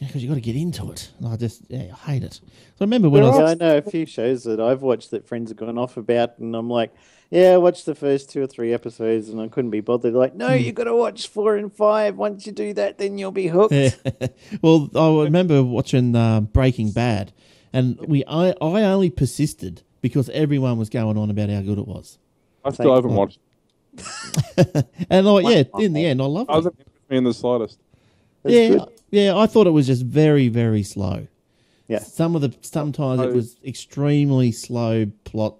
because 0.00 0.20
you 0.22 0.28
got 0.28 0.34
to 0.34 0.40
get 0.42 0.56
into 0.56 0.90
it. 0.90 1.10
And 1.18 1.28
I 1.28 1.36
just 1.36 1.62
yeah, 1.68 1.92
I 1.92 2.10
hate 2.12 2.24
it. 2.24 2.34
So 2.34 2.42
I 2.80 2.84
remember 2.84 3.08
when 3.08 3.22
I 3.22 3.28
was 3.28 3.38
Yeah, 3.38 3.44
I 3.46 3.54
know 3.54 3.76
a 3.78 3.82
few 3.82 4.04
shows 4.04 4.42
that 4.44 4.58
I've 4.60 4.82
watched 4.82 5.12
that 5.12 5.24
friends 5.26 5.50
have 5.50 5.56
gone 5.58 5.78
off 5.78 5.96
about, 5.96 6.38
and 6.38 6.54
I'm 6.56 6.68
like, 6.68 6.92
yeah, 7.30 7.50
I 7.52 7.56
watched 7.58 7.86
the 7.86 7.94
first 7.94 8.30
two 8.30 8.42
or 8.42 8.46
three 8.46 8.72
episodes, 8.72 9.28
and 9.28 9.40
I 9.40 9.48
couldn't 9.48 9.70
be 9.70 9.80
bothered. 9.80 10.14
Like, 10.14 10.34
no, 10.34 10.52
you 10.52 10.72
got 10.72 10.84
to 10.84 10.94
watch 10.94 11.26
four 11.28 11.56
and 11.56 11.72
five. 11.72 12.16
Once 12.16 12.46
you 12.46 12.52
do 12.52 12.72
that, 12.74 12.98
then 12.98 13.18
you'll 13.18 13.32
be 13.32 13.48
hooked. 13.48 13.72
well, 14.62 14.90
I 14.94 15.22
remember 15.24 15.62
watching 15.62 16.14
uh, 16.14 16.40
Breaking 16.40 16.92
Bad, 16.92 17.32
and 17.72 17.98
we 18.06 18.24
I, 18.26 18.50
I 18.60 18.82
only 18.84 19.10
persisted 19.10 19.82
because 20.00 20.28
everyone 20.30 20.78
was 20.78 20.88
going 20.88 21.16
on 21.18 21.30
about 21.30 21.48
how 21.50 21.60
good 21.62 21.78
it 21.78 21.88
was. 21.88 22.18
i 22.64 22.70
still 22.70 22.94
haven't 22.94 23.10
you. 23.10 23.16
watched 23.16 23.38
And 25.10 25.26
like, 25.26 25.46
yeah, 25.46 25.80
in 25.84 25.92
the 25.92 26.04
end, 26.06 26.20
I 26.20 26.26
loved 26.26 26.50
it. 26.50 26.52
doesn't 26.52 26.78
interest 26.78 27.10
me 27.10 27.16
in 27.16 27.24
the 27.24 27.34
slightest 27.34 27.80
It's 28.44 28.54
Yeah, 28.54 28.68
good. 28.78 28.88
yeah, 29.10 29.36
I 29.36 29.46
thought 29.46 29.66
it 29.66 29.70
was 29.70 29.86
just 29.86 30.04
very, 30.04 30.48
very 30.48 30.82
slow. 30.82 31.26
Yeah. 31.88 32.00
Some 32.00 32.34
of 32.36 32.42
the 32.42 32.54
sometimes 32.62 33.20
it 33.20 33.32
was 33.32 33.56
extremely 33.64 34.52
slow 34.52 35.06
plot 35.24 35.56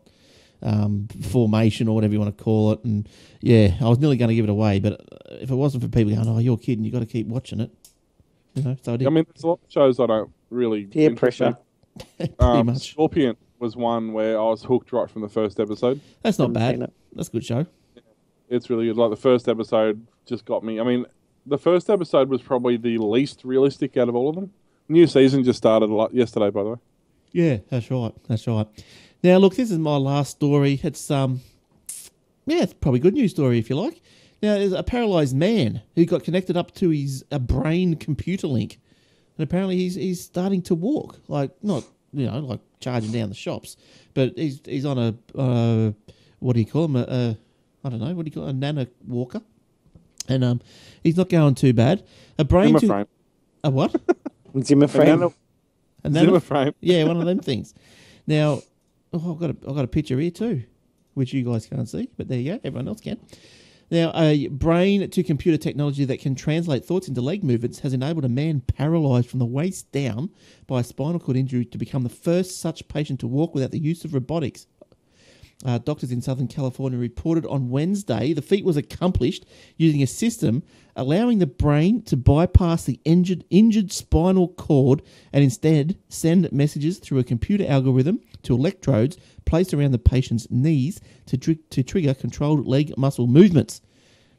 um, 0.62 1.08
formation 1.22 1.88
or 1.88 1.94
whatever 1.94 2.12
you 2.12 2.20
want 2.20 2.36
to 2.36 2.42
call 2.44 2.72
it, 2.72 2.84
and 2.84 3.08
yeah, 3.40 3.74
I 3.80 3.88
was 3.88 3.98
nearly 3.98 4.16
going 4.16 4.28
to 4.28 4.34
give 4.34 4.44
it 4.44 4.50
away, 4.50 4.80
but 4.80 4.92
uh, 4.94 5.34
if 5.40 5.50
it 5.50 5.54
wasn't 5.54 5.82
for 5.82 5.88
people 5.88 6.14
going, 6.14 6.28
"Oh, 6.28 6.38
you're 6.38 6.58
kidding," 6.58 6.84
you 6.84 6.90
got 6.90 7.00
to 7.00 7.06
keep 7.06 7.26
watching 7.26 7.60
it. 7.60 7.70
You 8.54 8.62
know, 8.62 8.76
so 8.80 8.94
I 8.94 8.96
did 8.96 9.06
i 9.06 9.10
mean 9.10 9.26
there's 9.28 9.44
a 9.44 9.48
lot 9.48 9.60
of 9.62 9.70
shows 9.70 10.00
i 10.00 10.06
don't 10.06 10.30
really 10.48 10.86
Peer 10.86 11.14
pressure. 11.14 11.58
pretty 12.18 12.32
um, 12.38 12.64
much. 12.66 12.92
scorpion 12.92 13.36
was 13.58 13.76
one 13.76 14.14
where 14.14 14.38
i 14.38 14.42
was 14.44 14.62
hooked 14.62 14.92
right 14.92 15.10
from 15.10 15.20
the 15.20 15.28
first 15.28 15.60
episode 15.60 16.00
That's 16.22 16.38
not 16.38 16.56
haven't 16.56 16.80
bad. 16.80 16.88
it. 16.88 16.92
That's 17.12 17.28
a 17.28 17.32
good 17.32 17.44
show. 17.44 17.66
it's 18.48 18.70
really 18.70 18.86
good. 18.86 18.96
Like 18.96 19.10
the 19.10 19.16
first 19.16 19.48
episode 19.48 20.06
just 20.26 20.44
got 20.46 20.64
me. 20.64 20.80
I 20.80 20.84
mean, 20.84 21.04
the 21.46 21.58
first 21.58 21.88
episode 21.90 22.28
was 22.28 22.42
probably 22.42 22.76
the 22.76 22.98
least 22.98 23.44
realistic 23.44 23.96
out 23.96 24.08
of 24.08 24.14
all 24.16 24.28
of 24.28 24.34
them. 24.34 24.52
New 24.88 25.06
season 25.06 25.44
just 25.44 25.58
started 25.58 25.90
a 25.90 25.94
lot 25.94 26.14
yesterday, 26.14 26.50
by 26.50 26.62
the 26.62 26.70
way. 26.70 26.76
Yeah, 27.36 27.58
that's 27.68 27.90
right. 27.90 28.12
That's 28.28 28.46
right. 28.46 28.66
Now, 29.22 29.36
look, 29.36 29.56
this 29.56 29.70
is 29.70 29.76
my 29.78 29.98
last 29.98 30.30
story. 30.30 30.80
It's 30.82 31.10
um, 31.10 31.42
yeah, 32.46 32.62
it's 32.62 32.72
probably 32.72 33.00
a 33.00 33.02
good 33.02 33.12
news 33.12 33.32
story 33.32 33.58
if 33.58 33.68
you 33.68 33.76
like. 33.76 34.00
Now, 34.42 34.54
there's 34.54 34.72
a 34.72 34.82
paralyzed 34.82 35.36
man 35.36 35.82
who 35.94 36.06
got 36.06 36.24
connected 36.24 36.56
up 36.56 36.72
to 36.76 36.88
his 36.88 37.26
a 37.30 37.38
brain 37.38 37.96
computer 37.96 38.46
link, 38.46 38.78
and 39.36 39.44
apparently 39.44 39.76
he's 39.76 39.96
he's 39.96 40.24
starting 40.24 40.62
to 40.62 40.74
walk. 40.74 41.20
Like 41.28 41.50
not 41.62 41.84
you 42.14 42.24
know 42.24 42.38
like 42.38 42.60
charging 42.80 43.12
down 43.12 43.28
the 43.28 43.34
shops, 43.34 43.76
but 44.14 44.32
he's 44.34 44.62
he's 44.64 44.86
on 44.86 44.96
a 44.98 45.14
uh, 45.38 45.92
what 46.38 46.54
do 46.54 46.60
you 46.60 46.66
call 46.66 46.86
him? 46.86 46.96
A, 46.96 47.00
a 47.02 47.36
I 47.84 47.90
don't 47.90 48.00
know 48.00 48.14
what 48.14 48.24
do 48.24 48.30
you 48.30 48.34
call 48.34 48.46
it? 48.46 48.50
a 48.50 48.52
nana 48.54 48.86
walker, 49.06 49.42
and 50.26 50.42
um, 50.42 50.62
he's 51.02 51.18
not 51.18 51.28
going 51.28 51.54
too 51.54 51.74
bad. 51.74 52.02
A 52.38 52.44
brain 52.44 52.68
Zimmer 52.68 52.80
to- 52.80 52.86
frame. 52.86 53.06
a 53.62 53.68
what? 53.68 53.94
Zimmer 54.62 54.88
frame. 54.88 55.34
Banana- 56.08 56.18
A 56.20 56.24
nano- 56.24 56.26
Zimmer 56.26 56.40
frame. 56.40 56.74
yeah, 56.80 57.04
one 57.04 57.16
of 57.18 57.26
them 57.26 57.40
things. 57.40 57.74
Now, 58.26 58.60
oh, 59.12 59.32
I've 59.32 59.38
got 59.38 59.50
a, 59.50 59.56
I've 59.68 59.74
got 59.76 59.84
a 59.84 59.88
picture 59.88 60.18
here 60.18 60.30
too, 60.30 60.62
which 61.14 61.32
you 61.32 61.42
guys 61.44 61.66
can't 61.66 61.88
see, 61.88 62.08
but 62.16 62.28
there 62.28 62.38
you 62.38 62.52
go. 62.54 62.60
Everyone 62.64 62.88
else 62.88 63.00
can. 63.00 63.18
Now, 63.88 64.10
a 64.16 64.48
brain 64.48 65.08
to 65.08 65.22
computer 65.22 65.56
technology 65.56 66.04
that 66.06 66.18
can 66.20 66.34
translate 66.34 66.84
thoughts 66.84 67.06
into 67.06 67.20
leg 67.20 67.44
movements 67.44 67.78
has 67.80 67.92
enabled 67.92 68.24
a 68.24 68.28
man 68.28 68.60
paralyzed 68.60 69.30
from 69.30 69.38
the 69.38 69.46
waist 69.46 69.92
down 69.92 70.30
by 70.66 70.80
a 70.80 70.84
spinal 70.84 71.20
cord 71.20 71.36
injury 71.36 71.64
to 71.66 71.78
become 71.78 72.02
the 72.02 72.08
first 72.08 72.60
such 72.60 72.88
patient 72.88 73.20
to 73.20 73.28
walk 73.28 73.54
without 73.54 73.70
the 73.70 73.78
use 73.78 74.04
of 74.04 74.12
robotics. 74.12 74.66
Uh, 75.64 75.78
doctors 75.78 76.12
in 76.12 76.20
Southern 76.20 76.46
California 76.46 76.98
reported 76.98 77.46
on 77.46 77.70
Wednesday 77.70 78.34
the 78.34 78.42
feat 78.42 78.62
was 78.64 78.76
accomplished 78.76 79.46
using 79.78 80.02
a 80.02 80.06
system 80.06 80.62
allowing 80.96 81.38
the 81.38 81.46
brain 81.46 82.02
to 82.02 82.16
bypass 82.16 82.84
the 82.84 83.00
injured, 83.04 83.42
injured 83.48 83.90
spinal 83.90 84.48
cord 84.48 85.00
and 85.32 85.42
instead 85.42 85.96
send 86.10 86.52
messages 86.52 86.98
through 86.98 87.18
a 87.18 87.24
computer 87.24 87.66
algorithm 87.66 88.20
to 88.42 88.54
electrodes 88.54 89.16
placed 89.46 89.72
around 89.72 89.92
the 89.92 89.98
patient's 89.98 90.50
knees 90.50 91.00
to, 91.24 91.38
tr- 91.38 91.52
to 91.70 91.82
trigger 91.82 92.12
controlled 92.12 92.66
leg 92.66 92.96
muscle 92.98 93.26
movements. 93.26 93.80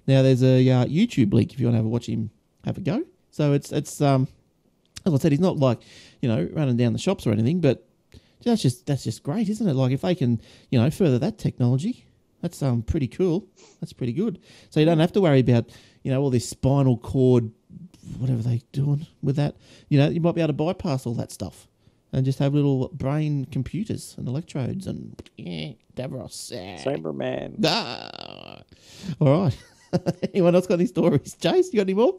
Now, 0.05 0.21
there's 0.21 0.43
a 0.43 0.69
uh, 0.69 0.85
YouTube 0.85 1.33
link 1.33 1.53
if 1.53 1.59
you 1.59 1.65
want 1.65 1.73
to 1.73 1.77
have 1.77 1.85
a 1.85 1.89
watch 1.89 2.07
him 2.07 2.29
have 2.63 2.77
a 2.77 2.81
go. 2.81 3.03
So 3.31 3.53
it's 3.53 3.71
it's 3.71 4.01
um, 4.01 4.27
as 5.05 5.13
I 5.13 5.17
said, 5.17 5.31
he's 5.31 5.41
not 5.41 5.57
like 5.57 5.79
you 6.21 6.29
know 6.29 6.49
running 6.53 6.77
down 6.77 6.93
the 6.93 6.99
shops 6.99 7.27
or 7.27 7.31
anything, 7.31 7.59
but 7.59 7.87
that's 8.47 8.61
just 8.61 8.85
that's 8.85 9.03
just 9.03 9.23
great, 9.23 9.49
isn't 9.49 9.67
it? 9.67 9.73
Like 9.73 9.91
if 9.91 10.01
they 10.01 10.15
can, 10.15 10.41
you 10.69 10.79
know, 10.79 10.89
further 10.89 11.19
that 11.19 11.37
technology, 11.37 12.05
that's 12.41 12.61
um 12.61 12.81
pretty 12.81 13.07
cool. 13.07 13.47
That's 13.79 13.93
pretty 13.93 14.13
good. 14.13 14.39
So 14.69 14.79
you 14.79 14.85
don't 14.85 14.99
have 14.99 15.11
to 15.13 15.21
worry 15.21 15.39
about 15.39 15.69
you 16.03 16.11
know 16.11 16.21
all 16.21 16.29
this 16.29 16.47
spinal 16.47 16.97
cord, 16.97 17.51
whatever 18.17 18.41
they 18.41 18.61
doing 18.71 19.07
with 19.21 19.35
that. 19.35 19.55
You 19.89 19.99
know, 19.99 20.09
you 20.09 20.21
might 20.21 20.35
be 20.35 20.41
able 20.41 20.49
to 20.49 20.53
bypass 20.53 21.05
all 21.05 21.13
that 21.15 21.31
stuff 21.31 21.67
and 22.13 22.25
just 22.25 22.39
have 22.39 22.53
little 22.53 22.89
brain 22.93 23.45
computers 23.45 24.15
and 24.17 24.27
electrodes 24.27 24.87
and 24.87 25.21
yeah, 25.37 25.71
Davros. 25.95 26.51
Yeah. 26.51 26.81
Cyberman. 26.83 27.63
Ah. 27.65 28.61
All 29.19 29.43
right. 29.43 29.57
Anyone 30.33 30.55
else 30.55 30.67
got 30.67 30.75
any 30.75 30.85
stories? 30.85 31.35
Chase, 31.39 31.71
you 31.71 31.77
got 31.77 31.83
any 31.83 31.93
more? 31.93 32.17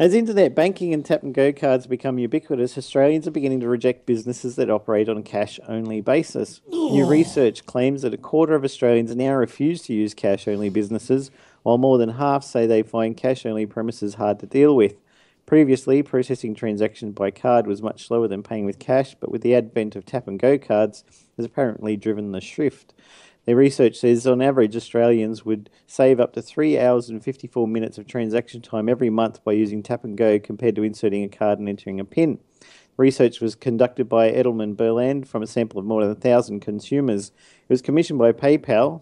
As 0.00 0.14
internet 0.14 0.54
banking 0.54 0.94
and 0.94 1.04
tap 1.04 1.24
and 1.24 1.34
go 1.34 1.52
cards 1.52 1.88
become 1.88 2.20
ubiquitous, 2.20 2.78
Australians 2.78 3.26
are 3.26 3.32
beginning 3.32 3.58
to 3.60 3.68
reject 3.68 4.06
businesses 4.06 4.54
that 4.54 4.70
operate 4.70 5.08
on 5.08 5.16
a 5.18 5.22
cash 5.22 5.58
only 5.66 6.00
basis. 6.00 6.60
New 6.70 7.04
research 7.04 7.66
claims 7.66 8.02
that 8.02 8.14
a 8.14 8.16
quarter 8.16 8.54
of 8.54 8.62
Australians 8.62 9.16
now 9.16 9.34
refuse 9.34 9.82
to 9.82 9.92
use 9.92 10.14
cash 10.14 10.46
only 10.46 10.70
businesses, 10.70 11.32
while 11.64 11.78
more 11.78 11.98
than 11.98 12.10
half 12.10 12.44
say 12.44 12.64
they 12.64 12.84
find 12.84 13.16
cash 13.16 13.44
only 13.44 13.66
premises 13.66 14.14
hard 14.14 14.38
to 14.38 14.46
deal 14.46 14.76
with. 14.76 14.94
Previously, 15.46 16.04
processing 16.04 16.54
transactions 16.54 17.14
by 17.14 17.32
card 17.32 17.66
was 17.66 17.82
much 17.82 18.06
slower 18.06 18.28
than 18.28 18.44
paying 18.44 18.66
with 18.66 18.78
cash, 18.78 19.16
but 19.18 19.32
with 19.32 19.42
the 19.42 19.56
advent 19.56 19.96
of 19.96 20.06
tap 20.06 20.28
and 20.28 20.38
go 20.38 20.58
cards, 20.58 21.02
has 21.36 21.44
apparently 21.44 21.96
driven 21.96 22.30
the 22.30 22.40
shift. 22.40 22.94
Their 23.48 23.56
research 23.56 23.96
says 23.96 24.26
on 24.26 24.42
average, 24.42 24.76
Australians 24.76 25.42
would 25.42 25.70
save 25.86 26.20
up 26.20 26.34
to 26.34 26.42
3 26.42 26.78
hours 26.78 27.08
and 27.08 27.24
54 27.24 27.66
minutes 27.66 27.96
of 27.96 28.06
transaction 28.06 28.60
time 28.60 28.90
every 28.90 29.08
month 29.08 29.42
by 29.42 29.52
using 29.52 29.82
tap 29.82 30.04
and 30.04 30.18
go 30.18 30.38
compared 30.38 30.76
to 30.76 30.82
inserting 30.82 31.24
a 31.24 31.30
card 31.30 31.58
and 31.58 31.66
entering 31.66 31.98
a 31.98 32.04
PIN. 32.04 32.40
Research 32.98 33.40
was 33.40 33.54
conducted 33.54 34.06
by 34.06 34.30
Edelman 34.30 34.76
Berland 34.76 35.26
from 35.26 35.42
a 35.42 35.46
sample 35.46 35.80
of 35.80 35.86
more 35.86 36.02
than 36.02 36.10
1,000 36.10 36.60
consumers. 36.60 37.28
It 37.62 37.70
was 37.70 37.80
commissioned 37.80 38.18
by 38.18 38.32
PayPal. 38.32 39.00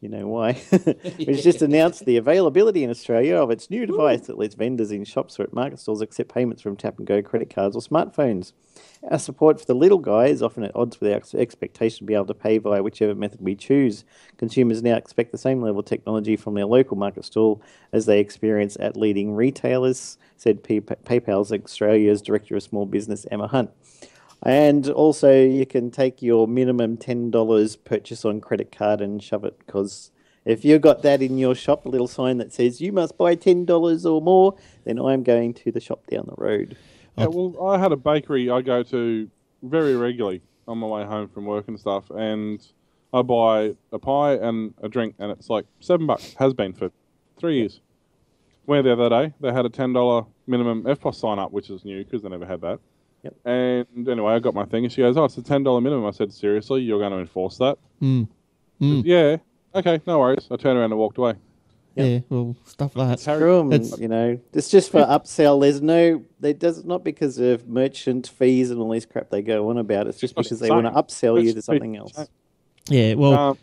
You 0.00 0.10
know 0.10 0.28
why? 0.28 0.52
Which 1.18 1.42
just 1.42 1.62
announced 1.62 2.04
the 2.04 2.16
availability 2.16 2.84
in 2.84 2.90
Australia 2.90 3.36
of 3.36 3.50
its 3.50 3.70
new 3.70 3.86
device 3.86 4.26
that 4.26 4.38
lets 4.38 4.54
vendors 4.54 4.92
in 4.92 5.04
shops 5.04 5.40
or 5.40 5.44
at 5.44 5.54
market 5.54 5.80
stalls 5.80 6.02
accept 6.02 6.32
payments 6.32 6.62
from 6.62 6.76
tap 6.76 6.98
and 6.98 7.06
go 7.06 7.22
credit 7.22 7.48
cards 7.48 7.74
or 7.74 7.80
smartphones. 7.80 8.52
Our 9.10 9.18
support 9.18 9.58
for 9.58 9.66
the 9.66 9.74
little 9.74 9.98
guy 9.98 10.26
is 10.26 10.42
often 10.42 10.64
at 10.64 10.76
odds 10.76 11.00
with 11.00 11.12
our 11.12 11.40
expectation 11.40 11.98
to 11.98 12.04
be 12.04 12.14
able 12.14 12.26
to 12.26 12.34
pay 12.34 12.58
via 12.58 12.82
whichever 12.82 13.14
method 13.14 13.40
we 13.40 13.54
choose. 13.54 14.04
Consumers 14.36 14.82
now 14.82 14.96
expect 14.96 15.32
the 15.32 15.38
same 15.38 15.62
level 15.62 15.80
of 15.80 15.86
technology 15.86 16.36
from 16.36 16.54
their 16.54 16.66
local 16.66 16.96
market 16.96 17.24
stall 17.24 17.62
as 17.92 18.04
they 18.04 18.20
experience 18.20 18.76
at 18.78 18.96
leading 18.96 19.32
retailers, 19.32 20.18
said 20.36 20.62
P- 20.62 20.80
PayPal's 20.80 21.52
Australia's 21.52 22.20
Director 22.20 22.56
of 22.56 22.62
Small 22.62 22.84
Business, 22.84 23.26
Emma 23.30 23.46
Hunt. 23.46 23.70
And 24.42 24.88
also, 24.88 25.32
you 25.32 25.66
can 25.66 25.90
take 25.90 26.22
your 26.22 26.46
minimum 26.46 26.98
$10 26.98 27.84
purchase 27.84 28.24
on 28.24 28.40
credit 28.40 28.70
card 28.70 29.00
and 29.00 29.22
shove 29.22 29.44
it 29.44 29.58
because 29.58 30.10
if 30.44 30.64
you've 30.64 30.82
got 30.82 31.02
that 31.02 31.22
in 31.22 31.38
your 31.38 31.54
shop, 31.54 31.86
a 31.86 31.88
little 31.88 32.06
sign 32.06 32.38
that 32.38 32.52
says 32.52 32.80
you 32.80 32.92
must 32.92 33.18
buy 33.18 33.34
$10 33.34 34.04
or 34.10 34.22
more, 34.22 34.56
then 34.84 34.98
I'm 35.00 35.22
going 35.24 35.54
to 35.54 35.72
the 35.72 35.80
shop 35.80 36.06
down 36.06 36.26
the 36.28 36.40
road. 36.42 36.76
Uh, 37.18 37.22
yeah, 37.22 37.26
well, 37.26 37.68
I 37.68 37.78
had 37.78 37.92
a 37.92 37.96
bakery 37.96 38.50
I 38.50 38.60
go 38.60 38.82
to 38.84 39.28
very 39.62 39.96
regularly 39.96 40.42
on 40.68 40.78
my 40.78 40.86
way 40.86 41.04
home 41.04 41.28
from 41.28 41.46
work 41.46 41.66
and 41.68 41.78
stuff, 41.78 42.10
and 42.10 42.64
I 43.12 43.22
buy 43.22 43.74
a 43.92 43.98
pie 43.98 44.34
and 44.34 44.74
a 44.82 44.88
drink, 44.88 45.14
and 45.18 45.30
it's 45.30 45.48
like 45.48 45.64
seven 45.80 46.06
bucks. 46.06 46.34
Has 46.38 46.54
been 46.54 46.72
for 46.72 46.90
three 47.38 47.58
years. 47.58 47.80
Where 48.66 48.82
the 48.82 48.92
other 48.92 49.08
day 49.08 49.34
they 49.40 49.52
had 49.52 49.64
a 49.64 49.70
ten 49.70 49.92
dollar 49.92 50.26
minimum 50.46 50.82
EFTPOS 50.84 51.14
sign 51.14 51.38
up, 51.38 51.52
which 51.52 51.70
is 51.70 51.84
new 51.84 52.04
because 52.04 52.22
they 52.22 52.28
never 52.28 52.46
had 52.46 52.60
that. 52.62 52.80
Yep. 53.26 53.34
And 53.44 54.08
anyway, 54.08 54.32
I 54.34 54.38
got 54.38 54.54
my 54.54 54.64
thing, 54.64 54.84
and 54.84 54.92
she 54.92 55.00
goes, 55.02 55.16
"Oh, 55.16 55.24
it's 55.24 55.36
a 55.38 55.42
ten 55.42 55.62
dollar 55.62 55.80
minimum." 55.80 56.06
I 56.06 56.10
said, 56.12 56.32
"Seriously, 56.32 56.82
you're 56.82 56.98
going 57.00 57.12
to 57.12 57.18
enforce 57.18 57.58
that?" 57.58 57.78
Mm. 58.00 58.28
Mm. 58.80 59.02
Yeah. 59.04 59.36
Okay, 59.74 60.00
no 60.06 60.18
worries. 60.18 60.46
I 60.50 60.56
turned 60.56 60.78
around 60.78 60.92
and 60.92 60.98
walked 60.98 61.18
away. 61.18 61.34
Yeah, 61.94 62.20
well, 62.28 62.54
stuff 62.66 62.94
like 62.94 63.08
that. 63.08 63.20
Screw 63.20 63.60
'em, 63.60 63.72
It's- 63.72 63.98
you 63.98 64.06
know. 64.08 64.38
It's 64.52 64.68
just 64.68 64.90
for 64.90 65.00
upsell. 65.00 65.62
There's 65.62 65.80
no, 65.80 66.22
they 66.40 66.52
does 66.52 66.84
not 66.84 67.02
because 67.02 67.38
of 67.38 67.66
merchant 67.66 68.26
fees 68.28 68.70
and 68.70 68.78
all 68.80 68.90
this 68.90 69.06
crap 69.06 69.30
they 69.30 69.40
go 69.40 69.70
on 69.70 69.78
about. 69.78 70.06
It's 70.06 70.20
just 70.20 70.36
not 70.36 70.44
because 70.44 70.60
they 70.60 70.68
want 70.68 70.84
to 70.84 70.90
insane. 70.90 71.02
upsell 71.30 71.42
you 71.42 71.54
to 71.54 71.62
something 71.62 71.96
else. 71.96 72.28
Yeah, 72.90 73.14
well, 73.14 73.32
Um, 73.32 73.58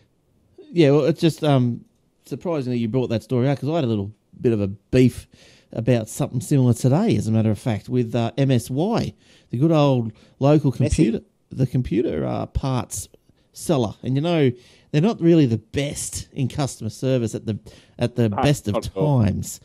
yeah, 0.71 0.89
well, 0.89 1.05
it's 1.05 1.21
just 1.21 1.43
um, 1.43 1.85
surprisingly 2.25 2.79
you 2.79 2.87
brought 2.87 3.09
that 3.09 3.21
story 3.21 3.47
out 3.47 3.57
because 3.57 3.69
I 3.69 3.75
had 3.75 3.83
a 3.83 3.87
little 3.87 4.11
bit 4.41 4.51
of 4.51 4.61
a 4.61 4.67
beef 4.67 5.27
about 5.73 6.07
something 6.09 6.41
similar 6.41 6.73
today, 6.73 7.15
as 7.15 7.27
a 7.27 7.31
matter 7.31 7.51
of 7.51 7.59
fact, 7.59 7.89
with 7.89 8.15
uh, 8.15 8.31
MSY, 8.37 9.13
the 9.49 9.57
good 9.57 9.71
old 9.71 10.13
local 10.39 10.71
computer, 10.71 11.21
the 11.51 11.67
computer 11.67 12.25
uh, 12.25 12.45
parts 12.47 13.09
seller, 13.51 13.93
and 14.03 14.15
you 14.15 14.21
know 14.21 14.51
they're 14.91 15.01
not 15.01 15.19
really 15.21 15.45
the 15.45 15.57
best 15.57 16.27
in 16.31 16.47
customer 16.47 16.89
service 16.89 17.35
at 17.35 17.45
the 17.45 17.59
at 17.99 18.15
the 18.15 18.29
best 18.29 18.67
of 18.67 18.75
not 18.75 18.85
at 18.87 18.95
all. 18.95 19.23
times. 19.23 19.59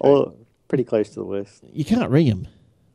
Or 0.00 0.34
pretty 0.68 0.84
close 0.84 1.10
to 1.10 1.16
the 1.16 1.24
worst. 1.24 1.64
You 1.72 1.84
can't 1.84 2.10
ring 2.10 2.28
them. 2.28 2.48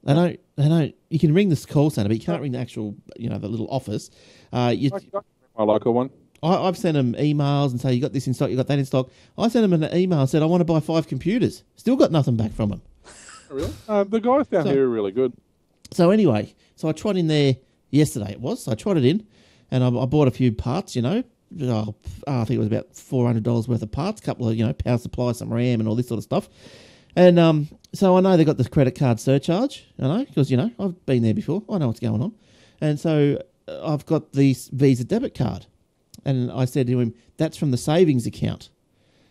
They 0.04 0.14
don't. 0.14 0.40
They 0.56 0.70
don't. 0.70 0.96
You 1.10 1.20
can 1.20 1.34
ring 1.34 1.50
this 1.50 1.66
call 1.66 1.90
center, 1.90 2.10
but 2.10 2.18
you 2.18 2.24
can't 2.24 2.41
ring 2.41 2.54
the 2.54 2.60
actual, 2.60 2.96
you 3.18 3.30
know, 3.30 3.38
the 3.38 3.48
little 3.48 3.68
office. 3.70 4.10
Uh, 4.52 4.74
you, 4.76 4.91
I, 4.94 5.18
I, 5.18 5.22
my 5.58 5.64
local 5.64 5.94
one. 5.94 6.10
I, 6.41 6.56
I've 6.56 6.78
sent 6.78 6.95
them 6.95 7.14
emails 7.14 7.72
and 7.72 7.80
say 7.82 7.94
you 7.94 8.02
got 8.02 8.14
this 8.14 8.28
in 8.28 8.34
stock, 8.34 8.49
you 8.49 8.56
got 8.57 8.68
that 8.68 8.80
in 8.80 8.86
stock. 8.86 9.10
I 9.38 9.48
sent 9.48 9.70
them 9.70 9.82
an 9.84 9.95
email 9.95 10.22
and 10.22 10.30
said 10.30 10.41
I 10.41 10.45
want 10.45 10.61
to 10.61 10.66
buy 10.66 10.80
five 10.80 11.07
computers. 11.07 11.64
Still 11.76 11.95
got 11.95 12.11
nothing 12.11 12.36
back 12.38 12.52
from 12.53 12.70
them. 12.70 12.82
Really? 13.49 13.74
Uh, 13.88 14.03
the 14.03 14.20
guys 14.20 14.48
down 14.48 14.66
So- 14.66 14.72
here 14.72 14.86
are 14.86 14.90
really 14.90 15.11
good. 15.11 15.34
So 15.91 16.11
anyway, 16.11 16.53
so 16.76 16.88
I 16.88 16.91
tried 16.91 17.18
in 17.18 17.28
there 17.28 17.56
yesterday. 17.90 18.32
It 18.34 18.40
was. 18.41 18.64
So 18.64 18.72
I 18.72 18.76
tried 18.76 18.98
it 18.98 19.06
in, 19.06 19.26
and 19.72 19.84
I, 19.84 19.88
I 19.88 20.06
bought 20.06 20.28
a 20.28 20.32
few 20.32 20.52
parts. 20.52 20.95
You 20.95 21.02
know, 21.02 21.24
oh, 21.64 21.95
I 22.28 22.45
think 22.45 22.52
it 22.56 22.60
was 22.60 22.68
about 22.68 22.95
four 22.95 23.26
hundred 23.26 23.41
dollars 23.44 23.68
worth 23.68 23.82
of 23.82 23.91
parts, 23.91 24.22
a 24.22 24.24
couple 24.24 24.48
of 24.48 24.56
you 24.56 24.66
know 24.66 24.74
power 24.74 24.99
supply, 24.99 25.32
some 25.32 25.52
RAM, 25.52 25.80
and 25.80 25.90
all 25.90 25.95
this 25.95 26.07
sort 26.07 26.20
of 26.20 26.24
stuff. 26.24 26.48
And 27.16 27.40
um, 27.40 27.68
so 27.91 28.16
I 28.16 28.22
know 28.22 28.38
they 28.38 28.45
got 28.45 28.57
this 28.57 28.68
credit 28.68 28.94
card 28.94 29.20
surcharge. 29.20 29.84
I 29.99 30.03
know 30.03 30.26
because 30.26 30.52
you 30.52 30.57
know 30.57 30.70
I've 30.80 31.03
been 31.07 31.24
there 31.24 31.34
before. 31.34 31.64
I 31.72 31.80
know 31.80 31.88
what's 31.88 31.99
going 31.99 32.22
on, 32.22 32.36
and 32.82 32.99
so 32.99 33.41
uh, 33.68 33.91
I've 33.91 34.06
got 34.06 34.32
this 34.34 34.68
Visa 34.68 35.03
debit 35.06 35.34
card, 35.34 35.66
and 36.26 36.52
I 36.52 36.66
said 36.66 36.88
to 36.88 37.00
him, 37.00 37.14
"That's 37.38 37.58
from 37.58 37.72
the 37.72 37.78
savings 37.78 38.26
account." 38.26 38.70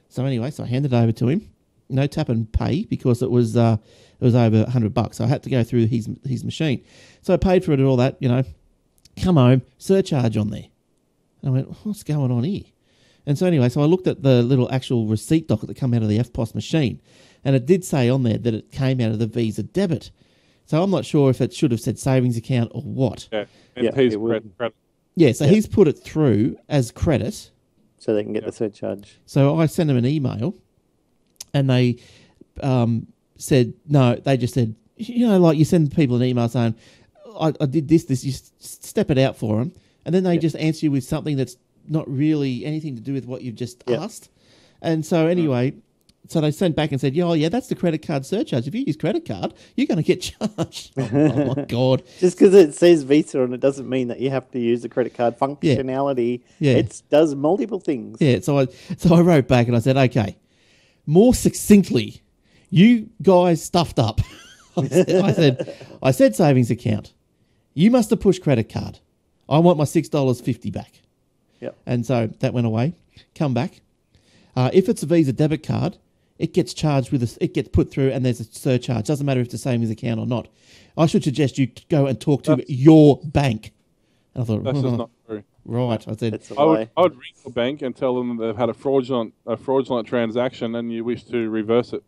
So 0.09 0.25
anyway, 0.25 0.51
so 0.51 0.65
I 0.65 0.67
handed 0.67 0.93
it 0.93 0.97
over 0.97 1.13
to 1.13 1.29
him. 1.29 1.51
No 1.91 2.07
tap 2.07 2.29
and 2.29 2.51
pay 2.53 2.85
because 2.85 3.23
it 3.23 3.31
was 3.31 3.57
uh, 3.57 3.77
it 4.21 4.25
was 4.25 4.35
over 4.35 4.65
hundred 4.69 4.95
bucks. 4.95 5.19
So 5.19 5.25
I 5.25 5.29
had 5.29 5.43
to 5.45 5.51
go 5.51 5.63
through 5.65 5.87
his 5.87 6.09
his 6.27 6.45
machine. 6.45 6.85
So 7.23 7.33
I 7.35 7.37
paid 7.37 7.65
for 7.65 7.73
it 7.73 7.79
and 7.79 7.89
all 7.89 7.97
that. 7.97 8.17
You 8.21 8.29
know, 8.29 8.43
come 9.23 9.37
home, 9.37 9.63
surcharge 9.79 10.37
on 10.37 10.51
there. 10.51 10.67
And 11.43 11.51
I 11.51 11.53
went, 11.53 11.69
what's 11.85 12.03
going 12.03 12.31
on 12.33 12.45
here? 12.45 12.65
And 13.27 13.39
so 13.39 13.47
anyway, 13.47 13.69
so 13.69 13.81
I 13.81 13.85
looked 13.85 14.07
at 14.07 14.23
the 14.23 14.43
little 14.43 14.71
actual 14.73 15.07
receipt 15.07 15.47
docket 15.49 15.69
that 15.69 15.77
come 15.77 15.93
out 15.95 16.03
of 16.03 16.09
the 16.09 16.19
EFTPOS 16.19 16.55
machine, 16.55 17.01
and 17.45 17.55
it 17.55 17.67
did 17.67 17.85
say 17.85 18.09
on 18.09 18.23
there 18.23 18.39
that 18.39 18.55
it 18.55 18.73
came 18.73 19.01
out 19.01 19.11
of 19.11 19.19
the 19.19 19.27
Visa 19.27 19.63
debit. 19.63 20.11
So 20.65 20.83
I'm 20.83 20.91
not 20.91 21.05
sure 21.05 21.31
if 21.31 21.41
it 21.41 21.53
should 21.55 21.71
have 21.71 21.81
said 21.81 21.99
savings 21.99 22.37
account 22.37 22.73
or 22.75 22.83
what. 22.83 23.29
Yeah. 23.33 23.45
And 23.77 23.85
Yeah, 23.85 23.91
P's 23.93 24.15
it 24.15 24.21
would. 24.21 24.31
credit, 24.31 24.57
credit. 24.59 24.77
Yeah, 25.19 25.33
so 25.33 25.47
he's 25.49 25.67
put 25.67 25.89
it 25.89 25.95
through 25.99 26.57
as 26.69 26.93
credit. 26.93 27.51
So 27.99 28.15
they 28.15 28.23
can 28.23 28.33
get 28.33 28.45
the 28.45 28.53
surcharge. 28.53 29.19
So 29.27 29.59
I 29.59 29.67
sent 29.67 29.89
them 29.89 29.97
an 29.97 30.07
email, 30.07 30.55
and 31.53 31.69
they 31.69 31.99
um, 32.63 33.09
said 33.37 33.75
no. 33.89 34.15
They 34.15 34.37
just 34.37 34.55
said, 34.55 34.77
you 34.97 35.27
know, 35.27 35.39
like 35.39 35.59
you 35.59 35.65
send 35.65 35.91
people 35.95 36.15
an 36.17 36.23
email 36.23 36.49
saying, 36.49 36.77
"I, 37.41 37.53
I 37.61 37.67
did 37.67 37.89
this, 37.89 38.05
this." 38.05 38.25
You 38.25 38.31
s- 38.33 38.53
step 38.61 39.11
it 39.11 39.19
out 39.19 39.37
for 39.37 39.59
them, 39.59 39.73
and 40.05 40.15
then 40.15 40.23
they 40.23 40.39
just 40.39 40.55
answer 40.57 40.87
you 40.87 40.93
with 40.93 41.03
something 41.03 41.37
that's 41.37 41.57
not 41.89 42.09
really 42.09 42.65
anything 42.65 42.95
to 42.95 43.03
do 43.03 43.13
with 43.13 43.27
what 43.27 43.43
you've 43.43 43.57
just 43.57 43.83
Yeah. 43.89 44.05
asked. 44.05 44.31
And 44.81 45.05
so 45.05 45.27
anyway, 45.27 45.75
so 46.27 46.41
they 46.41 46.51
sent 46.51 46.77
back 46.77 46.93
and 46.93 47.01
said, 47.01 47.15
"Yeah, 47.15 47.25
oh, 47.25 47.33
yeah, 47.33 47.49
that's 47.49 47.69
the 47.69 47.75
credit 47.75 48.07
card 48.07 48.27
surcharge. 48.27 48.67
If 48.67 48.75
you 48.75 48.83
use 48.87 48.97
credit 48.97 49.25
card, 49.27 49.55
you're 49.77 49.87
going 49.87 49.97
to 49.97 50.03
get 50.03 50.21
charged." 50.57 50.93
oh 50.99 51.55
my 51.55 51.65
god! 51.69 52.03
Just 52.19 52.39
because 52.39 52.55
it 52.55 52.75
says 52.75 53.03
Visa 53.05 53.43
on 53.43 53.55
it 53.55 53.61
doesn't 53.61 53.89
mean 53.89 54.09
that 54.09 54.21
you 54.21 54.31
have 54.31 54.51
to 54.51 54.59
use 54.59 54.83
the 54.83 54.89
credit 54.89 55.15
card 55.15 55.39
functionality. 55.39 56.43
Yeah. 56.59 56.75
It 56.75 57.03
does 57.11 57.35
multiple 57.35 57.81
things. 57.81 58.19
Yeah, 58.21 58.41
so 58.41 58.59
I 58.59 58.67
so 58.99 59.15
I 59.15 59.21
wrote 59.21 59.49
back 59.49 59.69
and 59.69 59.77
I 59.77 59.81
said, 59.81 59.97
okay, 59.97 60.37
more 61.07 61.33
succinctly, 61.33 62.21
you 62.71 63.09
guys 63.23 63.63
stuffed 63.63 63.99
up. 63.99 64.21
I, 64.77 64.87
said, 64.87 65.11
I 65.11 65.33
said, 65.33 65.87
I 66.03 66.11
said 66.13 66.37
savings 66.37 66.71
account. 66.71 67.13
You 67.75 67.91
must 67.91 68.11
have 68.11 68.21
pushed 68.21 68.43
credit 68.43 68.69
card. 68.73 69.01
I 69.49 69.59
want 69.59 69.79
my 69.79 69.85
six 69.85 70.09
dollars 70.09 70.41
fifty 70.41 70.71
back. 70.71 71.01
Yep. 71.61 71.77
And 71.87 72.05
so 72.05 72.27
that 72.41 72.53
went 72.53 72.67
away. 72.67 72.95
Come 73.35 73.55
back. 73.55 73.81
Uh, 74.55 74.71
if 74.73 74.89
it's 74.89 75.03
a 75.03 75.07
Visa 75.07 75.33
debit 75.33 75.63
card, 75.63 75.97
it 76.39 76.55
gets 76.55 76.73
charged 76.75 77.11
with 77.13 77.23
a, 77.23 77.39
it 77.45 77.55
gets 77.55 77.69
put 77.69 77.91
through, 77.91 78.11
and 78.11 78.25
there's 78.25 78.41
a 78.41 78.45
surcharge. 78.45 79.07
Doesn't 79.07 79.27
matter 79.27 79.41
if 79.41 79.47
it's 79.47 79.55
a 79.55 79.59
savings 79.59 79.91
account 79.91 80.21
or 80.21 80.27
not. 80.27 80.49
I 80.97 81.07
should 81.07 81.25
suggest 81.25 81.59
you 81.59 81.69
go 81.89 82.07
and 82.07 82.21
talk 82.21 82.43
to 82.45 82.51
That's- 82.57 82.69
your 82.71 83.21
bank. 83.25 83.73
And 84.35 84.43
I 84.43 84.47
thought, 84.47 84.65
That's 84.65 84.81
just 84.81 84.97
not 84.97 85.11
true. 85.27 85.43
right. 85.65 86.07
I 86.09 86.15
said, 86.17 86.35
It's 86.35 86.51
a 86.51 86.59
I 86.59 86.65
would. 86.65 86.91
I 86.97 87.01
would 87.03 87.13
ring 87.15 87.33
the 87.45 87.51
bank 87.51 87.83
and 87.83 87.95
tell 87.97 88.15
them 88.17 88.37
that 88.37 88.47
they've 88.47 88.57
had 88.57 88.69
a 88.69 88.75
fraudulent 88.75 89.35
a 89.47 89.57
fraudulent 89.57 90.07
transaction 90.09 90.75
and 90.75 90.93
you 90.93 91.05
wish 91.05 91.25
to 91.25 91.49
reverse 91.51 91.93
it. 91.93 92.03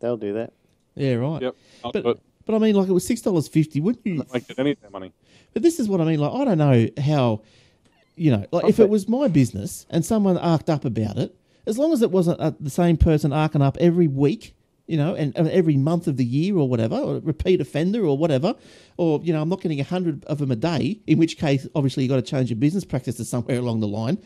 They'll 0.00 0.16
do 0.16 0.32
that. 0.34 0.52
yeah, 0.94 1.14
right. 1.14 1.42
Yep. 1.42 1.56
I'll 1.84 1.92
But 1.92 2.02
do 2.02 2.10
it. 2.10 2.20
but 2.44 2.54
I 2.54 2.58
mean, 2.58 2.74
like 2.74 2.88
it 2.88 2.92
was 2.92 3.06
six 3.06 3.20
dollars 3.20 3.46
fifty. 3.48 3.80
Wouldn't 3.80 4.04
you? 4.06 4.16
Don't 4.22 4.48
get 4.48 4.58
any 4.58 4.72
of 4.72 4.80
their 4.80 4.90
money. 4.90 5.12
But 5.52 5.62
this 5.62 5.78
is 5.80 5.88
what 5.88 6.00
I 6.00 6.04
mean. 6.04 6.18
Like 6.20 6.32
I 6.32 6.44
don't 6.44 6.58
know 6.58 6.88
how, 7.02 7.42
you 8.16 8.30
know, 8.30 8.46
like 8.52 8.64
if 8.68 8.78
it 8.80 8.88
was 8.88 9.08
my 9.08 9.26
business 9.28 9.86
and 9.90 10.04
someone 10.04 10.36
arced 10.38 10.68
up 10.70 10.84
about 10.84 11.18
it, 11.18 11.34
as 11.66 11.78
long 11.78 11.92
as 11.92 12.02
it 12.02 12.10
wasn't 12.10 12.40
uh, 12.40 12.52
the 12.60 12.70
same 12.70 12.96
person 12.96 13.32
arcing 13.32 13.62
up 13.62 13.76
every 13.80 14.06
week, 14.06 14.54
you 14.86 14.96
know, 14.96 15.14
and, 15.14 15.36
and 15.36 15.48
every 15.48 15.76
month 15.76 16.06
of 16.06 16.16
the 16.16 16.24
year 16.24 16.56
or 16.56 16.68
whatever, 16.68 16.96
or 16.96 17.18
repeat 17.20 17.60
offender 17.60 18.04
or 18.06 18.16
whatever, 18.16 18.54
or 18.96 19.20
you 19.22 19.32
know, 19.32 19.42
I'm 19.42 19.48
not 19.48 19.60
getting 19.60 19.80
a 19.80 19.84
hundred 19.84 20.24
of 20.26 20.38
them 20.38 20.50
a 20.50 20.56
day. 20.56 21.00
In 21.06 21.18
which 21.18 21.38
case, 21.38 21.66
obviously, 21.74 22.04
you 22.04 22.10
have 22.12 22.18
got 22.18 22.24
to 22.24 22.30
change 22.30 22.50
your 22.50 22.58
business 22.58 22.84
practices 22.84 23.28
somewhere 23.28 23.58
along 23.58 23.80
the 23.80 23.88
line. 23.88 24.18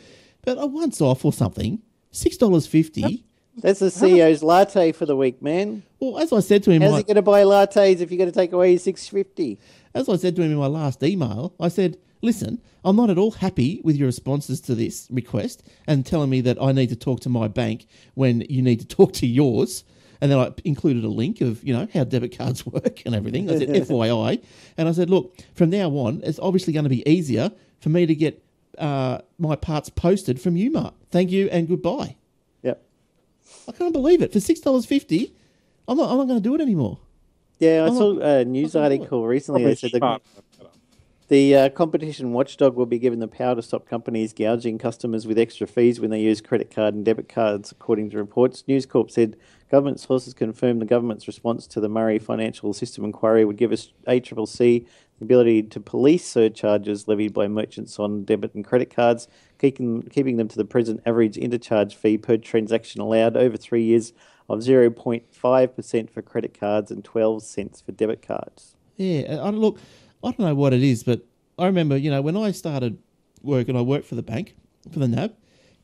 But 0.42 0.58
a 0.58 0.66
once 0.66 1.00
off 1.00 1.24
or 1.24 1.32
something, 1.32 1.80
six 2.10 2.36
dollars 2.36 2.66
fifty. 2.66 3.24
That's 3.56 3.80
the 3.80 3.86
CEO's 3.86 4.42
latte 4.42 4.92
for 4.92 5.06
the 5.06 5.16
week, 5.16 5.42
man. 5.42 5.82
Well, 5.98 6.18
as 6.18 6.32
I 6.32 6.40
said 6.40 6.62
to 6.64 6.70
him, 6.70 6.82
How's 6.82 6.92
like- 6.92 7.06
he 7.06 7.14
going 7.14 7.16
to 7.16 7.22
buy 7.22 7.42
lattes 7.42 8.00
if 8.00 8.10
you're 8.10 8.18
going 8.18 8.30
to 8.30 8.34
take 8.34 8.52
away 8.52 8.72
his 8.72 8.84
six 8.84 9.08
fifty? 9.08 9.58
As 9.94 10.08
I 10.08 10.16
said 10.16 10.36
to 10.36 10.42
him 10.42 10.52
in 10.52 10.56
my 10.56 10.68
last 10.68 11.02
email, 11.02 11.54
I 11.58 11.68
said, 11.68 11.98
listen, 12.22 12.60
I'm 12.84 12.96
not 12.96 13.10
at 13.10 13.18
all 13.18 13.30
happy 13.32 13.80
with 13.84 13.96
your 13.96 14.06
responses 14.06 14.60
to 14.62 14.74
this 14.74 15.06
request 15.10 15.62
and 15.86 16.04
telling 16.04 16.30
me 16.30 16.40
that 16.42 16.60
I 16.60 16.72
need 16.72 16.88
to 16.90 16.96
talk 16.96 17.20
to 17.20 17.28
my 17.28 17.48
bank 17.48 17.86
when 18.14 18.42
you 18.42 18.62
need 18.62 18.80
to 18.80 18.86
talk 18.96 19.12
to 19.14 19.26
yours. 19.26 19.84
And 20.22 20.30
then 20.30 20.38
I 20.38 20.52
included 20.64 21.02
a 21.04 21.08
link 21.08 21.40
of, 21.40 21.64
you 21.64 21.72
know, 21.72 21.88
how 21.94 22.04
debit 22.04 22.36
cards 22.36 22.66
work 22.66 23.02
and 23.06 23.14
everything. 23.14 23.50
I 23.50 23.58
said, 23.58 23.68
FYI. 23.88 24.42
And 24.76 24.88
I 24.88 24.92
said, 24.92 25.08
look, 25.08 25.34
from 25.54 25.70
now 25.70 25.88
on, 25.90 26.20
it's 26.22 26.38
obviously 26.38 26.72
going 26.74 26.84
to 26.84 26.90
be 26.90 27.08
easier 27.10 27.50
for 27.80 27.88
me 27.88 28.04
to 28.06 28.14
get 28.14 28.42
uh, 28.78 29.18
my 29.38 29.56
parts 29.56 29.88
posted 29.88 30.40
from 30.40 30.56
UMart. 30.56 30.92
Thank 31.10 31.30
you 31.30 31.48
and 31.50 31.66
goodbye. 31.68 32.16
Yep. 32.62 32.82
I 33.68 33.72
can't 33.72 33.92
believe 33.92 34.20
it. 34.22 34.32
For 34.32 34.38
$6.50, 34.40 35.32
I'm 35.88 35.96
not, 35.96 36.10
I'm 36.10 36.18
not 36.18 36.26
going 36.28 36.38
to 36.38 36.48
do 36.48 36.54
it 36.54 36.60
anymore. 36.60 36.98
Yeah, 37.58 37.84
I 37.84 37.88
Oh, 37.88 37.98
saw 37.98 38.20
a 38.20 38.44
news 38.44 38.76
article 38.76 39.26
recently. 39.26 39.64
They 39.64 39.74
said 39.74 39.92
the, 39.92 39.98
Smart. 39.98 40.22
The 41.30 41.54
uh, 41.54 41.68
competition 41.68 42.32
watchdog 42.32 42.74
will 42.74 42.86
be 42.86 42.98
given 42.98 43.20
the 43.20 43.28
power 43.28 43.54
to 43.54 43.62
stop 43.62 43.86
companies 43.88 44.32
gouging 44.32 44.78
customers 44.78 45.28
with 45.28 45.38
extra 45.38 45.64
fees 45.64 46.00
when 46.00 46.10
they 46.10 46.18
use 46.18 46.40
credit 46.40 46.74
card 46.74 46.92
and 46.92 47.04
debit 47.04 47.28
cards, 47.28 47.70
according 47.70 48.10
to 48.10 48.16
reports. 48.16 48.64
News 48.66 48.84
Corp 48.84 49.12
said 49.12 49.36
government 49.70 50.00
sources 50.00 50.34
confirmed 50.34 50.82
the 50.82 50.86
government's 50.86 51.28
response 51.28 51.68
to 51.68 51.78
the 51.78 51.88
Murray 51.88 52.18
Financial 52.18 52.72
System 52.72 53.04
inquiry 53.04 53.44
would 53.44 53.56
give 53.56 53.70
us 53.70 53.92
ACCC 54.08 54.84
the 55.20 55.24
ability 55.24 55.62
to 55.62 55.78
police 55.78 56.26
surcharges 56.26 57.06
levied 57.06 57.32
by 57.32 57.46
merchants 57.46 58.00
on 58.00 58.24
debit 58.24 58.52
and 58.56 58.64
credit 58.64 58.92
cards, 58.92 59.28
keeping, 59.60 60.02
keeping 60.02 60.36
them 60.36 60.48
to 60.48 60.56
the 60.56 60.64
present 60.64 61.00
average 61.06 61.36
interchange 61.36 61.94
fee 61.94 62.18
per 62.18 62.38
transaction 62.38 63.00
allowed 63.00 63.36
over 63.36 63.56
three 63.56 63.84
years 63.84 64.12
of 64.48 64.58
0.5% 64.58 66.10
for 66.10 66.22
credit 66.22 66.58
cards 66.58 66.90
and 66.90 67.04
12 67.04 67.44
cents 67.44 67.80
for 67.80 67.92
debit 67.92 68.20
cards. 68.20 68.74
Yeah, 68.96 69.36
I 69.40 69.50
look. 69.50 69.78
I 70.22 70.30
don't 70.30 70.40
know 70.40 70.54
what 70.54 70.72
it 70.72 70.82
is, 70.82 71.02
but 71.02 71.24
I 71.58 71.66
remember, 71.66 71.96
you 71.96 72.10
know, 72.10 72.22
when 72.22 72.36
I 72.36 72.50
started 72.50 72.98
work 73.42 73.68
and 73.68 73.76
I 73.76 73.80
worked 73.80 74.06
for 74.06 74.14
the 74.14 74.22
bank 74.22 74.54
for 74.90 74.98
the 74.98 75.08
NAB, 75.08 75.34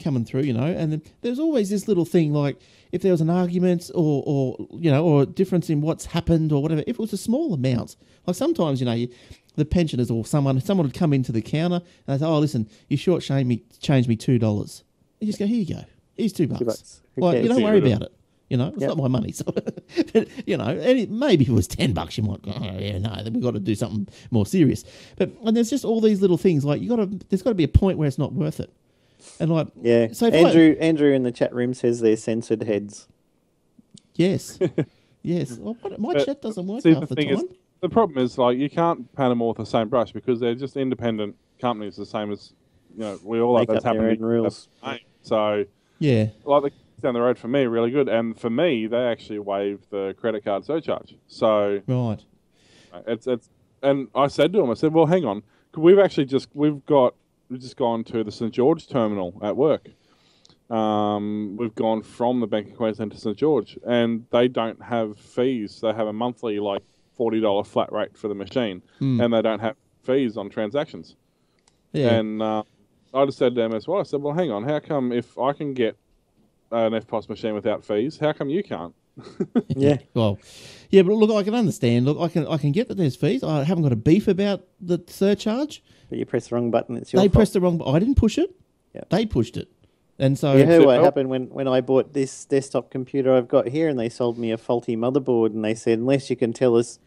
coming 0.02 0.24
through, 0.24 0.42
you 0.42 0.52
know, 0.52 0.64
and 0.64 0.92
then 0.92 1.02
there's 1.22 1.38
always 1.38 1.70
this 1.70 1.88
little 1.88 2.04
thing 2.04 2.32
like 2.32 2.58
if 2.92 3.02
there 3.02 3.12
was 3.12 3.20
an 3.20 3.30
argument 3.30 3.90
or, 3.94 4.22
or 4.26 4.68
you 4.78 4.90
know, 4.90 5.04
or 5.04 5.22
a 5.22 5.26
difference 5.26 5.70
in 5.70 5.80
what's 5.80 6.06
happened 6.06 6.52
or 6.52 6.62
whatever. 6.62 6.82
If 6.86 6.96
it 6.96 6.98
was 6.98 7.12
a 7.12 7.18
small 7.18 7.54
amount, 7.54 7.96
like 8.26 8.36
sometimes, 8.36 8.80
you 8.80 8.86
know, 8.86 8.92
you, 8.92 9.08
the 9.56 9.64
pensioners 9.64 10.10
or 10.10 10.24
someone, 10.24 10.60
someone 10.60 10.86
would 10.86 10.94
come 10.94 11.12
into 11.12 11.32
the 11.32 11.42
counter 11.42 11.76
and 11.76 11.84
they 12.06 12.18
say, 12.18 12.26
"Oh, 12.26 12.38
listen, 12.38 12.68
you 12.88 12.96
short 12.96 13.22
changed 13.22 13.48
me, 13.48 13.62
changed 13.80 14.08
me 14.08 14.16
two 14.16 14.38
dollars." 14.38 14.84
You 15.20 15.26
just 15.26 15.38
go, 15.38 15.46
"Here 15.46 15.58
you 15.58 15.74
go, 15.74 15.84
here's 16.14 16.32
two 16.32 16.46
bucks." 16.46 16.62
bucks. 16.64 17.00
Like, 17.16 17.42
you 17.42 17.48
don't 17.48 17.62
worry 17.62 17.78
about 17.78 18.02
it. 18.02 18.12
You 18.48 18.56
know, 18.56 18.68
it's 18.68 18.80
Yep. 18.80 18.88
not 18.90 18.98
my 18.98 19.08
money. 19.08 19.32
So, 19.36 19.44
but, 19.52 20.28
you 20.46 20.56
know, 20.56 20.66
and 20.66 20.98
it, 20.98 21.10
maybe 21.10 21.42
if 21.44 21.48
it 21.50 21.52
was 21.52 21.66
ten 21.66 21.92
bucks, 21.92 22.16
you 22.16 22.22
might 22.24 22.42
go, 22.42 22.52
oh, 22.54 22.78
yeah, 22.78 22.98
no, 22.98 23.22
then 23.22 23.32
we've 23.32 23.42
got 23.42 23.54
to 23.54 23.60
do 23.60 23.74
something 23.74 24.06
more 24.30 24.46
serious. 24.46 24.84
But 25.16 25.30
and 25.44 25.56
there's 25.56 25.70
just 25.70 25.84
all 25.84 26.00
these 26.00 26.20
little 26.20 26.36
things 26.38 26.64
like 26.64 26.80
you 26.80 26.88
got 26.88 26.96
to. 26.96 27.06
There's 27.28 27.42
got 27.42 27.50
to 27.50 27.54
be 27.54 27.64
a 27.64 27.68
point 27.68 27.98
where 27.98 28.06
it's 28.06 28.18
not 28.18 28.32
worth 28.32 28.60
it. 28.60 28.70
And 29.40 29.50
like, 29.50 29.66
Yeah. 29.82 30.12
So 30.12 30.26
if 30.26 30.34
I- 30.34 30.36
Andrew 30.38 30.76
Andrew 30.80 31.12
in 31.12 31.22
the 31.24 31.32
chat 31.32 31.52
room 31.54 31.74
says 31.74 32.00
they're 32.00 32.16
censored 32.16 32.62
heads. 32.62 33.08
yes, 34.14 34.58
yes. 35.22 35.58
Well, 35.58 35.76
what- 35.80 35.98
my 35.98 36.12
But 36.14 36.26
chat 36.26 36.42
doesn't 36.42 36.66
work 36.66 36.82
See, 36.82 36.92
half 36.92 37.00
the 37.00 37.06
the, 37.06 37.14
thing 37.16 37.28
time. 37.34 37.36
is, 37.38 37.44
the 37.80 37.88
problem 37.88 38.18
is 38.24 38.38
like 38.38 38.58
you 38.58 38.70
can't 38.70 39.12
pan 39.14 39.30
them 39.30 39.42
all 39.42 39.48
with 39.48 39.58
the 39.58 39.66
same 39.66 39.88
brush 39.88 40.12
because 40.12 40.40
they're 40.40 40.54
just 40.54 40.76
independent 40.76 41.36
companies, 41.60 41.96
the 41.96 42.06
same 42.06 42.30
as 42.32 42.52
you 42.94 43.00
know 43.00 43.18
we 43.24 43.40
all 43.40 43.54
Make 43.58 43.68
like 43.68 43.74
that's 43.76 43.84
happening. 43.84 44.12
own 44.12 44.18
rules. 44.20 44.68
So 45.22 45.64
yeah, 45.98 46.28
like 46.44 46.62
the 46.62 46.70
down 47.06 47.14
the 47.14 47.20
road 47.20 47.38
for 47.38 47.48
me, 47.48 47.64
really 47.64 47.90
good, 47.90 48.08
and 48.08 48.38
for 48.38 48.50
me, 48.50 48.86
they 48.86 49.04
actually 49.06 49.38
waived 49.38 49.90
the 49.90 50.14
credit 50.18 50.44
card 50.44 50.64
surcharge. 50.64 51.14
So 51.28 51.80
right. 51.86 52.24
it's 53.06 53.26
it's 53.26 53.48
and 53.82 54.08
I 54.14 54.26
said 54.26 54.52
to 54.52 54.60
him, 54.60 54.70
I 54.70 54.74
said, 54.74 54.92
well, 54.92 55.06
hang 55.06 55.24
on, 55.24 55.42
we've 55.76 55.98
actually 55.98 56.26
just 56.26 56.48
we've 56.54 56.84
got 56.86 57.14
we've 57.48 57.60
just 57.60 57.76
gone 57.76 58.04
to 58.04 58.24
the 58.24 58.32
St 58.32 58.52
George 58.52 58.88
terminal 58.88 59.38
at 59.42 59.56
work. 59.56 59.88
Um, 60.68 61.56
we've 61.56 61.74
gone 61.76 62.02
from 62.02 62.40
the 62.40 62.46
Bank 62.48 62.70
of 62.70 62.76
Queensland 62.76 63.12
to 63.12 63.18
St 63.18 63.36
George, 63.36 63.78
and 63.86 64.26
they 64.30 64.48
don't 64.48 64.82
have 64.82 65.18
fees. 65.18 65.80
They 65.80 65.92
have 65.92 66.08
a 66.08 66.12
monthly 66.12 66.58
like 66.58 66.82
forty 67.14 67.40
dollar 67.40 67.64
flat 67.64 67.92
rate 67.92 68.16
for 68.16 68.28
the 68.28 68.34
machine, 68.34 68.82
and 69.20 69.32
they 69.32 69.42
don't 69.42 69.60
have 69.60 69.76
fees 70.02 70.36
on 70.36 70.50
transactions. 70.50 71.16
Yeah, 71.92 72.14
And 72.14 72.42
uh, 72.42 72.64
I 73.14 73.24
just 73.24 73.38
said 73.38 73.54
to 73.54 73.60
them 73.60 73.74
as 73.74 73.88
well, 73.88 74.00
I 74.00 74.02
said, 74.02 74.20
well, 74.20 74.34
hang 74.34 74.50
on, 74.50 74.64
how 74.64 74.80
come 74.80 75.12
if 75.12 75.38
I 75.38 75.52
can 75.52 75.72
get 75.72 75.96
an 76.70 76.92
EFTPOS 76.92 77.28
machine 77.28 77.54
without 77.54 77.84
fees, 77.84 78.18
how 78.18 78.32
come 78.32 78.48
you 78.48 78.62
can't? 78.62 78.94
Yeah. 79.68 79.98
well, 80.14 80.38
yeah, 80.90 81.02
but 81.02 81.14
look, 81.14 81.30
I 81.30 81.42
can 81.42 81.54
understand. 81.54 82.04
Look, 82.06 82.18
I 82.20 82.28
can 82.28 82.46
I 82.46 82.56
can 82.58 82.72
get 82.72 82.88
that 82.88 82.96
there's 82.96 83.16
fees. 83.16 83.42
I 83.42 83.64
haven't 83.64 83.82
got 83.82 83.92
a 83.92 83.96
beef 83.96 84.28
about 84.28 84.62
the 84.80 85.02
surcharge. 85.06 85.82
But 86.08 86.18
you 86.18 86.26
press 86.26 86.48
the 86.48 86.54
wrong 86.54 86.70
button, 86.70 86.96
it's 86.96 87.12
your 87.12 87.20
They 87.20 87.26
fault. 87.28 87.34
pressed 87.34 87.52
the 87.54 87.60
wrong. 87.60 87.78
bu- 87.78 87.86
I 87.86 87.98
didn't 87.98 88.14
push 88.16 88.38
it. 88.38 88.54
Yeah. 88.94 89.02
They 89.10 89.26
pushed 89.26 89.56
it, 89.56 89.68
and 90.18 90.38
so 90.38 90.54
You 90.56 90.64
heard 90.66 90.84
what 90.84 91.00
Oh. 91.00 91.04
happened 91.04 91.28
when, 91.30 91.46
when 91.50 91.66
I 91.68 91.80
bought 91.80 92.12
this 92.14 92.44
desktop 92.46 92.90
computer 92.90 93.34
I've 93.34 93.48
got 93.48 93.68
here 93.68 93.88
and 93.88 93.98
they 93.98 94.08
sold 94.08 94.38
me 94.38 94.50
a 94.52 94.56
faulty 94.58 94.96
motherboard 94.96 95.46
and 95.54 95.64
they 95.64 95.74
said, 95.74 95.98
unless 95.98 96.30
you 96.30 96.36
can 96.36 96.52
tell 96.52 96.76
us 96.76 96.98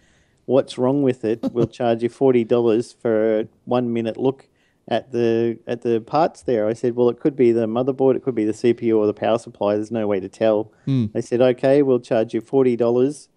what's 0.45 0.77
wrong 0.77 1.01
with 1.03 1.23
it, 1.23 1.39
we'll 1.53 1.67
charge 1.79 2.03
you 2.03 2.09
forty 2.09 2.43
dollars 2.43 2.91
for 2.91 3.39
a 3.39 3.47
one 3.65 3.93
minute 3.93 4.17
look 4.17 4.48
at 4.89 5.11
the 5.11 5.59
at 5.67 5.83
the 5.83 6.01
parts 6.01 6.41
there. 6.41 6.67
I 6.67 6.73
said, 6.73 6.95
Well 6.95 7.09
it 7.09 7.19
could 7.19 7.35
be 7.35 7.51
the 7.51 7.67
motherboard, 7.67 8.15
it 8.15 8.23
could 8.23 8.35
be 8.35 8.43
the 8.43 8.51
CPU 8.51 8.97
or 8.97 9.05
the 9.05 9.13
power 9.13 9.37
supply, 9.37 9.75
there's 9.75 9.91
no 9.91 10.07
way 10.07 10.19
to 10.19 10.27
tell. 10.27 10.73
Hmm. 10.85 11.05
They 11.13 11.21
said, 11.21 11.41
Okay, 11.41 11.81
we'll 11.81 11.99
charge 11.99 12.33
you 12.33 12.41
forty 12.41 12.75
dollars 12.75 13.29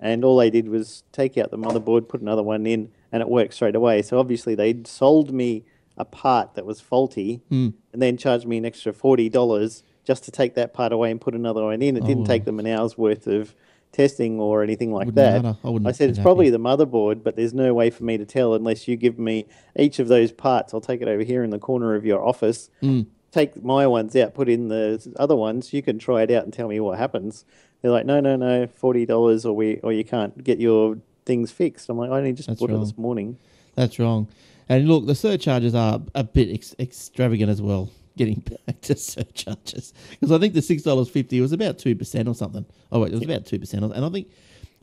and 0.00 0.24
all 0.24 0.38
they 0.38 0.48
did 0.48 0.68
was 0.68 1.02
take 1.12 1.36
out 1.36 1.50
the 1.50 1.58
motherboard, 1.58 2.08
put 2.08 2.22
another 2.22 2.42
one 2.42 2.66
in, 2.66 2.90
and 3.12 3.20
it 3.20 3.28
worked 3.28 3.52
straight 3.52 3.74
away. 3.74 4.00
So 4.00 4.18
obviously 4.18 4.54
they'd 4.54 4.86
sold 4.86 5.30
me 5.30 5.64
a 5.98 6.06
part 6.06 6.54
that 6.54 6.64
was 6.64 6.80
faulty 6.80 7.42
hmm. 7.50 7.70
and 7.92 8.00
then 8.00 8.16
charged 8.16 8.46
me 8.46 8.56
an 8.56 8.64
extra 8.64 8.92
forty 8.92 9.28
dollars 9.28 9.82
just 10.04 10.24
to 10.24 10.30
take 10.30 10.54
that 10.54 10.72
part 10.72 10.92
away 10.92 11.10
and 11.10 11.20
put 11.20 11.34
another 11.34 11.62
one 11.64 11.82
in. 11.82 11.96
It 11.96 12.04
didn't 12.04 12.22
oh. 12.22 12.26
take 12.26 12.44
them 12.44 12.58
an 12.58 12.66
hour's 12.66 12.96
worth 12.96 13.26
of 13.26 13.54
testing 13.92 14.38
or 14.40 14.62
anything 14.62 14.92
like 14.92 15.06
Wouldn't 15.06 15.42
that. 15.42 15.56
I 15.64 15.88
I 15.88 15.92
said 15.92 16.10
it's 16.10 16.18
happy. 16.18 16.24
probably 16.24 16.50
the 16.50 16.58
motherboard, 16.58 17.22
but 17.22 17.36
there's 17.36 17.54
no 17.54 17.74
way 17.74 17.90
for 17.90 18.04
me 18.04 18.18
to 18.18 18.24
tell 18.24 18.54
unless 18.54 18.86
you 18.86 18.96
give 18.96 19.18
me 19.18 19.46
each 19.76 19.98
of 19.98 20.08
those 20.08 20.32
parts. 20.32 20.72
I'll 20.72 20.80
take 20.80 21.02
it 21.02 21.08
over 21.08 21.22
here 21.22 21.42
in 21.42 21.50
the 21.50 21.58
corner 21.58 21.94
of 21.94 22.04
your 22.04 22.24
office. 22.24 22.70
Mm. 22.82 23.06
Take 23.32 23.62
my 23.62 23.86
ones 23.86 24.14
out, 24.16 24.34
put 24.34 24.48
in 24.48 24.68
the 24.68 25.00
other 25.16 25.36
ones. 25.36 25.72
You 25.72 25.82
can 25.82 25.98
try 25.98 26.22
it 26.22 26.30
out 26.30 26.44
and 26.44 26.52
tell 26.52 26.68
me 26.68 26.80
what 26.80 26.98
happens. 26.98 27.44
They're 27.82 27.90
like, 27.90 28.06
no, 28.06 28.20
no, 28.20 28.36
no, 28.36 28.66
forty 28.66 29.06
dollars, 29.06 29.44
or 29.46 29.54
we, 29.54 29.78
or 29.78 29.92
you 29.92 30.04
can't 30.04 30.42
get 30.42 30.58
your 30.58 30.98
things 31.24 31.50
fixed. 31.50 31.88
I'm 31.88 31.96
like, 31.96 32.10
I 32.10 32.18
only 32.18 32.32
just 32.32 32.48
That's 32.48 32.60
bought 32.60 32.70
it 32.70 32.78
this 32.78 32.98
morning. 32.98 33.38
That's 33.74 33.98
wrong. 33.98 34.28
And 34.68 34.86
look, 34.88 35.06
the 35.06 35.14
surcharges 35.14 35.74
are 35.74 36.00
a 36.14 36.22
bit 36.24 36.50
ex- 36.52 36.74
extravagant 36.78 37.50
as 37.50 37.62
well. 37.62 37.90
Getting 38.16 38.40
back 38.66 38.80
to 38.82 38.96
surcharges 38.96 39.92
because 40.10 40.32
I 40.32 40.38
think 40.38 40.54
the 40.54 40.62
six 40.62 40.82
dollars 40.82 41.08
fifty 41.08 41.40
was 41.40 41.52
about 41.52 41.78
two 41.78 41.94
percent 41.96 42.28
or 42.28 42.34
something. 42.34 42.66
Oh 42.92 43.00
wait, 43.00 43.12
it 43.12 43.14
was 43.14 43.24
about 43.24 43.46
two 43.46 43.58
percent, 43.58 43.84
and 43.84 44.04
I 44.04 44.08
think 44.10 44.28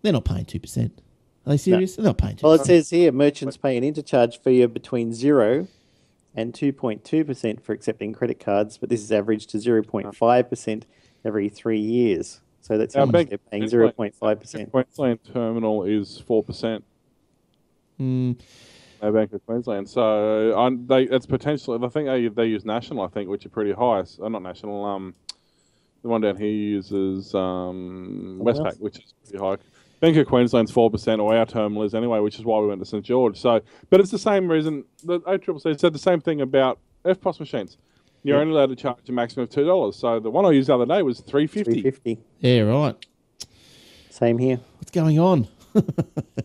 they're 0.02 0.14
not 0.14 0.26
paying 0.26 0.45
two 0.45 0.60
percent. 0.60 1.02
Are 1.45 1.52
they 1.52 1.58
serious? 1.58 1.95
They're 1.95 2.04
not 2.04 2.18
paying 2.18 2.36
2%. 2.36 2.44
Well, 2.44 2.54
it 2.54 2.66
says 2.66 2.90
here 2.90 3.10
merchants 3.14 3.56
pay 3.56 3.78
an 3.78 3.84
intercharge 3.86 4.38
fee 4.44 4.62
of 4.64 4.74
between 4.74 5.14
zero 5.14 5.70
and 6.36 6.54
two 6.54 6.74
point 6.74 7.06
two 7.06 7.24
percent 7.24 7.64
for 7.64 7.72
accepting 7.74 8.12
credit 8.12 8.40
cards, 8.40 8.78
but 8.78 8.90
this 8.90 9.02
is 9.02 9.12
averaged 9.14 9.49
to 9.52 9.60
zero 9.60 9.82
point 9.82 10.14
five 10.16 10.49
percent 10.49 10.86
every 11.24 11.48
three 11.48 11.80
years. 11.80 12.41
So 12.62 12.78
that's 12.78 12.95
how 12.95 13.06
much 13.06 13.30
they're 13.30 13.38
paying 13.38 13.62
Queensland- 13.62 13.70
zero 13.70 13.91
point 13.91 14.16
five 14.16 14.40
percent. 14.41 14.72
Queensland 14.72 15.20
terminal 15.34 15.84
is 15.84 16.20
four 16.28 16.44
percent. 16.44 16.84
Mm, 17.99 18.38
No 19.02 19.11
Bank 19.11 19.32
of 19.34 19.45
Queensland. 19.45 19.88
So 19.90 20.57
I, 20.57 20.69
they 20.76 21.03
it's 21.03 21.26
potentially. 21.26 21.78
I 21.84 21.90
think 21.90 22.07
they 22.07 22.28
they 22.30 22.45
use 22.45 22.65
national. 22.65 23.02
I 23.03 23.07
think 23.07 23.30
which 23.30 23.45
are 23.45 23.49
pretty 23.49 23.74
high. 23.74 24.03
So, 24.03 24.28
not 24.28 24.41
national. 24.41 24.84
Um, 24.86 25.14
the 26.02 26.10
one 26.10 26.22
down 26.22 26.38
here 26.38 26.48
uses 26.48 27.34
um, 27.36 28.38
Someone 28.40 28.56
else? 28.56 28.60
Westpac, 28.76 28.80
which 28.80 28.98
is 28.99 29.14
pretty 29.30 29.44
high. 29.44 29.57
Bank 29.99 30.15
of 30.18 30.28
Queensland's 30.28 30.72
four 30.72 30.90
percent, 30.91 31.22
or 31.22 31.36
our 31.36 31.45
terminal 31.45 31.84
is 31.84 31.94
anyway, 31.95 32.19
which 32.19 32.38
is 32.40 32.45
why 32.45 32.60
we 32.60 32.68
went 32.68 32.80
to 32.82 32.86
St 32.86 33.03
George. 33.03 33.40
So, 33.40 33.61
but 33.90 33.99
it's 33.99 34.11
the 34.11 34.19
same 34.19 34.49
reason. 34.49 34.84
The 35.03 35.19
ACCC 35.22 35.80
said 35.80 35.94
the 35.94 35.99
same 35.99 36.22
thing 36.22 36.41
about 36.41 36.80
EFTPOS 37.06 37.40
machines. 37.40 37.78
You're 38.24 38.38
Yeah. 38.38 38.41
only 38.41 38.53
allowed 38.56 38.69
to 38.69 38.76
charge 38.76 39.07
a 39.10 39.11
maximum 39.11 39.44
of 39.44 39.49
two 39.49 39.65
dollars. 39.65 39.95
So 39.95 40.19
the 40.19 40.30
one 40.30 40.45
I 40.45 40.52
used 40.52 40.69
the 40.69 40.76
other 40.76 40.86
day 40.86 41.02
was 41.03 41.19
three 41.22 41.48
Three 41.48 41.64
fifty. 41.64 41.82
fifty. 41.82 42.19
yeah, 42.40 42.61
right. 42.61 42.95
Same 44.10 44.38
here. 44.40 44.60
What's 44.80 44.91
going 44.91 45.18
on? 45.19 45.48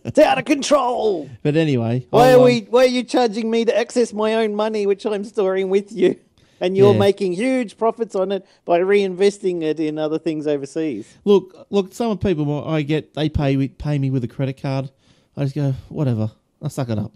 It's 0.05 0.19
out 0.19 0.39
of 0.39 0.45
control. 0.45 1.31
But 1.43 1.57
anyway, 1.57 2.07
Why 2.11 2.31
I'll, 2.33 2.41
are 2.41 2.45
we? 2.45 2.61
Why 2.71 2.83
are 2.85 2.87
you 2.87 3.03
charging 3.05 3.51
me 3.51 3.65
to 3.65 3.77
access 3.77 4.13
my 4.13 4.35
own 4.35 4.55
money, 4.55 4.87
which 4.87 5.05
I'm 5.07 5.25
storing 5.25 5.69
with 5.71 5.93
you? 5.93 6.17
And 6.61 6.77
you're 6.77 6.93
Yeah. 6.93 6.99
making 6.99 7.33
huge 7.33 7.77
profits 7.77 8.15
on 8.15 8.31
it 8.31 8.47
by 8.65 8.79
reinvesting 8.81 9.63
it 9.63 9.81
in 9.81 9.99
other 9.99 10.19
things 10.19 10.47
overseas. 10.47 11.17
Look, 11.25 11.67
look. 11.71 11.93
Some 11.95 12.17
people 12.19 12.65
I 12.69 12.83
get 12.83 13.15
they 13.15 13.29
pay 13.29 13.69
pay 13.69 13.99
me 13.99 14.11
with 14.11 14.23
a 14.25 14.29
credit 14.29 14.61
card. 14.61 14.91
I 15.37 15.45
just 15.45 15.55
go 15.55 15.75
whatever. 15.89 16.31
I 16.61 16.69
suck 16.69 16.89
it 16.91 16.99
up. 16.99 17.13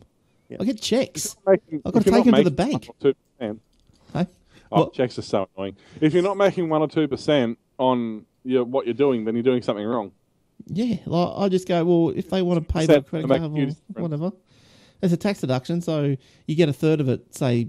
Yeah. 0.49 0.59
I 0.61 0.65
get 0.65 0.81
checks. 0.81 1.37
Making- 1.47 1.83
I've 1.85 1.93
got 1.93 2.05
to 2.05 2.11
take 2.11 2.25
them 2.25 2.35
to 2.35 2.43
the 2.45 2.51
bank. 2.51 2.89
one 3.01 3.15
2%, 3.41 3.59
Hey? 4.13 4.27
Oh, 4.73 4.77
Well- 4.77 4.91
checks 4.91 5.19
are 5.19 5.23
so 5.23 5.49
annoying. 5.57 5.77
If 6.01 6.15
you're 6.15 6.23
not 6.23 6.37
making 6.37 6.69
one 6.69 6.83
or 6.83 6.89
two 6.89 7.07
percent 7.09 7.59
on 7.79 8.25
your, 8.45 8.65
what 8.65 8.87
you're 8.87 8.95
doing, 8.95 9.25
then 9.25 9.35
you're 9.35 9.43
doing 9.45 9.63
something 9.63 9.85
wrong. 9.85 10.13
Yeah, 10.67 10.97
like 11.07 11.33
I 11.37 11.49
just 11.49 11.69
go, 11.69 11.85
well, 11.85 12.13
if 12.17 12.31
they 12.31 12.43
want 12.43 12.67
to 12.67 12.73
pay 12.73 12.87
Percent 12.87 13.05
that 13.05 13.11
credit 13.11 13.29
card, 13.29 13.43
a 13.43 13.49
huge 13.51 13.75
well, 13.95 14.03
whatever. 14.03 14.33
It's 15.03 15.13
a 15.13 15.17
tax 15.17 15.41
deduction, 15.41 15.81
so 15.83 16.17
you 16.47 16.57
get 16.57 16.69
a 16.69 16.73
third 16.73 17.01
of 17.01 17.09
it, 17.09 17.35
say, 17.35 17.69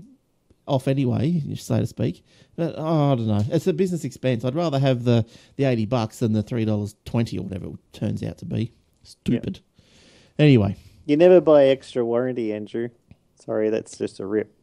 off 0.66 0.88
anyway, 0.88 1.42
so 1.56 1.80
to 1.80 1.86
speak. 1.88 2.24
But 2.56 2.76
oh, 2.78 3.12
I 3.12 3.16
don't 3.16 3.28
know. 3.28 3.44
It's 3.50 3.68
a 3.68 3.74
business 3.74 4.04
expense. 4.04 4.44
I'd 4.46 4.56
rather 4.56 4.80
have 4.80 5.04
the, 5.04 5.26
the 5.58 5.66
eighty 5.66 5.86
bucks 5.86 6.20
than 6.20 6.34
the 6.34 6.44
three 6.44 6.66
dollars 6.66 6.96
twenty 7.06 7.38
or 7.38 7.44
whatever 7.44 7.68
it 7.68 7.94
turns 7.94 8.24
out 8.24 8.38
to 8.40 8.46
be. 8.46 8.72
Stupid. 9.04 9.60
Anyway, 10.40 10.76
You 11.06 11.18
never 11.18 11.42
buy 11.42 11.66
extra 11.66 12.06
warranty, 12.06 12.54
Andrew. 12.54 12.90
Sorry, 13.40 13.70
that's 13.70 13.98
just 13.98 14.20
a 14.20 14.26
rip. 14.26 14.54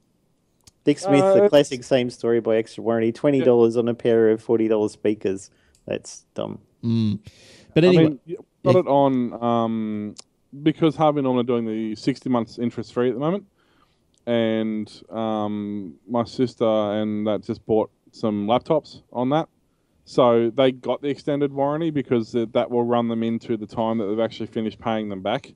Dick 0.85 0.99
Smith, 0.99 1.23
Uh, 1.23 1.41
the 1.41 1.49
classic 1.49 1.83
same 1.83 2.11
story 2.11 2.41
by 2.41 2.57
extra 2.57 2.83
warranty. 2.85 3.13
Twenty 3.13 3.41
dollars 3.41 3.77
on 3.77 3.89
a 3.89 3.95
pair 3.95 4.31
of 4.31 4.43
forty 4.43 4.69
dollars 4.69 4.93
speakers. 4.93 5.51
That's 5.87 6.25
dumb. 6.35 6.61
mm. 6.83 7.19
But 7.75 7.85
I 7.85 7.89
anyway, 7.89 8.05
mean, 8.05 8.21
you 8.27 8.45
got 8.65 8.75
yeah. 8.75 8.81
it 8.81 8.87
on 8.87 9.43
um, 9.43 10.15
because 10.63 10.97
Harvey 10.97 11.23
Norman 11.23 11.45
are 11.45 11.47
doing 11.47 11.67
the 11.67 11.95
60 11.97 12.29
months 12.31 12.59
interest 12.59 12.93
free 12.93 13.09
at 13.09 13.15
the 13.15 13.21
moment, 13.21 13.47
and 14.27 14.91
um, 15.11 15.95
my 16.09 16.25
sister 16.25 16.65
and 16.65 17.27
that 17.27 17.43
just 17.43 17.65
bought 17.67 17.91
some 18.13 18.47
laptops 18.47 19.03
on 19.13 19.31
that. 19.31 19.49
So 20.07 20.51
they 20.51 20.71
got 20.71 21.01
the 21.01 21.09
extended 21.09 21.53
warranty 21.53 21.91
because 21.91 22.33
that 22.33 22.71
will 22.71 22.85
run 22.85 23.09
them 23.09 23.23
into 23.23 23.57
the 23.57 23.67
time 23.67 23.99
that 23.99 24.07
they've 24.07 24.21
actually 24.21 24.47
finished 24.47 24.79
paying 24.79 25.09
them 25.09 25.23
back. 25.23 25.55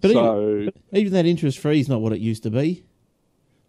But 0.00 0.12
so 0.12 0.68
even 0.92 1.12
that 1.12 1.26
interest 1.26 1.58
free 1.58 1.80
is 1.80 1.88
not 1.88 2.00
what 2.00 2.12
it 2.12 2.20
used 2.20 2.42
to 2.44 2.50
be. 2.50 2.84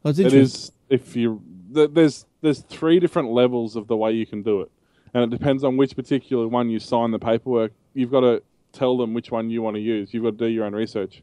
Well, 0.03 0.17
It 0.19 0.33
is 0.33 0.71
if 0.89 1.15
you 1.15 1.41
there's 1.69 2.25
there's 2.41 2.59
three 2.61 2.99
different 2.99 3.29
levels 3.29 3.75
of 3.75 3.87
the 3.87 3.95
way 3.95 4.11
you 4.11 4.25
can 4.25 4.43
do 4.43 4.61
it, 4.61 4.71
and 5.13 5.23
it 5.23 5.37
depends 5.37 5.63
on 5.63 5.77
which 5.77 5.95
particular 5.95 6.47
one 6.47 6.69
you 6.69 6.79
sign 6.79 7.11
the 7.11 7.19
paperwork. 7.19 7.73
You've 7.93 8.11
got 8.11 8.21
to 8.21 8.43
tell 8.71 8.97
them 8.97 9.13
which 9.13 9.31
one 9.31 9.49
you 9.49 9.61
want 9.61 9.75
to 9.75 9.81
use. 9.81 10.13
You've 10.13 10.23
got 10.23 10.31
to 10.31 10.37
do 10.37 10.47
your 10.47 10.65
own 10.65 10.73
research. 10.73 11.21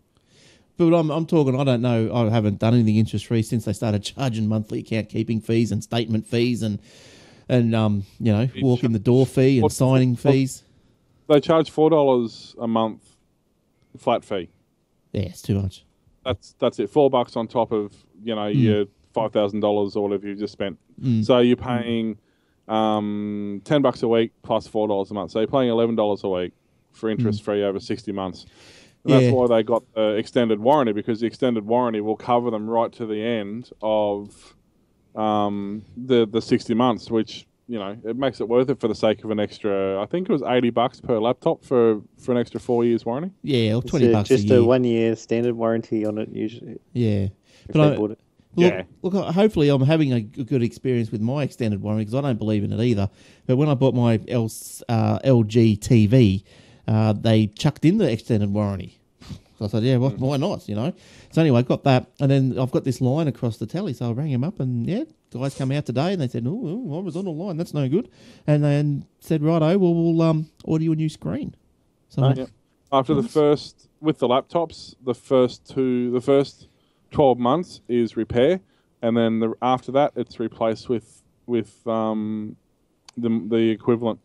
But 0.77 0.95
I'm, 0.95 1.11
I'm 1.11 1.27
talking, 1.27 1.59
I 1.59 1.65
don't 1.65 1.83
know, 1.83 2.15
I 2.15 2.31
haven't 2.31 2.61
done 2.61 2.75
anything 2.75 2.97
interest 2.97 3.27
free 3.27 3.43
since 3.43 3.65
they 3.65 3.73
started 3.73 4.03
charging 4.05 4.47
monthly 4.49 4.81
account 4.81 5.09
keeping 5.09 5.41
fees 5.41 5.73
and 5.73 5.83
statement 5.83 6.27
fees 6.27 6.63
and, 6.63 6.79
and 7.49 7.75
um, 7.75 8.05
you 8.21 8.33
know, 8.33 8.49
walk 8.61 8.85
in 8.85 8.93
the 8.93 8.99
door 9.01 9.27
fee 9.27 9.59
and 9.59 9.73
signing 9.73 10.15
fees. 10.15 10.63
They 11.27 11.41
charge 11.41 11.71
four 11.71 11.91
dollars 11.91 12.55
a 12.59 12.69
month 12.69 13.03
flat 13.99 14.25
fee. 14.25 14.51
Yeah, 15.13 15.23
it's 15.23 15.43
too 15.43 15.61
much. 15.61 15.85
That's 16.25 16.55
that's 16.59 16.79
it. 16.79 16.91
Four 16.91 17.11
bucks 17.11 17.37
on 17.37 17.49
top 17.49 17.73
of 17.73 17.93
you 18.23 18.35
know 18.35 18.47
your 18.47 18.87
five 19.13 19.33
thousand 19.33 19.61
dollars 19.61 19.97
or 19.97 20.05
whatever 20.09 20.27
you 20.27 20.35
just 20.35 20.53
spent. 20.53 20.79
So 21.23 21.39
you're 21.39 21.57
paying 21.57 22.19
um, 22.69 23.61
ten 23.65 23.83
bucks 23.83 24.03
a 24.03 24.09
week 24.09 24.33
plus 24.43 24.65
plus 24.65 24.69
four 24.73 24.89
dollars 24.89 25.11
a 25.11 25.15
month. 25.15 25.31
So 25.33 25.39
you're 25.41 25.49
paying 25.49 25.69
eleven 25.71 25.95
dollars 25.97 26.25
a 26.25 26.29
week 26.29 26.53
for 26.93 27.09
interest 27.11 27.43
free 27.43 27.63
over 27.65 27.81
sixty 27.81 28.13
months. 28.13 28.45
And 29.05 29.13
Yeah. 29.15 29.21
that's 29.21 29.33
why 29.35 29.47
they 29.47 29.63
got 29.63 29.85
the 29.95 30.17
extended 30.17 30.59
warranty 30.61 30.93
because 30.93 31.21
the 31.21 31.27
extended 31.27 31.65
warranty 31.67 32.01
will 32.01 32.17
cover 32.17 32.51
them 32.51 32.69
right 32.69 32.91
to 32.93 33.07
the 33.07 33.23
end 33.23 33.71
of 33.83 34.55
um, 35.15 35.83
the 35.97 36.27
the 36.27 36.43
sixty 36.43 36.75
months, 36.75 37.11
which 37.11 37.47
you 37.69 37.79
know 37.79 37.97
it 38.05 38.17
makes 38.17 38.41
it 38.41 38.49
worth 38.49 38.71
it 38.71 38.81
for 38.81 38.89
the 38.89 38.95
sake 38.95 39.25
of 39.25 39.31
an 39.31 39.39
extra. 39.41 40.01
I 40.03 40.07
think 40.07 40.29
it 40.29 40.33
was 40.33 40.43
eighty 40.47 40.71
bucks 40.71 41.01
per 41.01 41.19
laptop 41.19 41.65
for 41.65 42.01
for 42.19 42.33
an 42.33 42.39
extra 42.39 42.61
four 42.61 42.85
years 42.85 43.05
warranty. 43.07 43.31
Yeah, 43.43 43.75
or 43.75 43.79
It's 43.83 43.91
20 43.91 44.07
a- 44.09 44.13
bucks 44.13 44.29
just 44.29 44.45
a 44.51 44.55
year. 44.55 44.65
one 44.65 44.85
year 44.85 45.15
standard 45.17 45.55
warranty 45.55 46.05
on 46.05 46.19
it 46.19 46.29
usually. 46.33 46.79
yeah. 46.93 47.29
But 47.71 47.93
I, 47.93 47.97
bought 47.97 48.13
it. 48.13 48.21
Look, 48.59 48.73
Yeah. 48.73 48.83
look, 49.03 49.35
hopefully 49.35 49.69
I'm 49.69 49.83
having 49.83 50.13
a 50.13 50.21
good 50.21 50.63
experience 50.63 51.11
with 51.13 51.21
my 51.21 51.43
extended 51.43 51.81
warranty 51.83 52.05
because 52.05 52.15
I 52.15 52.21
don't 52.21 52.39
believe 52.39 52.65
in 52.65 52.73
it 52.73 52.81
either. 52.81 53.09
But 53.47 53.57
when 53.57 53.69
I 53.69 53.75
bought 53.75 53.95
my 53.95 54.21
L, 54.29 54.51
uh, 54.89 55.19
LG 55.25 55.79
TV, 55.79 56.43
uh, 56.87 57.13
they 57.13 57.47
chucked 57.49 57.85
in 57.85 57.99
the 57.99 58.11
extended 58.11 58.53
warranty. 58.53 58.99
So 59.59 59.65
I 59.65 59.69
said, 59.69 59.83
yeah, 59.83 59.97
why, 59.97 60.11
why 60.11 60.37
not, 60.37 60.69
you 60.69 60.77
know? 60.77 60.93
So 61.33 61.41
anyway, 61.41 61.59
I 61.61 61.63
got 61.63 61.83
that. 61.85 62.07
And 62.21 62.31
then 62.31 62.59
I've 62.59 62.71
got 62.71 62.85
this 62.85 63.01
line 63.01 63.27
across 63.27 63.57
the 63.57 63.67
telly. 63.67 63.93
So 63.93 64.09
I 64.09 64.13
rang 64.13 64.31
him 64.31 64.45
up 64.45 64.61
and, 64.61 64.87
yeah, 64.87 65.03
guys 65.33 65.57
come 65.57 65.73
out 65.73 65.85
today 65.85 66.13
and 66.13 66.23
they 66.23 66.29
said, 66.29 66.47
oh, 66.47 66.61
oh, 66.65 66.99
I 66.99 67.03
was 67.03 67.17
on 67.17 67.25
the 67.25 67.33
line. 67.33 67.57
That's 67.57 67.75
no 67.75 67.89
good. 67.89 68.09
And 68.47 68.63
then 68.63 69.05
said, 69.19 69.43
righto, 69.43 69.77
well, 69.79 69.95
we'll 69.95 70.23
um, 70.23 70.51
order 70.65 70.85
you 70.85 70.93
a 70.93 70.97
new 70.97 71.09
screen. 71.09 71.57
So 72.09 72.33
Yeah. 72.35 72.47
After 72.93 73.15
the 73.15 73.23
first 73.23 73.89
with 74.01 74.19
the 74.19 74.29
laptops, 74.29 74.95
the 75.05 75.15
first 75.15 75.69
two, 75.69 76.11
the 76.13 76.21
first 76.21 76.68
twelve 77.11 77.39
months 77.39 77.81
is 77.89 78.17
repair, 78.17 78.61
and 79.03 79.17
then 79.17 79.41
the, 79.41 79.55
after 79.63 79.93
that, 79.93 80.13
it's 80.17 80.39
replaced 80.41 80.89
with 80.89 81.23
with 81.47 81.87
um, 81.87 82.57
the 83.17 83.29
the 83.49 83.71
equivalent, 83.71 84.21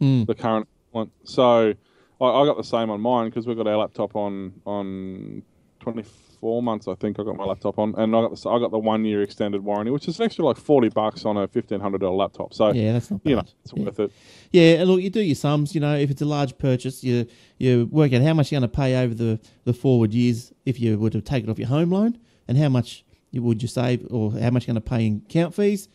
Mm. 0.00 0.26
the 0.26 0.34
current 0.34 0.66
equivalent. 0.88 1.12
So 1.24 1.74
I, 2.20 2.24
I 2.24 2.44
got 2.46 2.56
the 2.56 2.64
same 2.64 2.90
on 2.90 3.00
mine 3.00 3.28
because 3.28 3.46
we've 3.46 3.56
got 3.56 3.66
our 3.68 3.76
laptop 3.76 4.16
on 4.16 4.52
on 4.66 5.42
twenty 5.82 6.04
four 6.40 6.62
months. 6.62 6.88
I 6.88 6.94
think 6.94 7.20
I 7.20 7.22
got 7.24 7.36
my 7.36 7.44
laptop 7.44 7.78
on, 7.78 7.94
and 7.96 8.16
I 8.16 8.20
got 8.22 8.36
the 8.36 8.48
I 8.48 8.58
got 8.58 8.70
the 8.70 8.78
one 8.78 9.04
year 9.04 9.22
extended 9.22 9.62
warranty, 9.62 9.90
which 9.90 10.08
is 10.08 10.18
an 10.18 10.24
extra 10.24 10.44
like 10.44 10.56
forty 10.56 10.88
bucks 10.88 11.24
on 11.24 11.36
a 11.36 11.46
fifteen 11.46 11.80
hundred 11.80 12.00
dollar 12.00 12.16
laptop. 12.16 12.54
So 12.54 12.72
yeah, 12.72 12.92
that's 12.94 13.10
not 13.10 13.22
bad. 13.22 13.30
you 13.30 13.36
know 13.36 13.42
it's 13.64 13.72
Yeah. 13.76 13.84
worth 13.84 14.00
it. 14.00 14.12
Yeah, 14.50 14.62
and 14.80 14.90
look, 14.90 15.00
you 15.02 15.10
do 15.10 15.20
your 15.20 15.34
sums. 15.34 15.74
You 15.74 15.80
know, 15.80 15.94
if 15.96 16.10
it's 16.10 16.22
a 16.22 16.26
large 16.26 16.56
purchase, 16.58 17.04
you 17.04 17.26
you 17.58 17.88
work 17.90 18.12
out 18.12 18.22
how 18.22 18.34
much 18.34 18.50
you're 18.50 18.60
going 18.60 18.70
to 18.70 18.74
pay 18.76 18.96
over 19.04 19.14
the, 19.14 19.40
the 19.64 19.72
forward 19.72 20.12
years 20.14 20.52
if 20.64 20.80
you 20.80 20.98
were 20.98 21.10
to 21.10 21.20
take 21.20 21.44
it 21.44 21.50
off 21.50 21.58
your 21.58 21.68
home 21.68 21.90
loan, 21.90 22.18
and 22.48 22.56
how 22.58 22.68
much 22.68 23.04
you 23.30 23.42
would 23.42 23.62
you 23.62 23.68
save, 23.68 24.06
or 24.10 24.32
how 24.32 24.50
much 24.50 24.66
you're 24.66 24.74
going 24.74 24.82
to 24.82 24.88
pay 24.90 25.06
in 25.06 25.22
account 25.28 25.54
fees. 25.54 25.88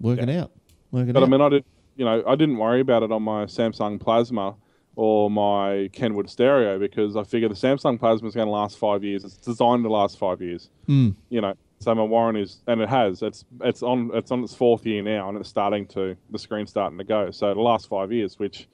Work 0.00 0.18
it 0.18 0.28
out. 0.30 0.50
Work 0.90 1.08
it 1.08 1.12
But 1.12 1.22
out. 1.22 1.28
I 1.28 1.30
mean, 1.30 1.40
I 1.40 1.48
did, 1.48 1.64
you 1.96 2.04
know, 2.04 2.22
I 2.26 2.34
didn't 2.34 2.56
worry 2.56 2.80
about 2.80 3.02
it 3.04 3.12
on 3.12 3.22
my 3.22 3.44
Samsung 3.44 4.00
Plasma 4.00 4.56
or 4.96 5.30
my 5.30 5.88
Kenwood 5.92 6.30
Stereo 6.30 6.78
because 6.78 7.16
I 7.16 7.24
figure 7.24 7.48
the 7.48 7.54
Samsung 7.54 7.98
Plasma 7.98 8.28
is 8.28 8.34
going 8.34 8.46
to 8.46 8.52
last 8.52 8.78
five 8.78 9.02
years. 9.04 9.24
It's 9.24 9.36
designed 9.36 9.84
to 9.84 9.90
last 9.90 10.18
five 10.18 10.40
years. 10.40 10.70
Mm. 10.88 11.14
You 11.30 11.40
know, 11.40 11.54
so 11.80 11.94
my 11.94 12.02
warranty 12.02 12.42
is, 12.42 12.60
and 12.66 12.80
it 12.80 12.88
has. 12.88 13.22
It's 13.22 13.44
it's 13.62 13.82
on 13.82 14.10
it's 14.14 14.30
on 14.30 14.42
its 14.44 14.54
fourth 14.54 14.86
year 14.86 15.02
now, 15.02 15.28
and 15.28 15.38
it's 15.38 15.48
starting 15.48 15.86
to 15.88 16.16
the 16.30 16.38
screen's 16.38 16.70
starting 16.70 16.98
to 16.98 17.04
go. 17.04 17.30
So 17.30 17.50
it'll 17.50 17.64
last 17.64 17.88
five 17.88 18.12
years, 18.12 18.38
which, 18.38 18.60
you 18.60 18.66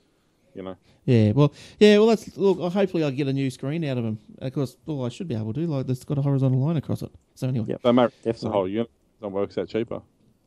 you 0.56 0.62
know. 0.62 0.76
Yeah, 1.06 1.32
well, 1.32 1.52
yeah, 1.78 1.96
well, 1.98 2.08
that's 2.08 2.36
look. 2.36 2.58
Hopefully, 2.72 3.02
I'll 3.02 3.10
get 3.10 3.26
a 3.26 3.32
new 3.32 3.50
screen 3.50 3.82
out 3.86 3.96
of 3.96 4.04
them. 4.04 4.18
Of 4.38 4.52
course, 4.52 4.76
all 4.86 5.04
I 5.06 5.08
should 5.08 5.26
be 5.28 5.34
able 5.34 5.52
to 5.54 5.60
do, 5.60 5.66
like, 5.66 5.88
it's 5.88 6.04
got 6.04 6.18
a 6.18 6.22
horizontal 6.22 6.60
line 6.60 6.76
across 6.76 7.02
it. 7.02 7.10
So 7.34 7.48
anyway, 7.48 7.66
Yep. 7.70 7.82
They 7.82 7.92
might 7.92 8.04
it's 8.04 8.14
a 8.14 8.24
Definitely. 8.32 8.50
whole 8.52 8.68
unit. 8.68 8.90
That 9.22 9.28
works 9.28 9.56
out 9.58 9.68
cheaper. 9.68 10.02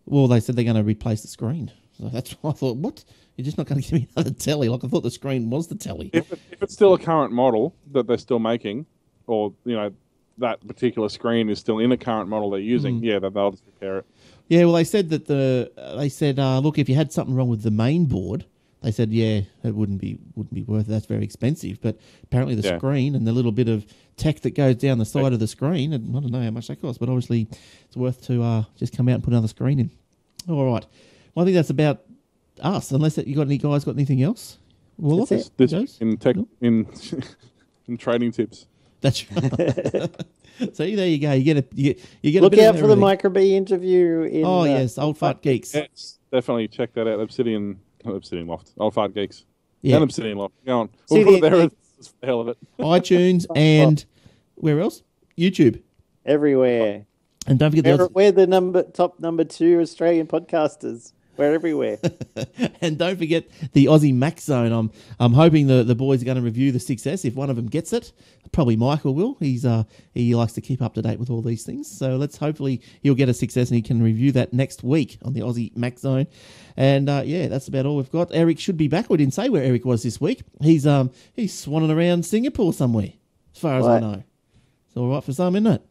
well, 0.06 0.28
they 0.28 0.40
said 0.40 0.56
they're 0.56 0.64
going 0.64 0.78
to 0.78 0.84
replace 0.84 1.22
the 1.24 1.28
screen. 1.28 1.72
So 1.98 2.08
that's 2.10 2.32
why 2.42 2.52
I 2.52 2.54
thought, 2.54 2.78
what? 2.78 3.04
You're 3.36 3.46
just 3.46 3.58
not 3.58 3.68
going 3.68 3.82
to 3.82 3.90
give 3.90 4.00
me 4.02 4.08
another 4.16 4.32
telly? 4.32 4.70
Like 4.70 4.84
I 4.84 4.88
thought 4.88 5.02
the 5.04 5.12
screen 5.12 5.50
was 5.50 5.68
the 5.68 5.76
telly. 5.76 6.10
If, 6.14 6.32
it, 6.32 6.40
if 6.52 6.62
it's 6.64 6.74
still 6.74 6.94
a 6.94 7.00
current 7.00 7.32
model 7.34 7.76
that 7.92 8.08
they're 8.08 8.18
still 8.18 8.40
making, 8.40 8.86
or 9.28 9.54
you 9.66 9.76
know 9.76 9.92
that 10.40 10.66
particular 10.68 11.10
screen 11.10 11.50
is 11.50 11.60
still 11.60 11.78
in 11.80 11.92
a 11.92 11.98
current 11.98 12.28
model 12.30 12.50
they're 12.50 12.60
using, 12.60 12.96
Mm-hmm. 12.96 13.06
yeah, 13.06 13.20
they'll 13.20 13.52
just 13.52 13.64
repair 13.68 14.00
it. 14.00 14.06
Yeah, 14.50 14.66
well, 14.66 14.74
they 14.74 14.84
said 14.84 15.10
that 15.12 15.26
the 15.28 15.72
uh, 15.78 15.96
they 15.98 16.10
said, 16.10 16.40
uh, 16.40 16.60
look, 16.60 16.78
if 16.80 16.90
you 16.90 16.96
had 16.96 17.12
something 17.12 17.36
wrong 17.36 17.50
with 17.50 17.62
the 17.64 17.72
main 17.72 18.06
board, 18.06 18.46
they 18.82 18.92
said, 18.92 19.12
yeah, 19.14 19.42
it 19.64 19.74
wouldn't 19.74 20.02
be 20.02 20.18
wouldn't 20.36 20.54
be 20.54 20.64
worth. 20.64 20.88
It. 20.88 20.90
That's 20.92 21.06
very 21.06 21.24
expensive. 21.24 21.80
But 21.82 21.98
apparently, 22.24 22.56
the 22.56 22.68
Yeah. 22.68 22.78
screen 22.78 23.16
and 23.16 23.26
the 23.26 23.32
little 23.32 23.52
bit 23.54 23.70
of 23.70 23.86
tech 24.18 24.42
that 24.42 24.52
goes 24.56 24.76
down 24.76 24.98
the 24.98 25.06
side 25.06 25.34
of 25.34 25.40
the 25.40 25.48
screen, 25.48 25.94
and 25.94 26.16
I 26.16 26.20
don't 26.20 26.32
know 26.32 26.42
how 26.44 26.52
much 26.52 26.68
that 26.68 26.82
costs, 26.82 26.98
but 26.98 27.10
obviously, 27.10 27.48
it's 27.86 27.96
worth 27.96 28.22
to 28.28 28.44
uh, 28.44 28.64
just 28.78 28.96
come 28.96 29.08
out 29.10 29.16
and 29.16 29.24
put 29.24 29.32
another 29.34 29.48
screen 29.48 29.80
in. 29.80 29.92
All 30.50 30.66
right, 30.74 30.86
well, 31.34 31.44
I 31.44 31.46
think 31.46 31.56
that's 31.56 31.70
about 31.70 32.02
us. 32.62 32.92
Unless 32.92 33.18
you 33.20 33.36
got 33.36 33.48
any 33.48 33.58
guys 33.58 33.84
got 33.84 33.96
anything 33.96 34.22
else? 34.22 34.58
Well, 34.98 35.26
That's 35.26 35.48
it. 35.48 35.52
This 35.58 35.72
Goes? 35.72 35.98
in 36.02 36.18
tech 36.18 36.36
in 36.62 36.88
in 37.88 37.98
trading 37.98 38.32
tips. 38.32 38.68
That's 39.02 39.30
right. 39.32 40.10
See, 40.74 40.96
there 40.96 41.08
you 41.08 41.18
go. 41.20 41.32
You 41.34 41.44
get 41.44 41.58
a 41.58 41.66
you 41.74 41.94
get, 41.94 42.06
you 42.22 42.32
get 42.32 42.40
a 42.40 42.44
Look 42.44 42.52
bit 42.52 42.60
out 42.62 42.76
for 42.76 42.82
the 42.82 42.84
everything. 42.94 43.00
Micro 43.00 43.30
B 43.32 43.56
interview. 43.56 44.22
In, 44.22 44.46
Oh 44.46 44.62
uh, 44.62 44.66
yes, 44.66 44.98
old 44.98 45.18
fart 45.18 45.42
geeks. 45.42 45.74
Yes, 45.74 46.20
definitely 46.32 46.68
check 46.68 46.94
that 46.94 47.08
out. 47.08 47.20
Obsidian, 47.20 47.80
Obsidian 48.06 48.48
Loft, 48.48 48.72
Old 48.78 48.94
Fart 48.94 49.14
Geeks, 49.16 49.46
Yeah. 49.82 49.96
and 49.96 50.04
Obsidian 50.04 50.38
Loft. 50.38 50.54
Go 50.66 50.82
on, 50.82 50.90
See 51.08 51.24
we'll 51.24 51.40
put 51.40 51.42
the- 51.42 51.48
it 51.48 51.50
there 51.50 51.70
as 52.00 52.08
for 52.08 52.14
the 52.22 52.28
hell 52.28 52.42
of 52.42 52.48
it. 52.50 52.58
iTunes 52.80 53.46
and 53.56 54.06
where 54.56 54.80
else? 54.80 55.02
YouTube. 55.38 55.82
everywhere. 56.26 57.06
And 57.48 57.60
don't 57.60 57.72
forget 57.72 57.84
the 57.84 57.98
We're, 57.98 58.04
Oz- 58.06 58.12
we're 58.14 58.32
the 58.32 58.48
number 58.48 58.84
top 58.84 59.20
number 59.20 59.44
two 59.44 59.80
Australian 59.82 60.28
podcasters. 60.28 61.12
We're 61.36 61.54
everywhere. 61.54 61.98
and 62.82 62.98
don't 62.98 63.18
forget 63.18 63.46
the 63.74 63.86
Aussie 63.86 64.14
Mac 64.14 64.40
Zone. 64.40 64.72
I'm 64.72 64.92
I'm 65.20 65.34
hoping 65.34 65.68
the, 65.68 65.84
the 65.84 65.96
boys 65.96 66.22
are 66.22 66.26
going 66.26 66.38
to 66.38 66.44
review 66.44 66.72
the 66.72 66.80
6S. 66.80 67.26
If 67.26 67.36
one 67.36 67.50
of 67.50 67.56
them 67.56 67.68
gets 67.68 67.92
it, 67.92 68.12
probably 68.52 68.76
Michael 68.76 69.16
will. 69.16 69.36
He's 69.40 69.66
uh 69.66 69.84
he 70.14 70.36
likes 70.36 70.54
to 70.54 70.62
keep 70.62 70.82
up 70.82 70.94
to 70.94 71.02
date 71.02 71.20
with 71.20 71.30
all 71.32 71.42
these 71.42 71.64
things. 71.64 71.90
So 71.90 72.18
let's 72.18 72.38
hopefully 72.38 72.82
he'll 73.02 73.16
get 73.16 73.30
a 73.30 73.34
6S 73.34 73.56
and 73.70 73.76
he 73.76 73.82
can 73.82 74.02
review 74.04 74.32
that 74.34 74.54
next 74.54 74.84
week 74.84 75.18
on 75.24 75.34
the 75.34 75.42
Aussie 75.42 75.76
Mac 75.76 75.98
Zone. 76.00 76.28
And 76.78 77.10
uh, 77.10 77.24
yeah, 77.26 77.48
that's 77.48 77.68
about 77.68 77.86
all 77.88 77.98
we've 77.98 78.12
got. 78.12 78.30
Eric 78.32 78.60
should 78.60 78.78
be 78.78 78.88
back. 78.88 79.10
We 79.10 79.18
didn't 79.18 79.34
say 79.34 79.50
where 79.50 79.64
Eric 79.64 79.86
was 79.86 80.04
this 80.04 80.22
week. 80.22 80.44
He's 80.62 80.86
um 80.86 81.12
he's 81.34 81.54
swanning 81.54 81.96
around 81.96 82.26
Singapore 82.26 82.74
somewhere, 82.74 83.14
as 83.56 83.60
far 83.62 83.80
as 83.80 83.88
I 83.88 84.00
know. 84.00 84.24
It's 84.88 84.98
all 84.98 85.10
right 85.10 85.24
for 85.24 85.34
some, 85.34 85.56
isn't 85.56 85.68
it? 85.68 85.82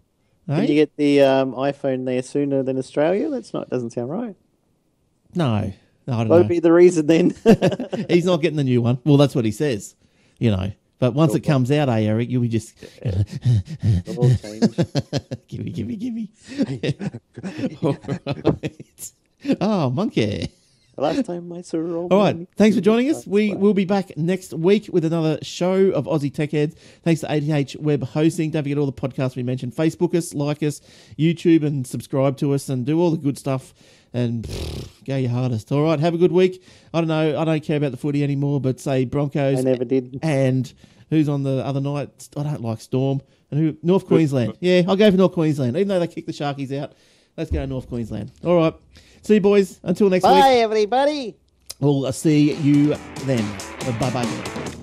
Can 0.47 0.57
Hey? 0.57 0.69
you 0.69 0.75
get 0.75 0.97
the 0.97 1.23
um, 1.23 1.53
iPhone 1.55 2.05
there 2.05 2.23
sooner 2.23 2.63
than 2.63 2.79
Australia? 2.79 3.31
That's 3.31 3.53
not 3.55 3.71
doesn't 3.71 3.91
sound 3.91 4.11
right. 4.11 4.37
No, 5.35 5.47
I 5.55 5.75
don't 6.07 6.29
What 6.29 6.37
would 6.39 6.43
know. 6.43 6.49
be 6.49 6.61
the 6.61 6.73
reason 6.73 7.07
then? 7.07 7.35
He's 8.09 8.25
not 8.25 8.43
getting 8.43 8.57
the 8.57 8.65
new 8.65 8.83
one. 8.83 8.99
Well, 9.05 9.17
that's 9.17 9.35
what 9.35 9.45
he 9.45 9.51
says, 9.53 9.95
you 10.39 10.51
know. 10.51 10.73
But 10.99 11.15
once 11.15 11.35
it 11.35 11.41
comes 11.41 11.71
out, 11.73 11.89
eh, 11.89 12.03
Eric, 12.03 12.31
you'll 12.31 12.43
be 12.43 12.49
just 12.49 12.75
It'll 13.03 14.19
all 14.23 14.35
change. 14.37 14.77
gimme, 15.49 15.71
gimme, 15.71 15.97
gimme. 15.97 16.31
All 17.83 17.97
right. 18.07 19.13
Oh, 19.61 19.91
monkey. 19.91 20.53
Last 20.97 21.25
time 21.25 21.53
I 21.53 21.63
saw 21.63 21.79
her 21.79 21.97
All 21.97 22.09
right. 22.11 22.47
Thanks 22.57 22.77
for 22.77 22.83
joining 22.83 23.11
us. 23.11 23.27
We 23.27 23.55
will 23.55 23.75
be 23.75 23.85
back 23.87 24.17
next 24.17 24.53
week 24.53 24.89
with 24.93 25.05
another 25.05 25.39
show 25.43 25.91
of 25.91 26.05
Aussie 26.05 26.33
Tech 26.33 26.53
Heads. 26.53 26.77
Thanks 27.03 27.23
to 27.23 27.33
ATH 27.35 27.75
Web 27.81 28.05
Hosting. 28.05 28.51
Don't 28.51 28.63
forget 28.63 28.79
all 28.79 28.87
the 28.87 28.93
podcasts 28.93 29.35
we 29.35 29.43
mentioned. 29.43 29.75
Facebook 29.75 30.15
us, 30.15 30.35
like 30.35 30.63
us, 30.63 30.81
YouTube, 31.19 31.65
and 31.65 31.85
subscribe 31.87 32.37
to 32.37 32.53
us, 32.55 32.69
and 32.69 32.85
do 32.87 33.01
all 33.01 33.11
the 33.11 33.17
good 33.17 33.39
stuff. 33.39 33.75
And 34.15 34.45
pff, 34.45 35.05
go 35.05 35.17
your 35.17 35.31
hardest. 35.31 35.73
All 35.73 35.83
right. 35.83 35.99
Have 35.99 36.15
a 36.15 36.19
good 36.19 36.33
week. 36.33 36.63
I 36.93 37.01
don't 37.01 37.09
know. 37.09 37.39
I 37.39 37.45
don't 37.45 37.63
care 37.63 37.77
about 37.79 37.93
the 37.93 37.97
footy 37.97 38.23
anymore, 38.23 38.61
but 38.61 38.79
say 38.81 39.05
Broncos. 39.05 39.59
I 39.59 39.63
never 39.63 39.85
did. 39.85 40.19
And 40.23 40.73
who's 41.11 41.29
on 41.29 41.43
the 41.43 41.65
other 41.65 41.81
night? 41.81 42.29
I 42.37 42.43
don't 42.43 42.61
like 42.63 42.81
Storm. 42.81 43.23
And 43.51 43.61
who? 43.61 43.77
North 43.83 44.07
Queensland. 44.07 44.57
Yeah, 44.61 44.83
I'll 44.89 44.97
go 44.97 45.11
for 45.11 45.17
North 45.17 45.33
Queensland, 45.33 45.77
even 45.77 45.89
though 45.89 46.01
they 46.01 46.09
kicked 46.09 46.27
the 46.27 46.33
Sharkies 46.33 46.77
out. 46.79 46.95
Let's 47.37 47.51
go 47.51 47.65
North 47.65 47.89
Queensland. 47.89 48.33
All 48.45 48.57
right. 48.57 48.75
See 49.23 49.35
you, 49.35 49.41
boys. 49.41 49.81
Until 49.83 50.11
next 50.11 50.25
week. 50.25 50.33
Bye, 50.33 50.57
everybody. 50.57 51.37
We'll 51.81 52.07
uh, 52.07 52.13
see 52.13 52.53
you 52.55 52.95
then. 53.25 53.45
Bye 53.99 54.11
bye. 54.11 54.82